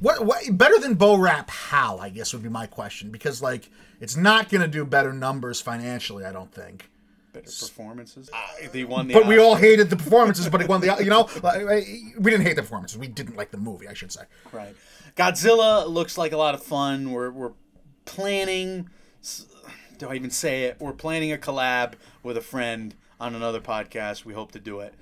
What, 0.00 0.24
what 0.24 0.56
better 0.56 0.78
than 0.78 0.94
Bo 0.94 1.16
Rap? 1.16 1.50
How 1.50 1.98
I 1.98 2.08
guess 2.08 2.32
would 2.32 2.42
be 2.42 2.48
my 2.48 2.66
question 2.66 3.10
because 3.10 3.42
like 3.42 3.70
it's 4.00 4.16
not 4.16 4.48
going 4.48 4.62
to 4.62 4.68
do 4.68 4.84
better 4.84 5.12
numbers 5.12 5.60
financially. 5.60 6.24
I 6.24 6.32
don't 6.32 6.52
think. 6.52 6.90
Better 7.32 7.46
performances. 7.46 8.30
Uh, 8.32 8.68
they 8.72 8.84
won 8.84 9.08
the 9.08 9.14
But 9.14 9.26
we 9.26 9.38
all 9.38 9.56
hated 9.56 9.90
the 9.90 9.96
performances, 9.96 10.48
but 10.48 10.62
it 10.62 10.68
won 10.68 10.80
the. 10.80 10.96
You 11.00 11.10
know, 11.10 11.28
we 12.18 12.30
didn't 12.30 12.46
hate 12.46 12.56
the 12.56 12.62
performances. 12.62 12.98
We 12.98 13.08
didn't 13.08 13.36
like 13.36 13.50
the 13.50 13.58
movie. 13.58 13.88
I 13.88 13.94
should 13.94 14.12
say. 14.12 14.22
Right. 14.52 14.74
Godzilla 15.16 15.88
looks 15.88 16.18
like 16.18 16.32
a 16.32 16.36
lot 16.36 16.54
of 16.54 16.62
fun. 16.62 17.10
We're, 17.10 17.30
we're 17.30 17.52
planning, 18.04 18.90
do 19.98 20.08
I 20.08 20.14
even 20.14 20.30
say 20.30 20.64
it? 20.64 20.76
We're 20.78 20.92
planning 20.92 21.32
a 21.32 21.38
collab 21.38 21.94
with 22.22 22.36
a 22.36 22.42
friend 22.42 22.94
on 23.18 23.34
another 23.34 23.60
podcast. 23.60 24.26
We 24.26 24.34
hope 24.34 24.52
to 24.52 24.60
do 24.60 24.80
it. 24.80 24.94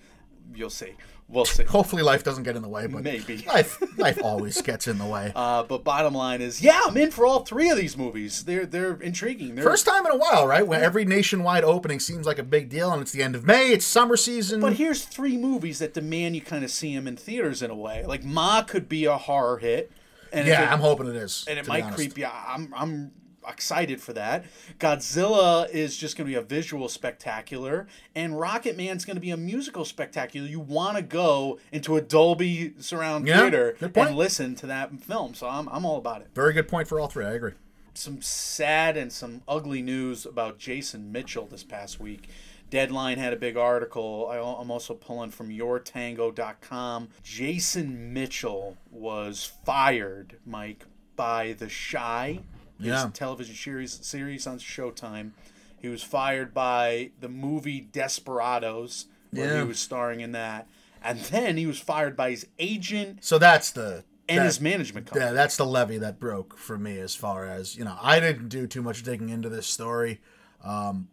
You'll 0.54 0.70
see. 0.70 0.94
We'll 1.26 1.44
see. 1.56 1.64
Hopefully, 1.64 2.02
life 2.02 2.22
doesn't 2.22 2.42
get 2.44 2.54
in 2.54 2.62
the 2.62 2.68
way, 2.68 2.86
but 2.86 3.02
Maybe. 3.02 3.38
life 3.46 3.82
life 3.98 4.18
always 4.22 4.60
gets 4.62 4.86
in 4.86 4.98
the 4.98 5.06
way. 5.06 5.32
Uh, 5.44 5.62
but 5.62 5.82
bottom 5.84 6.14
line 6.14 6.40
is, 6.40 6.62
yeah, 6.62 6.80
I'm 6.86 6.96
in 6.96 7.10
for 7.10 7.26
all 7.26 7.40
three 7.44 7.68
of 7.70 7.76
these 7.76 7.96
movies. 7.96 8.44
They're 8.44 8.66
they're 8.66 8.94
intriguing. 9.00 9.54
They're, 9.54 9.64
First 9.64 9.86
time 9.86 10.04
in 10.06 10.12
a 10.12 10.16
while, 10.16 10.46
right? 10.46 10.66
When 10.66 10.82
every 10.82 11.04
nationwide 11.04 11.64
opening 11.64 11.98
seems 12.00 12.26
like 12.26 12.38
a 12.38 12.42
big 12.42 12.68
deal, 12.68 12.92
and 12.92 13.02
it's 13.02 13.12
the 13.12 13.22
end 13.22 13.34
of 13.34 13.44
May, 13.44 13.70
it's 13.72 13.84
summer 13.84 14.16
season. 14.16 14.60
But 14.60 14.74
here's 14.74 15.04
three 15.04 15.36
movies 15.36 15.78
that 15.80 15.94
demand 15.94 16.34
you 16.36 16.40
kind 16.42 16.64
of 16.64 16.70
see 16.70 16.94
them 16.94 17.06
in 17.08 17.16
theaters 17.16 17.62
in 17.62 17.70
a 17.70 17.74
way. 17.74 18.04
Like 18.06 18.22
Ma 18.24 18.62
could 18.62 18.88
be 18.88 19.04
a 19.06 19.16
horror 19.16 19.58
hit, 19.58 19.90
and 20.32 20.46
yeah, 20.46 20.62
it- 20.64 20.72
I'm 20.72 20.80
hoping 20.80 21.06
it 21.08 21.16
is. 21.16 21.44
and 21.48 21.58
it 21.58 21.66
might 21.66 21.82
honest. 21.84 21.96
creep 21.96 22.16
you. 22.18 22.26
I'm 22.26 22.72
I'm 22.76 23.12
excited 23.48 24.00
for 24.00 24.12
that. 24.12 24.44
Godzilla 24.78 25.68
is 25.70 25.96
just 25.96 26.16
going 26.16 26.26
to 26.26 26.30
be 26.30 26.36
a 26.36 26.42
visual 26.42 26.88
spectacular, 26.88 27.86
and 28.14 28.38
Rocket 28.38 28.76
Man's 28.76 29.04
going 29.04 29.16
to 29.16 29.20
be 29.20 29.30
a 29.30 29.36
musical 29.36 29.84
spectacular. 29.84 30.46
You 30.46 30.60
want 30.60 30.96
to 30.96 31.02
go 31.02 31.58
into 31.72 31.96
a 31.96 32.00
Dolby 32.00 32.74
surround 32.78 33.26
Yeah, 33.26 33.40
theater 33.40 33.76
and 33.80 34.16
listen 34.16 34.54
to 34.56 34.66
that 34.66 34.92
film. 35.00 35.34
So 35.34 35.48
I'm 35.48 35.68
I'm 35.68 35.84
all 35.84 35.98
about 35.98 36.20
it. 36.20 36.28
Very 36.34 36.52
good 36.52 36.68
point 36.68 36.88
for 36.88 37.00
all 37.00 37.08
three. 37.08 37.24
I 37.24 37.32
agree. 37.32 37.52
Some 37.94 38.20
sad 38.22 38.96
and 38.96 39.12
some 39.12 39.42
ugly 39.46 39.80
news 39.80 40.26
about 40.26 40.58
Jason 40.58 41.12
Mitchell 41.12 41.46
this 41.46 41.62
past 41.62 42.00
week. 42.00 42.28
Deadline 42.70 43.18
had 43.18 43.32
a 43.32 43.36
big 43.36 43.56
article. 43.56 44.26
I, 44.28 44.36
I'm 44.38 44.70
also 44.70 44.94
pulling 44.94 45.30
from 45.30 45.48
yourtango.com. 45.50 47.08
Jason 47.22 48.12
Mitchell 48.12 48.76
was 48.90 49.44
fired, 49.64 50.38
Mike, 50.44 50.86
by 51.14 51.52
The 51.52 51.66
Chi, 51.92 52.40
his 52.78 52.86
Yeah. 52.88 53.10
television 53.12 53.54
series 53.54 53.92
series 54.04 54.46
on 54.46 54.58
Showtime. 54.58 55.32
He 55.80 55.88
was 55.88 56.02
fired 56.02 56.54
by 56.54 57.10
the 57.20 57.28
movie 57.28 57.80
Desperados, 57.80 59.06
where 59.30 59.54
Yeah. 59.54 59.62
he 59.62 59.68
was 59.68 59.78
starring 59.78 60.20
in 60.20 60.32
that. 60.32 60.66
And 61.02 61.20
then 61.20 61.56
he 61.58 61.66
was 61.66 61.78
fired 61.78 62.16
by 62.16 62.30
his 62.30 62.46
agent 62.58 63.22
So 63.24 63.38
that's 63.38 63.70
the 63.70 64.04
and 64.28 64.38
that- 64.38 64.46
his 64.46 64.60
management 64.60 65.06
company. 65.06 65.26
Yeah, 65.26 65.32
that's 65.32 65.58
the 65.58 65.66
levee 65.66 65.98
that 65.98 66.18
broke 66.18 66.56
for 66.56 66.78
me 66.78 66.98
as 66.98 67.14
far 67.14 67.44
as, 67.46 67.76
you 67.76 67.84
know, 67.84 67.98
I 68.00 68.20
didn't 68.20 68.48
do 68.48 68.66
too 68.66 68.80
much 68.80 69.02
digging 69.02 69.28
into 69.28 69.50
this 69.50 69.66
story. 69.66 70.20
Um, 70.62 71.08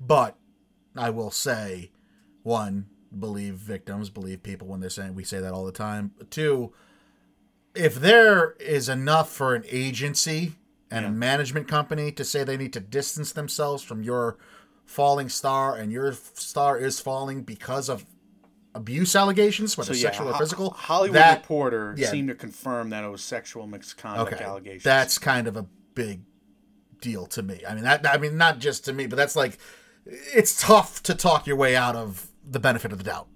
but 0.00 0.36
I 0.94 1.10
will 1.10 1.32
say, 1.32 1.90
one, 2.44 2.86
believe 3.18 3.54
victims, 3.54 4.10
believe 4.10 4.44
people 4.44 4.68
when 4.68 4.78
they're 4.78 4.90
saying 4.90 5.14
we 5.16 5.24
say 5.24 5.40
that 5.40 5.52
all 5.52 5.64
the 5.64 5.72
time. 5.72 6.12
Two, 6.30 6.72
if 7.74 7.96
there 7.96 8.52
is 8.60 8.88
enough 8.88 9.30
for 9.32 9.56
an 9.56 9.64
agency 9.66 10.54
and 10.90 11.04
a 11.04 11.10
management 11.10 11.68
company 11.68 12.12
to 12.12 12.24
say 12.24 12.44
they 12.44 12.56
need 12.56 12.72
to 12.72 12.80
distance 12.80 13.32
themselves 13.32 13.82
from 13.82 14.02
your 14.02 14.36
falling 14.84 15.28
star 15.28 15.74
and 15.74 15.90
your 15.90 16.12
star 16.12 16.78
is 16.78 17.00
falling 17.00 17.42
because 17.42 17.88
of 17.88 18.06
abuse 18.74 19.16
allegations, 19.16 19.76
whether 19.76 19.94
So, 19.94 19.98
yeah, 19.98 20.10
sexual 20.10 20.28
or 20.28 20.38
physical, 20.38 20.70
Hollywood 20.70 21.16
that- 21.16 21.38
Reporter 21.40 21.94
yeah. 21.96 22.10
seemed 22.10 22.28
to 22.28 22.34
confirm 22.34 22.90
that 22.90 23.02
it 23.02 23.08
was 23.08 23.22
sexual 23.22 23.66
misconduct 23.66 24.34
okay, 24.34 24.44
allegations. 24.44 24.84
That's 24.84 25.18
kind 25.18 25.48
of 25.48 25.56
a 25.56 25.66
big 25.94 26.20
deal 27.00 27.26
to 27.26 27.42
me. 27.42 27.62
I 27.68 27.74
mean, 27.74 27.84
that 27.84 28.06
I 28.06 28.18
mean, 28.18 28.36
not 28.36 28.58
just 28.58 28.84
to 28.84 28.92
me, 28.92 29.06
but 29.06 29.16
that's 29.16 29.34
like, 29.34 29.58
it's 30.06 30.60
tough 30.60 31.02
to 31.04 31.14
talk 31.14 31.46
your 31.46 31.56
way 31.56 31.74
out 31.74 31.96
of 31.96 32.28
the 32.48 32.60
benefit 32.60 32.92
of 32.92 32.98
the 32.98 33.04
doubt. 33.04 33.28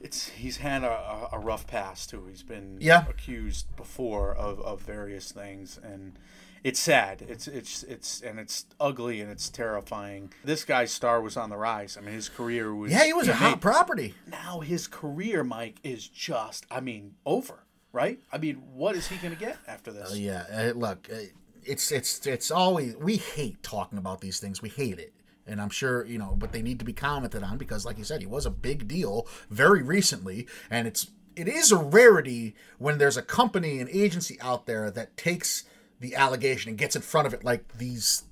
It's 0.00 0.28
he's 0.30 0.58
had 0.58 0.82
a, 0.82 1.28
a, 1.32 1.38
rough 1.38 1.66
past 1.66 2.10
too. 2.10 2.26
He's 2.28 2.42
been 2.42 2.78
Yeah. 2.80 3.06
accused 3.08 3.74
before 3.76 4.34
of, 4.34 4.60
of 4.60 4.80
various 4.80 5.30
things, 5.32 5.78
and 5.82 6.18
it's 6.64 6.80
sad. 6.80 7.22
It's 7.28 7.46
it's 7.46 7.82
it's 7.82 8.20
and 8.22 8.38
it's 8.38 8.66
ugly 8.80 9.20
and 9.20 9.30
it's 9.30 9.48
terrifying. 9.48 10.32
This 10.44 10.64
guy's 10.64 10.90
star 10.92 11.20
was 11.20 11.36
on 11.36 11.50
the 11.50 11.56
rise. 11.56 11.96
I 11.96 12.00
mean, 12.00 12.14
his 12.14 12.28
career 12.28 12.74
was 12.74 12.92
Yeah, 12.92 13.04
he 13.04 13.12
was 13.12 13.28
a 13.28 13.34
hot 13.34 13.60
property. 13.60 14.14
now 14.26 14.60
his 14.60 14.86
career, 14.86 15.44
Mike, 15.44 15.76
is 15.82 16.06
just 16.08 16.66
I 16.70 16.80
mean 16.80 17.14
over. 17.24 17.64
Right? 17.92 18.20
I 18.32 18.38
mean, 18.38 18.62
what 18.72 18.94
is 18.94 19.08
he 19.08 19.16
going 19.16 19.34
to 19.34 19.40
get 19.40 19.58
after 19.66 19.90
this? 19.90 20.16
Yeah, 20.16 20.44
uh, 20.52 20.78
look, 20.78 21.08
uh, 21.12 21.16
it's 21.64 21.90
it's 21.90 22.24
it's 22.26 22.50
always 22.50 22.94
we 22.96 23.16
hate 23.16 23.62
talking 23.62 23.98
about 23.98 24.20
these 24.20 24.38
things. 24.38 24.62
We 24.62 24.68
hate 24.68 24.98
it. 24.98 25.12
And 25.50 25.60
I'm 25.60 25.70
sure, 25.70 26.04
you 26.04 26.18
know, 26.18 26.34
but 26.38 26.52
they 26.52 26.62
need 26.62 26.78
to 26.78 26.84
be 26.84 26.92
commented 26.92 27.42
on 27.42 27.58
because 27.58 27.84
like 27.84 27.98
you 27.98 28.04
said, 28.04 28.20
he 28.20 28.26
was 28.26 28.46
a 28.46 28.50
big 28.50 28.86
deal 28.88 29.26
very 29.50 29.82
recently 29.82 30.46
and 30.70 30.86
it's 30.86 31.10
it 31.36 31.48
is 31.48 31.72
a 31.72 31.76
rarity 31.76 32.54
when 32.78 32.98
there's 32.98 33.16
a 33.16 33.22
company 33.22 33.78
an 33.80 33.88
agency 33.90 34.38
out 34.40 34.66
there 34.66 34.90
that 34.90 35.16
takes 35.16 35.64
the 36.00 36.14
allegation 36.14 36.70
and 36.70 36.78
gets 36.78 36.96
in 36.96 37.02
front 37.02 37.26
of 37.26 37.34
it 37.34 37.44
like 37.44 37.76
these 37.78 38.24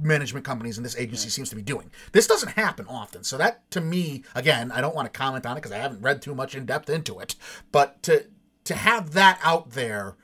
management 0.00 0.44
companies 0.44 0.76
and 0.78 0.84
this 0.84 0.96
agency 0.96 1.28
seems 1.28 1.50
to 1.50 1.56
be 1.56 1.62
doing. 1.62 1.90
This 2.12 2.26
doesn't 2.26 2.52
happen 2.52 2.86
often. 2.88 3.24
So 3.24 3.36
that 3.38 3.70
to 3.72 3.80
me, 3.80 4.24
again, 4.34 4.72
I 4.72 4.80
don't 4.80 4.94
want 4.94 5.12
to 5.12 5.18
comment 5.18 5.46
on 5.46 5.56
it 5.56 5.60
because 5.60 5.72
I 5.72 5.78
haven't 5.78 6.02
read 6.02 6.22
too 6.22 6.34
much 6.34 6.54
in 6.54 6.66
depth 6.66 6.88
into 6.88 7.18
it, 7.20 7.34
but 7.70 8.02
to 8.04 8.26
to 8.64 8.74
have 8.74 9.12
that 9.12 9.40
out 9.42 9.70
there 9.70 10.16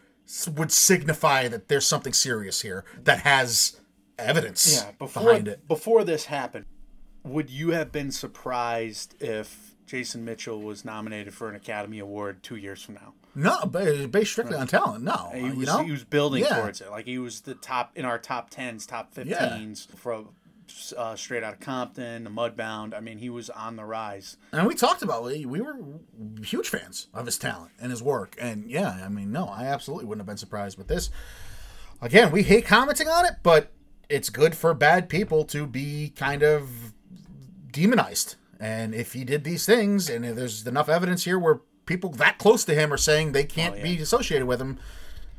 would 0.55 0.71
signify 0.71 1.49
that 1.49 1.69
there's 1.69 1.87
something 1.87 2.13
serious 2.13 2.61
here 2.61 2.85
that 3.05 3.21
has 3.21 3.81
evidence 4.19 4.75
Yeah, 4.83 4.91
before 4.99 5.23
behind 5.25 5.49
it. 5.49 5.67
before 5.69 6.05
this 6.05 6.27
happened, 6.27 6.65
would 7.25 7.51
you 7.51 7.71
have 7.71 7.93
been 7.93 8.11
surprised 8.11 9.15
if 9.23 9.75
Jason 9.87 10.25
Mitchell 10.25 10.61
was 10.61 10.85
nominated 10.85 11.35
for 11.35 11.49
an 11.49 11.57
Academy 11.57 11.99
Award 11.99 12.43
two 12.43 12.57
years 12.57 12.83
from 12.83 12.95
now? 12.95 13.15
No, 13.35 13.65
ba- 13.67 14.09
based 14.09 14.33
strictly 14.33 14.57
on 14.57 14.67
talent. 14.67 15.05
No, 15.05 15.31
He 15.33 15.41
Uh, 15.43 15.47
you 15.47 15.55
was 15.57 15.67
know, 15.67 15.83
he 15.85 15.93
was 15.93 16.05
building 16.05 16.43
Yeah. 16.43 16.57
towards 16.61 16.81
it. 16.81 16.91
Like 16.91 17.07
he 17.07 17.19
was 17.19 17.43
the 17.43 17.55
top 17.55 17.93
in 17.97 18.05
our 18.05 18.19
top 18.19 18.51
tens, 18.51 18.87
top 18.87 19.15
fifteens 19.15 19.87
from 19.97 20.31
uh, 20.99 21.17
straight 21.17 21.43
out 21.43 21.55
of 21.55 21.61
Compton, 21.61 22.25
the 22.25 22.31
Mudbound. 22.31 22.95
I 22.95 23.01
mean, 23.01 23.17
he 23.19 23.31
was 23.31 23.49
on 23.49 23.77
the 23.77 23.85
rise. 23.85 24.37
And 24.53 24.67
we 24.67 24.75
talked 24.75 25.01
about 25.01 25.25
we 25.25 25.47
were 25.47 25.77
huge 26.43 26.69
fans 26.69 27.07
of 27.15 27.25
his 27.25 27.39
talent 27.39 27.71
and 27.81 27.91
his 27.91 28.03
work. 28.03 28.37
And 28.39 28.71
yeah, 28.71 29.01
I 29.03 29.09
mean, 29.09 29.33
no, 29.33 29.47
I 29.47 29.65
absolutely 29.65 30.05
wouldn't 30.05 30.21
have 30.21 30.27
been 30.27 30.37
surprised 30.37 30.77
with 30.77 30.89
this. 30.89 31.09
Again, 32.03 32.31
we 32.31 32.43
hate 32.43 32.67
commenting 32.67 33.09
on 33.09 33.25
it, 33.25 33.37
but 33.43 33.73
it's 34.09 34.31
good 34.31 34.55
for 34.55 34.73
bad 34.75 35.09
people 35.09 35.45
to 35.47 35.67
be 35.67 36.13
kind 36.17 36.43
of 36.43 36.93
demonized. 37.73 38.37
And 38.61 38.95
if 38.95 39.13
he 39.13 39.25
did 39.25 39.45
these 39.45 39.65
things, 39.67 40.09
and 40.11 40.25
there's 40.25 40.67
enough 40.67 40.89
evidence 40.89 41.25
here 41.25 41.39
where 41.39 41.61
people 41.87 42.11
that 42.11 42.39
close 42.39 42.65
to 42.65 42.75
him 42.75 42.93
are 42.93 42.97
saying 42.99 43.33
they 43.33 43.45
can't 43.45 43.75
Oh, 43.75 43.79
yeah. 43.79 43.83
be 43.85 44.03
associated 44.03 44.47
with 44.47 44.61
him, 44.61 44.79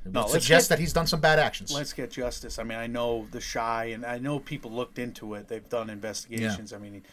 No, 0.06 0.22
would 0.24 0.32
suggest 0.32 0.70
that 0.70 0.80
he's 0.80 0.94
done 0.94 1.06
some 1.08 1.20
bad 1.20 1.38
actions. 1.40 1.72
Let's 1.72 1.94
get 1.94 2.12
justice. 2.12 2.58
I 2.60 2.64
mean, 2.64 2.78
I 2.78 2.88
know 2.88 3.28
the 3.32 3.42
Chi, 3.42 3.86
and 3.86 4.06
I 4.06 4.20
know 4.20 4.40
people 4.40 4.72
looked 4.72 4.98
into 5.00 5.34
it. 5.34 5.48
They've 5.48 5.68
done 5.68 5.90
investigations. 5.90 6.72
I 6.74 6.78
mean, 6.78 7.04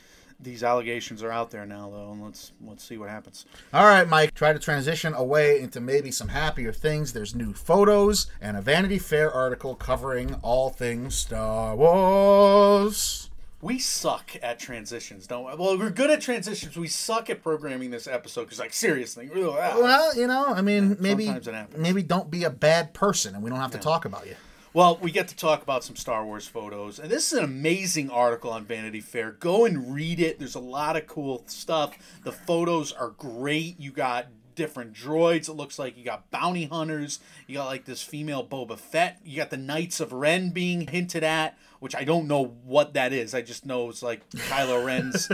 these 0.41 0.62
allegations 0.62 1.22
are 1.22 1.30
out 1.30 1.51
there 1.51 1.66
now, 1.66 1.91
though, 1.91 2.12
and 2.12 2.22
let's 2.22 2.53
let's 2.64 2.84
see 2.84 2.99
what 2.99 3.09
happens. 3.09 3.47
All 3.72 3.87
right, 3.87 4.09
Mike, 4.09 4.34
try 4.34 4.53
to 4.53 4.59
transition 4.59 5.14
away 5.14 5.61
into 5.61 5.80
maybe 5.80 6.11
some 6.11 6.28
happier 6.28 6.72
things. 6.72 7.12
There's 7.12 7.34
new 7.34 7.53
photos 7.53 8.26
and 8.41 8.57
a 8.57 8.61
Vanity 8.62 8.99
Fair 8.99 9.32
article 9.32 9.74
covering 9.74 10.34
all 10.43 10.70
things 10.70 11.14
Star 11.14 11.74
Wars. 11.74 13.30
We 13.62 13.78
suck 13.78 14.32
at 14.43 14.59
transitions, 14.59 15.26
don't 15.26 15.47
we? 15.47 15.55
Well, 15.55 15.78
we're 15.78 15.91
good 15.91 16.11
at 16.11 16.20
transitions. 16.20 16.76
We 16.76 16.89
suck 16.89 17.30
at 17.30 17.43
programming 17.43 17.91
this 17.91 18.07
episode 18.07 18.43
because, 18.43 18.59
like, 18.59 18.74
seriously, 18.74 19.30
ah. 19.34 19.74
Well, 19.78 20.14
you 20.14 20.26
know, 20.26 20.47
I 20.47 20.61
mean, 20.61 20.99
maybe 21.01 21.26
it 21.26 21.47
happens. 21.47 21.76
maybe 21.76 22.03
don't 22.03 22.30
be 22.30 22.45
a 22.45 22.51
bad 22.51 22.93
person, 22.93 23.34
and 23.34 23.43
we 23.43 23.49
don't 23.49 23.59
have 23.59 23.70
to 23.72 23.78
talk 23.78 24.05
about 24.05 24.26
you. 24.26 24.37
Well, 24.77 24.99
we 25.01 25.11
get 25.11 25.29
to 25.29 25.35
talk 25.35 25.62
about 25.62 25.85
some 25.85 25.97
Star 25.97 26.27
Wars 26.27 26.47
photos, 26.47 26.99
and 26.99 27.11
this 27.11 27.33
is 27.33 27.39
an 27.39 27.45
amazing 27.47 28.11
article 28.11 28.51
on 28.51 28.66
Vanity 28.66 29.01
Fair. 29.01 29.33
Go 29.33 29.64
and 29.64 29.95
read 29.95 30.20
it. 30.20 30.39
There's 30.39 30.55
a 30.55 30.61
lot 30.61 30.99
of 30.99 31.07
cool 31.07 31.45
stuff. 31.47 31.97
The 32.24 32.33
photos 32.33 32.93
are 32.93 33.09
great. 33.09 33.81
You 33.81 33.91
got 33.91 34.27
different 34.55 34.93
droids. 34.93 35.49
It 35.49 35.55
looks 35.55 35.79
like 35.79 35.97
you 35.97 36.05
got 36.05 36.31
bounty 36.31 36.66
hunters. 36.66 37.20
You 37.47 37.55
got 37.55 37.68
like 37.68 37.87
this 37.87 38.03
female 38.03 38.47
Boba 38.47 38.79
Fett. 38.79 39.18
You 39.24 39.39
got 39.39 39.49
the 39.49 39.57
Knights 39.57 39.99
of 39.99 40.12
Ren 40.12 40.51
being 40.51 40.87
hinted 40.89 41.24
at, 41.24 41.57
which 41.87 41.95
I 41.95 42.03
don't 42.03 42.26
know 42.26 42.47
what 42.64 42.95
that 42.95 43.12
is. 43.12 43.32
I 43.32 43.43
just 43.43 43.64
know 43.64 43.91
it's 43.91 44.03
like 44.03 44.28
Kylo 44.30 44.84
Ren's 44.84 45.28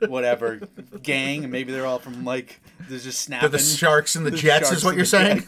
whatever 0.10 0.58
gang, 1.02 1.42
and 1.42 1.52
maybe 1.52 1.70
they're 1.70 1.84
all 1.84 1.98
from 1.98 2.24
like 2.24 2.62
they're 2.88 2.98
just 2.98 3.20
snapping. 3.20 3.50
The 3.50 3.58
sharks 3.58 4.16
and 4.16 4.24
the, 4.24 4.30
the 4.30 4.38
jets 4.38 4.72
is 4.72 4.86
what 4.86 4.96
you're 4.96 5.04
saying. 5.04 5.46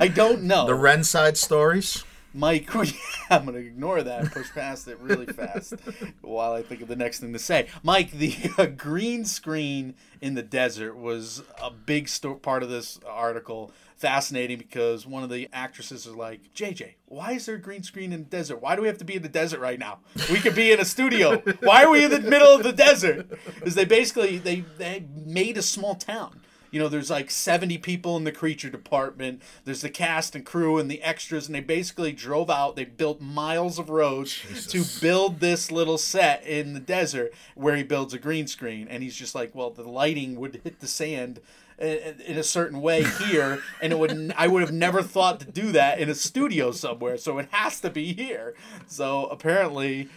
I 0.00 0.08
don't 0.08 0.42
know. 0.42 0.66
the 0.66 0.74
Ren 0.74 1.04
side 1.04 1.36
stories. 1.36 2.02
Mike, 2.36 2.74
I'm 3.30 3.44
going 3.44 3.54
to 3.54 3.60
ignore 3.60 4.02
that 4.02 4.20
and 4.22 4.32
push 4.32 4.50
past 4.52 4.88
it 4.88 4.98
really 4.98 5.26
fast 5.26 5.74
while 6.20 6.52
I 6.52 6.62
think 6.62 6.82
of 6.82 6.88
the 6.88 6.96
next 6.96 7.20
thing 7.20 7.32
to 7.32 7.38
say. 7.38 7.68
Mike, 7.84 8.10
the 8.10 8.36
uh, 8.58 8.66
green 8.66 9.24
screen 9.24 9.94
in 10.20 10.34
the 10.34 10.42
desert 10.42 10.96
was 10.96 11.44
a 11.62 11.70
big 11.70 12.08
sto- 12.08 12.34
part 12.34 12.64
of 12.64 12.68
this 12.68 12.98
article. 13.06 13.70
Fascinating 13.96 14.58
because 14.58 15.06
one 15.06 15.22
of 15.22 15.30
the 15.30 15.48
actresses 15.52 16.06
is 16.06 16.14
like, 16.14 16.52
JJ, 16.52 16.94
why 17.06 17.32
is 17.32 17.46
there 17.46 17.54
a 17.54 17.60
green 17.60 17.82
screen 17.82 18.12
in 18.12 18.24
the 18.24 18.28
desert? 18.28 18.60
Why 18.60 18.74
do 18.74 18.82
we 18.82 18.88
have 18.88 18.98
to 18.98 19.04
be 19.04 19.14
in 19.14 19.22
the 19.22 19.28
desert 19.28 19.60
right 19.60 19.78
now? 19.78 20.00
We 20.30 20.40
could 20.40 20.54
be 20.54 20.72
in 20.72 20.80
a 20.80 20.84
studio. 20.84 21.38
Why 21.60 21.84
are 21.84 21.90
we 21.90 22.04
in 22.04 22.10
the 22.10 22.20
middle 22.20 22.54
of 22.54 22.64
the 22.64 22.72
desert? 22.72 23.28
Because 23.54 23.74
they 23.74 23.84
basically 23.84 24.38
they 24.38 24.64
they 24.78 25.04
made 25.24 25.56
a 25.56 25.62
small 25.62 25.94
town. 25.94 26.40
You 26.74 26.80
know, 26.80 26.88
there's 26.88 27.08
like 27.08 27.30
70 27.30 27.78
people 27.78 28.16
in 28.16 28.24
the 28.24 28.32
creature 28.32 28.68
department. 28.68 29.42
There's 29.64 29.82
the 29.82 29.90
cast 29.90 30.34
and 30.34 30.44
crew 30.44 30.76
and 30.76 30.90
the 30.90 31.02
extras, 31.02 31.46
and 31.46 31.54
they 31.54 31.60
basically 31.60 32.10
drove 32.10 32.50
out. 32.50 32.74
They 32.74 32.84
built 32.84 33.20
miles 33.20 33.78
of 33.78 33.90
roads 33.90 34.66
to 34.66 34.82
build 35.00 35.38
this 35.38 35.70
little 35.70 35.98
set 35.98 36.44
in 36.44 36.74
the 36.74 36.80
desert 36.80 37.32
where 37.54 37.76
he 37.76 37.84
builds 37.84 38.12
a 38.12 38.18
green 38.18 38.48
screen. 38.48 38.88
And 38.88 39.04
he's 39.04 39.14
just 39.14 39.36
like, 39.36 39.54
well, 39.54 39.70
the 39.70 39.84
lighting 39.84 40.34
would 40.40 40.62
hit 40.64 40.80
the 40.80 40.88
sand 40.88 41.38
in 41.78 42.20
in 42.20 42.38
a 42.38 42.42
certain 42.42 42.80
way 42.80 43.02
here, 43.04 43.60
and 43.82 43.92
it 43.92 43.98
would. 43.98 44.32
I 44.36 44.46
would 44.46 44.62
have 44.62 44.72
never 44.72 45.02
thought 45.02 45.40
to 45.40 45.46
do 45.46 45.72
that 45.72 45.98
in 45.98 46.08
a 46.08 46.14
studio 46.14 46.70
somewhere. 46.72 47.16
So 47.18 47.38
it 47.38 47.48
has 47.50 47.80
to 47.80 47.90
be 47.90 48.12
here. 48.12 48.54
So 48.86 49.26
apparently, 49.26 50.08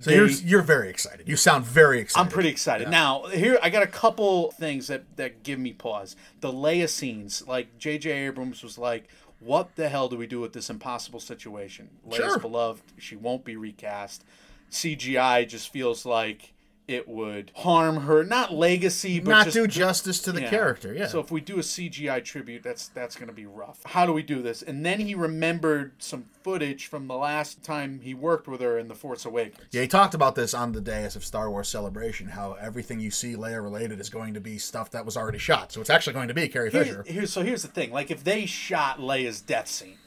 So 0.00 0.10
they- 0.10 0.16
you're 0.16 0.28
you're 0.28 0.62
very 0.62 0.88
excited. 0.88 1.28
You 1.28 1.36
sound 1.36 1.64
very 1.64 2.00
excited. 2.00 2.24
I'm 2.26 2.32
pretty 2.32 2.48
excited. 2.48 2.88
Now, 2.88 3.24
here 3.26 3.58
I 3.62 3.70
got 3.70 3.82
a 3.82 3.86
couple 3.86 4.50
things 4.52 4.86
that 4.88 5.04
that 5.16 5.42
give 5.42 5.58
me 5.58 5.72
pause. 5.72 6.16
The 6.40 6.52
Leia 6.52 6.88
scenes, 6.88 7.42
like 7.46 7.78
J.J. 7.78 8.10
Abrams 8.10 8.62
was 8.62 8.78
like, 8.78 9.08
"What 9.38 9.76
the 9.76 9.88
hell 9.88 10.08
do 10.08 10.16
we 10.16 10.26
do 10.26 10.40
with 10.40 10.54
this 10.54 10.70
impossible 10.70 11.20
situation?" 11.20 11.90
Leia's 12.08 12.16
Sure. 12.16 12.38
beloved; 12.38 12.82
she 12.98 13.16
won't 13.16 13.44
be 13.44 13.54
recast. 13.56 14.24
CGI 14.70 15.46
just 15.46 15.70
feels 15.70 16.06
like 16.06 16.54
it 16.88 17.06
would 17.08 17.52
harm 17.54 17.96
her 18.02 18.24
not 18.24 18.52
legacy, 18.52 19.20
but 19.20 19.30
Not 19.30 19.44
just 19.44 19.54
do 19.54 19.66
justice 19.68 20.18
to 20.22 20.32
the 20.32 20.42
yeah. 20.42 20.50
character. 20.50 20.92
Yeah. 20.92 21.06
So 21.06 21.20
if 21.20 21.30
we 21.30 21.40
do 21.40 21.56
a 21.56 21.62
CGI 21.62 22.22
tribute, 22.24 22.62
that's 22.64 22.88
that's 22.88 23.14
going 23.14 23.28
to 23.28 23.32
be 23.32 23.46
rough. 23.46 23.80
How 23.86 24.04
do 24.04 24.12
we 24.12 24.22
do 24.22 24.42
this? 24.42 24.62
And 24.62 24.84
then 24.84 24.98
he 25.00 25.14
remembered 25.14 25.92
some 26.02 26.24
footage 26.42 26.86
from 26.86 27.06
the 27.06 27.14
last 27.16 27.62
time 27.62 28.00
he 28.02 28.14
worked 28.14 28.48
with 28.48 28.60
her 28.60 28.78
in 28.78 28.88
The 28.88 28.94
Force 28.96 29.24
Awakens. 29.24 29.68
Yeah, 29.70 29.82
he 29.82 29.88
talked 29.88 30.12
about 30.14 30.34
this 30.34 30.54
on 30.54 30.72
the 30.72 30.80
dais 30.80 31.14
of 31.14 31.24
Star 31.24 31.48
Wars 31.50 31.68
Celebration. 31.68 32.26
How 32.28 32.54
everything 32.54 32.98
you 32.98 33.12
see 33.12 33.34
Leia 33.36 33.62
related 33.62 34.00
is 34.00 34.10
going 34.10 34.34
to 34.34 34.40
be 34.40 34.58
stuff 34.58 34.90
that 34.90 35.06
was 35.06 35.16
already 35.16 35.38
shot. 35.38 35.70
So 35.72 35.80
it's 35.80 35.90
actually 35.90 36.14
going 36.14 36.28
to 36.28 36.34
be 36.34 36.48
Carrie 36.48 36.70
Here- 36.70 36.84
Fisher. 36.84 37.04
here's 37.06 37.32
so 37.32 37.42
here's 37.42 37.62
the 37.62 37.68
thing. 37.68 37.92
Like 37.92 38.10
if 38.10 38.24
they 38.24 38.44
shot 38.44 38.98
Leia's 38.98 39.40
death 39.40 39.68
scene 39.68 39.98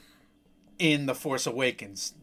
in 0.77 1.05
The 1.05 1.15
Force 1.15 1.47
Awakens, 1.47 2.15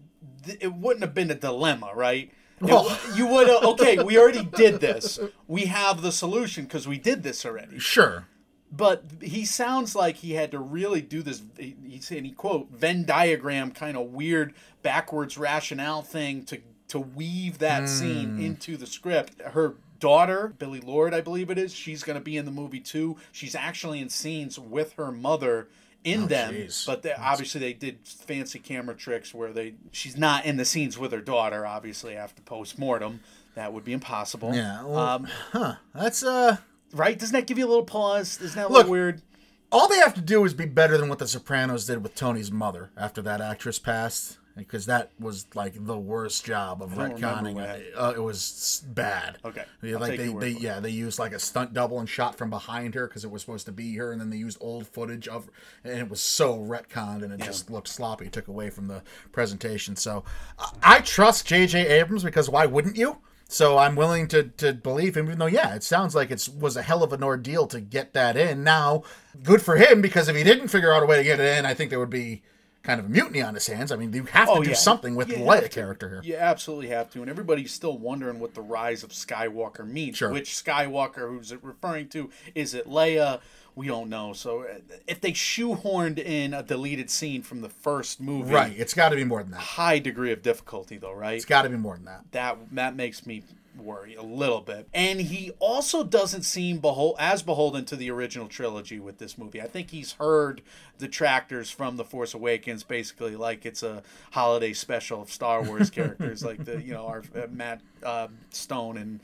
th- 0.44 0.58
it 0.60 0.74
wouldn't 0.74 1.02
have 1.02 1.14
been 1.14 1.30
a 1.30 1.34
dilemma, 1.34 1.90
right? 1.94 2.30
Well- 2.62 2.98
you 3.16 3.26
would 3.26 3.48
have 3.48 3.64
okay. 3.64 4.02
We 4.02 4.18
already 4.18 4.44
did 4.44 4.80
this. 4.80 5.18
We 5.46 5.66
have 5.66 6.02
the 6.02 6.12
solution 6.12 6.64
because 6.64 6.86
we 6.86 6.98
did 6.98 7.22
this 7.22 7.44
already. 7.44 7.78
Sure. 7.78 8.26
But 8.74 9.04
he 9.20 9.44
sounds 9.44 9.94
like 9.94 10.16
he 10.16 10.32
had 10.32 10.50
to 10.52 10.58
really 10.58 11.02
do 11.02 11.22
this. 11.22 11.42
He, 11.58 11.76
he 11.86 12.00
said 12.00 12.24
he 12.24 12.30
quote 12.30 12.70
Venn 12.70 13.04
diagram 13.04 13.72
kind 13.72 13.96
of 13.96 14.12
weird 14.12 14.54
backwards 14.82 15.36
rationale 15.36 16.02
thing 16.02 16.44
to 16.44 16.60
to 16.88 16.98
weave 16.98 17.58
that 17.58 17.88
scene 17.88 18.36
hmm. 18.36 18.40
into 18.40 18.76
the 18.76 18.86
script. 18.86 19.40
Her 19.40 19.74
daughter, 19.98 20.52
Billie 20.58 20.80
Lourd, 20.80 21.14
I 21.14 21.20
believe 21.20 21.48
it 21.48 21.56
is, 21.56 21.72
she's 21.72 22.02
going 22.02 22.18
to 22.18 22.24
be 22.24 22.36
in 22.36 22.44
the 22.44 22.50
movie 22.50 22.80
too. 22.80 23.16
She's 23.30 23.54
actually 23.54 24.00
in 24.00 24.08
scenes 24.08 24.58
with 24.58 24.94
her 24.94 25.12
mother 25.12 25.68
in 26.04 26.28
them, 26.28 26.54
jeez. 26.54 26.86
but 26.86 27.02
they, 27.02 27.12
obviously 27.12 27.60
they 27.60 27.72
did 27.72 27.98
fancy 28.04 28.58
camera 28.58 28.94
tricks 28.94 29.32
where 29.32 29.52
they 29.52 29.74
she's 29.92 30.16
not 30.16 30.44
in 30.44 30.56
the 30.56 30.64
scenes 30.64 30.98
with 30.98 31.12
her 31.12 31.20
daughter. 31.20 31.66
Obviously, 31.66 32.16
after 32.16 32.42
post 32.42 32.78
mortem, 32.78 33.20
that 33.54 33.72
would 33.72 33.84
be 33.84 33.92
impossible. 33.92 34.54
Yeah. 34.54 34.84
Well, 34.84 34.98
um, 34.98 35.28
huh. 35.52 35.74
That's 35.94 36.22
uh. 36.24 36.56
right? 36.92 37.18
Doesn't 37.18 37.34
that 37.34 37.46
give 37.46 37.58
you 37.58 37.66
a 37.66 37.68
little 37.68 37.84
pause? 37.84 38.40
Isn't 38.40 38.56
that 38.56 38.66
a 38.66 38.68
Look, 38.68 38.78
little 38.78 38.92
weird? 38.92 39.22
All 39.70 39.88
they 39.88 39.98
have 39.98 40.14
to 40.14 40.20
do 40.20 40.44
is 40.44 40.52
be 40.52 40.66
better 40.66 40.98
than 40.98 41.08
what 41.08 41.18
The 41.18 41.26
Sopranos 41.26 41.86
did 41.86 42.02
with 42.02 42.14
Tony's 42.14 42.52
mother 42.52 42.90
after 42.96 43.22
that 43.22 43.40
actress 43.40 43.78
passed, 43.78 44.36
because 44.56 44.86
that 44.86 45.10
was 45.18 45.46
like 45.54 45.84
the 45.86 45.98
worst 45.98 46.44
job 46.44 46.82
of 46.82 46.92
retconning. 46.92 47.58
it. 47.58 47.92
Uh, 47.96 48.12
it 48.14 48.20
was 48.20 48.84
bad. 48.88 49.38
Okay, 49.44 49.64
Yeah, 49.82 49.94
I'll 49.94 50.00
like 50.00 50.18
they, 50.18 50.28
they 50.28 50.50
yeah 50.50 50.80
they 50.80 50.90
used 50.90 51.18
like 51.18 51.32
a 51.32 51.38
stunt 51.38 51.72
double 51.72 51.98
and 51.98 52.08
shot 52.08 52.36
from 52.36 52.50
behind 52.50 52.94
her 52.94 53.06
because 53.06 53.24
it 53.24 53.30
was 53.30 53.42
supposed 53.42 53.66
to 53.66 53.72
be 53.72 53.96
her, 53.96 54.12
and 54.12 54.20
then 54.20 54.30
they 54.30 54.36
used 54.36 54.58
old 54.60 54.86
footage 54.86 55.28
of, 55.28 55.48
and 55.84 55.98
it 55.98 56.10
was 56.10 56.20
so 56.20 56.58
retconned 56.58 57.22
and 57.22 57.32
it 57.32 57.40
just 57.40 57.70
looked 57.70 57.88
sloppy. 57.88 58.28
Took 58.28 58.48
away 58.48 58.70
from 58.70 58.88
the 58.88 59.02
presentation. 59.32 59.96
So 59.96 60.24
I, 60.58 60.72
I 60.82 61.00
trust 61.00 61.46
J.J. 61.46 61.86
Abrams 61.88 62.24
because 62.24 62.48
why 62.48 62.66
wouldn't 62.66 62.96
you? 62.96 63.18
So 63.52 63.76
I'm 63.76 63.96
willing 63.96 64.28
to, 64.28 64.44
to 64.44 64.72
believe 64.72 65.14
him, 65.14 65.26
even 65.26 65.38
though 65.38 65.46
yeah, 65.46 65.74
it 65.74 65.82
sounds 65.82 66.14
like 66.14 66.30
it 66.30 66.48
was 66.58 66.74
a 66.74 66.82
hell 66.82 67.02
of 67.02 67.12
an 67.12 67.22
ordeal 67.22 67.66
to 67.66 67.82
get 67.82 68.14
that 68.14 68.34
in. 68.34 68.64
Now, 68.64 69.02
good 69.42 69.60
for 69.60 69.76
him 69.76 70.00
because 70.00 70.28
if 70.28 70.36
he 70.36 70.42
didn't 70.42 70.68
figure 70.68 70.90
out 70.90 71.02
a 71.02 71.06
way 71.06 71.18
to 71.18 71.22
get 71.22 71.38
it 71.38 71.58
in, 71.58 71.66
I 71.66 71.74
think 71.74 71.90
there 71.90 72.00
would 72.00 72.08
be 72.08 72.42
kind 72.82 72.98
of 73.00 73.06
a 73.06 73.08
mutiny 73.08 73.40
on 73.42 73.54
his 73.54 73.66
hands. 73.66 73.92
I 73.92 73.96
mean, 73.96 74.12
you 74.12 74.24
have 74.24 74.48
to 74.48 74.54
Oh, 74.54 74.62
do 74.62 74.70
yeah. 74.70 74.76
something 74.76 75.14
with 75.14 75.28
You 75.28 75.36
the 75.36 75.40
Leia 75.42 75.70
character 75.70 76.08
here. 76.08 76.20
You 76.22 76.36
absolutely 76.36 76.88
have 76.88 77.10
to, 77.12 77.20
and 77.20 77.30
everybody's 77.30 77.72
still 77.72 77.96
wondering 77.96 78.40
what 78.40 78.54
the 78.54 78.60
rise 78.60 79.02
of 79.04 79.10
Skywalker 79.10 79.86
means. 79.86 80.16
Sure. 80.16 80.30
Which 80.32 80.50
Skywalker, 80.50 81.28
who's 81.28 81.52
it 81.52 81.60
referring 81.62 82.08
to? 82.10 82.30
Is 82.54 82.74
it 82.74 82.86
Leia? 82.88 83.40
We 83.74 83.86
don't 83.86 84.10
know. 84.10 84.34
So 84.34 84.66
if 85.06 85.20
they 85.22 85.32
shoehorned 85.32 86.18
in 86.18 86.52
a 86.52 86.62
deleted 86.62 87.08
scene 87.08 87.40
from 87.42 87.62
the 87.62 87.70
first 87.70 88.20
movie, 88.20 88.52
Right, 88.52 88.74
it's 88.76 88.92
got 88.94 89.08
to 89.10 89.16
be 89.16 89.24
more 89.24 89.42
than 89.42 89.52
that. 89.52 89.60
High 89.60 89.98
degree 89.98 90.30
of 90.32 90.42
difficulty, 90.42 90.98
though, 90.98 91.14
right? 91.14 91.36
It's 91.36 91.46
got 91.46 91.62
to 91.62 91.70
be 91.70 91.78
more 91.78 91.96
than 91.96 92.04
that. 92.04 92.24
that 92.32 92.58
that 92.72 92.96
makes 92.96 93.24
me 93.26 93.44
worry 93.76 94.14
a 94.14 94.22
little 94.22 94.60
bit. 94.60 94.88
And 94.92 95.20
he 95.20 95.52
also 95.58 96.04
doesn't 96.04 96.42
seem 96.42 96.80
behol- 96.80 97.16
as 97.18 97.42
beholden 97.42 97.84
to 97.86 97.96
the 97.96 98.10
original 98.10 98.48
trilogy 98.48 99.00
with 99.00 99.18
this 99.18 99.38
movie. 99.38 99.60
I 99.60 99.66
think 99.66 99.90
he's 99.90 100.12
heard 100.12 100.62
detractors 100.98 101.70
from 101.70 101.96
The 101.96 102.04
Force 102.04 102.34
Awakens 102.34 102.84
basically 102.84 103.36
like 103.36 103.64
it's 103.66 103.82
a 103.82 104.02
holiday 104.32 104.72
special 104.72 105.22
of 105.22 105.30
Star 105.30 105.62
Wars 105.62 105.90
characters, 105.90 106.44
like 106.44 106.64
the 106.64 106.82
you 106.82 106.92
know 106.92 107.06
our 107.06 107.22
uh, 107.34 107.46
Matt 107.50 107.80
uh, 108.02 108.28
Stone 108.50 108.96
and. 108.98 109.20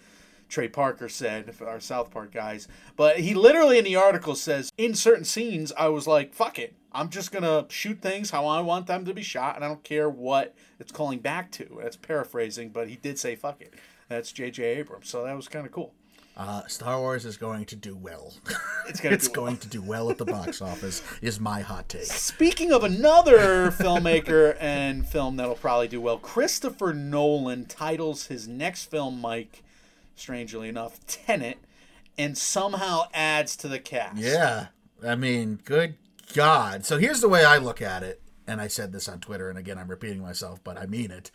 Trey 0.48 0.66
Parker 0.66 1.10
said, 1.10 1.54
our 1.60 1.78
South 1.78 2.10
Park 2.10 2.32
guys. 2.32 2.68
But 2.96 3.18
he 3.18 3.34
literally 3.34 3.76
in 3.76 3.84
the 3.84 3.96
article 3.96 4.34
says, 4.34 4.72
in 4.78 4.94
certain 4.94 5.26
scenes, 5.26 5.74
I 5.76 5.88
was 5.88 6.06
like, 6.06 6.32
fuck 6.32 6.58
it. 6.58 6.74
I'm 6.98 7.10
just 7.10 7.30
going 7.30 7.44
to 7.44 7.72
shoot 7.72 8.02
things 8.02 8.30
how 8.30 8.46
I 8.46 8.60
want 8.60 8.88
them 8.88 9.04
to 9.04 9.14
be 9.14 9.22
shot, 9.22 9.54
and 9.54 9.64
I 9.64 9.68
don't 9.68 9.84
care 9.84 10.10
what 10.10 10.56
it's 10.80 10.90
calling 10.90 11.20
back 11.20 11.52
to. 11.52 11.78
That's 11.80 11.96
paraphrasing, 11.96 12.70
but 12.70 12.88
he 12.88 12.96
did 12.96 13.20
say, 13.20 13.36
fuck 13.36 13.60
it. 13.60 13.74
That's 14.08 14.32
J.J. 14.32 14.64
Abrams. 14.64 15.08
So 15.08 15.22
that 15.22 15.36
was 15.36 15.46
kind 15.46 15.64
of 15.64 15.70
cool. 15.70 15.94
Uh, 16.36 16.66
Star 16.66 16.98
Wars 16.98 17.24
is 17.24 17.36
going 17.36 17.66
to 17.66 17.76
do 17.76 17.96
well. 17.96 18.34
It's 18.88 19.00
gonna 19.00 19.16
it's 19.16 19.28
do 19.28 19.38
well. 19.38 19.46
going 19.48 19.58
to 19.58 19.68
do 19.68 19.82
well 19.82 20.10
at 20.10 20.16
the 20.16 20.24
box 20.24 20.62
office. 20.62 21.02
Is 21.20 21.38
my 21.38 21.60
hot 21.60 21.90
take. 21.90 22.04
Speaking 22.04 22.72
of 22.72 22.84
another 22.84 23.70
filmmaker 23.70 24.56
and 24.60 25.06
film 25.06 25.36
that'll 25.36 25.56
probably 25.56 25.88
do 25.88 26.00
well, 26.00 26.16
Christopher 26.16 26.94
Nolan 26.94 27.66
titles 27.66 28.28
his 28.28 28.48
next 28.48 28.86
film, 28.86 29.20
Mike, 29.20 29.62
strangely 30.16 30.70
enough, 30.70 31.06
Tenet, 31.06 31.58
and 32.16 32.38
somehow 32.38 33.08
adds 33.12 33.56
to 33.58 33.68
the 33.68 33.78
cast. 33.78 34.16
Yeah, 34.16 34.68
I 35.06 35.16
mean, 35.16 35.60
good 35.66 35.96
God. 36.34 36.84
So 36.84 36.98
here's 36.98 37.20
the 37.20 37.28
way 37.28 37.44
I 37.44 37.58
look 37.58 37.82
at 37.82 38.02
it, 38.02 38.22
and 38.46 38.60
I 38.60 38.68
said 38.68 38.92
this 38.92 39.08
on 39.08 39.20
Twitter, 39.20 39.48
and 39.48 39.58
again, 39.58 39.78
I'm 39.78 39.88
repeating 39.88 40.22
myself, 40.22 40.62
but 40.62 40.78
I 40.78 40.86
mean 40.86 41.10
it. 41.10 41.30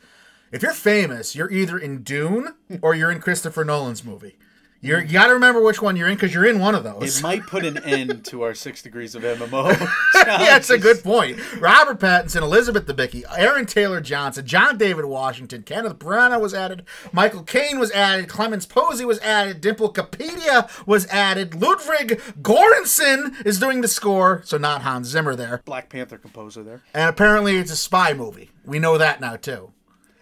If 0.51 0.61
you're 0.61 0.73
famous, 0.73 1.35
you're 1.35 1.51
either 1.51 1.77
in 1.77 2.03
Dune 2.03 2.55
or 2.81 2.93
you're 2.93 3.11
in 3.11 3.19
Christopher 3.19 3.65
Nolan's 3.65 4.03
movie. 4.03 4.37
You're, 4.83 5.01
you 5.01 5.13
got 5.13 5.27
to 5.27 5.33
remember 5.33 5.63
which 5.63 5.81
one 5.81 5.95
you're 5.95 6.09
in 6.09 6.15
because 6.15 6.33
you're 6.33 6.45
in 6.45 6.59
one 6.59 6.75
of 6.75 6.83
those. 6.83 7.19
It 7.19 7.21
might 7.23 7.47
put 7.47 7.63
an 7.63 7.77
end 7.85 8.25
to 8.25 8.41
our 8.41 8.53
six 8.53 8.81
degrees 8.81 9.15
of 9.15 9.23
MMO. 9.23 9.79
That's 10.13 10.69
a 10.69 10.77
good 10.77 11.01
point. 11.01 11.39
Robert 11.61 12.01
Pattinson, 12.01 12.41
Elizabeth 12.41 12.85
Debicki, 12.85 13.23
Aaron 13.33 13.65
Taylor 13.65 14.01
Johnson, 14.01 14.45
John 14.45 14.77
David 14.77 15.05
Washington, 15.05 15.63
Kenneth 15.63 15.97
Branagh 15.99 16.41
was 16.41 16.53
added, 16.53 16.83
Michael 17.13 17.43
Caine 17.43 17.79
was 17.79 17.91
added, 17.91 18.27
Clémence 18.27 18.67
Poésy 18.67 19.05
was 19.05 19.19
added, 19.19 19.61
Dimple 19.61 19.93
Kapadia 19.93 20.69
was 20.85 21.07
added, 21.07 21.55
Ludwig 21.55 22.19
Göransson 22.41 23.45
is 23.45 23.59
doing 23.59 23.79
the 23.79 23.87
score, 23.87 24.41
so 24.43 24.57
not 24.57 24.81
Hans 24.81 25.07
Zimmer 25.07 25.33
there. 25.33 25.61
Black 25.63 25.87
Panther 25.89 26.17
composer 26.17 26.61
there. 26.61 26.81
And 26.93 27.09
apparently 27.09 27.55
it's 27.55 27.71
a 27.71 27.77
spy 27.77 28.13
movie. 28.13 28.51
We 28.65 28.79
know 28.79 28.97
that 28.97 29.21
now 29.21 29.37
too. 29.37 29.71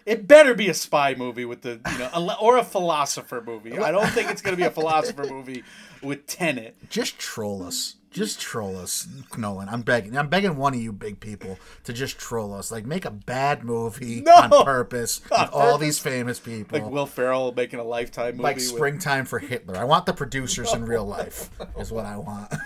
It 0.04 0.26
better 0.26 0.54
be 0.54 0.68
a 0.68 0.74
spy 0.74 1.14
movie 1.14 1.44
with 1.44 1.62
the 1.62 1.80
you 1.92 1.98
know, 1.98 2.36
or 2.40 2.58
a 2.58 2.64
philosopher 2.64 3.42
movie. 3.44 3.78
I 3.78 3.90
don't 3.92 4.08
think 4.08 4.30
it's 4.30 4.42
going 4.42 4.52
to 4.56 4.60
be 4.60 4.66
a 4.66 4.70
philosopher 4.70 5.24
movie 5.24 5.62
with 6.02 6.26
Tenet. 6.26 6.76
Just 6.90 7.18
troll 7.18 7.62
us. 7.62 7.96
Just 8.10 8.40
troll 8.42 8.76
us, 8.76 9.08
Nolan. 9.38 9.70
I'm 9.70 9.80
begging. 9.80 10.18
I'm 10.18 10.28
begging 10.28 10.56
one 10.56 10.74
of 10.74 10.80
you 10.82 10.92
big 10.92 11.18
people 11.18 11.58
to 11.84 11.94
just 11.94 12.18
troll 12.18 12.52
us. 12.52 12.70
Like 12.70 12.84
make 12.84 13.06
a 13.06 13.10
bad 13.10 13.64
movie 13.64 14.20
No! 14.20 14.32
on 14.34 14.64
purpose 14.66 15.22
On 15.30 15.40
with 15.46 15.50
all 15.54 15.78
these 15.78 15.98
famous 15.98 16.38
people. 16.38 16.78
Like 16.78 16.90
Will 16.90 17.06
Ferrell 17.06 17.54
making 17.56 17.78
a 17.80 17.84
lifetime 17.84 18.32
movie. 18.32 18.42
like 18.42 18.56
with- 18.56 18.66
springtime 18.66 19.24
for 19.24 19.38
Hitler. 19.38 19.76
I 19.78 19.84
want 19.84 20.04
the 20.04 20.12
producers 20.12 20.74
in 20.74 20.84
real 20.84 21.06
life. 21.06 21.48
Is 21.78 21.90
what 21.92 22.04
I 22.06 22.16
want. 22.18 22.52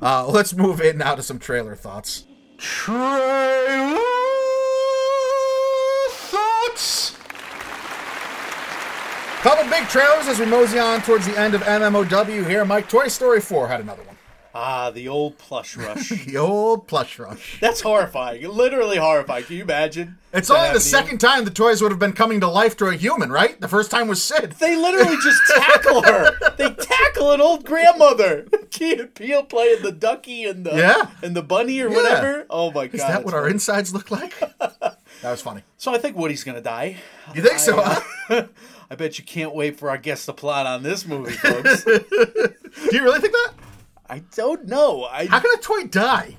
Uh, 0.00 0.26
let's 0.26 0.54
move 0.54 0.80
in 0.80 0.96
now 0.96 1.14
to 1.14 1.22
some 1.22 1.38
trailer 1.38 1.76
thoughts. 1.76 2.24
Trailer 2.56 3.98
thoughts. 6.08 7.14
Couple 9.48 9.70
big 9.70 9.88
trailers 9.88 10.28
as 10.28 10.38
we 10.38 10.44
mosey 10.44 10.78
on 10.78 11.00
towards 11.00 11.24
the 11.26 11.38
end 11.38 11.54
of 11.54 11.62
MMOW 11.62 12.46
here. 12.46 12.66
Mike, 12.66 12.86
Toy 12.86 13.08
Story 13.08 13.40
4 13.40 13.66
had 13.68 13.80
another 13.80 14.02
one. 14.02 14.16
ah, 14.54 14.90
the 14.90 15.08
old 15.08 15.38
plush 15.38 15.74
rush. 15.74 16.10
The 16.26 16.36
old 16.36 16.86
plush 16.86 17.18
rush. 17.18 17.58
That's 17.58 17.80
horrifying. 17.80 18.46
Literally 18.46 18.98
horrifying. 18.98 19.44
Can 19.44 19.56
you 19.56 19.62
imagine? 19.62 20.18
It's 20.34 20.50
only 20.50 20.60
the 20.60 20.66
happening 20.66 20.80
to 20.82 20.84
you? 20.84 20.90
second 20.90 21.18
time 21.18 21.44
the 21.46 21.50
toys 21.50 21.80
would 21.80 21.90
have 21.90 21.98
been 21.98 22.12
coming 22.12 22.40
to 22.40 22.46
life 22.48 22.76
to 22.76 22.88
a 22.88 22.94
human, 22.94 23.32
right? 23.32 23.58
The 23.58 23.68
first 23.68 23.90
time 23.90 24.06
was 24.06 24.22
Sid. 24.22 24.52
They 24.60 24.76
literally 24.76 25.16
just 25.22 25.40
tackle 25.56 26.02
her. 26.02 26.30
They 26.58 26.70
tackle 26.74 27.32
an 27.32 27.40
old 27.40 27.64
grandmother. 27.64 28.46
Key 28.70 29.00
and 29.00 29.14
Peele 29.14 29.44
playing 29.44 29.80
the 29.82 29.92
ducky 29.92 30.44
and 30.44 30.66
the 30.66 30.76
Yeah. 30.76 31.10
and 31.22 31.34
the 31.34 31.42
bunny 31.42 31.80
or 31.80 31.88
whatever. 31.88 32.44
Oh 32.50 32.70
my 32.70 32.88
god. 32.88 32.94
Is 32.94 33.00
that 33.00 33.24
what 33.24 33.32
our 33.32 33.48
insides 33.48 33.94
look 33.94 34.10
like? 34.10 34.34
That 35.22 35.32
was 35.32 35.40
funny. 35.40 35.62
So 35.78 35.92
I 35.92 35.98
think 35.98 36.16
Woody's 36.16 36.44
gonna 36.44 36.60
die. 36.60 36.98
You 37.34 37.42
think 37.42 37.58
so? 37.58 37.80
huh? 37.82 38.46
I 38.90 38.94
bet 38.94 39.18
you 39.18 39.24
can't 39.24 39.54
wait 39.54 39.78
for 39.78 39.90
our 39.90 39.98
guest 39.98 40.26
to 40.26 40.32
plot 40.32 40.66
on 40.66 40.82
this 40.82 41.06
movie, 41.06 41.32
folks. 41.32 41.84
Do 41.84 42.00
you 42.92 43.02
really 43.02 43.20
think 43.20 43.32
that? 43.34 43.52
I 44.08 44.20
don't 44.34 44.66
know. 44.66 45.04
I, 45.04 45.26
How 45.26 45.40
can 45.40 45.50
a 45.54 45.60
toy 45.60 45.84
die? 45.84 46.36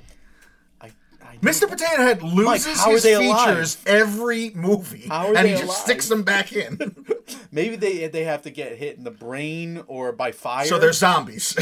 I, 0.81 0.87
I 1.23 1.35
Mr. 1.37 1.69
Potato 1.69 2.01
Head 2.01 2.23
loses 2.23 2.79
how 2.79 2.89
are 2.89 2.93
his 2.93 3.03
they 3.03 3.13
alive? 3.13 3.49
features 3.49 3.77
every 3.85 4.49
movie, 4.55 5.07
How 5.07 5.27
are 5.27 5.35
and 5.37 5.47
he 5.47 5.53
they 5.53 5.59
just 5.61 5.83
sticks 5.83 6.09
them 6.09 6.23
back 6.23 6.51
in. 6.51 7.05
maybe 7.51 7.75
they 7.75 8.07
they 8.07 8.23
have 8.23 8.41
to 8.43 8.49
get 8.49 8.75
hit 8.77 8.97
in 8.97 9.03
the 9.03 9.11
brain 9.11 9.83
or 9.85 10.11
by 10.11 10.31
fire. 10.31 10.65
so 10.65 10.79
they're 10.79 10.91
zombies. 10.93 11.55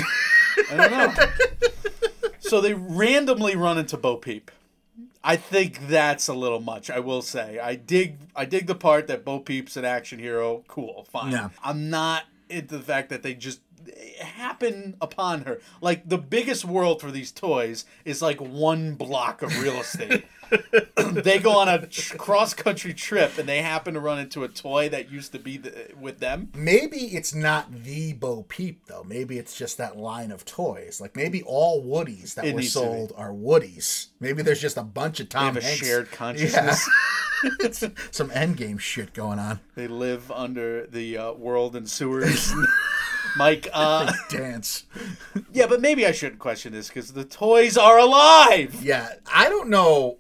I 0.72 0.76
don't 0.78 0.92
know. 0.92 1.14
so 2.40 2.62
they 2.62 2.74
randomly 2.74 3.58
run 3.58 3.78
into 3.78 3.98
Bo 3.98 4.16
Peep. 4.16 4.50
I 5.24 5.36
think 5.36 5.88
that's 5.88 6.28
a 6.28 6.34
little 6.34 6.60
much. 6.60 6.90
I 6.90 7.00
will 7.00 7.22
say. 7.22 7.60
I 7.60 7.76
dig. 7.76 8.18
I 8.36 8.46
dig 8.46 8.68
the 8.68 8.76
part 8.76 9.08
that 9.08 9.26
Bo 9.26 9.40
Peep's 9.40 9.78
an 9.78 9.86
action 9.86 10.20
hero. 10.20 10.64
Cool, 10.68 11.06
fine. 11.10 11.32
Yeah. 11.32 11.50
I'm 11.64 11.90
not 11.90 12.24
into 12.50 12.78
the 12.78 12.84
fact 12.84 13.10
that 13.10 13.24
they 13.24 13.34
just 13.34 13.60
happen 14.20 14.96
upon 15.02 15.42
her. 15.42 15.60
Like 15.82 16.08
the 16.08 16.18
biggest 16.18 16.66
world 16.66 17.02
for 17.02 17.12
these 17.12 17.32
toys 17.32 17.86
is 18.06 18.22
like 18.22 18.40
one 18.40 18.96
block 18.96 19.42
of 19.42 19.58
real 19.62 19.80
estate. 19.80 20.26
they 21.12 21.40
go 21.40 21.58
on 21.60 21.68
a 21.68 21.86
tr- 21.88 22.16
cross 22.16 22.54
country 22.54 22.94
trip 22.94 23.38
and 23.38 23.50
they 23.50 23.62
happen 23.62 23.94
to 23.96 24.00
run 24.00 24.18
into 24.20 24.44
a 24.44 24.48
toy 24.48 24.88
that 24.90 25.12
used 25.12 25.34
to 25.34 25.40
be 25.40 25.58
the, 25.58 25.90
with 26.00 26.20
them. 26.20 26.50
Maybe 26.56 26.98
it's 27.16 27.34
not 27.36 27.84
the 27.84 28.14
Bo 28.14 28.44
Peep 28.44 28.86
though. 28.86 29.04
Maybe 29.04 29.38
it's 29.38 29.58
just 29.58 29.78
that 29.78 29.98
line 29.98 30.32
of 30.32 30.46
toys. 30.46 31.02
Like 31.02 31.16
maybe 31.16 31.44
all 31.44 31.84
Woodies 31.84 32.36
that 32.36 32.46
It 32.46 32.54
were 32.54 32.62
needs 32.62 32.74
to 32.74 32.80
be. 32.80 32.86
sold 32.86 33.14
are 33.18 33.32
Woodies. 33.32 34.08
Maybe 34.20 34.42
there's 34.42 34.62
just 34.62 34.78
a 34.78 34.84
bunch 34.84 35.20
of 35.20 35.28
They 35.30 35.38
Tom 35.38 35.56
have 35.56 35.58
a 35.58 35.68
shared 35.68 36.12
consciousness. 36.12 36.88
Some 38.12 38.30
endgame 38.32 38.80
shit 38.80 39.14
going 39.14 39.38
on. 39.40 39.60
They 39.76 39.88
live 39.88 40.32
under 40.32 40.88
the 40.88 41.18
uh, 41.18 41.32
world 41.34 41.76
and 41.76 41.90
sewers. 41.90 42.54
Mike, 43.38 43.68
uh, 43.74 44.12
Dance. 44.30 44.86
yeah, 45.54 45.68
but 45.68 45.82
maybe 45.82 46.06
I 46.06 46.12
shouldn't 46.12 46.40
question 46.40 46.74
this 46.74 46.88
because 46.88 47.14
the 47.14 47.26
toys 47.26 47.78
are 47.78 47.98
alive. 47.98 48.82
Yeah, 48.84 49.14
I 49.32 49.50
don't 49.50 49.70
know. 49.70 50.18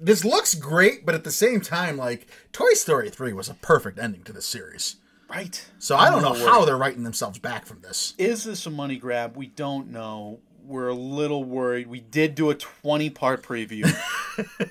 This 0.00 0.24
looks 0.24 0.54
great, 0.54 1.06
but 1.06 1.14
at 1.14 1.24
the 1.24 1.30
same 1.30 1.60
time, 1.60 1.96
like 1.96 2.28
Toy 2.52 2.74
Story 2.74 3.10
3 3.10 3.32
was 3.32 3.48
a 3.48 3.54
perfect 3.54 3.98
ending 3.98 4.22
to 4.24 4.32
the 4.32 4.42
series. 4.42 4.96
Right. 5.28 5.66
So 5.78 5.96
I 5.96 6.10
don't 6.10 6.22
know 6.22 6.34
I'm 6.34 6.40
how 6.40 6.64
they're 6.64 6.76
writing 6.76 7.02
themselves 7.02 7.38
back 7.38 7.66
from 7.66 7.80
this. 7.80 8.14
Is 8.16 8.44
this 8.44 8.64
a 8.66 8.70
money 8.70 8.96
grab? 8.96 9.36
We 9.36 9.46
don't 9.46 9.90
know. 9.90 10.38
We're 10.64 10.88
a 10.88 10.94
little 10.94 11.44
worried. 11.44 11.86
We 11.86 12.00
did 12.00 12.34
do 12.34 12.50
a 12.50 12.54
20 12.54 13.10
part 13.10 13.42
preview 13.42 13.86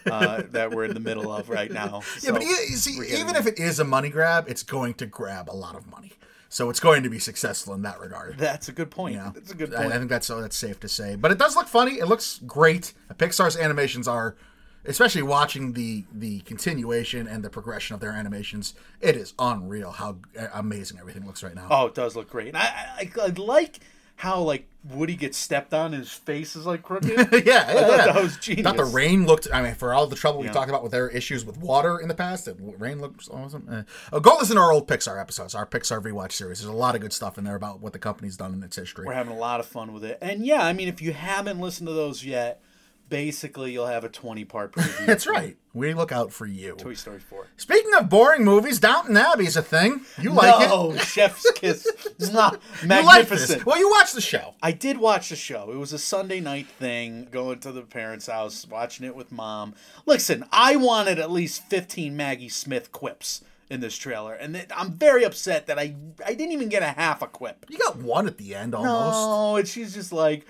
uh, 0.11 0.43
that 0.51 0.71
we're 0.71 0.85
in 0.85 0.93
the 0.93 0.99
middle 0.99 1.31
of 1.31 1.49
right 1.49 1.71
now. 1.71 2.01
Yeah, 2.21 2.31
but 2.31 2.43
e- 2.43 2.45
you 2.45 2.75
see, 2.75 3.17
even 3.17 3.35
if 3.35 3.47
it 3.47 3.59
is 3.59 3.79
a 3.79 3.83
money 3.83 4.09
grab, 4.09 4.45
it's 4.47 4.63
going 4.63 4.93
to 4.95 5.05
grab 5.05 5.49
a 5.49 5.55
lot 5.55 5.75
of 5.75 5.89
money. 5.89 6.13
So 6.55 6.69
it's 6.69 6.79
going 6.79 7.03
to 7.03 7.09
be 7.09 7.19
successful 7.19 7.73
in 7.73 7.81
that 7.81 7.99
regard. 7.99 8.37
That's 8.37 8.69
a 8.69 8.71
good 8.71 8.89
point. 8.89 9.15
You 9.15 9.19
know, 9.19 9.31
That's 9.35 9.51
a 9.51 9.55
good 9.55 9.73
I, 9.73 9.81
point. 9.81 9.91
I 9.91 9.97
think 9.97 10.09
that's 10.09 10.27
that's 10.27 10.55
safe 10.55 10.79
to 10.79 10.87
say. 10.87 11.17
But 11.17 11.31
it 11.33 11.37
does 11.37 11.53
look 11.53 11.67
funny. 11.67 11.95
It 11.95 12.05
looks 12.05 12.39
great. 12.47 12.93
Pixar's 13.15 13.57
animations 13.57 14.07
are, 14.07 14.37
especially 14.85 15.21
watching 15.21 15.73
the 15.73 16.05
the 16.13 16.39
continuation 16.51 17.27
and 17.27 17.43
the 17.43 17.49
progression 17.49 17.93
of 17.93 17.99
their 17.99 18.13
animations. 18.13 18.73
It 19.01 19.17
is 19.17 19.33
unreal 19.37 19.91
how 19.91 20.19
amazing 20.53 20.97
everything 20.97 21.25
looks 21.25 21.43
right 21.43 21.55
now. 21.55 21.67
oh, 21.69 21.87
it 21.87 21.93
does 21.93 22.15
look 22.15 22.29
great. 22.29 22.47
And 22.47 22.57
I, 22.57 22.67
I, 22.99 23.11
I 23.21 23.27
like 23.35 23.81
how 24.15 24.41
like 24.41 24.67
Woody 24.89 25.15
gets 25.15 25.37
stepped 25.37 25.73
on 25.73 25.93
and 25.93 26.03
his 26.03 26.11
face 26.11 26.55
is 26.55 26.65
like 26.65 26.83
crooked. 26.83 27.09
yeah, 27.09 27.25
yeah, 27.43 27.65
I 27.67 27.73
thought 27.73 27.97
yeah. 27.97 28.05
that 28.05 28.21
was 28.21 28.37
genius. 28.37 28.65
Thought 28.65 28.77
the 28.77 28.85
rain 28.85 29.25
looked. 29.25 29.47
I 29.51 29.61
mean, 29.61 29.75
for 29.75 29.93
all 29.93 30.05
the 30.07 30.15
trouble 30.15 30.41
we 30.41 30.47
talked 30.49 30.69
about 30.69 30.83
with 30.83 30.91
their 30.91 31.09
issues 31.09 31.43
with 31.43 31.57
water 31.57 31.99
in 31.99 32.07
the 32.07 32.13
past, 32.13 32.45
the 32.45 32.53
rain 32.53 33.01
looks 33.01 33.27
awesome. 33.29 33.67
Eh. 33.71 33.81
Uh, 34.13 34.19
go 34.19 34.35
listen 34.37 34.55
to 34.55 34.61
our 34.61 34.71
old 34.71 34.87
Pixar 34.87 35.19
episodes, 35.19 35.55
our 35.55 35.65
Pixar 35.65 36.01
rewatch 36.01 36.33
series. 36.33 36.59
There's 36.59 36.69
a 36.71 36.77
lot 36.77 36.95
of 36.95 37.01
good 37.01 37.13
stuff 37.13 37.37
in 37.37 37.43
there 37.43 37.55
about 37.55 37.81
what 37.81 37.93
the 37.93 37.99
company's 37.99 38.37
done 38.37 38.53
in 38.53 38.61
its 38.61 38.75
history. 38.75 39.05
We're 39.05 39.13
having 39.13 39.33
a 39.33 39.39
lot 39.39 39.59
of 39.59 39.65
fun 39.65 39.91
with 39.91 40.05
it. 40.05 40.19
And 40.21 40.45
yeah, 40.45 40.63
I 40.63 40.73
mean, 40.73 40.87
if 40.87 41.01
you 41.01 41.13
haven't 41.13 41.59
listened 41.59 41.87
to 41.87 41.93
those 41.93 42.23
yet, 42.23 42.61
basically 43.09 43.73
you'll 43.73 43.87
have 43.87 44.03
a 44.03 44.09
20 44.09 44.45
part 44.45 44.71
preview. 44.73 45.05
That's 45.05 45.27
right. 45.27 45.57
We 45.73 45.93
look 45.93 46.11
out 46.11 46.31
for 46.31 46.45
you. 46.45 46.75
Toy 46.75 46.93
Story 46.93 47.19
4. 47.19 47.47
Speaking 47.57 47.93
of 47.95 48.09
boring 48.09 48.45
movies, 48.45 48.79
Downton 48.79 49.17
Abbey's 49.17 49.57
a 49.57 49.61
thing. 49.61 50.05
You 50.21 50.31
like 50.31 50.69
no, 50.69 50.91
it? 50.91 51.01
Chef's 51.01 51.49
Kiss. 51.51 51.85
Mwah. 52.19 52.57
You 52.81 52.87
like 52.87 52.87
Magnificent. 52.87 53.65
Well, 53.65 53.77
you 53.77 53.89
watched 53.89 54.15
the 54.15 54.21
show. 54.21 54.55
I 54.61 54.71
did 54.71 54.97
watch 54.97 55.29
the 55.29 55.35
show. 55.35 55.71
It 55.71 55.77
was 55.77 55.91
a 55.91 55.99
Sunday 55.99 56.39
night 56.39 56.67
thing, 56.67 57.27
going 57.31 57.59
to 57.59 57.71
the 57.71 57.81
parents' 57.81 58.27
house, 58.27 58.65
watching 58.67 59.05
it 59.05 59.15
with 59.15 59.31
mom. 59.31 59.75
Listen, 60.05 60.45
I 60.51 60.75
wanted 60.75 61.19
at 61.19 61.31
least 61.31 61.63
15 61.69 62.15
Maggie 62.15 62.49
Smith 62.49 62.91
quips 62.91 63.43
in 63.69 63.79
this 63.79 63.97
trailer, 63.97 64.33
and 64.33 64.55
it, 64.55 64.71
I'm 64.75 64.93
very 64.93 65.23
upset 65.23 65.65
that 65.67 65.79
I 65.79 65.95
I 66.23 66.33
didn't 66.33 66.51
even 66.51 66.69
get 66.69 66.83
a 66.83 66.87
half 66.87 67.21
a 67.21 67.27
quip. 67.27 67.65
You 67.67 67.77
got 67.77 67.97
one 67.97 68.27
at 68.27 68.37
the 68.37 68.53
end 68.53 68.75
almost. 68.75 69.17
No, 69.17 69.55
and 69.55 69.67
she's 69.67 69.93
just 69.93 70.13
like, 70.13 70.45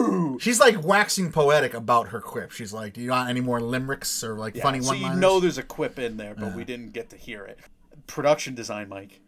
woo! 0.00 0.38
She's 0.40 0.60
like 0.60 0.82
waxing 0.82 1.30
poetic 1.30 1.74
about 1.74 2.08
her 2.08 2.20
quip. 2.20 2.52
She's 2.52 2.72
like, 2.72 2.94
"Do 2.94 3.02
you 3.02 3.10
want 3.10 3.28
any 3.28 3.42
more 3.42 3.60
limericks 3.60 4.24
or 4.24 4.34
like 4.34 4.56
funny 4.56 4.80
so 4.80 4.88
one 4.88 4.98
you 5.00 5.14
know 5.14 5.40
there's 5.40 5.58
a 5.58 5.62
quip 5.62 5.98
in 5.98 6.16
there, 6.16 6.34
but 6.34 6.54
we 6.54 6.64
didn't 6.64 6.92
get 6.92 7.10
to 7.10 7.16
hear 7.16 7.44
it. 7.44 7.58
Production 8.06 8.54
design, 8.54 8.88
Mike. 8.88 9.20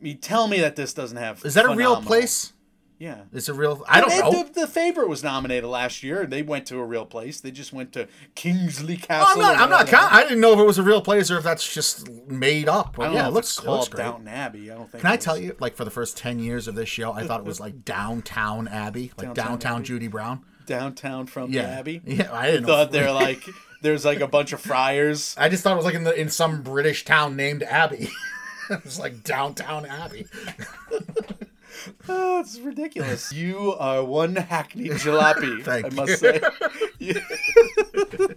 I 0.00 0.02
mean, 0.02 0.18
tell 0.18 0.48
me 0.48 0.60
that 0.60 0.76
this 0.76 0.94
doesn't 0.94 1.18
have. 1.18 1.44
Is 1.44 1.54
that 1.54 1.66
a 1.66 1.74
real 1.74 2.00
place? 2.00 2.53
Yeah. 2.98 3.22
It's 3.32 3.48
a 3.48 3.54
real. 3.54 3.84
I 3.88 4.00
don't 4.00 4.10
know. 4.10 4.44
The, 4.44 4.60
the 4.60 4.66
favorite 4.66 5.08
was 5.08 5.22
nominated 5.22 5.68
last 5.68 6.02
year, 6.02 6.26
they 6.26 6.42
went 6.42 6.66
to 6.66 6.78
a 6.78 6.84
real 6.84 7.04
place. 7.04 7.40
They 7.40 7.50
just 7.50 7.72
went 7.72 7.92
to 7.92 8.08
Kingsley 8.34 8.96
Castle. 8.96 9.32
I'm 9.32 9.38
not. 9.38 9.56
I'm 9.56 9.70
not. 9.70 9.86
Count, 9.88 10.12
I 10.12 10.22
didn't 10.22 10.40
know 10.40 10.52
if 10.52 10.58
it 10.58 10.64
was 10.64 10.78
a 10.78 10.82
real 10.82 11.02
place 11.02 11.30
or 11.30 11.38
if 11.38 11.44
that's 11.44 11.72
just 11.72 12.08
made 12.28 12.68
up. 12.68 12.96
I 12.98 13.04
don't 13.04 13.14
yeah, 13.14 13.22
know 13.22 13.28
it 13.28 13.32
looks, 13.32 13.58
it's 13.58 13.66
it 13.66 13.70
looks 13.70 13.88
called. 13.88 13.98
Downton 13.98 14.28
Abbey. 14.28 14.70
I 14.70 14.74
don't 14.76 14.90
think. 14.90 15.02
Can 15.02 15.10
I 15.10 15.16
tell 15.16 15.36
you, 15.36 15.56
like 15.58 15.74
for 15.76 15.84
the 15.84 15.90
first 15.90 16.16
ten 16.16 16.38
years 16.38 16.68
of 16.68 16.74
this 16.74 16.88
show, 16.88 17.12
I 17.12 17.26
thought 17.26 17.40
it 17.40 17.46
was 17.46 17.60
like 17.60 17.84
downtown 17.84 18.68
Abbey, 18.68 19.12
like 19.16 19.28
Downtown 19.28 19.46
downtown 19.46 19.76
Abbey? 19.76 19.84
Judy 19.84 20.08
Brown. 20.08 20.44
downtown 20.66 21.26
from 21.26 21.50
Yeah, 21.52 21.62
the 21.62 21.68
Abbey? 21.68 22.02
yeah. 22.06 22.32
I 22.32 22.46
didn't. 22.50 22.66
Thought 22.66 22.92
they're 22.92 23.12
like 23.12 23.42
there's 23.82 24.04
like 24.04 24.20
a 24.20 24.26
bunch 24.26 24.52
of 24.52 24.60
friars. 24.60 25.34
I 25.38 25.48
just 25.48 25.62
thought 25.62 25.74
it 25.74 25.76
was 25.76 25.84
like 25.84 25.94
in 25.94 26.04
the 26.04 26.18
in 26.18 26.30
some 26.30 26.62
British 26.62 27.04
town 27.04 27.36
named 27.36 27.62
Abbey. 27.62 28.08
it 28.70 28.84
was 28.84 28.98
like 28.98 29.22
downtown 29.22 29.84
Abbey. 29.84 30.26
Ah, 32.08 32.36
oh, 32.36 32.40
it's 32.40 32.58
ridiculous. 32.60 33.32
You 33.32 33.74
are 33.78 34.02
one 34.04 34.34
hackneyed 34.36 34.92
jalopy. 34.92 35.62
Thank 35.64 35.86
I 35.86 35.88
you. 35.88 35.96
must 35.96 36.18
say. 36.20 36.40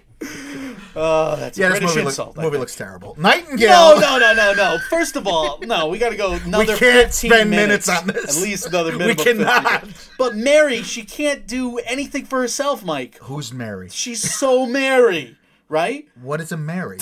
oh, 0.95 1.35
that's 1.37 1.57
Yeah, 1.57 1.67
a 1.67 1.69
British 1.71 1.89
movie, 1.89 1.99
look- 2.01 2.07
insult. 2.09 2.37
I 2.39 2.43
movie 2.43 2.57
looks 2.57 2.75
terrible. 2.75 3.15
Nightingale. 3.17 3.99
No, 3.99 3.99
no, 3.99 4.19
no, 4.19 4.33
no, 4.33 4.53
no. 4.53 4.77
First 4.89 5.15
of 5.15 5.27
all, 5.27 5.59
no, 5.61 5.87
we 5.87 5.97
got 5.97 6.09
to 6.09 6.17
go 6.17 6.33
another 6.33 6.73
We 6.73 6.77
can't 6.79 7.13
15 7.13 7.29
spend 7.31 7.49
minutes, 7.49 7.87
minutes 7.87 8.01
on 8.01 8.07
this. 8.07 8.37
At 8.37 8.43
least 8.43 8.65
another 8.67 8.91
minute. 8.97 9.17
We 9.17 9.23
cannot. 9.23 9.85
But 10.17 10.35
Mary, 10.35 10.81
she 10.83 11.03
can't 11.03 11.45
do 11.47 11.77
anything 11.79 12.25
for 12.25 12.41
herself, 12.41 12.83
Mike. 12.83 13.17
Who's 13.23 13.53
Mary? 13.53 13.89
She's 13.89 14.21
so 14.33 14.65
Mary, 14.65 15.37
right? 15.69 16.07
What 16.21 16.41
is 16.41 16.51
a 16.51 16.57
Mary? 16.57 16.99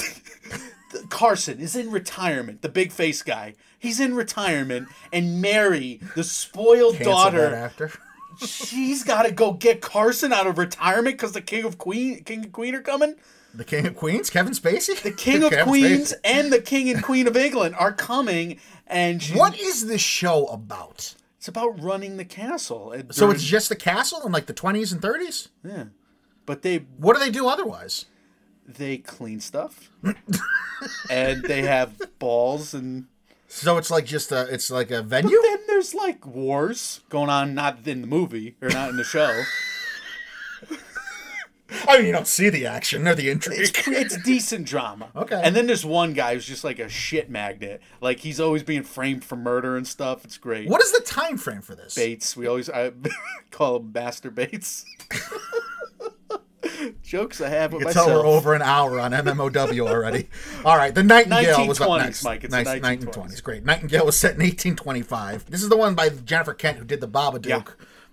Carson 1.09 1.59
is 1.59 1.75
in 1.75 1.91
retirement, 1.91 2.61
the 2.61 2.69
big 2.69 2.91
face 2.91 3.21
guy. 3.21 3.53
He's 3.85 3.99
in 3.99 4.15
retirement, 4.15 4.87
and 5.13 5.41
Mary, 5.41 5.99
the 6.15 6.23
spoiled 6.23 6.95
Cancel 6.95 7.13
daughter, 7.13 7.53
actor. 7.53 7.91
she's 8.43 9.03
got 9.03 9.23
to 9.27 9.31
go 9.31 9.53
get 9.53 9.81
Carson 9.81 10.33
out 10.33 10.47
of 10.47 10.57
retirement 10.57 11.17
because 11.17 11.33
the 11.33 11.41
king 11.41 11.63
of 11.65 11.77
queen, 11.77 12.23
king 12.23 12.43
and 12.45 12.51
queen 12.51 12.73
are 12.73 12.81
coming. 12.81 13.15
The 13.53 13.63
King 13.63 13.85
of 13.87 13.95
Queens, 13.95 14.29
Kevin 14.29 14.51
Spacey. 14.51 15.01
The 15.01 15.11
king 15.11 15.41
of 15.43 15.49
Kevin 15.51 15.65
queens 15.67 16.11
Spacey. 16.11 16.19
and 16.25 16.51
the 16.51 16.59
king 16.59 16.89
and 16.89 17.01
queen 17.01 17.25
of 17.25 17.37
England 17.37 17.75
are 17.79 17.93
coming, 17.93 18.59
and 18.87 19.23
she's, 19.23 19.37
What 19.37 19.57
is 19.57 19.87
this 19.87 20.01
show 20.01 20.47
about? 20.47 21.15
It's 21.37 21.47
about 21.47 21.79
running 21.81 22.17
the 22.17 22.25
castle. 22.25 22.93
So 23.11 23.29
it's 23.29 23.43
just 23.45 23.69
the 23.69 23.75
castle 23.77 24.25
in 24.25 24.31
like 24.33 24.47
the 24.47 24.53
20s 24.53 24.91
and 24.91 24.99
30s? 25.01 25.47
yeah, 25.63 25.85
but 26.45 26.63
they 26.63 26.79
What 26.97 27.13
do 27.13 27.19
they 27.23 27.29
do 27.31 27.47
otherwise? 27.47 28.05
they 28.67 28.97
clean 28.97 29.39
stuff, 29.39 29.89
and 31.09 31.43
they 31.43 31.61
have 31.61 31.93
balls 32.19 32.73
and. 32.73 33.05
So 33.55 33.77
it's 33.77 33.89
like 33.89 34.05
just 34.05 34.31
a 34.33 34.53
it's 34.53 34.69
like 34.69 34.91
a 34.91 35.01
But 35.01 35.23
venue? 35.23 35.41
then 35.41 35.59
there's 35.67 35.95
like 35.95 36.25
wars 36.25 36.99
going 37.09 37.29
on, 37.29 37.53
not 37.55 37.87
in 37.87 38.01
the 38.01 38.07
movie 38.07 38.57
or 38.61 38.67
not 38.69 38.89
in 38.89 38.97
the 38.97 39.03
show. 39.05 39.43
I 41.87 41.97
mean, 41.97 42.05
you 42.07 42.11
don't 42.11 42.27
see 42.27 42.49
the 42.49 42.65
action 42.67 43.07
or 43.07 43.15
the 43.15 43.29
intrigue. 43.29 43.59
It's, 43.61 43.87
it's 43.87 44.23
decent 44.23 44.67
drama. 44.67 45.09
Okay. 45.15 45.39
And 45.43 45.55
then 45.55 45.67
there's 45.67 45.85
one 45.85 46.13
guy 46.13 46.33
who's 46.33 46.45
just 46.45 46.63
like 46.63 46.79
a 46.79 46.87
shit 46.89 47.29
magnet. 47.29 47.81
Like 48.01 48.19
he's 48.19 48.39
always 48.39 48.61
being 48.61 48.83
framed 48.83 49.23
for 49.23 49.35
murder 49.35 49.75
and 49.77 49.87
stuff. 49.87 50.25
It's 50.25 50.37
great. 50.37 50.69
What 50.69 50.81
is 50.83 50.91
the 50.91 51.01
time 51.01 51.37
frame 51.37 51.61
for 51.61 51.75
this? 51.75 51.95
Bates? 51.95 52.35
We 52.37 52.47
always 52.47 52.69
I 52.69 52.91
call 53.51 53.77
him 53.77 53.91
Master 53.93 54.29
Bates. 54.29 54.85
Jokes 57.03 57.41
I 57.41 57.49
have 57.49 57.73
You 57.73 57.79
can 57.79 57.91
tell 57.93 58.07
myself. 58.07 58.23
we're 58.25 58.29
over 58.29 58.53
an 58.53 58.61
hour 58.61 58.99
on 58.99 59.11
MMOW 59.11 59.87
already. 59.87 60.27
All 60.63 60.77
right, 60.77 60.93
the 60.93 61.03
Nightingale 61.03 61.67
was 61.67 61.79
up 61.81 61.89
1920s, 61.89 61.99
next. 62.03 62.23
Mike, 62.23 62.43
it's 62.43 62.51
nice 62.51 62.67
1920s. 62.67 63.05
1920s. 63.05 63.43
Great. 63.43 63.65
Nightingale 63.65 64.05
was 64.05 64.17
set 64.17 64.35
in 64.35 64.41
1825. 64.41 65.49
This 65.49 65.63
is 65.63 65.69
the 65.69 65.77
one 65.77 65.95
by 65.95 66.09
Jennifer 66.09 66.53
Kent 66.53 66.77
who 66.77 66.85
did 66.85 67.01
the 67.01 67.07
Babadook. 67.07 67.45
Yeah. 67.47 67.63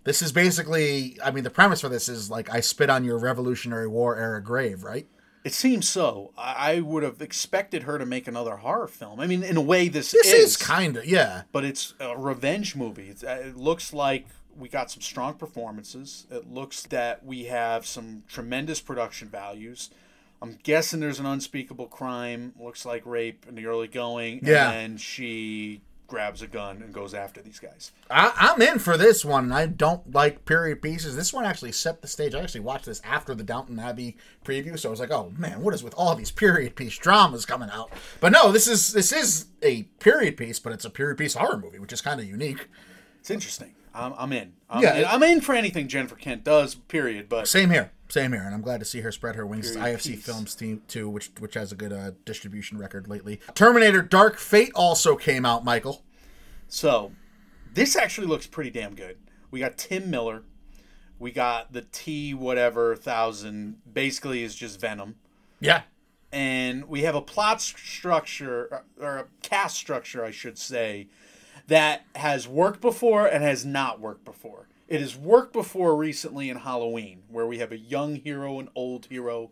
This 0.04 0.20
is 0.20 0.32
basically, 0.32 1.16
I 1.24 1.30
mean, 1.30 1.44
the 1.44 1.50
premise 1.50 1.80
for 1.80 1.88
this 1.88 2.08
is 2.08 2.30
like 2.30 2.52
I 2.52 2.60
spit 2.60 2.90
on 2.90 3.04
your 3.04 3.18
Revolutionary 3.18 3.86
War 3.86 4.16
era 4.16 4.42
grave, 4.42 4.82
right? 4.82 5.06
It 5.44 5.52
seems 5.52 5.88
so. 5.88 6.32
I 6.38 6.80
would 6.80 7.02
have 7.02 7.20
expected 7.20 7.82
her 7.82 7.98
to 7.98 8.06
make 8.06 8.28
another 8.28 8.56
horror 8.56 8.86
film. 8.86 9.18
I 9.18 9.26
mean, 9.26 9.42
in 9.42 9.56
a 9.56 9.60
way, 9.60 9.88
this, 9.88 10.12
This 10.12 10.26
is, 10.32 10.50
is 10.50 10.56
kind 10.56 10.96
of 10.96 11.04
yeah. 11.04 11.42
but 11.50 11.64
it's 11.64 11.94
a 11.98 12.16
revenge 12.16 12.76
movie. 12.76 13.08
It's, 13.08 13.24
uh, 13.24 13.42
it 13.46 13.56
looks 13.56 13.92
like 13.92 14.26
we 14.56 14.68
got 14.68 14.90
some 14.90 15.02
strong 15.02 15.34
performances. 15.34 16.26
It 16.30 16.52
looks 16.52 16.82
that 16.84 17.24
we 17.24 17.44
have 17.44 17.86
some 17.86 18.22
tremendous 18.28 18.80
production 18.80 19.28
values. 19.28 19.90
I'm 20.40 20.58
guessing 20.62 21.00
there's 21.00 21.20
an 21.20 21.26
unspeakable 21.26 21.86
crime. 21.86 22.52
Looks 22.58 22.84
like 22.84 23.06
rape 23.06 23.46
in 23.48 23.54
the 23.54 23.66
early 23.66 23.86
going. 23.88 24.40
Yeah. 24.42 24.72
And 24.72 25.00
she 25.00 25.82
grabs 26.12 26.42
a 26.42 26.46
gun 26.46 26.82
and 26.82 26.92
goes 26.92 27.14
after 27.14 27.40
these 27.40 27.58
guys. 27.58 27.90
I, 28.10 28.32
I'm 28.36 28.60
in 28.60 28.78
for 28.78 28.98
this 28.98 29.24
one. 29.24 29.50
I 29.50 29.64
don't 29.64 30.12
like 30.12 30.44
period 30.44 30.82
pieces. 30.82 31.16
This 31.16 31.32
one 31.32 31.46
actually 31.46 31.72
set 31.72 32.02
the 32.02 32.06
stage. 32.06 32.34
I 32.34 32.42
actually 32.42 32.60
watched 32.60 32.84
this 32.84 33.00
after 33.02 33.34
the 33.34 33.42
Downton 33.42 33.78
Abbey 33.78 34.18
preview, 34.44 34.78
so 34.78 34.88
I 34.88 34.90
was 34.90 35.00
like, 35.00 35.10
"Oh 35.10 35.32
man, 35.38 35.62
what 35.62 35.72
is 35.72 35.82
with 35.82 35.94
all 35.96 36.14
these 36.14 36.30
period 36.30 36.76
piece 36.76 36.98
dramas 36.98 37.46
coming 37.46 37.70
out?" 37.70 37.90
But 38.20 38.32
no, 38.32 38.52
this 38.52 38.68
is 38.68 38.92
this 38.92 39.10
is 39.10 39.46
a 39.62 39.84
period 40.00 40.36
piece, 40.36 40.58
but 40.58 40.74
it's 40.74 40.84
a 40.84 40.90
period 40.90 41.16
piece 41.16 41.32
horror 41.34 41.56
movie, 41.56 41.78
which 41.78 41.94
is 41.94 42.02
kind 42.02 42.20
of 42.20 42.26
unique. 42.26 42.68
It's 43.20 43.30
interesting. 43.30 43.72
I'm, 43.94 44.14
I'm 44.16 44.32
in. 44.32 44.52
I'm, 44.70 44.82
Yeah, 44.82 44.96
in. 44.96 45.04
I'm 45.04 45.22
in 45.22 45.40
for 45.40 45.54
anything 45.54 45.88
Jennifer 45.88 46.14
Kent 46.14 46.44
does. 46.44 46.74
Period. 46.74 47.28
But 47.28 47.48
Same 47.48 47.70
here, 47.70 47.92
same 48.08 48.32
here, 48.32 48.42
and 48.42 48.54
I'm 48.54 48.62
glad 48.62 48.80
to 48.80 48.86
see 48.86 49.00
her 49.00 49.12
spread 49.12 49.36
her 49.36 49.46
wings. 49.46 49.72
Period 49.72 49.98
IFC 49.98 50.14
piece. 50.14 50.24
Films 50.24 50.54
team 50.54 50.82
too, 50.88 51.08
which 51.08 51.30
which 51.38 51.54
has 51.54 51.72
a 51.72 51.76
good 51.76 51.92
uh, 51.92 52.12
distribution 52.24 52.78
record 52.78 53.08
lately. 53.08 53.40
Terminator: 53.54 54.02
Dark 54.02 54.38
Fate 54.38 54.72
also 54.74 55.16
came 55.16 55.44
out, 55.44 55.64
Michael. 55.64 56.02
So, 56.68 57.12
this 57.74 57.96
actually 57.96 58.26
looks 58.26 58.46
pretty 58.46 58.70
damn 58.70 58.94
good. 58.94 59.18
We 59.50 59.60
got 59.60 59.76
Tim 59.76 60.08
Miller. 60.10 60.42
We 61.18 61.30
got 61.30 61.72
the 61.72 61.82
T 61.82 62.34
whatever 62.34 62.96
thousand. 62.96 63.78
Basically, 63.92 64.42
is 64.42 64.54
just 64.54 64.80
Venom. 64.80 65.16
Yeah, 65.60 65.82
and 66.32 66.86
we 66.86 67.02
have 67.02 67.14
a 67.14 67.20
plot 67.20 67.60
structure 67.60 68.82
or 68.98 69.18
a 69.18 69.26
cast 69.42 69.76
structure, 69.76 70.24
I 70.24 70.30
should 70.30 70.58
say, 70.58 71.08
that 71.72 72.04
has 72.16 72.46
worked 72.46 72.82
before 72.82 73.26
and 73.26 73.42
has 73.42 73.64
not 73.64 73.98
worked 73.98 74.26
before. 74.26 74.66
It 74.88 75.00
has 75.00 75.16
worked 75.16 75.54
before 75.54 75.96
recently 75.96 76.50
in 76.50 76.58
Halloween, 76.58 77.22
where 77.30 77.46
we 77.46 77.60
have 77.60 77.72
a 77.72 77.78
young 77.78 78.16
hero, 78.16 78.60
an 78.60 78.68
old 78.74 79.06
hero, 79.06 79.50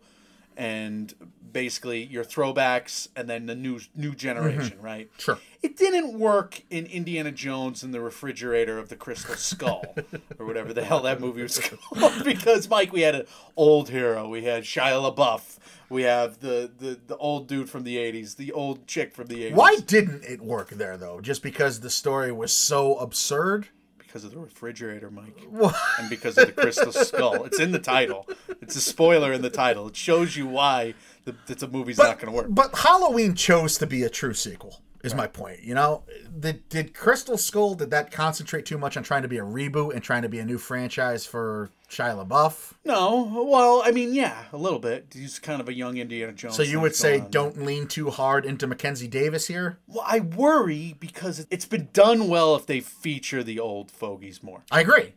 and 0.57 1.13
basically 1.51 2.03
your 2.03 2.23
throwbacks, 2.23 3.07
and 3.15 3.29
then 3.29 3.45
the 3.45 3.55
new 3.55 3.79
new 3.95 4.13
generation, 4.15 4.77
mm-hmm. 4.77 4.85
right? 4.85 5.09
Sure. 5.17 5.37
It 5.61 5.77
didn't 5.77 6.17
work 6.17 6.63
in 6.69 6.85
Indiana 6.85 7.31
Jones 7.31 7.83
and 7.83 7.93
the 7.93 8.01
refrigerator 8.01 8.77
of 8.79 8.89
the 8.89 8.95
Crystal 8.95 9.35
Skull, 9.35 9.95
or 10.39 10.45
whatever 10.45 10.73
the 10.73 10.83
hell 10.83 11.01
that 11.01 11.19
movie 11.19 11.43
was 11.43 11.59
called. 11.59 12.23
because 12.25 12.69
Mike, 12.69 12.91
we 12.91 13.01
had 13.01 13.15
an 13.15 13.25
old 13.55 13.89
hero. 13.89 14.27
We 14.27 14.43
had 14.43 14.63
Shia 14.63 15.15
LaBeouf. 15.15 15.57
We 15.89 16.03
have 16.03 16.39
the, 16.39 16.71
the, 16.77 16.99
the 17.05 17.17
old 17.17 17.47
dude 17.47 17.69
from 17.69 17.83
the 17.83 17.97
'80s, 17.97 18.37
the 18.37 18.51
old 18.51 18.87
chick 18.87 19.13
from 19.13 19.27
the 19.27 19.51
'80s. 19.51 19.53
why 19.53 19.75
didn't 19.77 20.23
it 20.23 20.41
work 20.41 20.69
there 20.69 20.97
though? 20.97 21.21
Just 21.21 21.43
because 21.43 21.81
the 21.81 21.89
story 21.89 22.31
was 22.31 22.53
so 22.53 22.95
absurd. 22.95 23.67
Because 24.11 24.25
of 24.25 24.31
the 24.31 24.39
refrigerator, 24.39 25.09
Mike, 25.09 25.41
and 25.97 26.09
because 26.09 26.37
of 26.37 26.47
the 26.47 26.51
Crystal 26.51 26.91
Skull. 26.91 27.45
It's 27.45 27.61
in 27.61 27.71
the 27.71 27.79
title. 27.79 28.27
It's 28.61 28.75
a 28.75 28.81
spoiler 28.81 29.31
in 29.31 29.41
the 29.41 29.49
title. 29.49 29.87
It 29.87 29.95
shows 29.95 30.35
you 30.35 30.47
why 30.47 30.95
the, 31.23 31.33
that 31.47 31.59
the 31.59 31.67
movie's 31.69 31.97
not 31.97 32.19
going 32.19 32.29
to 32.29 32.35
work. 32.35 32.47
But 32.49 32.77
Halloween 32.77 33.35
chose 33.35 33.77
to 33.77 33.87
be 33.87 34.03
a 34.03 34.09
true 34.09 34.33
sequel. 34.33 34.81
Is 35.03 35.15
my 35.15 35.25
point. 35.25 35.61
You 35.63 35.73
know, 35.73 36.03
did 36.39 36.69
did 36.69 36.93
Crystal 36.93 37.37
Skull 37.37 37.73
did 37.73 37.89
that 37.89 38.11
concentrate 38.11 38.65
too 38.67 38.77
much 38.77 38.95
on 38.97 39.03
trying 39.03 39.23
to 39.23 39.27
be 39.27 39.37
a 39.39 39.43
reboot 39.43 39.93
and 39.93 40.03
trying 40.03 40.21
to 40.21 40.29
be 40.29 40.37
a 40.37 40.45
new 40.45 40.59
franchise 40.59 41.25
for 41.25 41.71
Shia 41.89 42.23
LaBeouf? 42.27 42.73
No, 42.85 43.43
well, 43.47 43.81
I 43.83 43.89
mean, 43.91 44.13
yeah, 44.13 44.43
a 44.53 44.57
little 44.57 44.77
bit. 44.77 45.07
He's 45.13 45.39
kind 45.39 45.59
of 45.59 45.67
a 45.67 45.73
young 45.73 45.97
Indiana 45.97 46.33
Jones. 46.33 46.55
So 46.55 46.61
you 46.61 46.79
would 46.79 46.95
say 46.95 47.23
don't 47.31 47.65
lean 47.65 47.87
too 47.87 48.11
hard 48.11 48.45
into 48.45 48.67
Mackenzie 48.67 49.07
Davis 49.07 49.47
here. 49.47 49.79
Well, 49.87 50.03
I 50.05 50.19
worry 50.19 50.95
because 50.99 51.47
it's 51.49 51.65
been 51.65 51.89
done 51.93 52.27
well 52.27 52.55
if 52.55 52.67
they 52.67 52.79
feature 52.79 53.41
the 53.43 53.59
old 53.59 53.89
fogies 53.89 54.43
more. 54.43 54.63
I 54.71 54.81
agree. 54.81 55.13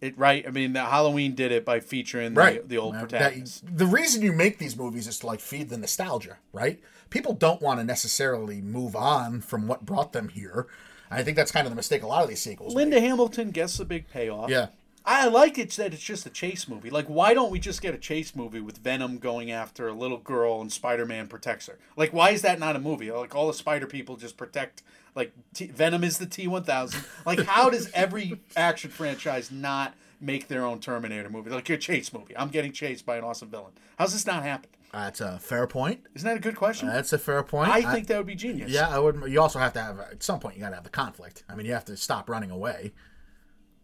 It 0.00 0.16
right? 0.18 0.46
I 0.46 0.50
mean, 0.50 0.72
the 0.74 0.84
Halloween 0.84 1.34
did 1.34 1.52
it 1.52 1.64
by 1.64 1.80
featuring 1.80 2.34
Right. 2.34 2.62
the, 2.62 2.68
the 2.68 2.78
old 2.78 2.94
that- 2.94 3.00
protagonists. 3.08 3.62
the 3.64 3.86
reason 3.86 4.22
you 4.22 4.32
make 4.32 4.58
these 4.58 4.76
movies 4.76 5.06
is 5.08 5.18
to 5.20 5.26
like 5.26 5.40
feed 5.40 5.68
the 5.70 5.78
nostalgia, 5.78 6.36
right? 6.52 6.80
People 7.10 7.32
don't 7.32 7.62
want 7.62 7.80
to 7.80 7.84
necessarily 7.84 8.60
move 8.60 8.96
on 8.96 9.40
from 9.40 9.66
what 9.66 9.86
brought 9.86 10.12
them 10.12 10.28
here. 10.28 10.66
I 11.10 11.22
think 11.22 11.36
that's 11.36 11.52
kind 11.52 11.66
of 11.66 11.70
the 11.70 11.76
mistake 11.76 12.02
a 12.02 12.06
lot 12.06 12.22
of 12.22 12.28
these 12.28 12.42
sequels. 12.42 12.74
make. 12.74 12.82
Linda 12.82 13.00
Hamilton 13.00 13.50
gets 13.50 13.76
the 13.78 13.84
big 13.84 14.08
payoff. 14.10 14.50
Yeah. 14.50 14.68
I 15.08 15.28
like 15.28 15.56
it 15.56 15.70
that 15.72 15.94
it's 15.94 16.02
just 16.02 16.26
a 16.26 16.30
chase 16.30 16.66
movie. 16.66 16.90
Like, 16.90 17.06
why 17.06 17.32
don't 17.32 17.52
we 17.52 17.60
just 17.60 17.80
get 17.80 17.94
a 17.94 17.98
chase 17.98 18.34
movie 18.34 18.58
with 18.58 18.78
Venom 18.78 19.18
going 19.18 19.52
after 19.52 19.86
a 19.86 19.92
little 19.92 20.18
girl 20.18 20.60
and 20.60 20.72
Spider 20.72 21.06
Man 21.06 21.28
protects 21.28 21.68
her? 21.68 21.78
Like, 21.96 22.12
why 22.12 22.30
is 22.30 22.42
that 22.42 22.58
not 22.58 22.74
a 22.74 22.80
movie? 22.80 23.12
Like, 23.12 23.32
all 23.32 23.46
the 23.46 23.54
Spider 23.54 23.86
people 23.86 24.16
just 24.16 24.36
protect. 24.36 24.82
Like, 25.14 25.32
T- 25.54 25.68
Venom 25.68 26.02
is 26.02 26.18
the 26.18 26.26
T 26.26 26.48
one 26.48 26.64
thousand. 26.64 27.04
Like, 27.24 27.38
how 27.44 27.70
does 27.70 27.88
every 27.94 28.40
action 28.56 28.90
franchise 28.90 29.52
not 29.52 29.94
make 30.20 30.48
their 30.48 30.64
own 30.64 30.80
Terminator 30.80 31.30
movie? 31.30 31.50
Like, 31.50 31.68
your 31.68 31.78
chase 31.78 32.12
movie. 32.12 32.36
I'm 32.36 32.48
getting 32.48 32.72
chased 32.72 33.06
by 33.06 33.16
an 33.16 33.22
awesome 33.22 33.48
villain. 33.48 33.74
How's 34.00 34.12
this 34.12 34.26
not 34.26 34.42
happen? 34.42 34.70
That's 35.02 35.20
a 35.20 35.38
fair 35.38 35.66
point. 35.66 36.00
Isn't 36.14 36.26
that 36.26 36.36
a 36.36 36.40
good 36.40 36.56
question? 36.56 36.88
That's 36.88 37.12
a 37.12 37.18
fair 37.18 37.42
point. 37.42 37.70
I 37.70 37.92
think 37.92 38.06
that 38.08 38.16
would 38.16 38.26
be 38.26 38.34
genius. 38.34 38.70
Yeah, 38.70 38.88
I 38.88 38.98
would. 38.98 39.30
You 39.30 39.40
also 39.40 39.58
have 39.58 39.72
to 39.74 39.82
have 39.82 40.00
at 40.00 40.22
some 40.22 40.40
point. 40.40 40.56
You 40.56 40.62
got 40.62 40.70
to 40.70 40.76
have 40.76 40.84
the 40.84 40.90
conflict. 40.90 41.44
I 41.48 41.54
mean, 41.54 41.66
you 41.66 41.72
have 41.72 41.84
to 41.86 41.96
stop 41.96 42.30
running 42.30 42.50
away. 42.50 42.92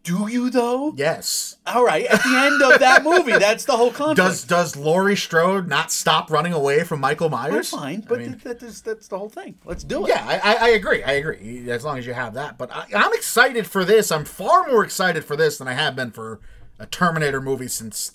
Do 0.03 0.27
you 0.29 0.49
though? 0.49 0.93
Yes. 0.97 1.57
All 1.65 1.85
right. 1.85 2.05
At 2.05 2.21
the 2.23 2.35
end 2.35 2.61
of 2.61 2.79
that 2.81 3.03
movie, 3.05 3.37
that's 3.37 3.63
the 3.63 3.77
whole 3.77 3.91
conflict. 3.91 4.17
Does 4.17 4.43
Does 4.43 4.75
Laurie 4.75 5.15
Strode 5.15 5.69
not 5.69 5.91
stop 5.91 6.29
running 6.29 6.51
away 6.51 6.83
from 6.83 6.99
Michael 6.99 7.29
Myers? 7.29 7.53
That's 7.53 7.69
fine, 7.69 8.01
but 8.01 8.19
I 8.19 8.23
mean, 8.23 8.31
that, 8.43 8.59
that 8.59 8.63
is, 8.63 8.81
that's 8.81 9.07
the 9.07 9.17
whole 9.17 9.29
thing. 9.29 9.57
Let's 9.63 9.85
do 9.85 10.05
it. 10.05 10.09
yeah, 10.09 10.25
I, 10.27 10.55
I, 10.55 10.55
I 10.55 10.67
agree. 10.69 11.03
I 11.03 11.13
agree. 11.13 11.69
As 11.69 11.85
long 11.85 11.97
as 11.97 12.05
you 12.05 12.13
have 12.13 12.33
that, 12.33 12.57
but 12.57 12.69
I, 12.73 12.85
I'm 12.93 13.13
excited 13.13 13.65
for 13.65 13.85
this. 13.85 14.11
I'm 14.11 14.25
far 14.25 14.67
more 14.67 14.83
excited 14.83 15.23
for 15.23 15.37
this 15.37 15.57
than 15.57 15.69
I 15.69 15.73
have 15.73 15.95
been 15.95 16.11
for 16.11 16.41
a 16.79 16.85
Terminator 16.85 17.39
movie 17.39 17.69
since 17.69 18.11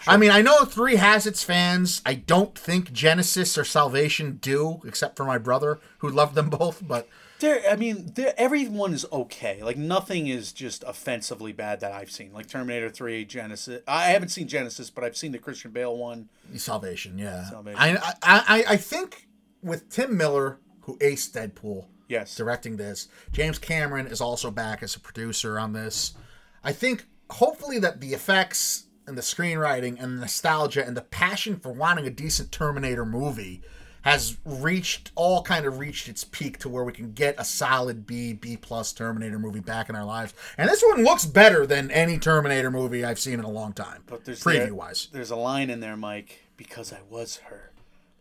T2. 0.00 0.04
I 0.08 0.16
mean, 0.16 0.30
I 0.30 0.42
know 0.42 0.64
three 0.64 0.96
has 0.96 1.26
its 1.26 1.42
fans. 1.42 2.00
I 2.06 2.14
don't 2.14 2.56
think 2.56 2.92
Genisys 2.92 3.56
or 3.58 3.64
Salvation 3.64 4.38
do, 4.40 4.80
except 4.86 5.16
for 5.16 5.24
my 5.24 5.38
brother 5.38 5.78
who 5.98 6.08
loved 6.08 6.34
them 6.34 6.48
both. 6.50 6.82
But 6.86 7.08
There, 7.40 7.60
I 7.70 7.76
mean, 7.76 8.12
there, 8.14 8.34
everyone 8.36 8.92
is 8.94 9.04
okay. 9.12 9.62
Like 9.62 9.76
nothing 9.76 10.26
is 10.28 10.52
just 10.52 10.84
offensively 10.86 11.52
bad 11.52 11.80
that 11.80 11.92
I've 11.92 12.10
seen. 12.10 12.32
Like 12.32 12.46
Terminator 12.48 12.90
Three, 12.90 13.24
Genisys. 13.26 13.82
I 13.86 14.04
haven't 14.06 14.28
seen 14.30 14.48
Genisys, 14.48 14.90
but 14.94 15.04
I've 15.04 15.16
seen 15.16 15.32
the 15.32 15.38
Christian 15.38 15.70
Bale 15.70 15.96
one. 15.96 16.28
Salvation, 16.56 17.18
yeah. 17.18 17.48
Salvation. 17.50 17.78
I, 17.80 17.96
I, 17.96 18.14
I, 18.22 18.64
I 18.70 18.76
think 18.76 19.26
with 19.62 19.88
Tim 19.90 20.16
Miller, 20.16 20.58
who 20.82 20.96
aced 20.98 21.32
Deadpool, 21.32 21.86
Yes. 22.08 22.34
directing 22.34 22.76
this, 22.76 23.08
James 23.32 23.58
Cameron 23.58 24.06
is 24.08 24.20
also 24.20 24.50
back 24.50 24.82
as 24.82 24.96
a 24.96 25.00
producer 25.00 25.58
on 25.58 25.72
this. 25.74 26.14
I 26.64 26.72
think 26.72 27.04
hopefully 27.30 27.78
that 27.78 28.00
the 28.00 28.14
effects 28.14 28.86
and 29.10 29.18
the 29.18 29.22
screenwriting 29.22 30.02
and 30.02 30.16
the 30.16 30.20
nostalgia 30.22 30.86
and 30.86 30.96
the 30.96 31.02
passion 31.02 31.58
for 31.58 31.72
wanting 31.72 32.06
a 32.06 32.10
decent 32.10 32.50
Terminator 32.50 33.04
movie 33.04 33.60
has 34.02 34.38
reached 34.46 35.10
all 35.14 35.42
kind 35.42 35.66
of 35.66 35.78
reached 35.78 36.08
its 36.08 36.24
peak 36.24 36.58
to 36.58 36.70
where 36.70 36.84
we 36.84 36.92
can 36.92 37.12
get 37.12 37.34
a 37.38 37.44
solid 37.44 38.06
B 38.06 38.32
B 38.32 38.56
plus 38.56 38.92
Terminator 38.94 39.38
movie 39.38 39.60
back 39.60 39.90
in 39.90 39.96
our 39.96 40.04
lives. 40.04 40.32
And 40.56 40.70
this 40.70 40.82
one 40.82 41.04
looks 41.04 41.26
better 41.26 41.66
than 41.66 41.90
any 41.90 42.18
Terminator 42.18 42.70
movie 42.70 43.04
I've 43.04 43.18
seen 43.18 43.34
in 43.34 43.44
a 43.44 43.50
long 43.50 43.74
time. 43.74 44.04
But 44.06 44.24
there's 44.24 44.42
preview 44.42 44.70
wise. 44.70 45.08
There's 45.12 45.30
a 45.30 45.36
line 45.36 45.68
in 45.68 45.80
there, 45.80 45.96
Mike, 45.96 46.44
because 46.56 46.92
I 46.92 47.00
was 47.10 47.38
her. 47.48 47.72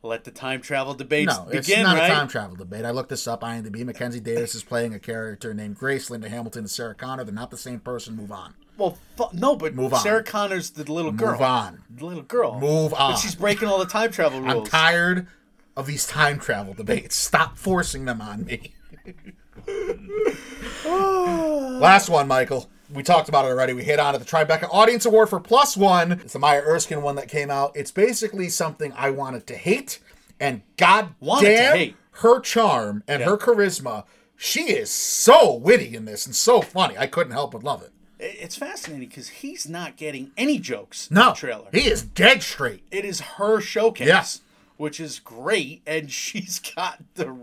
Let 0.02 0.24
the 0.24 0.32
time 0.32 0.62
travel 0.62 0.94
debates 0.94 1.34
No, 1.38 1.48
it's 1.50 1.70
not 1.70 1.98
right? 1.98 2.10
a 2.10 2.14
time 2.14 2.28
travel 2.28 2.56
debate. 2.56 2.86
I 2.86 2.92
looked 2.92 3.10
this 3.10 3.28
up. 3.28 3.42
IMDb. 3.42 3.86
Mackenzie 3.86 4.22
Davis 4.22 4.56
is 4.56 4.64
playing 4.64 4.94
a 4.94 5.00
character 5.00 5.54
named 5.54 5.78
Grace. 5.78 6.10
Linda 6.10 6.30
Hamilton 6.30 6.62
and 6.62 6.72
Sarah 6.72 6.96
Connor. 6.96 7.26
They're 7.26 7.34
not 7.34 7.52
the 7.52 7.58
same 7.58 7.80
person. 7.80 8.16
Move 8.16 8.32
on. 8.32 8.54
Well, 8.80 8.98
fu- 9.18 9.26
no, 9.38 9.56
but 9.56 9.76
Move 9.76 9.94
on. 9.94 10.00
Sarah 10.00 10.24
Connor's 10.24 10.72
the 10.72 10.92
little 10.92 11.12
girl. 11.12 11.34
Move 11.34 11.42
on. 11.42 11.84
The 11.90 12.06
little 12.06 12.24
girl. 12.24 12.60
Move 12.60 12.94
on. 12.94 13.12
But 13.12 13.18
she's 13.18 13.36
breaking 13.36 13.68
all 13.68 13.78
the 13.80 13.86
time 13.86 14.12
travel 14.12 14.40
rules. 14.42 14.54
I'm 14.54 14.66
tired 14.66 15.28
of 15.76 15.86
these 15.86 16.08
time 16.08 16.40
travel 16.40 16.74
debates. 16.74 17.16
Stop 17.16 17.58
forcing 17.58 18.06
them 18.06 18.22
on 18.22 18.46
me. 18.46 18.74
Last 20.86 22.10
one, 22.10 22.28
Michael. 22.28 22.70
We 22.94 23.04
talked 23.04 23.30
about 23.30 23.46
it 23.46 23.50
already. 23.50 23.74
We 23.74 23.84
hit 23.84 24.00
on 24.00 24.16
it. 24.16 24.20
The 24.20 24.26
Tribeca 24.26 24.68
Audience 24.72 25.06
Award 25.06 25.30
for 25.30 25.40
Plus 25.40 25.78
One. 25.78 26.14
It's 26.14 26.34
the 26.34 26.40
Maya 26.40 26.62
Erskine 26.66 27.02
one 27.02 27.16
that 27.16 27.28
came 27.28 27.52
out. 27.52 27.72
It's 27.76 27.92
basically 27.92 28.50
something 28.50 28.92
I 28.96 29.12
wanted 29.12 29.46
to 29.48 29.56
hate, 29.56 30.00
and 30.40 30.62
god 30.78 31.14
Wanted 31.20 31.50
to 31.50 31.56
damn 31.56 31.76
hate. 31.78 31.96
her 32.14 32.40
charm 32.40 33.04
and 33.08 33.22
her 33.22 33.38
charisma. 33.38 34.06
She 34.36 34.72
is 34.72 34.90
so 34.90 35.54
witty 35.54 35.96
in 35.96 36.06
this 36.06 36.26
and 36.26 36.34
so 36.36 36.62
funny. 36.62 36.98
I 36.98 37.06
couldn't 37.08 37.34
help 37.34 37.52
but 37.52 37.64
love 37.64 37.84
it. 37.84 37.92
It's 38.20 38.56
fascinating 38.58 39.08
because 39.08 39.30
he's 39.30 39.68
not 39.70 39.96
getting 39.96 40.32
any 40.38 40.60
jokes 40.60 41.08
in 41.10 41.16
No, 41.16 41.30
the 41.30 41.36
trailer. 41.36 41.68
he 41.72 41.88
is 41.88 42.02
dead 42.04 42.44
straight. 42.44 42.84
it 42.92 43.06
is 43.06 43.22
her 43.22 43.62
showcase, 43.62 44.08
Yeah. 44.08 44.26
which 44.78 45.00
is 45.00 45.20
great, 45.20 45.82
and 45.88 46.12
she's 46.22 46.60
got 46.60 47.00
the, 47.16 47.34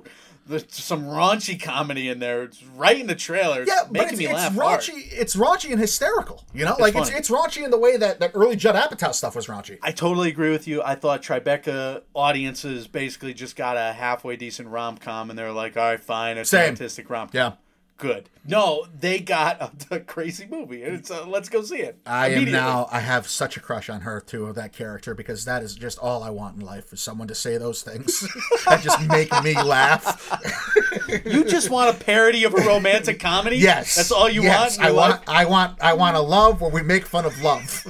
the 0.47 0.63
some 0.69 1.05
raunchy 1.05 1.61
comedy 1.61 2.09
in 2.11 2.19
there. 2.19 2.43
It's 2.43 2.63
right 2.63 3.01
in 3.01 3.07
the 3.07 3.15
trailer. 3.15 3.63
It's 3.63 3.71
Yeah, 3.71 3.85
but 3.85 3.93
making 3.93 4.09
it's, 4.11 4.19
me 4.19 4.25
it's 4.27 4.35
laugh 4.35 4.55
hard. 4.55 4.81
raunchy. 4.83 5.09
It's 5.13 5.35
raunchy 5.35 5.71
and 5.73 5.81
hysterical. 5.81 6.45
You 6.55 6.67
know, 6.67 6.77
like 6.79 6.95
it's 6.95 7.09
funny. 7.09 7.19
it's 7.21 7.31
raunchy 7.31 7.65
in 7.65 7.71
the 7.71 7.79
way 7.79 7.97
that 7.97 8.21
that 8.21 8.33
early 8.35 8.55
Judd 8.57 8.75
Apatow 8.77 9.15
stuff 9.15 9.35
was 9.35 9.47
raunchy. 9.47 9.79
I 9.83 9.93
totally 9.93 10.29
agree 10.29 10.51
with 10.51 10.69
you. 10.69 10.83
I 10.83 10.95
thought 10.95 11.23
Tribeca 11.23 12.03
audiences 12.15 12.87
basically 12.87 13.33
just 13.35 13.57
got 13.57 13.77
a 13.79 13.93
halfway 13.95 14.37
decent 14.37 14.69
rom 14.69 14.99
com, 14.99 15.31
and 15.31 15.39
they're 15.39 15.53
like, 15.53 15.77
"All 15.77 15.83
right, 15.85 16.01
fine, 16.01 16.37
it's 16.39 16.51
Same. 16.51 16.65
an 16.65 16.71
artistic 16.71 17.09
rom 17.11 17.29
com." 17.29 17.33
Yeah, 17.35 17.53
Good. 17.99 18.29
No, 18.45 18.87
they 18.99 19.21
got 19.21 19.61
a, 19.91 19.95
a 19.97 20.01
crazy 20.01 20.47
movie. 20.49 20.83
and 20.83 20.95
It's 20.95 21.11
uh, 21.11 21.27
let's 21.27 21.49
go 21.49 21.63
see 21.63 21.79
it. 21.79 21.99
I 22.05 22.29
am 22.29 22.51
now. 22.51 22.89
I 22.93 23.01
have 23.01 23.27
such 23.27 23.57
a 23.57 23.61
crush 23.61 23.89
on 23.89 24.03
her 24.03 24.21
too, 24.21 24.47
of 24.47 24.55
that 24.57 24.73
character, 24.75 25.15
because 25.15 25.45
that 25.47 25.63
is 25.63 25.75
just 25.75 25.99
all 25.99 26.23
I 26.23 26.31
want 26.31 26.57
in 26.57 26.65
life 26.65 26.93
is 26.93 27.01
someone 27.01 27.27
to 27.29 27.35
say 27.35 27.57
those 27.57 27.83
things 27.83 28.21
that 28.67 28.83
just 28.83 29.01
make 29.09 29.31
me 29.43 29.55
laugh. 29.61 30.23
You 31.25 31.45
just 31.45 31.71
want 31.71 31.95
a 31.95 32.05
parody 32.05 32.43
of 32.43 32.53
a 32.53 32.57
romantic 32.63 33.21
comedy? 33.21 33.59
Yes, 33.59 33.95
That's 33.95 34.11
all 34.11 34.29
you 34.29 34.43
yes, 34.43 34.77
want. 34.77 34.89
in 34.89 34.95
your 34.97 35.03
I 35.05 35.09
want. 35.09 35.11
life? 35.29 35.29
I 35.29 35.45
want. 35.45 35.83
I 35.83 35.93
want 35.93 36.17
a 36.17 36.21
love 36.21 36.61
where 36.61 36.71
we 36.71 36.83
make 36.83 37.07
fun 37.07 37.25
of 37.25 37.41
love. 37.43 37.87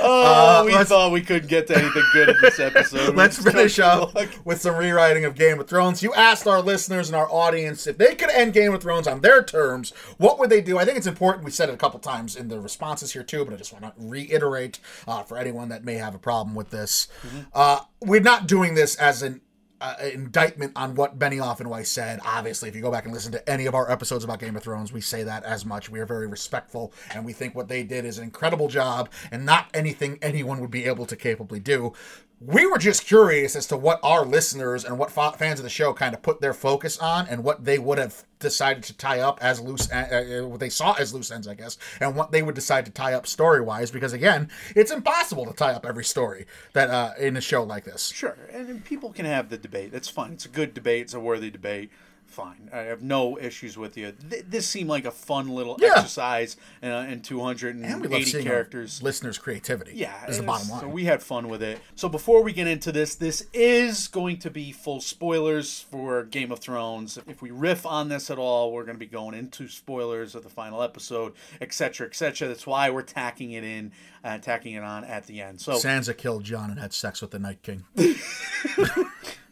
Oh, 0.00 0.64
we 0.64 0.72
Uh, 0.72 0.76
let's- 0.78 0.88
thought 0.88 1.12
we 1.12 1.22
couldn't 1.22 1.48
get 1.48 1.66
to 1.68 1.76
anything 1.76 2.04
good 2.12 2.28
in 2.30 2.36
this 2.40 2.58
episode. 2.60 3.10
We 3.10 3.16
Let's 3.16 3.38
finish 3.38 3.78
up 3.78 4.14
look. 4.14 4.28
with 4.44 4.60
some 4.60 4.76
rewriting 4.76 5.24
of 5.24 5.34
Game 5.34 5.58
of 5.60 5.68
Thrones. 5.68 6.02
You 6.02 6.12
asked 6.14 6.46
our 6.46 6.60
listeners 6.60 7.08
and 7.08 7.16
our 7.16 7.28
audience 7.30 7.86
if 7.86 7.98
they 7.98 8.14
could 8.14 8.30
end 8.30 8.52
Game 8.52 8.72
of 8.74 8.82
Thrones 8.82 9.06
on 9.06 9.20
their 9.20 9.42
terms, 9.42 9.92
what 10.18 10.38
would 10.38 10.50
they 10.50 10.60
do? 10.60 10.78
I 10.78 10.84
think 10.84 10.96
it's 10.98 11.06
important. 11.06 11.44
We 11.44 11.50
said 11.50 11.68
it 11.68 11.74
a 11.74 11.78
couple 11.78 12.00
times 12.00 12.36
in 12.36 12.48
the 12.48 12.60
responses 12.60 13.12
here 13.12 13.22
too, 13.22 13.44
but 13.44 13.54
I 13.54 13.56
just 13.56 13.72
want 13.72 13.84
to 13.84 13.92
reiterate 13.98 14.78
uh, 15.08 15.22
for 15.22 15.38
anyone 15.38 15.68
that 15.68 15.84
may 15.84 15.94
have 15.94 16.14
a 16.14 16.18
problem 16.18 16.54
with 16.54 16.70
this. 16.70 17.08
Uh, 17.54 17.80
we're 18.00 18.20
not 18.20 18.46
doing 18.46 18.74
this 18.74 18.94
as 18.96 19.22
an 19.22 19.40
uh, 19.80 19.94
indictment 20.12 20.72
on 20.76 20.94
what 20.94 21.18
Benioff 21.18 21.60
and 21.60 21.70
Weiss 21.70 21.90
said. 21.90 22.20
Obviously, 22.24 22.68
if 22.68 22.76
you 22.76 22.82
go 22.82 22.90
back 22.90 23.04
and 23.04 23.12
listen 23.12 23.32
to 23.32 23.50
any 23.50 23.66
of 23.66 23.74
our 23.74 23.90
episodes 23.90 24.24
about 24.24 24.38
Game 24.38 24.56
of 24.56 24.62
Thrones, 24.62 24.92
we 24.92 25.00
say 25.00 25.22
that 25.22 25.44
as 25.44 25.64
much. 25.64 25.90
We 25.90 26.00
are 26.00 26.06
very 26.06 26.26
respectful, 26.26 26.92
and 27.14 27.24
we 27.24 27.32
think 27.32 27.54
what 27.54 27.68
they 27.68 27.82
did 27.82 28.04
is 28.04 28.18
an 28.18 28.24
incredible 28.24 28.68
job, 28.68 29.10
and 29.30 29.44
not 29.44 29.68
anything 29.74 30.18
anyone 30.22 30.60
would 30.60 30.70
be 30.70 30.84
able 30.84 31.06
to 31.06 31.16
capably 31.16 31.60
do. 31.60 31.92
We 32.38 32.66
were 32.66 32.76
just 32.76 33.06
curious 33.06 33.56
as 33.56 33.66
to 33.68 33.78
what 33.78 33.98
our 34.02 34.22
listeners 34.22 34.84
and 34.84 34.98
what 34.98 35.10
fa- 35.10 35.32
fans 35.38 35.58
of 35.58 35.64
the 35.64 35.70
show 35.70 35.94
kind 35.94 36.14
of 36.14 36.20
put 36.20 36.42
their 36.42 36.52
focus 36.52 36.98
on, 36.98 37.26
and 37.28 37.42
what 37.42 37.64
they 37.64 37.78
would 37.78 37.96
have 37.96 38.24
decided 38.40 38.82
to 38.84 38.92
tie 38.92 39.20
up 39.20 39.38
as 39.42 39.58
loose, 39.58 39.90
uh, 39.90 40.42
uh, 40.42 40.46
what 40.46 40.60
they 40.60 40.68
saw 40.68 40.92
as 40.98 41.14
loose 41.14 41.30
ends, 41.30 41.48
I 41.48 41.54
guess, 41.54 41.78
and 41.98 42.14
what 42.14 42.32
they 42.32 42.42
would 42.42 42.54
decide 42.54 42.84
to 42.84 42.92
tie 42.92 43.14
up 43.14 43.26
story 43.26 43.62
wise. 43.62 43.90
Because 43.90 44.12
again, 44.12 44.50
it's 44.74 44.90
impossible 44.90 45.46
to 45.46 45.54
tie 45.54 45.72
up 45.72 45.86
every 45.86 46.04
story 46.04 46.44
that 46.74 46.90
uh, 46.90 47.12
in 47.18 47.38
a 47.38 47.40
show 47.40 47.62
like 47.62 47.84
this. 47.84 48.08
Sure, 48.08 48.36
and 48.52 48.84
people 48.84 49.12
can 49.12 49.24
have 49.24 49.48
the 49.48 49.56
debate. 49.56 49.90
That's 49.90 50.08
fine. 50.10 50.32
It's 50.32 50.44
a 50.44 50.50
good 50.50 50.74
debate. 50.74 51.02
It's 51.02 51.14
a 51.14 51.20
worthy 51.20 51.50
debate. 51.50 51.90
Fine. 52.26 52.68
I 52.72 52.78
have 52.80 53.02
no 53.02 53.38
issues 53.38 53.78
with 53.78 53.96
you. 53.96 54.12
Th- 54.28 54.44
this 54.46 54.66
seemed 54.66 54.90
like 54.90 55.06
a 55.06 55.10
fun 55.10 55.48
little 55.48 55.76
Yeah. 55.80 55.92
exercise 55.96 56.56
uh, 56.82 56.86
in 56.86 56.92
And 56.92 57.30
we 57.30 57.36
love 57.38 57.52
280 57.62 58.42
characters. 58.42 59.02
listeners' 59.02 59.38
creativity. 59.38 59.92
Yeah, 59.94 60.26
is 60.26 60.36
the 60.36 60.42
bottom 60.42 60.68
line. 60.68 60.80
So 60.80 60.88
we 60.88 61.04
had 61.04 61.22
fun 61.22 61.48
with 61.48 61.62
it. 61.62 61.80
So 61.94 62.08
before 62.10 62.42
we 62.42 62.52
get 62.52 62.66
into 62.66 62.92
this, 62.92 63.14
this 63.14 63.46
is 63.54 64.08
going 64.08 64.38
to 64.40 64.50
be 64.50 64.70
full 64.72 65.00
spoilers 65.00 65.80
for 65.80 66.24
Game 66.24 66.52
of 66.52 66.58
Thrones. 66.58 67.18
If 67.26 67.40
we 67.40 67.50
riff 67.50 67.86
on 67.86 68.08
this 68.10 68.28
at 68.30 68.38
all, 68.38 68.70
we're 68.72 68.84
going 68.84 68.96
to 68.96 69.00
be 69.00 69.06
going 69.06 69.34
into 69.34 69.66
spoilers 69.68 70.34
of 70.34 70.42
the 70.42 70.50
final 70.50 70.82
episode, 70.82 71.32
etc., 71.60 72.08
etc. 72.08 72.48
That's 72.48 72.66
why 72.66 72.90
we're 72.90 73.02
tacking 73.02 73.52
it 73.52 73.64
in, 73.64 73.92
uh, 74.22 74.38
tacking 74.38 74.74
it 74.74 74.82
on 74.82 75.04
at 75.04 75.26
the 75.26 75.40
end. 75.40 75.60
So 75.62 75.74
Sansa 75.74 76.14
killed 76.14 76.44
Jon 76.44 76.70
and 76.70 76.78
had 76.78 76.92
sex 76.92 77.22
with 77.22 77.30
the 77.30 77.38
Night 77.38 77.62
King. 77.62 77.84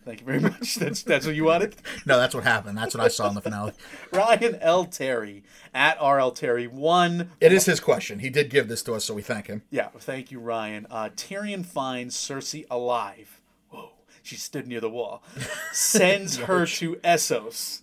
thank 0.04 0.20
you 0.20 0.26
very 0.26 0.40
much. 0.40 0.76
That's 0.76 1.02
that's 1.02 1.26
what 1.26 1.34
you 1.34 1.44
wanted. 1.44 1.76
No, 2.06 2.18
that's 2.18 2.34
what 2.34 2.44
happened. 2.44 2.76
That's 2.76 2.94
what 2.94 3.02
I 3.02 3.08
saw 3.08 3.28
in 3.28 3.34
the 3.34 3.40
finale. 3.40 3.72
Ryan 4.12 4.56
L. 4.60 4.84
Terry 4.84 5.42
at 5.72 5.96
RL 6.02 6.32
Terry 6.32 6.66
one. 6.66 7.30
It 7.40 7.52
is 7.52 7.64
his 7.64 7.80
question. 7.80 8.18
He 8.18 8.28
did 8.30 8.50
give 8.50 8.68
this 8.68 8.82
to 8.84 8.94
us, 8.94 9.04
so 9.04 9.14
we 9.14 9.22
thank 9.22 9.46
him. 9.46 9.62
Yeah, 9.70 9.88
thank 9.98 10.30
you, 10.30 10.38
Ryan. 10.40 10.86
Uh, 10.90 11.10
Tyrion 11.16 11.64
finds 11.64 12.16
Cersei 12.16 12.66
alive. 12.70 13.40
Whoa, 13.70 13.92
she 14.22 14.36
stood 14.36 14.66
near 14.66 14.80
the 14.80 14.90
wall. 14.90 15.22
Sends 15.72 16.36
her 16.36 16.66
to 16.66 16.96
Essos. 16.96 17.80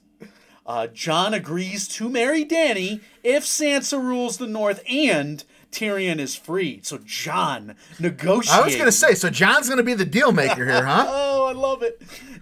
Uh, 0.65 0.87
Jon 0.87 1.33
agrees 1.33 1.87
to 1.87 2.07
marry 2.09 2.45
Dany 2.45 3.01
if 3.23 3.43
Sansa 3.43 3.99
rules 4.01 4.37
the 4.37 4.47
North 4.47 4.83
and 4.87 5.43
Tyrion 5.71 6.19
is 6.19 6.35
free. 6.35 6.81
So 6.83 6.99
Jon 7.03 7.75
negotiates. 7.99 8.51
I 8.51 8.61
was 8.61 8.75
going 8.75 8.85
to 8.87 8.91
say, 8.91 9.15
so 9.15 9.29
Jon's 9.29 9.67
going 9.67 9.77
to 9.77 9.83
be 9.83 9.93
the 9.93 10.05
deal 10.05 10.31
maker 10.31 10.65
here, 10.65 10.85
huh? 10.85 11.05
Oh, 11.31 11.45
I 11.45 11.53
love 11.53 11.81
it. 11.81 12.01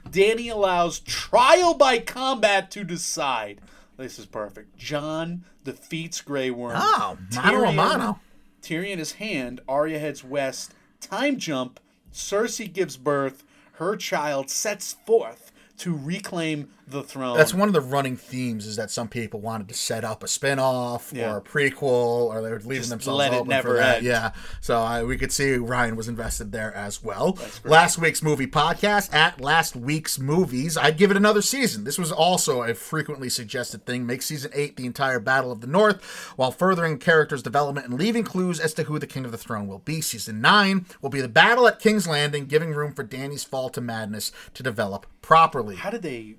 Dany 0.10 0.52
allows 0.52 1.00
trial 1.00 1.74
by 1.74 2.00
combat 2.00 2.70
to 2.72 2.84
decide. 2.84 3.62
This 3.98 4.20
is 4.20 4.26
perfect. 4.26 4.78
John 4.78 5.44
defeats 5.64 6.22
Grey 6.22 6.52
Worm. 6.52 6.74
Oh, 6.76 7.18
mano 7.34 7.66
a 7.66 7.74
mano. 7.74 8.20
Tyrion 8.62 8.98
is 8.98 9.14
hand. 9.14 9.62
Arya 9.68 10.00
heads 10.00 10.24
west. 10.24 10.74
Time 11.02 11.38
jump. 11.38 11.80
Cersei 12.14 12.72
gives 12.72 12.98
birth. 12.98 13.44
Her 13.74 13.96
child 13.96 14.50
sets 14.50 14.94
forth 15.06 15.49
to 15.80 15.96
reclaim 15.96 16.70
the 16.88 17.04
throne. 17.04 17.38
That's 17.38 17.54
one 17.54 17.68
of 17.68 17.74
the 17.74 17.82
running 17.82 18.18
themes 18.18 18.66
is 18.66 18.76
that 18.78 18.90
some 18.90 19.08
people 19.08 19.40
wanted 19.42 19.68
to 19.70 19.76
set 19.76 20.04
up 20.04 20.24
a 20.24 20.28
spin-off 20.28 21.12
Yeah. 21.14 21.32
or 21.34 21.38
a 21.38 21.42
prequel 21.42 21.84
or 21.84 22.42
they 22.42 22.50
were 22.50 22.58
leaving 22.60 22.78
Just 22.78 22.90
themselves 22.90 23.18
let 23.20 23.32
it 23.32 23.36
open 23.38 23.50
never 23.50 23.70
for 23.70 23.76
that. 23.76 23.98
end. 23.98 24.06
Yeah. 24.08 24.32
So 24.60 24.80
I, 24.82 25.04
we 25.04 25.16
could 25.16 25.32
see 25.32 25.54
Ryan 25.58 25.96
was 25.96 26.08
invested 26.08 26.52
there 26.52 26.74
as 26.74 27.04
well. 27.04 27.38
Last 27.64 28.00
week's 28.00 28.24
movie 28.24 28.48
podcast 28.48 29.14
at 29.14 29.40
last 29.40 29.76
week's 29.76 30.18
movies. 30.18 30.78
I'd 30.78 30.98
give 30.98 31.12
it 31.12 31.18
another 31.18 31.44
season. 31.44 31.84
This 31.84 32.00
was 32.00 32.12
also 32.12 32.64
a 32.64 32.74
frequently 32.74 33.30
suggested 33.30 33.86
thing. 33.86 34.08
Make 34.08 34.24
season 34.24 34.50
8 34.56 34.76
the 34.76 34.88
entire 34.88 35.20
Battle 35.20 35.52
of 35.52 35.62
the 35.62 35.68
North 35.68 36.04
while 36.38 36.52
furthering 36.52 36.98
characters 36.98 37.44
development 37.44 37.86
and 37.88 38.00
leaving 38.00 38.24
clues 38.24 38.60
as 38.60 38.74
to 38.74 38.84
who 38.86 38.98
the 38.98 39.06
king 39.08 39.26
of 39.26 39.32
the 39.32 39.38
throne 39.38 39.68
will 39.68 39.78
be. 39.80 40.02
Season 40.02 40.42
9 40.42 40.88
will 41.04 41.12
be 41.12 41.22
the 41.22 41.28
battle 41.30 41.68
at 41.68 41.80
King's 41.80 42.08
Landing, 42.08 42.48
giving 42.48 42.72
room 42.74 42.94
for 42.94 43.04
Dany's 43.04 43.44
fall 43.44 43.70
to 43.70 43.80
madness 43.80 44.32
to 44.56 44.64
develop 44.64 45.06
properly. 45.22 45.69
How 45.76 45.90
did 45.90 46.02
they 46.02 46.36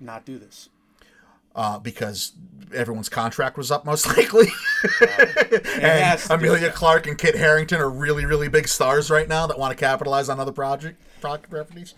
not 0.00 0.24
do 0.24 0.38
this? 0.38 0.68
uh, 1.56 1.78
because 1.78 2.32
everyone's 2.74 3.08
contract 3.08 3.56
was 3.56 3.70
up 3.70 3.84
most 3.84 4.06
likely. 4.16 4.48
and 5.20 5.82
has. 5.82 6.28
Emilia 6.28 6.70
Clarke 6.72 7.06
and 7.06 7.16
Kit 7.16 7.36
Harington 7.36 7.80
are 7.80 7.88
really, 7.90 8.24
really 8.24 8.48
big 8.48 8.66
stars 8.66 9.08
right 9.08 9.28
now 9.28 9.46
that 9.46 9.56
want 9.58 9.70
to 9.70 9.76
capitalize 9.76 10.28
on 10.28 10.40
other 10.40 10.50
project 10.52 11.00
project 11.20 11.50
properties. 11.50 11.94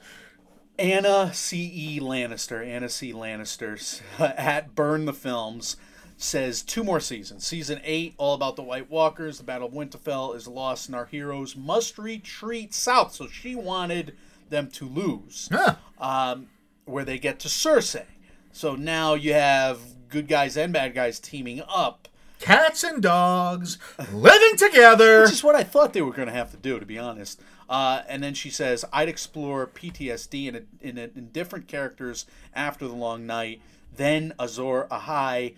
Anna 0.79 1.33
C. 1.33 1.71
E. 1.75 2.01
Lannister, 2.01 2.65
Anna 2.67 2.91
C. 2.91 3.15
Lannister 3.15 4.03
at 4.37 4.75
Burn 4.75 5.07
the 5.07 5.15
Films 5.15 5.77
says 6.19 6.61
two 6.63 6.85
more 6.85 7.01
seasons. 7.01 7.47
Season 7.47 7.81
eight, 7.85 8.15
all 8.19 8.35
about 8.35 8.57
the 8.57 8.63
White 8.63 8.91
Walkers. 8.91 9.39
The 9.39 9.45
Battle 9.45 9.69
of 9.69 9.73
Winterfell 9.75 10.37
is 10.37 10.47
lost, 10.47 10.87
and 10.89 10.95
our 10.95 11.07
heroes 11.07 11.57
must 11.57 11.97
retreat 11.99 12.75
south. 12.75 13.15
So 13.15 13.27
she 13.27 13.55
wanted 13.55 14.15
them 14.51 14.69
to 14.73 14.87
lose, 14.87 15.49
Huh. 15.51 15.77
um, 15.99 16.47
where 16.87 17.05
they 17.05 17.19
get 17.19 17.39
to 17.41 17.49
Cersei. 17.49 18.07
So 18.53 18.75
now 18.75 19.15
you 19.15 19.35
have 19.35 20.09
good 20.09 20.29
guys 20.29 20.57
and 20.57 20.73
bad 20.73 20.95
guys 20.95 21.21
teaming 21.21 21.63
up. 21.69 22.09
Cats 22.39 22.85
and 22.85 23.03
dogs 23.03 23.79
living 24.13 24.57
together. 24.57 25.23
Which 25.23 25.33
is 25.33 25.45
what 25.45 25.55
I 25.55 25.63
thought 25.63 25.93
they 25.93 26.03
were 26.03 26.13
going 26.13 26.29
to 26.29 26.35
have 26.35 26.51
to 26.53 26.57
do, 26.57 26.79
to 26.79 26.87
be 26.87 26.99
honest. 26.99 27.41
Uh, 27.69 28.03
and 28.09 28.23
then 28.23 28.35
she 28.35 28.51
says, 28.51 28.85
"I'd 28.93 29.09
explore 29.09 29.67
PTSD 29.67 30.47
in 30.47 30.55
a, 30.55 30.61
in, 30.81 30.99
a, 30.99 31.11
in 31.17 31.31
different 31.33 31.67
characters 31.67 32.27
after 32.55 32.87
the 32.87 32.95
long 32.95 33.27
night. 33.27 33.61
Then 33.95 34.35
Azor 34.39 34.87
Ahai, 34.91 35.55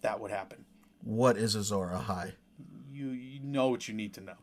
that 0.00 0.20
would 0.20 0.30
happen. 0.30 0.64
What 1.02 1.36
is 1.36 1.54
Azor 1.54 1.90
Ahai? 1.94 2.32
You 2.92 3.08
you 3.08 3.40
know 3.40 3.68
what 3.68 3.88
you 3.88 3.94
need 3.94 4.14
to 4.14 4.20
know. 4.20 4.36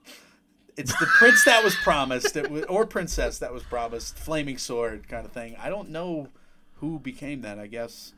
It's 0.82 1.00
the 1.00 1.06
prince 1.06 1.44
that 1.46 1.64
was 1.64 1.76
promised, 1.76 2.36
was, 2.50 2.64
or 2.64 2.88
princess 2.88 3.38
that 3.38 3.54
was 3.54 3.62
promised, 3.62 4.18
flaming 4.18 4.58
sword 4.58 5.08
kind 5.08 5.26
of 5.26 5.32
thing. 5.32 5.56
I 5.60 5.70
don't 5.70 5.90
know 5.90 6.30
who 6.78 6.98
became 6.98 7.42
that. 7.42 7.60
I 7.60 7.68
guess 7.68 8.14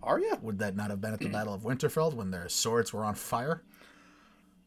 Arya. 0.00 0.38
Would 0.42 0.60
that 0.60 0.76
not 0.76 0.90
have 0.90 1.00
been 1.00 1.12
at 1.12 1.18
the 1.18 1.28
Battle 1.28 1.54
of 1.54 1.62
Winterfell 1.62 2.14
when 2.14 2.30
their 2.30 2.48
swords 2.48 2.92
were 2.92 3.04
on 3.04 3.16
fire? 3.16 3.62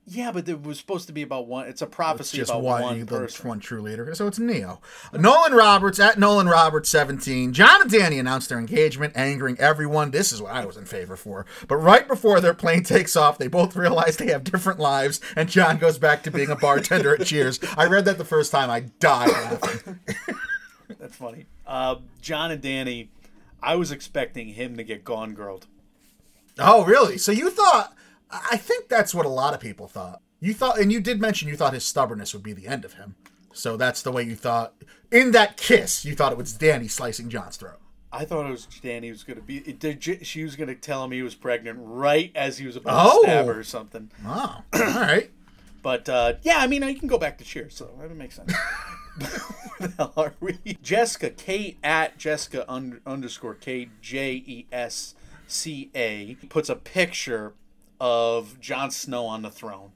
Yeah, 0.10 0.32
but 0.32 0.48
it 0.48 0.64
was 0.64 0.80
supposed 0.80 1.08
to 1.08 1.14
be 1.14 1.22
about 1.22 1.48
one. 1.48 1.68
It's 1.68 1.82
a 1.82 1.86
It's 1.86 1.94
prophecy 1.94 2.38
just 2.38 2.50
about 2.50 2.64
one, 2.64 2.82
one 2.82 3.00
the 3.02 3.06
person. 3.06 3.50
one 3.50 3.60
true 3.60 3.82
leader. 3.82 4.16
So 4.16 4.26
it's 4.28 4.40
Neo. 4.40 4.80
Nolan 5.12 5.52
Roberts 5.52 6.00
at 6.00 6.18
Nolan 6.18 6.48
Roberts 6.48 6.88
17. 6.90 7.52
Jon 7.52 7.82
and 7.82 7.92
Dany 7.92 8.18
announced 8.18 8.48
their 8.48 8.58
engagement, 8.58 9.18
angering 9.18 9.60
everyone. 9.60 10.12
This 10.12 10.32
is 10.32 10.42
what 10.42 10.54
I 10.54 10.66
was 10.66 10.78
in 10.78 10.86
favor 10.86 11.18
for. 11.18 11.46
But 11.68 11.76
right 11.76 12.08
before 12.08 12.40
their 12.40 12.54
plane 12.54 12.84
takes 12.84 13.18
off, 13.18 13.38
they 13.38 13.50
both 13.50 13.76
realize 13.76 14.16
they 14.16 14.32
have 14.32 14.46
different 14.46 14.80
lives, 14.80 15.20
and 15.36 15.50
Jon 15.50 15.78
goes 15.78 15.98
back 15.98 16.24
to 16.24 16.32
being 16.32 16.50
a 16.50 16.56
bartender 16.56 17.14
at 17.20 17.26
Cheers. 17.28 17.60
I 17.78 17.86
read 17.88 18.06
that 18.06 18.18
the 18.18 18.24
first 18.24 18.50
time. 18.50 18.70
I 18.70 18.80
died 19.00 19.28
laughing. 19.28 20.00
That's 21.00 21.18
funny. 21.18 21.48
Uh, 21.66 21.96
Jon 22.22 22.52
and 22.52 22.64
Dany, 22.64 23.10
I 23.62 23.76
was 23.76 23.92
expecting 23.92 24.48
him 24.54 24.78
to 24.78 24.86
get 24.86 25.04
gone 25.04 25.34
girled. 25.34 25.68
Oh, 26.58 26.86
really? 26.86 27.18
So 27.18 27.34
you 27.34 27.50
thought? 27.50 27.94
I 28.32 28.58
think 28.58 28.90
that's 28.90 29.14
what 29.16 29.26
a 29.26 29.30
lot 29.30 29.54
of 29.54 29.60
people 29.60 29.88
thought. 29.88 30.22
You 30.40 30.54
thought, 30.54 30.80
and 30.80 30.92
you 30.92 31.00
did 31.00 31.20
mention 31.20 31.48
you 31.48 31.56
thought 31.56 31.74
his 31.74 31.86
stubbornness 31.86 32.34
would 32.34 32.44
be 32.44 32.54
the 32.54 32.68
end 32.68 32.86
of 32.86 32.94
him. 32.94 33.16
So 33.54 33.76
that's 33.78 34.02
the 34.02 34.12
way 34.12 34.24
you 34.24 34.36
thought. 34.36 34.74
In 35.12 35.32
that 35.32 35.58
kiss, 35.58 36.06
you 36.06 36.14
thought 36.16 36.32
it 36.32 36.38
was 36.38 36.58
Dany 36.58 36.90
slicing 36.90 37.30
Jon's 37.30 37.58
throat. 37.58 37.80
I 38.12 38.24
thought 38.26 38.46
it 38.46 38.52
was 38.52 38.68
Dany 38.84 39.10
was 39.10 39.24
going 39.24 39.38
to 39.38 39.44
be. 39.44 39.58
It, 39.60 39.80
did- 39.80 40.26
she 40.26 40.44
was 40.44 40.56
going 40.56 40.68
to 40.68 40.76
tell 40.76 41.04
him 41.04 41.12
he 41.12 41.22
was 41.24 41.34
pregnant 41.36 41.80
right 41.82 42.32
as 42.36 42.58
he 42.58 42.66
was 42.68 42.76
about 42.76 43.10
Oh. 43.12 43.22
to 43.24 43.28
stab 43.28 43.46
her 43.48 43.60
or 43.60 43.64
something. 43.64 44.12
Oh, 44.26 44.62
all 44.74 44.80
right. 44.80 45.32
But 45.84 46.10
uh, 46.10 46.34
yeah, 46.42 46.58
I 46.58 46.68
mean, 46.68 46.84
you 46.84 46.96
can 47.00 47.08
go 47.08 47.18
back 47.20 47.38
to 47.38 47.46
cheers, 47.46 47.74
so 47.76 47.90
that 48.02 48.14
makes 48.14 48.36
sense. 48.36 48.52
Where 49.78 49.88
the 49.90 49.94
hell 49.98 50.14
are 50.18 50.34
we? 50.42 50.58
Jessica 50.84 51.30
Kate 51.30 51.78
at 51.82 52.18
Jessica 52.18 52.66
un- 52.70 53.00
underscore 53.06 53.54
K 53.54 53.88
J 54.02 54.34
E 54.46 54.68
S 54.72 55.16
C 55.48 55.90
A 55.96 56.36
puts 56.50 56.68
a 56.68 56.76
picture 56.76 57.54
of 58.00 58.60
Jon 58.60 58.92
Snow 58.92 59.26
on 59.26 59.42
the 59.42 59.50
throne. 59.52 59.92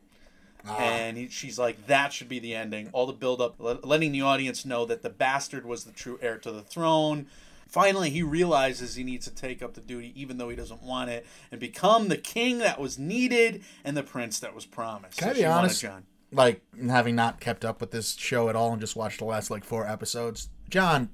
Ah. 0.68 0.78
And 0.78 1.18
he, 1.18 1.28
she's 1.28 1.58
like, 1.58 1.88
that 1.88 2.14
should 2.14 2.30
be 2.30 2.40
the 2.40 2.54
ending. 2.54 2.90
All 2.94 3.08
the 3.08 3.14
build 3.14 3.42
up, 3.42 3.56
letting 3.60 4.12
the 4.12 4.22
audience 4.22 4.66
know 4.66 4.86
that 4.86 5.02
the 5.02 5.10
bastard 5.10 5.66
was 5.66 5.84
the 5.84 5.92
true 5.92 6.20
heir 6.22 6.38
to 6.40 6.52
the 6.52 6.62
throne. 6.62 7.28
Finally, 7.68 8.10
he 8.10 8.22
realizes 8.22 8.96
he 8.96 9.04
needs 9.04 9.26
to 9.26 9.34
take 9.34 9.64
up 9.64 9.76
the 9.76 9.82
duty, 9.82 10.12
even 10.16 10.38
though 10.38 10.50
he 10.50 10.56
doesn't 10.56 10.84
want 10.84 11.10
it, 11.10 11.26
and 11.52 11.60
become 11.60 12.10
the 12.10 12.18
king 12.18 12.58
that 12.58 12.80
was 12.80 13.00
needed 13.00 13.64
and 13.84 13.96
the 13.96 14.04
prince 14.04 14.40
that 14.40 14.54
was 14.54 14.66
promised. 14.66 15.18
Can 15.18 15.30
I 15.30 15.34
be 15.34 15.46
honest? 15.46 15.82
Jon. 15.82 16.04
Like 16.34 16.62
having 16.88 17.16
not 17.16 17.40
kept 17.40 17.64
up 17.66 17.82
with 17.82 17.92
this 17.92 18.16
show 18.16 18.50
at 18.50 18.56
all 18.56 18.72
and 18.72 18.82
just 18.82 18.96
watched 18.96 19.20
the 19.20 19.26
last 19.26 19.50
like 19.50 19.64
four 19.64 19.88
episodes, 19.88 20.50
Jon, 20.70 21.10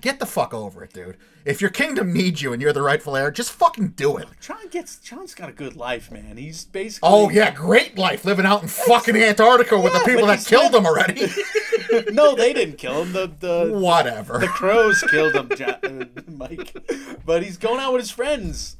get 0.00 0.18
the 0.18 0.26
fuck 0.26 0.52
over 0.54 0.82
it, 0.84 0.92
dude. 0.92 1.16
If 1.44 1.60
your 1.60 1.70
kingdom 1.70 2.12
needs 2.12 2.42
you 2.42 2.52
and 2.52 2.60
you're 2.60 2.72
the 2.72 2.82
rightful 2.82 3.16
heir, 3.16 3.30
just 3.30 3.50
fucking 3.52 3.88
do 3.90 4.16
it. 4.18 4.28
Jon 4.40 4.68
gets 4.70 4.96
Jon's 4.98 5.34
got 5.34 5.48
a 5.48 5.52
good 5.52 5.76
life, 5.76 6.10
man. 6.10 6.36
He's 6.36 6.64
basically 6.64 7.08
Oh 7.10 7.30
yeah, 7.30 7.50
great 7.50 7.96
life 7.96 8.24
living 8.24 8.44
out 8.44 8.62
in 8.62 8.68
fucking 8.68 9.16
Antarctica 9.16 9.78
with 9.78 9.92
the 9.94 10.00
people 10.00 10.26
that 10.26 10.44
killed 10.44 10.74
him 10.74 10.84
already. 10.86 11.28
no, 12.12 12.34
they 12.34 12.52
didn't 12.52 12.76
kill 12.76 13.02
him. 13.04 13.12
The 13.12 13.30
the 13.40 13.72
Whatever. 13.72 14.38
the 14.38 14.48
crows 14.48 15.02
killed 15.08 15.34
him, 15.34 15.50
John, 15.56 16.10
uh, 16.16 16.20
Mike. 16.30 16.76
But 17.24 17.42
he's 17.42 17.56
going 17.56 17.80
out 17.80 17.92
with 17.94 18.02
his 18.02 18.10
friends. 18.10 18.76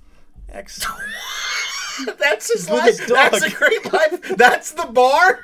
Ex- 0.51 0.85
That's 2.19 2.53
his 2.53 2.69
with 2.69 2.79
life. 2.81 2.99
his. 2.99 3.09
That's 3.09 3.43
a 3.43 3.51
great 3.51 3.93
life. 3.93 4.23
That's 4.37 4.73
the 4.73 4.87
bar. 4.87 5.41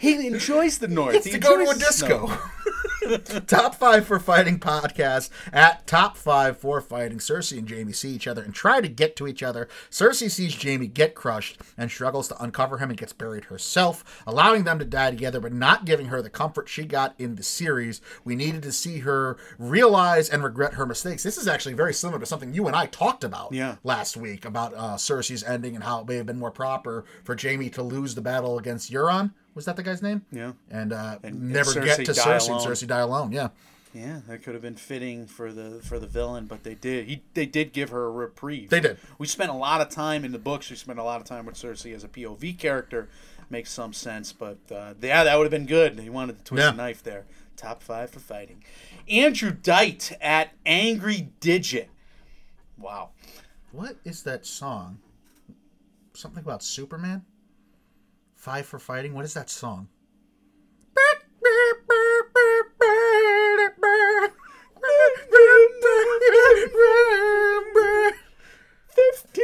he 0.00 0.26
enjoys 0.26 0.78
the 0.78 0.88
north. 0.88 1.14
Gets 1.14 1.26
He 1.26 1.32
to 1.32 1.38
go 1.38 1.56
to 1.56 1.62
a 1.70 1.72
enjoys 1.72 1.78
the 1.78 1.92
snow. 1.92 2.26
disco. 2.26 2.50
top 3.46 3.74
five 3.74 4.06
for 4.06 4.18
fighting 4.18 4.58
podcast 4.58 5.30
at 5.52 5.86
top 5.86 6.16
five 6.16 6.58
for 6.58 6.80
fighting. 6.80 7.18
Cersei 7.18 7.58
and 7.58 7.68
Jaime 7.70 7.92
see 7.92 8.10
each 8.10 8.26
other 8.26 8.42
and 8.42 8.54
try 8.54 8.80
to 8.80 8.88
get 8.88 9.16
to 9.16 9.26
each 9.26 9.42
other. 9.42 9.68
Cersei 9.90 10.30
sees 10.30 10.60
Jaime 10.62 10.86
get 10.86 11.14
crushed 11.14 11.58
and 11.76 11.90
struggles 11.90 12.28
to 12.28 12.42
uncover 12.42 12.78
him 12.78 12.90
and 12.90 12.98
gets 12.98 13.12
buried 13.12 13.44
herself, 13.46 14.22
allowing 14.26 14.64
them 14.64 14.78
to 14.78 14.84
die 14.84 15.10
together, 15.10 15.40
but 15.40 15.52
not 15.52 15.84
giving 15.84 16.06
her 16.06 16.22
the 16.22 16.30
comfort 16.30 16.68
she 16.68 16.84
got 16.84 17.14
in 17.18 17.36
the 17.36 17.42
series. 17.42 18.00
We 18.24 18.34
needed 18.36 18.62
to 18.64 18.72
see 18.72 18.98
her 19.00 19.36
realize 19.58 20.28
and 20.28 20.42
regret 20.42 20.74
her 20.74 20.86
mistakes. 20.86 21.22
This 21.22 21.38
is 21.38 21.48
actually 21.48 21.74
very 21.74 21.94
similar 21.94 22.18
to 22.18 22.26
something 22.26 22.52
you 22.54 22.66
and 22.66 22.76
I 22.76 22.86
talked 22.86 23.24
about 23.24 23.52
Yeah. 23.52 23.76
last 23.84 24.16
week 24.16 24.44
about 24.44 24.74
uh, 24.74 24.96
Cersei's 24.96 25.44
ending 25.44 25.74
and 25.74 25.84
how 25.84 26.00
it 26.00 26.08
may 26.08 26.16
have 26.16 26.26
been 26.26 26.38
more 26.38 26.50
proper 26.50 27.04
for 27.24 27.36
Jaime 27.40 27.70
to 27.70 27.82
lose 27.82 28.14
the 28.14 28.20
battle 28.20 28.58
against 28.58 28.90
Euron. 28.92 29.32
Was 29.58 29.64
that 29.64 29.74
the 29.74 29.82
guy's 29.82 30.02
name? 30.02 30.22
Yeah. 30.30 30.52
And, 30.70 30.92
uh, 30.92 31.18
And- 31.24 31.50
never 31.50 31.72
and 31.72 31.84
get 31.84 31.96
to 32.06 32.12
Cersei 32.12 32.48
alone. 32.50 32.64
Cersei 32.64 32.86
die 32.86 33.00
alone. 33.00 33.32
Yeah. 33.32 33.48
Yeah, 33.92 34.20
that 34.28 34.44
could 34.44 34.52
have 34.54 34.62
been 34.62 34.76
fitting 34.76 35.26
for 35.26 35.52
the 35.52 35.80
for 35.82 35.98
the 35.98 36.06
villain, 36.06 36.46
but 36.46 36.62
they 36.62 36.76
did. 36.76 37.06
He 37.08 37.24
they 37.34 37.44
did 37.44 37.72
give 37.72 37.88
her 37.90 38.04
a 38.06 38.10
reprieve. 38.12 38.70
They 38.70 38.78
did. 38.78 38.98
We 39.18 39.26
spent 39.26 39.50
a 39.50 39.54
lot 39.54 39.80
of 39.80 39.88
time 39.88 40.24
in 40.24 40.30
the 40.30 40.38
books. 40.38 40.70
We 40.70 40.76
spent 40.76 41.00
a 41.00 41.02
lot 41.02 41.20
of 41.20 41.26
time 41.26 41.44
with 41.44 41.56
Cersei 41.56 41.92
as 41.92 42.04
a 42.04 42.08
POV 42.08 42.52
character. 42.56 43.08
Makes 43.50 43.72
some 43.72 43.92
sense, 43.92 44.32
but 44.32 44.58
uh, 44.70 44.94
yeah, 45.02 45.24
that 45.24 45.36
would 45.36 45.42
have 45.42 45.50
been 45.50 45.66
good. 45.66 45.98
He 45.98 46.08
wanted 46.10 46.38
to 46.38 46.44
twist 46.44 46.62
Yeah. 46.64 46.70
the 46.70 46.76
knife 46.76 47.02
there. 47.02 47.24
Top 47.56 47.82
five 47.82 48.10
for 48.10 48.20
fighting. 48.20 48.62
Andrew 49.10 49.50
Dite 49.50 50.12
at 50.20 50.52
Angry 50.64 51.30
Digit. 51.40 51.90
Wow. 52.76 53.08
What 53.72 53.96
is 54.04 54.22
that 54.22 54.46
song? 54.46 55.00
Something 56.14 56.44
about 56.44 56.62
Superman? 56.62 57.24
Five 58.38 58.66
for 58.66 58.78
fighting? 58.78 59.14
What 59.14 59.24
is 59.24 59.34
that 59.34 59.50
song? 59.50 59.88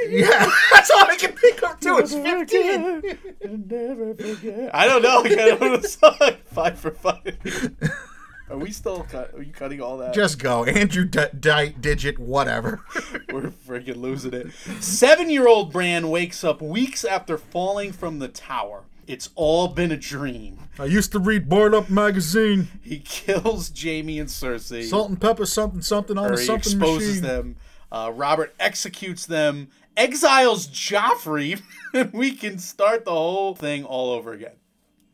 Yeah, 0.07 0.51
that's 0.73 0.91
all 0.91 1.07
I 1.07 1.16
can 1.19 1.37
think 1.37 1.62
of 1.65 1.81
too. 1.81 1.99
It's 1.99 2.15
15. 2.15 3.66
Never 3.69 4.15
forget. 4.15 4.71
I 4.73 4.87
don't 4.87 5.03
know. 5.03 5.25
I 5.25 5.29
don't 5.29 5.61
know 5.61 5.77
the 5.77 5.89
song. 5.89 6.37
Five 6.45 6.79
for 6.79 6.93
five. 6.93 7.37
Are 8.51 8.59
we 8.59 8.71
still 8.73 9.05
cut? 9.05 9.33
Are 9.35 9.43
you 9.43 9.53
cutting 9.53 9.81
all 9.81 9.97
that? 9.99 10.12
Just 10.15 10.39
go. 10.39 10.65
Andrew 10.65 11.05
D- 11.07 11.25
Di- 11.39 11.75
Digit, 11.81 12.19
whatever. 12.19 12.81
We're 13.33 13.51
freaking 13.51 13.97
losing 13.97 14.35
it. 14.35 14.53
Seven 14.81 15.31
year 15.31 15.49
old 15.49 15.73
Bran 15.73 16.11
wakes 16.11 16.45
up 16.45 16.61
weeks 16.61 17.05
after 17.05 17.39
falling 17.39 17.93
from 17.93 18.19
the 18.19 18.29
tower. 18.29 18.85
It's 19.07 19.31
all 19.35 19.69
been 19.69 19.93
a 19.93 19.97
dream. 19.97 20.59
I 20.79 20.85
used 20.87 21.12
to 21.12 21.19
read 21.19 21.49
Board 21.49 21.75
Up 21.75 21.91
magazine. 21.91 22.69
He 22.83 22.99
kills 23.01 23.71
Jaime 23.79 24.19
and 24.19 24.29
Cersei. 24.29 24.85
Salt 24.85 25.09
and 25.11 25.21
pepper, 25.21 25.45
something, 25.47 25.83
something 25.83 26.16
on 26.19 26.31
or 26.31 26.35
a 26.35 26.41
he 26.41 26.47
something 26.47 26.73
exposes 26.73 27.21
machine. 27.21 27.23
them. 27.23 27.57
Uh, 27.93 28.11
Robert 28.15 28.55
executes 28.59 29.27
them, 29.27 29.69
exiles 29.97 30.66
Joffrey, 30.69 31.61
and 31.95 32.12
we 32.12 32.33
can 32.33 32.59
start 32.59 33.05
the 33.05 33.11
whole 33.12 33.55
thing 33.55 33.85
all 33.85 34.11
over 34.12 34.33
again. 34.33 34.55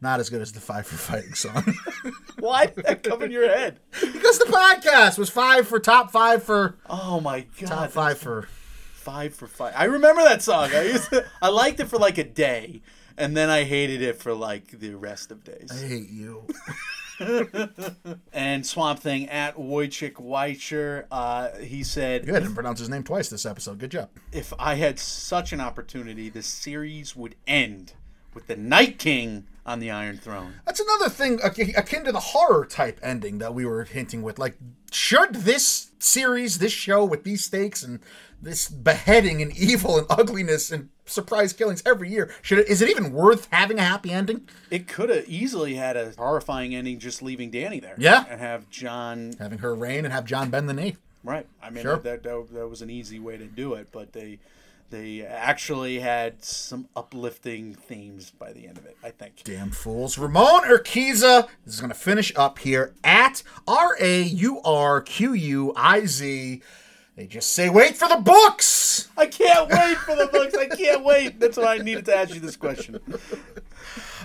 Not 0.01 0.19
as 0.21 0.31
good 0.31 0.41
as 0.41 0.53
the 0.53 0.61
Five 0.61 0.87
for 0.87 0.97
Fighting 0.97 1.35
song. 1.35 1.75
Why 2.41 2.67
did 2.67 2.85
that 2.85 3.03
come 3.03 3.23
in 3.23 3.31
your 3.31 3.49
head? 3.49 3.81
because 4.01 4.39
the 4.39 4.47
podcast 4.47 5.19
was 5.19 5.31
five 5.31 5.69
for 5.69 5.79
top 5.79 6.11
five 6.11 6.43
for 6.43 6.79
Oh 6.89 7.21
my 7.21 7.47
god! 7.61 7.69
top 7.69 7.91
five 7.91 8.19
for. 8.19 8.49
Five 8.95 9.35
for 9.35 9.47
five. 9.47 9.73
I 9.77 9.85
remember 9.85 10.23
that 10.25 10.43
song. 10.43 10.71
I 10.75 10.83
used 10.83 11.09
to, 11.11 11.25
I 11.41 11.49
liked 11.49 11.81
it 11.81 11.87
for 11.87 11.97
like 11.99 12.19
a 12.19 12.25
day, 12.25 12.83
and 13.17 13.35
then 13.35 13.49
I 13.49 13.65
hated 13.65 14.03
it 14.03 14.17
for 14.21 14.35
like 14.35 14.79
the 14.79 14.95
rest 14.95 15.31
of 15.33 15.43
days. 15.43 15.71
I 15.73 15.87
hate 15.87 16.11
you. 16.11 16.47
And 18.33 18.65
Swamp 18.67 19.01
Thing 19.01 19.29
at 19.29 19.57
Wojciech 19.57 20.15
Weicher, 20.15 21.05
uh, 21.11 21.51
he 21.59 21.83
said, 21.85 22.25
Good. 22.25 22.35
I 22.37 22.39
didn't 22.41 22.55
pronounce 22.55 22.79
his 22.79 22.89
name 22.89 23.03
twice 23.03 23.29
this 23.29 23.45
episode. 23.45 23.79
Good 23.79 23.91
job. 23.91 24.09
if 24.33 24.55
I 24.59 24.77
had 24.77 24.99
such 24.99 25.53
an 25.53 25.61
opportunity, 25.61 26.31
the 26.31 26.43
series 26.43 27.15
would 27.15 27.35
end 27.47 27.93
with 28.33 28.47
the 28.47 28.57
Night 28.57 28.99
King 28.99 29.47
on 29.67 29.79
the 29.81 29.91
Iron 29.91 30.17
Throne. 30.19 30.55
That's 30.67 30.81
another 30.81 31.09
thing 31.09 31.41
akin 31.43 32.05
to 32.05 32.13
the 32.13 32.21
horror 32.21 32.65
type 32.67 32.99
ending 33.03 33.39
that 33.39 33.55
we 33.55 33.65
were 33.67 33.85
hinting 33.85 34.23
with. 34.23 34.39
Like, 34.39 34.57
should 34.91 35.35
this 35.35 35.91
series, 35.99 36.59
this 36.59 36.73
show 36.73 37.05
with 37.05 37.25
these 37.25 37.45
stakes 37.45 37.83
and 37.83 38.01
this 38.43 38.69
beheading 38.69 39.43
and 39.43 39.55
evil 39.57 39.99
and 39.99 40.07
ugliness 40.11 40.71
and 40.71 40.89
surprise 41.05 41.53
killings 41.53 41.83
every 41.85 42.09
year, 42.11 42.33
should 42.43 42.59
it, 42.59 42.69
is 42.69 42.81
it 42.81 42.89
even 42.89 43.13
worth 43.13 43.49
having 43.51 43.79
a 43.79 43.83
happy 43.83 44.11
ending? 44.11 44.49
It 44.71 44.89
could 44.89 45.11
have 45.11 45.29
easily 45.29 45.75
had 45.75 45.97
a 45.97 46.13
horrifying 46.17 46.75
ending 46.75 46.99
just 46.99 47.23
leaving 47.23 47.51
Dany 47.51 47.81
there. 47.81 47.95
Yeah. 47.99 48.25
And 48.29 48.41
have 48.41 48.71
Jon. 48.71 49.35
Having 49.39 49.59
her 49.59 49.75
reign 49.75 50.05
and 50.05 50.13
have 50.15 50.25
Jon 50.25 50.51
bend 50.51 50.69
the 50.69 50.75
knee. 50.75 50.97
Right. 51.23 51.47
I 51.63 51.69
mean, 51.71 51.83
Sure. 51.83 51.97
that, 51.99 52.23
that, 52.23 52.53
that 52.55 52.69
was 52.69 52.81
an 52.81 52.89
easy 52.91 53.19
way 53.19 53.37
to 53.37 53.45
do 53.45 53.75
it, 53.75 53.89
but 53.93 54.13
they. 54.13 54.39
They 54.91 55.23
actually 55.25 56.01
had 56.01 56.43
some 56.43 56.89
uplifting 56.97 57.75
themes 57.75 58.33
by 58.33 58.53
the 58.53 58.67
end 58.67 58.77
of 58.77 58.85
it, 58.87 58.97
I 59.05 59.11
think. 59.11 59.43
Damn 59.45 59.71
fools. 59.71 60.19
Ramon 60.19 60.63
Urquiza 60.63 61.49
is 61.65 61.81
going 61.81 61.93
to 61.93 61.99
finish 61.99 62.33
up 62.35 62.59
here 62.59 62.93
at 63.05 63.45
R 63.69 63.97
A 64.01 64.23
U 64.23 64.61
R 64.65 65.01
Q 65.01 65.33
U 65.33 65.73
I 65.77 66.07
Z. 66.07 66.61
They 67.15 67.27
just 67.27 67.53
say, 67.53 67.69
wait 67.69 67.97
for 67.97 68.09
the 68.09 68.17
books. 68.17 69.09
I 69.17 69.27
can't 69.27 69.69
wait 69.69 69.97
for 69.99 70.17
the 70.17 70.27
books. 70.27 70.57
I 70.57 70.67
can't 70.67 71.05
wait. 71.05 71.39
That's 71.39 71.57
why 71.57 71.75
I 71.75 71.79
needed 71.79 72.07
to 72.07 72.17
ask 72.17 72.35
you 72.35 72.41
this 72.41 72.57
question. 72.57 72.99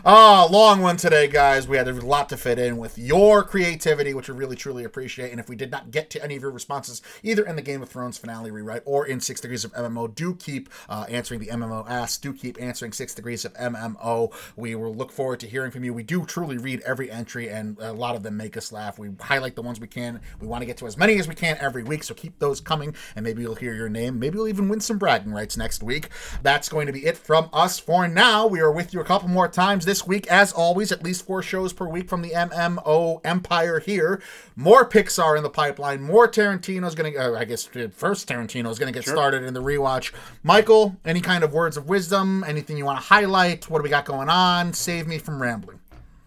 Ah, 0.07 0.47
long 0.51 0.81
one 0.81 0.97
today, 0.97 1.27
guys. 1.27 1.67
We 1.67 1.77
had 1.77 1.87
a 1.87 1.93
lot 1.93 2.29
to 2.29 2.37
fit 2.37 2.59
in 2.59 2.77
with 2.77 2.95
your 2.95 3.43
creativity, 3.43 4.13
which 4.13 4.29
we 4.29 4.35
really 4.35 4.55
truly 4.55 4.83
appreciate. 4.83 5.31
And 5.31 5.39
if 5.39 5.49
we 5.49 5.55
did 5.55 5.71
not 5.71 5.89
get 5.89 6.11
to 6.11 6.23
any 6.23 6.35
of 6.35 6.43
your 6.43 6.51
responses, 6.51 7.01
either 7.23 7.43
in 7.43 7.55
the 7.55 7.63
Game 7.63 7.81
of 7.81 7.89
Thrones 7.89 8.19
finale 8.19 8.51
rewrite 8.51 8.83
or 8.85 9.07
in 9.07 9.19
Six 9.19 9.41
Degrees 9.41 9.65
of 9.65 9.73
MMO, 9.73 10.13
do 10.13 10.35
keep 10.35 10.69
uh, 10.89 11.07
answering 11.09 11.39
the 11.39 11.47
MMO 11.47 11.89
asks. 11.89 12.19
Do 12.19 12.33
keep 12.33 12.61
answering 12.61 12.91
Six 12.91 13.15
Degrees 13.15 13.45
of 13.45 13.55
MMO. 13.55 14.31
We 14.55 14.75
will 14.75 14.93
look 14.93 15.11
forward 15.11 15.39
to 15.39 15.47
hearing 15.47 15.71
from 15.71 15.83
you. 15.83 15.91
We 15.91 16.03
do 16.03 16.23
truly 16.23 16.59
read 16.59 16.81
every 16.81 17.09
entry, 17.09 17.49
and 17.49 17.75
a 17.79 17.91
lot 17.91 18.15
of 18.15 18.21
them 18.21 18.37
make 18.37 18.55
us 18.57 18.71
laugh. 18.71 18.99
We 18.99 19.09
highlight 19.19 19.55
the 19.55 19.63
ones 19.63 19.79
we 19.79 19.87
can. 19.87 20.21
We 20.39 20.45
want 20.45 20.61
to 20.61 20.67
get 20.67 20.77
to 20.77 20.85
as 20.85 20.97
many 20.97 21.17
as 21.17 21.27
we 21.27 21.33
can 21.33 21.57
every 21.59 21.81
week, 21.81 22.03
so 22.03 22.13
keep 22.13 22.37
those 22.37 22.61
coming, 22.61 22.93
and 23.15 23.23
maybe 23.23 23.41
you'll 23.41 23.55
hear 23.55 23.73
your 23.73 23.89
name. 23.89 24.19
Maybe 24.19 24.37
you'll 24.37 24.49
even 24.49 24.69
win 24.69 24.81
some 24.81 24.99
bragging 24.99 25.31
rights 25.31 25.57
next 25.57 25.81
week. 25.81 26.09
That's 26.43 26.69
going 26.69 26.85
to 26.85 26.93
be 26.93 27.07
it 27.07 27.17
from 27.17 27.49
us 27.51 27.79
for 27.79 28.07
now. 28.07 28.45
We 28.45 28.59
are 28.59 28.71
with 28.71 28.93
you 28.93 29.01
a 29.01 29.03
couple 29.03 29.29
more 29.29 29.47
times 29.47 29.83
this 29.83 29.94
week, 30.03 30.27
as 30.27 30.51
always, 30.51 30.91
at 30.91 31.03
least 31.03 31.25
four 31.25 31.43
shows 31.43 31.73
per 31.73 31.87
week 31.87 32.09
from 32.09 32.21
the 32.21 32.31
MMO 32.31 33.21
Empire 33.23 33.79
here. 33.79 34.21
More 34.55 34.87
Pixar 34.89 35.37
in 35.37 35.43
the 35.43 35.49
pipeline. 35.49 36.01
More 36.01 36.27
Tarantino's 36.27 36.95
going 36.95 37.13
to, 37.13 37.19
uh, 37.19 37.39
I 37.39 37.45
guess, 37.45 37.65
first 37.65 38.27
Tarantino 38.27 38.69
is 38.69 38.79
going 38.79 38.91
to 38.91 38.97
get 38.97 39.07
started 39.07 39.43
in 39.43 39.53
the 39.53 39.61
rewatch. 39.61 40.11
Michael, 40.43 40.95
any 41.05 41.21
kind 41.21 41.43
of 41.43 41.53
words 41.53 41.77
of 41.77 41.87
wisdom? 41.87 42.43
Anything 42.47 42.77
you 42.77 42.85
want 42.85 42.99
to 42.99 43.05
highlight? 43.05 43.69
What 43.69 43.79
do 43.79 43.83
we 43.83 43.89
got 43.89 44.05
going 44.05 44.29
on? 44.29 44.73
Save 44.73 45.07
me 45.07 45.17
from 45.17 45.41
rambling. 45.41 45.79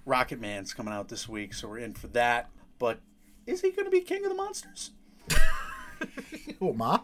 Rocketman's 0.06 0.72
coming 0.72 0.94
out 0.94 1.08
this 1.08 1.28
week, 1.28 1.52
so 1.52 1.68
we're 1.68 1.78
in 1.78 1.94
for 1.94 2.06
that. 2.08 2.48
But 2.78 3.00
is 3.46 3.60
he 3.60 3.72
going 3.72 3.84
to 3.84 3.90
be 3.90 4.00
King 4.00 4.24
of 4.24 4.30
the 4.30 4.36
Monsters? 4.36 4.92
Oh, 6.60 6.72
ma. 6.72 7.00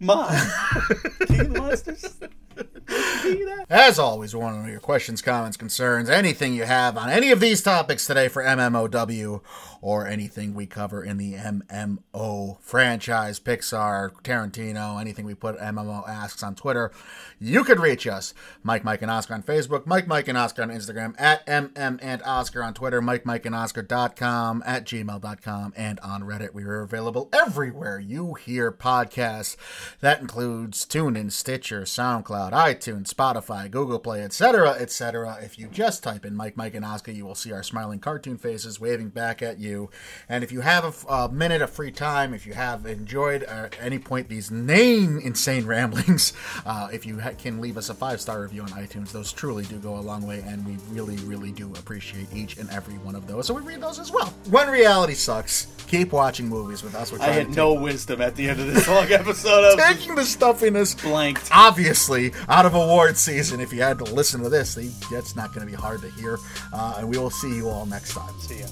Ma. 0.00 0.28
King 1.26 1.40
of 1.40 1.52
the 1.52 1.58
Monsters? 1.58 2.18
As 3.70 3.98
always, 3.98 4.34
we 4.34 4.40
want 4.40 4.56
to 4.56 4.62
know 4.62 4.68
your 4.68 4.80
questions, 4.80 5.20
comments, 5.20 5.56
concerns, 5.56 6.08
anything 6.08 6.54
you 6.54 6.64
have 6.64 6.96
on 6.96 7.10
any 7.10 7.30
of 7.30 7.40
these 7.40 7.62
topics 7.62 8.06
today 8.06 8.28
for 8.28 8.42
MMOW 8.42 9.42
or 9.80 10.06
anything 10.06 10.54
we 10.54 10.66
cover 10.66 11.04
in 11.04 11.18
the 11.18 11.34
MMO 11.34 12.58
franchise, 12.60 13.38
Pixar, 13.38 14.10
Tarantino, 14.22 15.00
anything 15.00 15.24
we 15.24 15.34
put 15.34 15.58
MMO 15.58 16.08
Asks 16.08 16.42
on 16.42 16.54
Twitter. 16.54 16.90
You 17.38 17.62
could 17.62 17.78
reach 17.78 18.06
us, 18.06 18.34
Mike, 18.62 18.84
Mike, 18.84 19.02
and 19.02 19.10
Oscar 19.10 19.34
on 19.34 19.42
Facebook, 19.42 19.86
Mike, 19.86 20.06
Mike, 20.06 20.28
and 20.28 20.36
Oscar 20.36 20.62
on 20.62 20.70
Instagram, 20.70 21.14
at 21.18 21.46
MM 21.46 21.98
and 22.02 22.22
Oscar 22.22 22.62
on 22.62 22.74
Twitter, 22.74 23.00
Mike, 23.00 23.24
Mike, 23.24 23.46
and 23.46 23.54
Oscar.com, 23.54 24.62
at 24.66 24.84
gmail.com, 24.84 25.72
and 25.76 26.00
on 26.00 26.22
Reddit. 26.22 26.54
We 26.54 26.64
are 26.64 26.82
available 26.82 27.28
everywhere 27.32 28.00
you 28.00 28.34
hear 28.34 28.72
podcasts. 28.72 29.56
That 30.00 30.20
includes 30.20 30.84
TuneIn, 30.86 31.30
Stitcher, 31.30 31.82
SoundCloud, 31.82 32.47
iTunes, 32.52 33.12
Spotify, 33.12 33.70
Google 33.70 33.98
Play, 33.98 34.22
etc., 34.22 34.70
etc. 34.70 35.38
If 35.42 35.58
you 35.58 35.68
just 35.68 36.02
type 36.02 36.24
in 36.24 36.34
Mike, 36.36 36.56
Mike, 36.56 36.74
and 36.74 36.84
Oscar, 36.84 37.10
you 37.12 37.24
will 37.24 37.34
see 37.34 37.52
our 37.52 37.62
smiling 37.62 37.98
cartoon 37.98 38.36
faces 38.38 38.80
waving 38.80 39.08
back 39.10 39.42
at 39.42 39.58
you. 39.58 39.90
And 40.28 40.42
if 40.44 40.52
you 40.52 40.60
have 40.60 41.04
a 41.08 41.28
minute 41.28 41.62
of 41.62 41.70
free 41.70 41.90
time, 41.90 42.34
if 42.34 42.46
you 42.46 42.54
have 42.54 42.86
enjoyed 42.86 43.44
uh, 43.44 43.46
at 43.66 43.76
any 43.80 43.98
point 43.98 44.28
these 44.28 44.50
name 44.50 45.18
insane 45.18 45.66
ramblings, 45.78 46.32
uh, 46.66 46.88
if 46.92 47.04
you 47.06 47.20
ha- 47.20 47.32
can 47.38 47.60
leave 47.60 47.76
us 47.76 47.88
a 47.88 47.94
five 47.94 48.20
star 48.20 48.42
review 48.42 48.62
on 48.62 48.68
iTunes, 48.70 49.12
those 49.12 49.32
truly 49.32 49.64
do 49.64 49.78
go 49.78 49.96
a 49.96 50.00
long 50.00 50.26
way, 50.26 50.40
and 50.46 50.64
we 50.66 50.76
really, 50.94 51.16
really 51.24 51.52
do 51.52 51.70
appreciate 51.74 52.26
each 52.34 52.56
and 52.58 52.68
every 52.70 52.94
one 52.98 53.14
of 53.14 53.26
those. 53.26 53.46
So 53.46 53.54
we 53.54 53.62
read 53.62 53.80
those 53.80 53.98
as 53.98 54.10
well. 54.10 54.32
When 54.50 54.68
reality 54.68 55.14
sucks, 55.14 55.66
keep 55.86 56.12
watching 56.12 56.48
movies 56.48 56.82
with 56.82 56.94
us. 56.94 57.12
We're 57.12 57.20
I 57.20 57.26
had 57.30 57.50
no 57.50 57.74
wisdom 57.74 58.20
at 58.20 58.34
the 58.36 58.48
end 58.48 58.60
of 58.60 58.66
this 58.72 58.86
long 58.88 59.04
episode. 59.12 59.64
I 59.64 59.74
was 59.74 59.76
take- 59.76 59.98
taking 59.98 60.14
the 60.14 60.24
stuffiness 60.24 60.94
blanked. 60.94 61.48
obviously 61.52 62.32
out 62.48 62.66
of 62.66 62.74
award 62.74 63.16
season. 63.16 63.60
If 63.60 63.72
you 63.72 63.82
had 63.82 63.98
to 63.98 64.04
listen 64.04 64.42
to 64.42 64.48
this, 64.48 64.74
that's 65.10 65.36
not 65.36 65.54
going 65.54 65.66
to 65.66 65.70
be 65.70 65.76
hard 65.76 66.00
to 66.02 66.10
hear. 66.10 66.38
Uh, 66.72 66.96
and 66.98 67.08
we 67.08 67.18
will 67.18 67.30
see 67.30 67.54
you 67.54 67.68
all 67.68 67.86
next 67.86 68.14
time. 68.14 68.38
See 68.38 68.60
ya. 68.60 68.66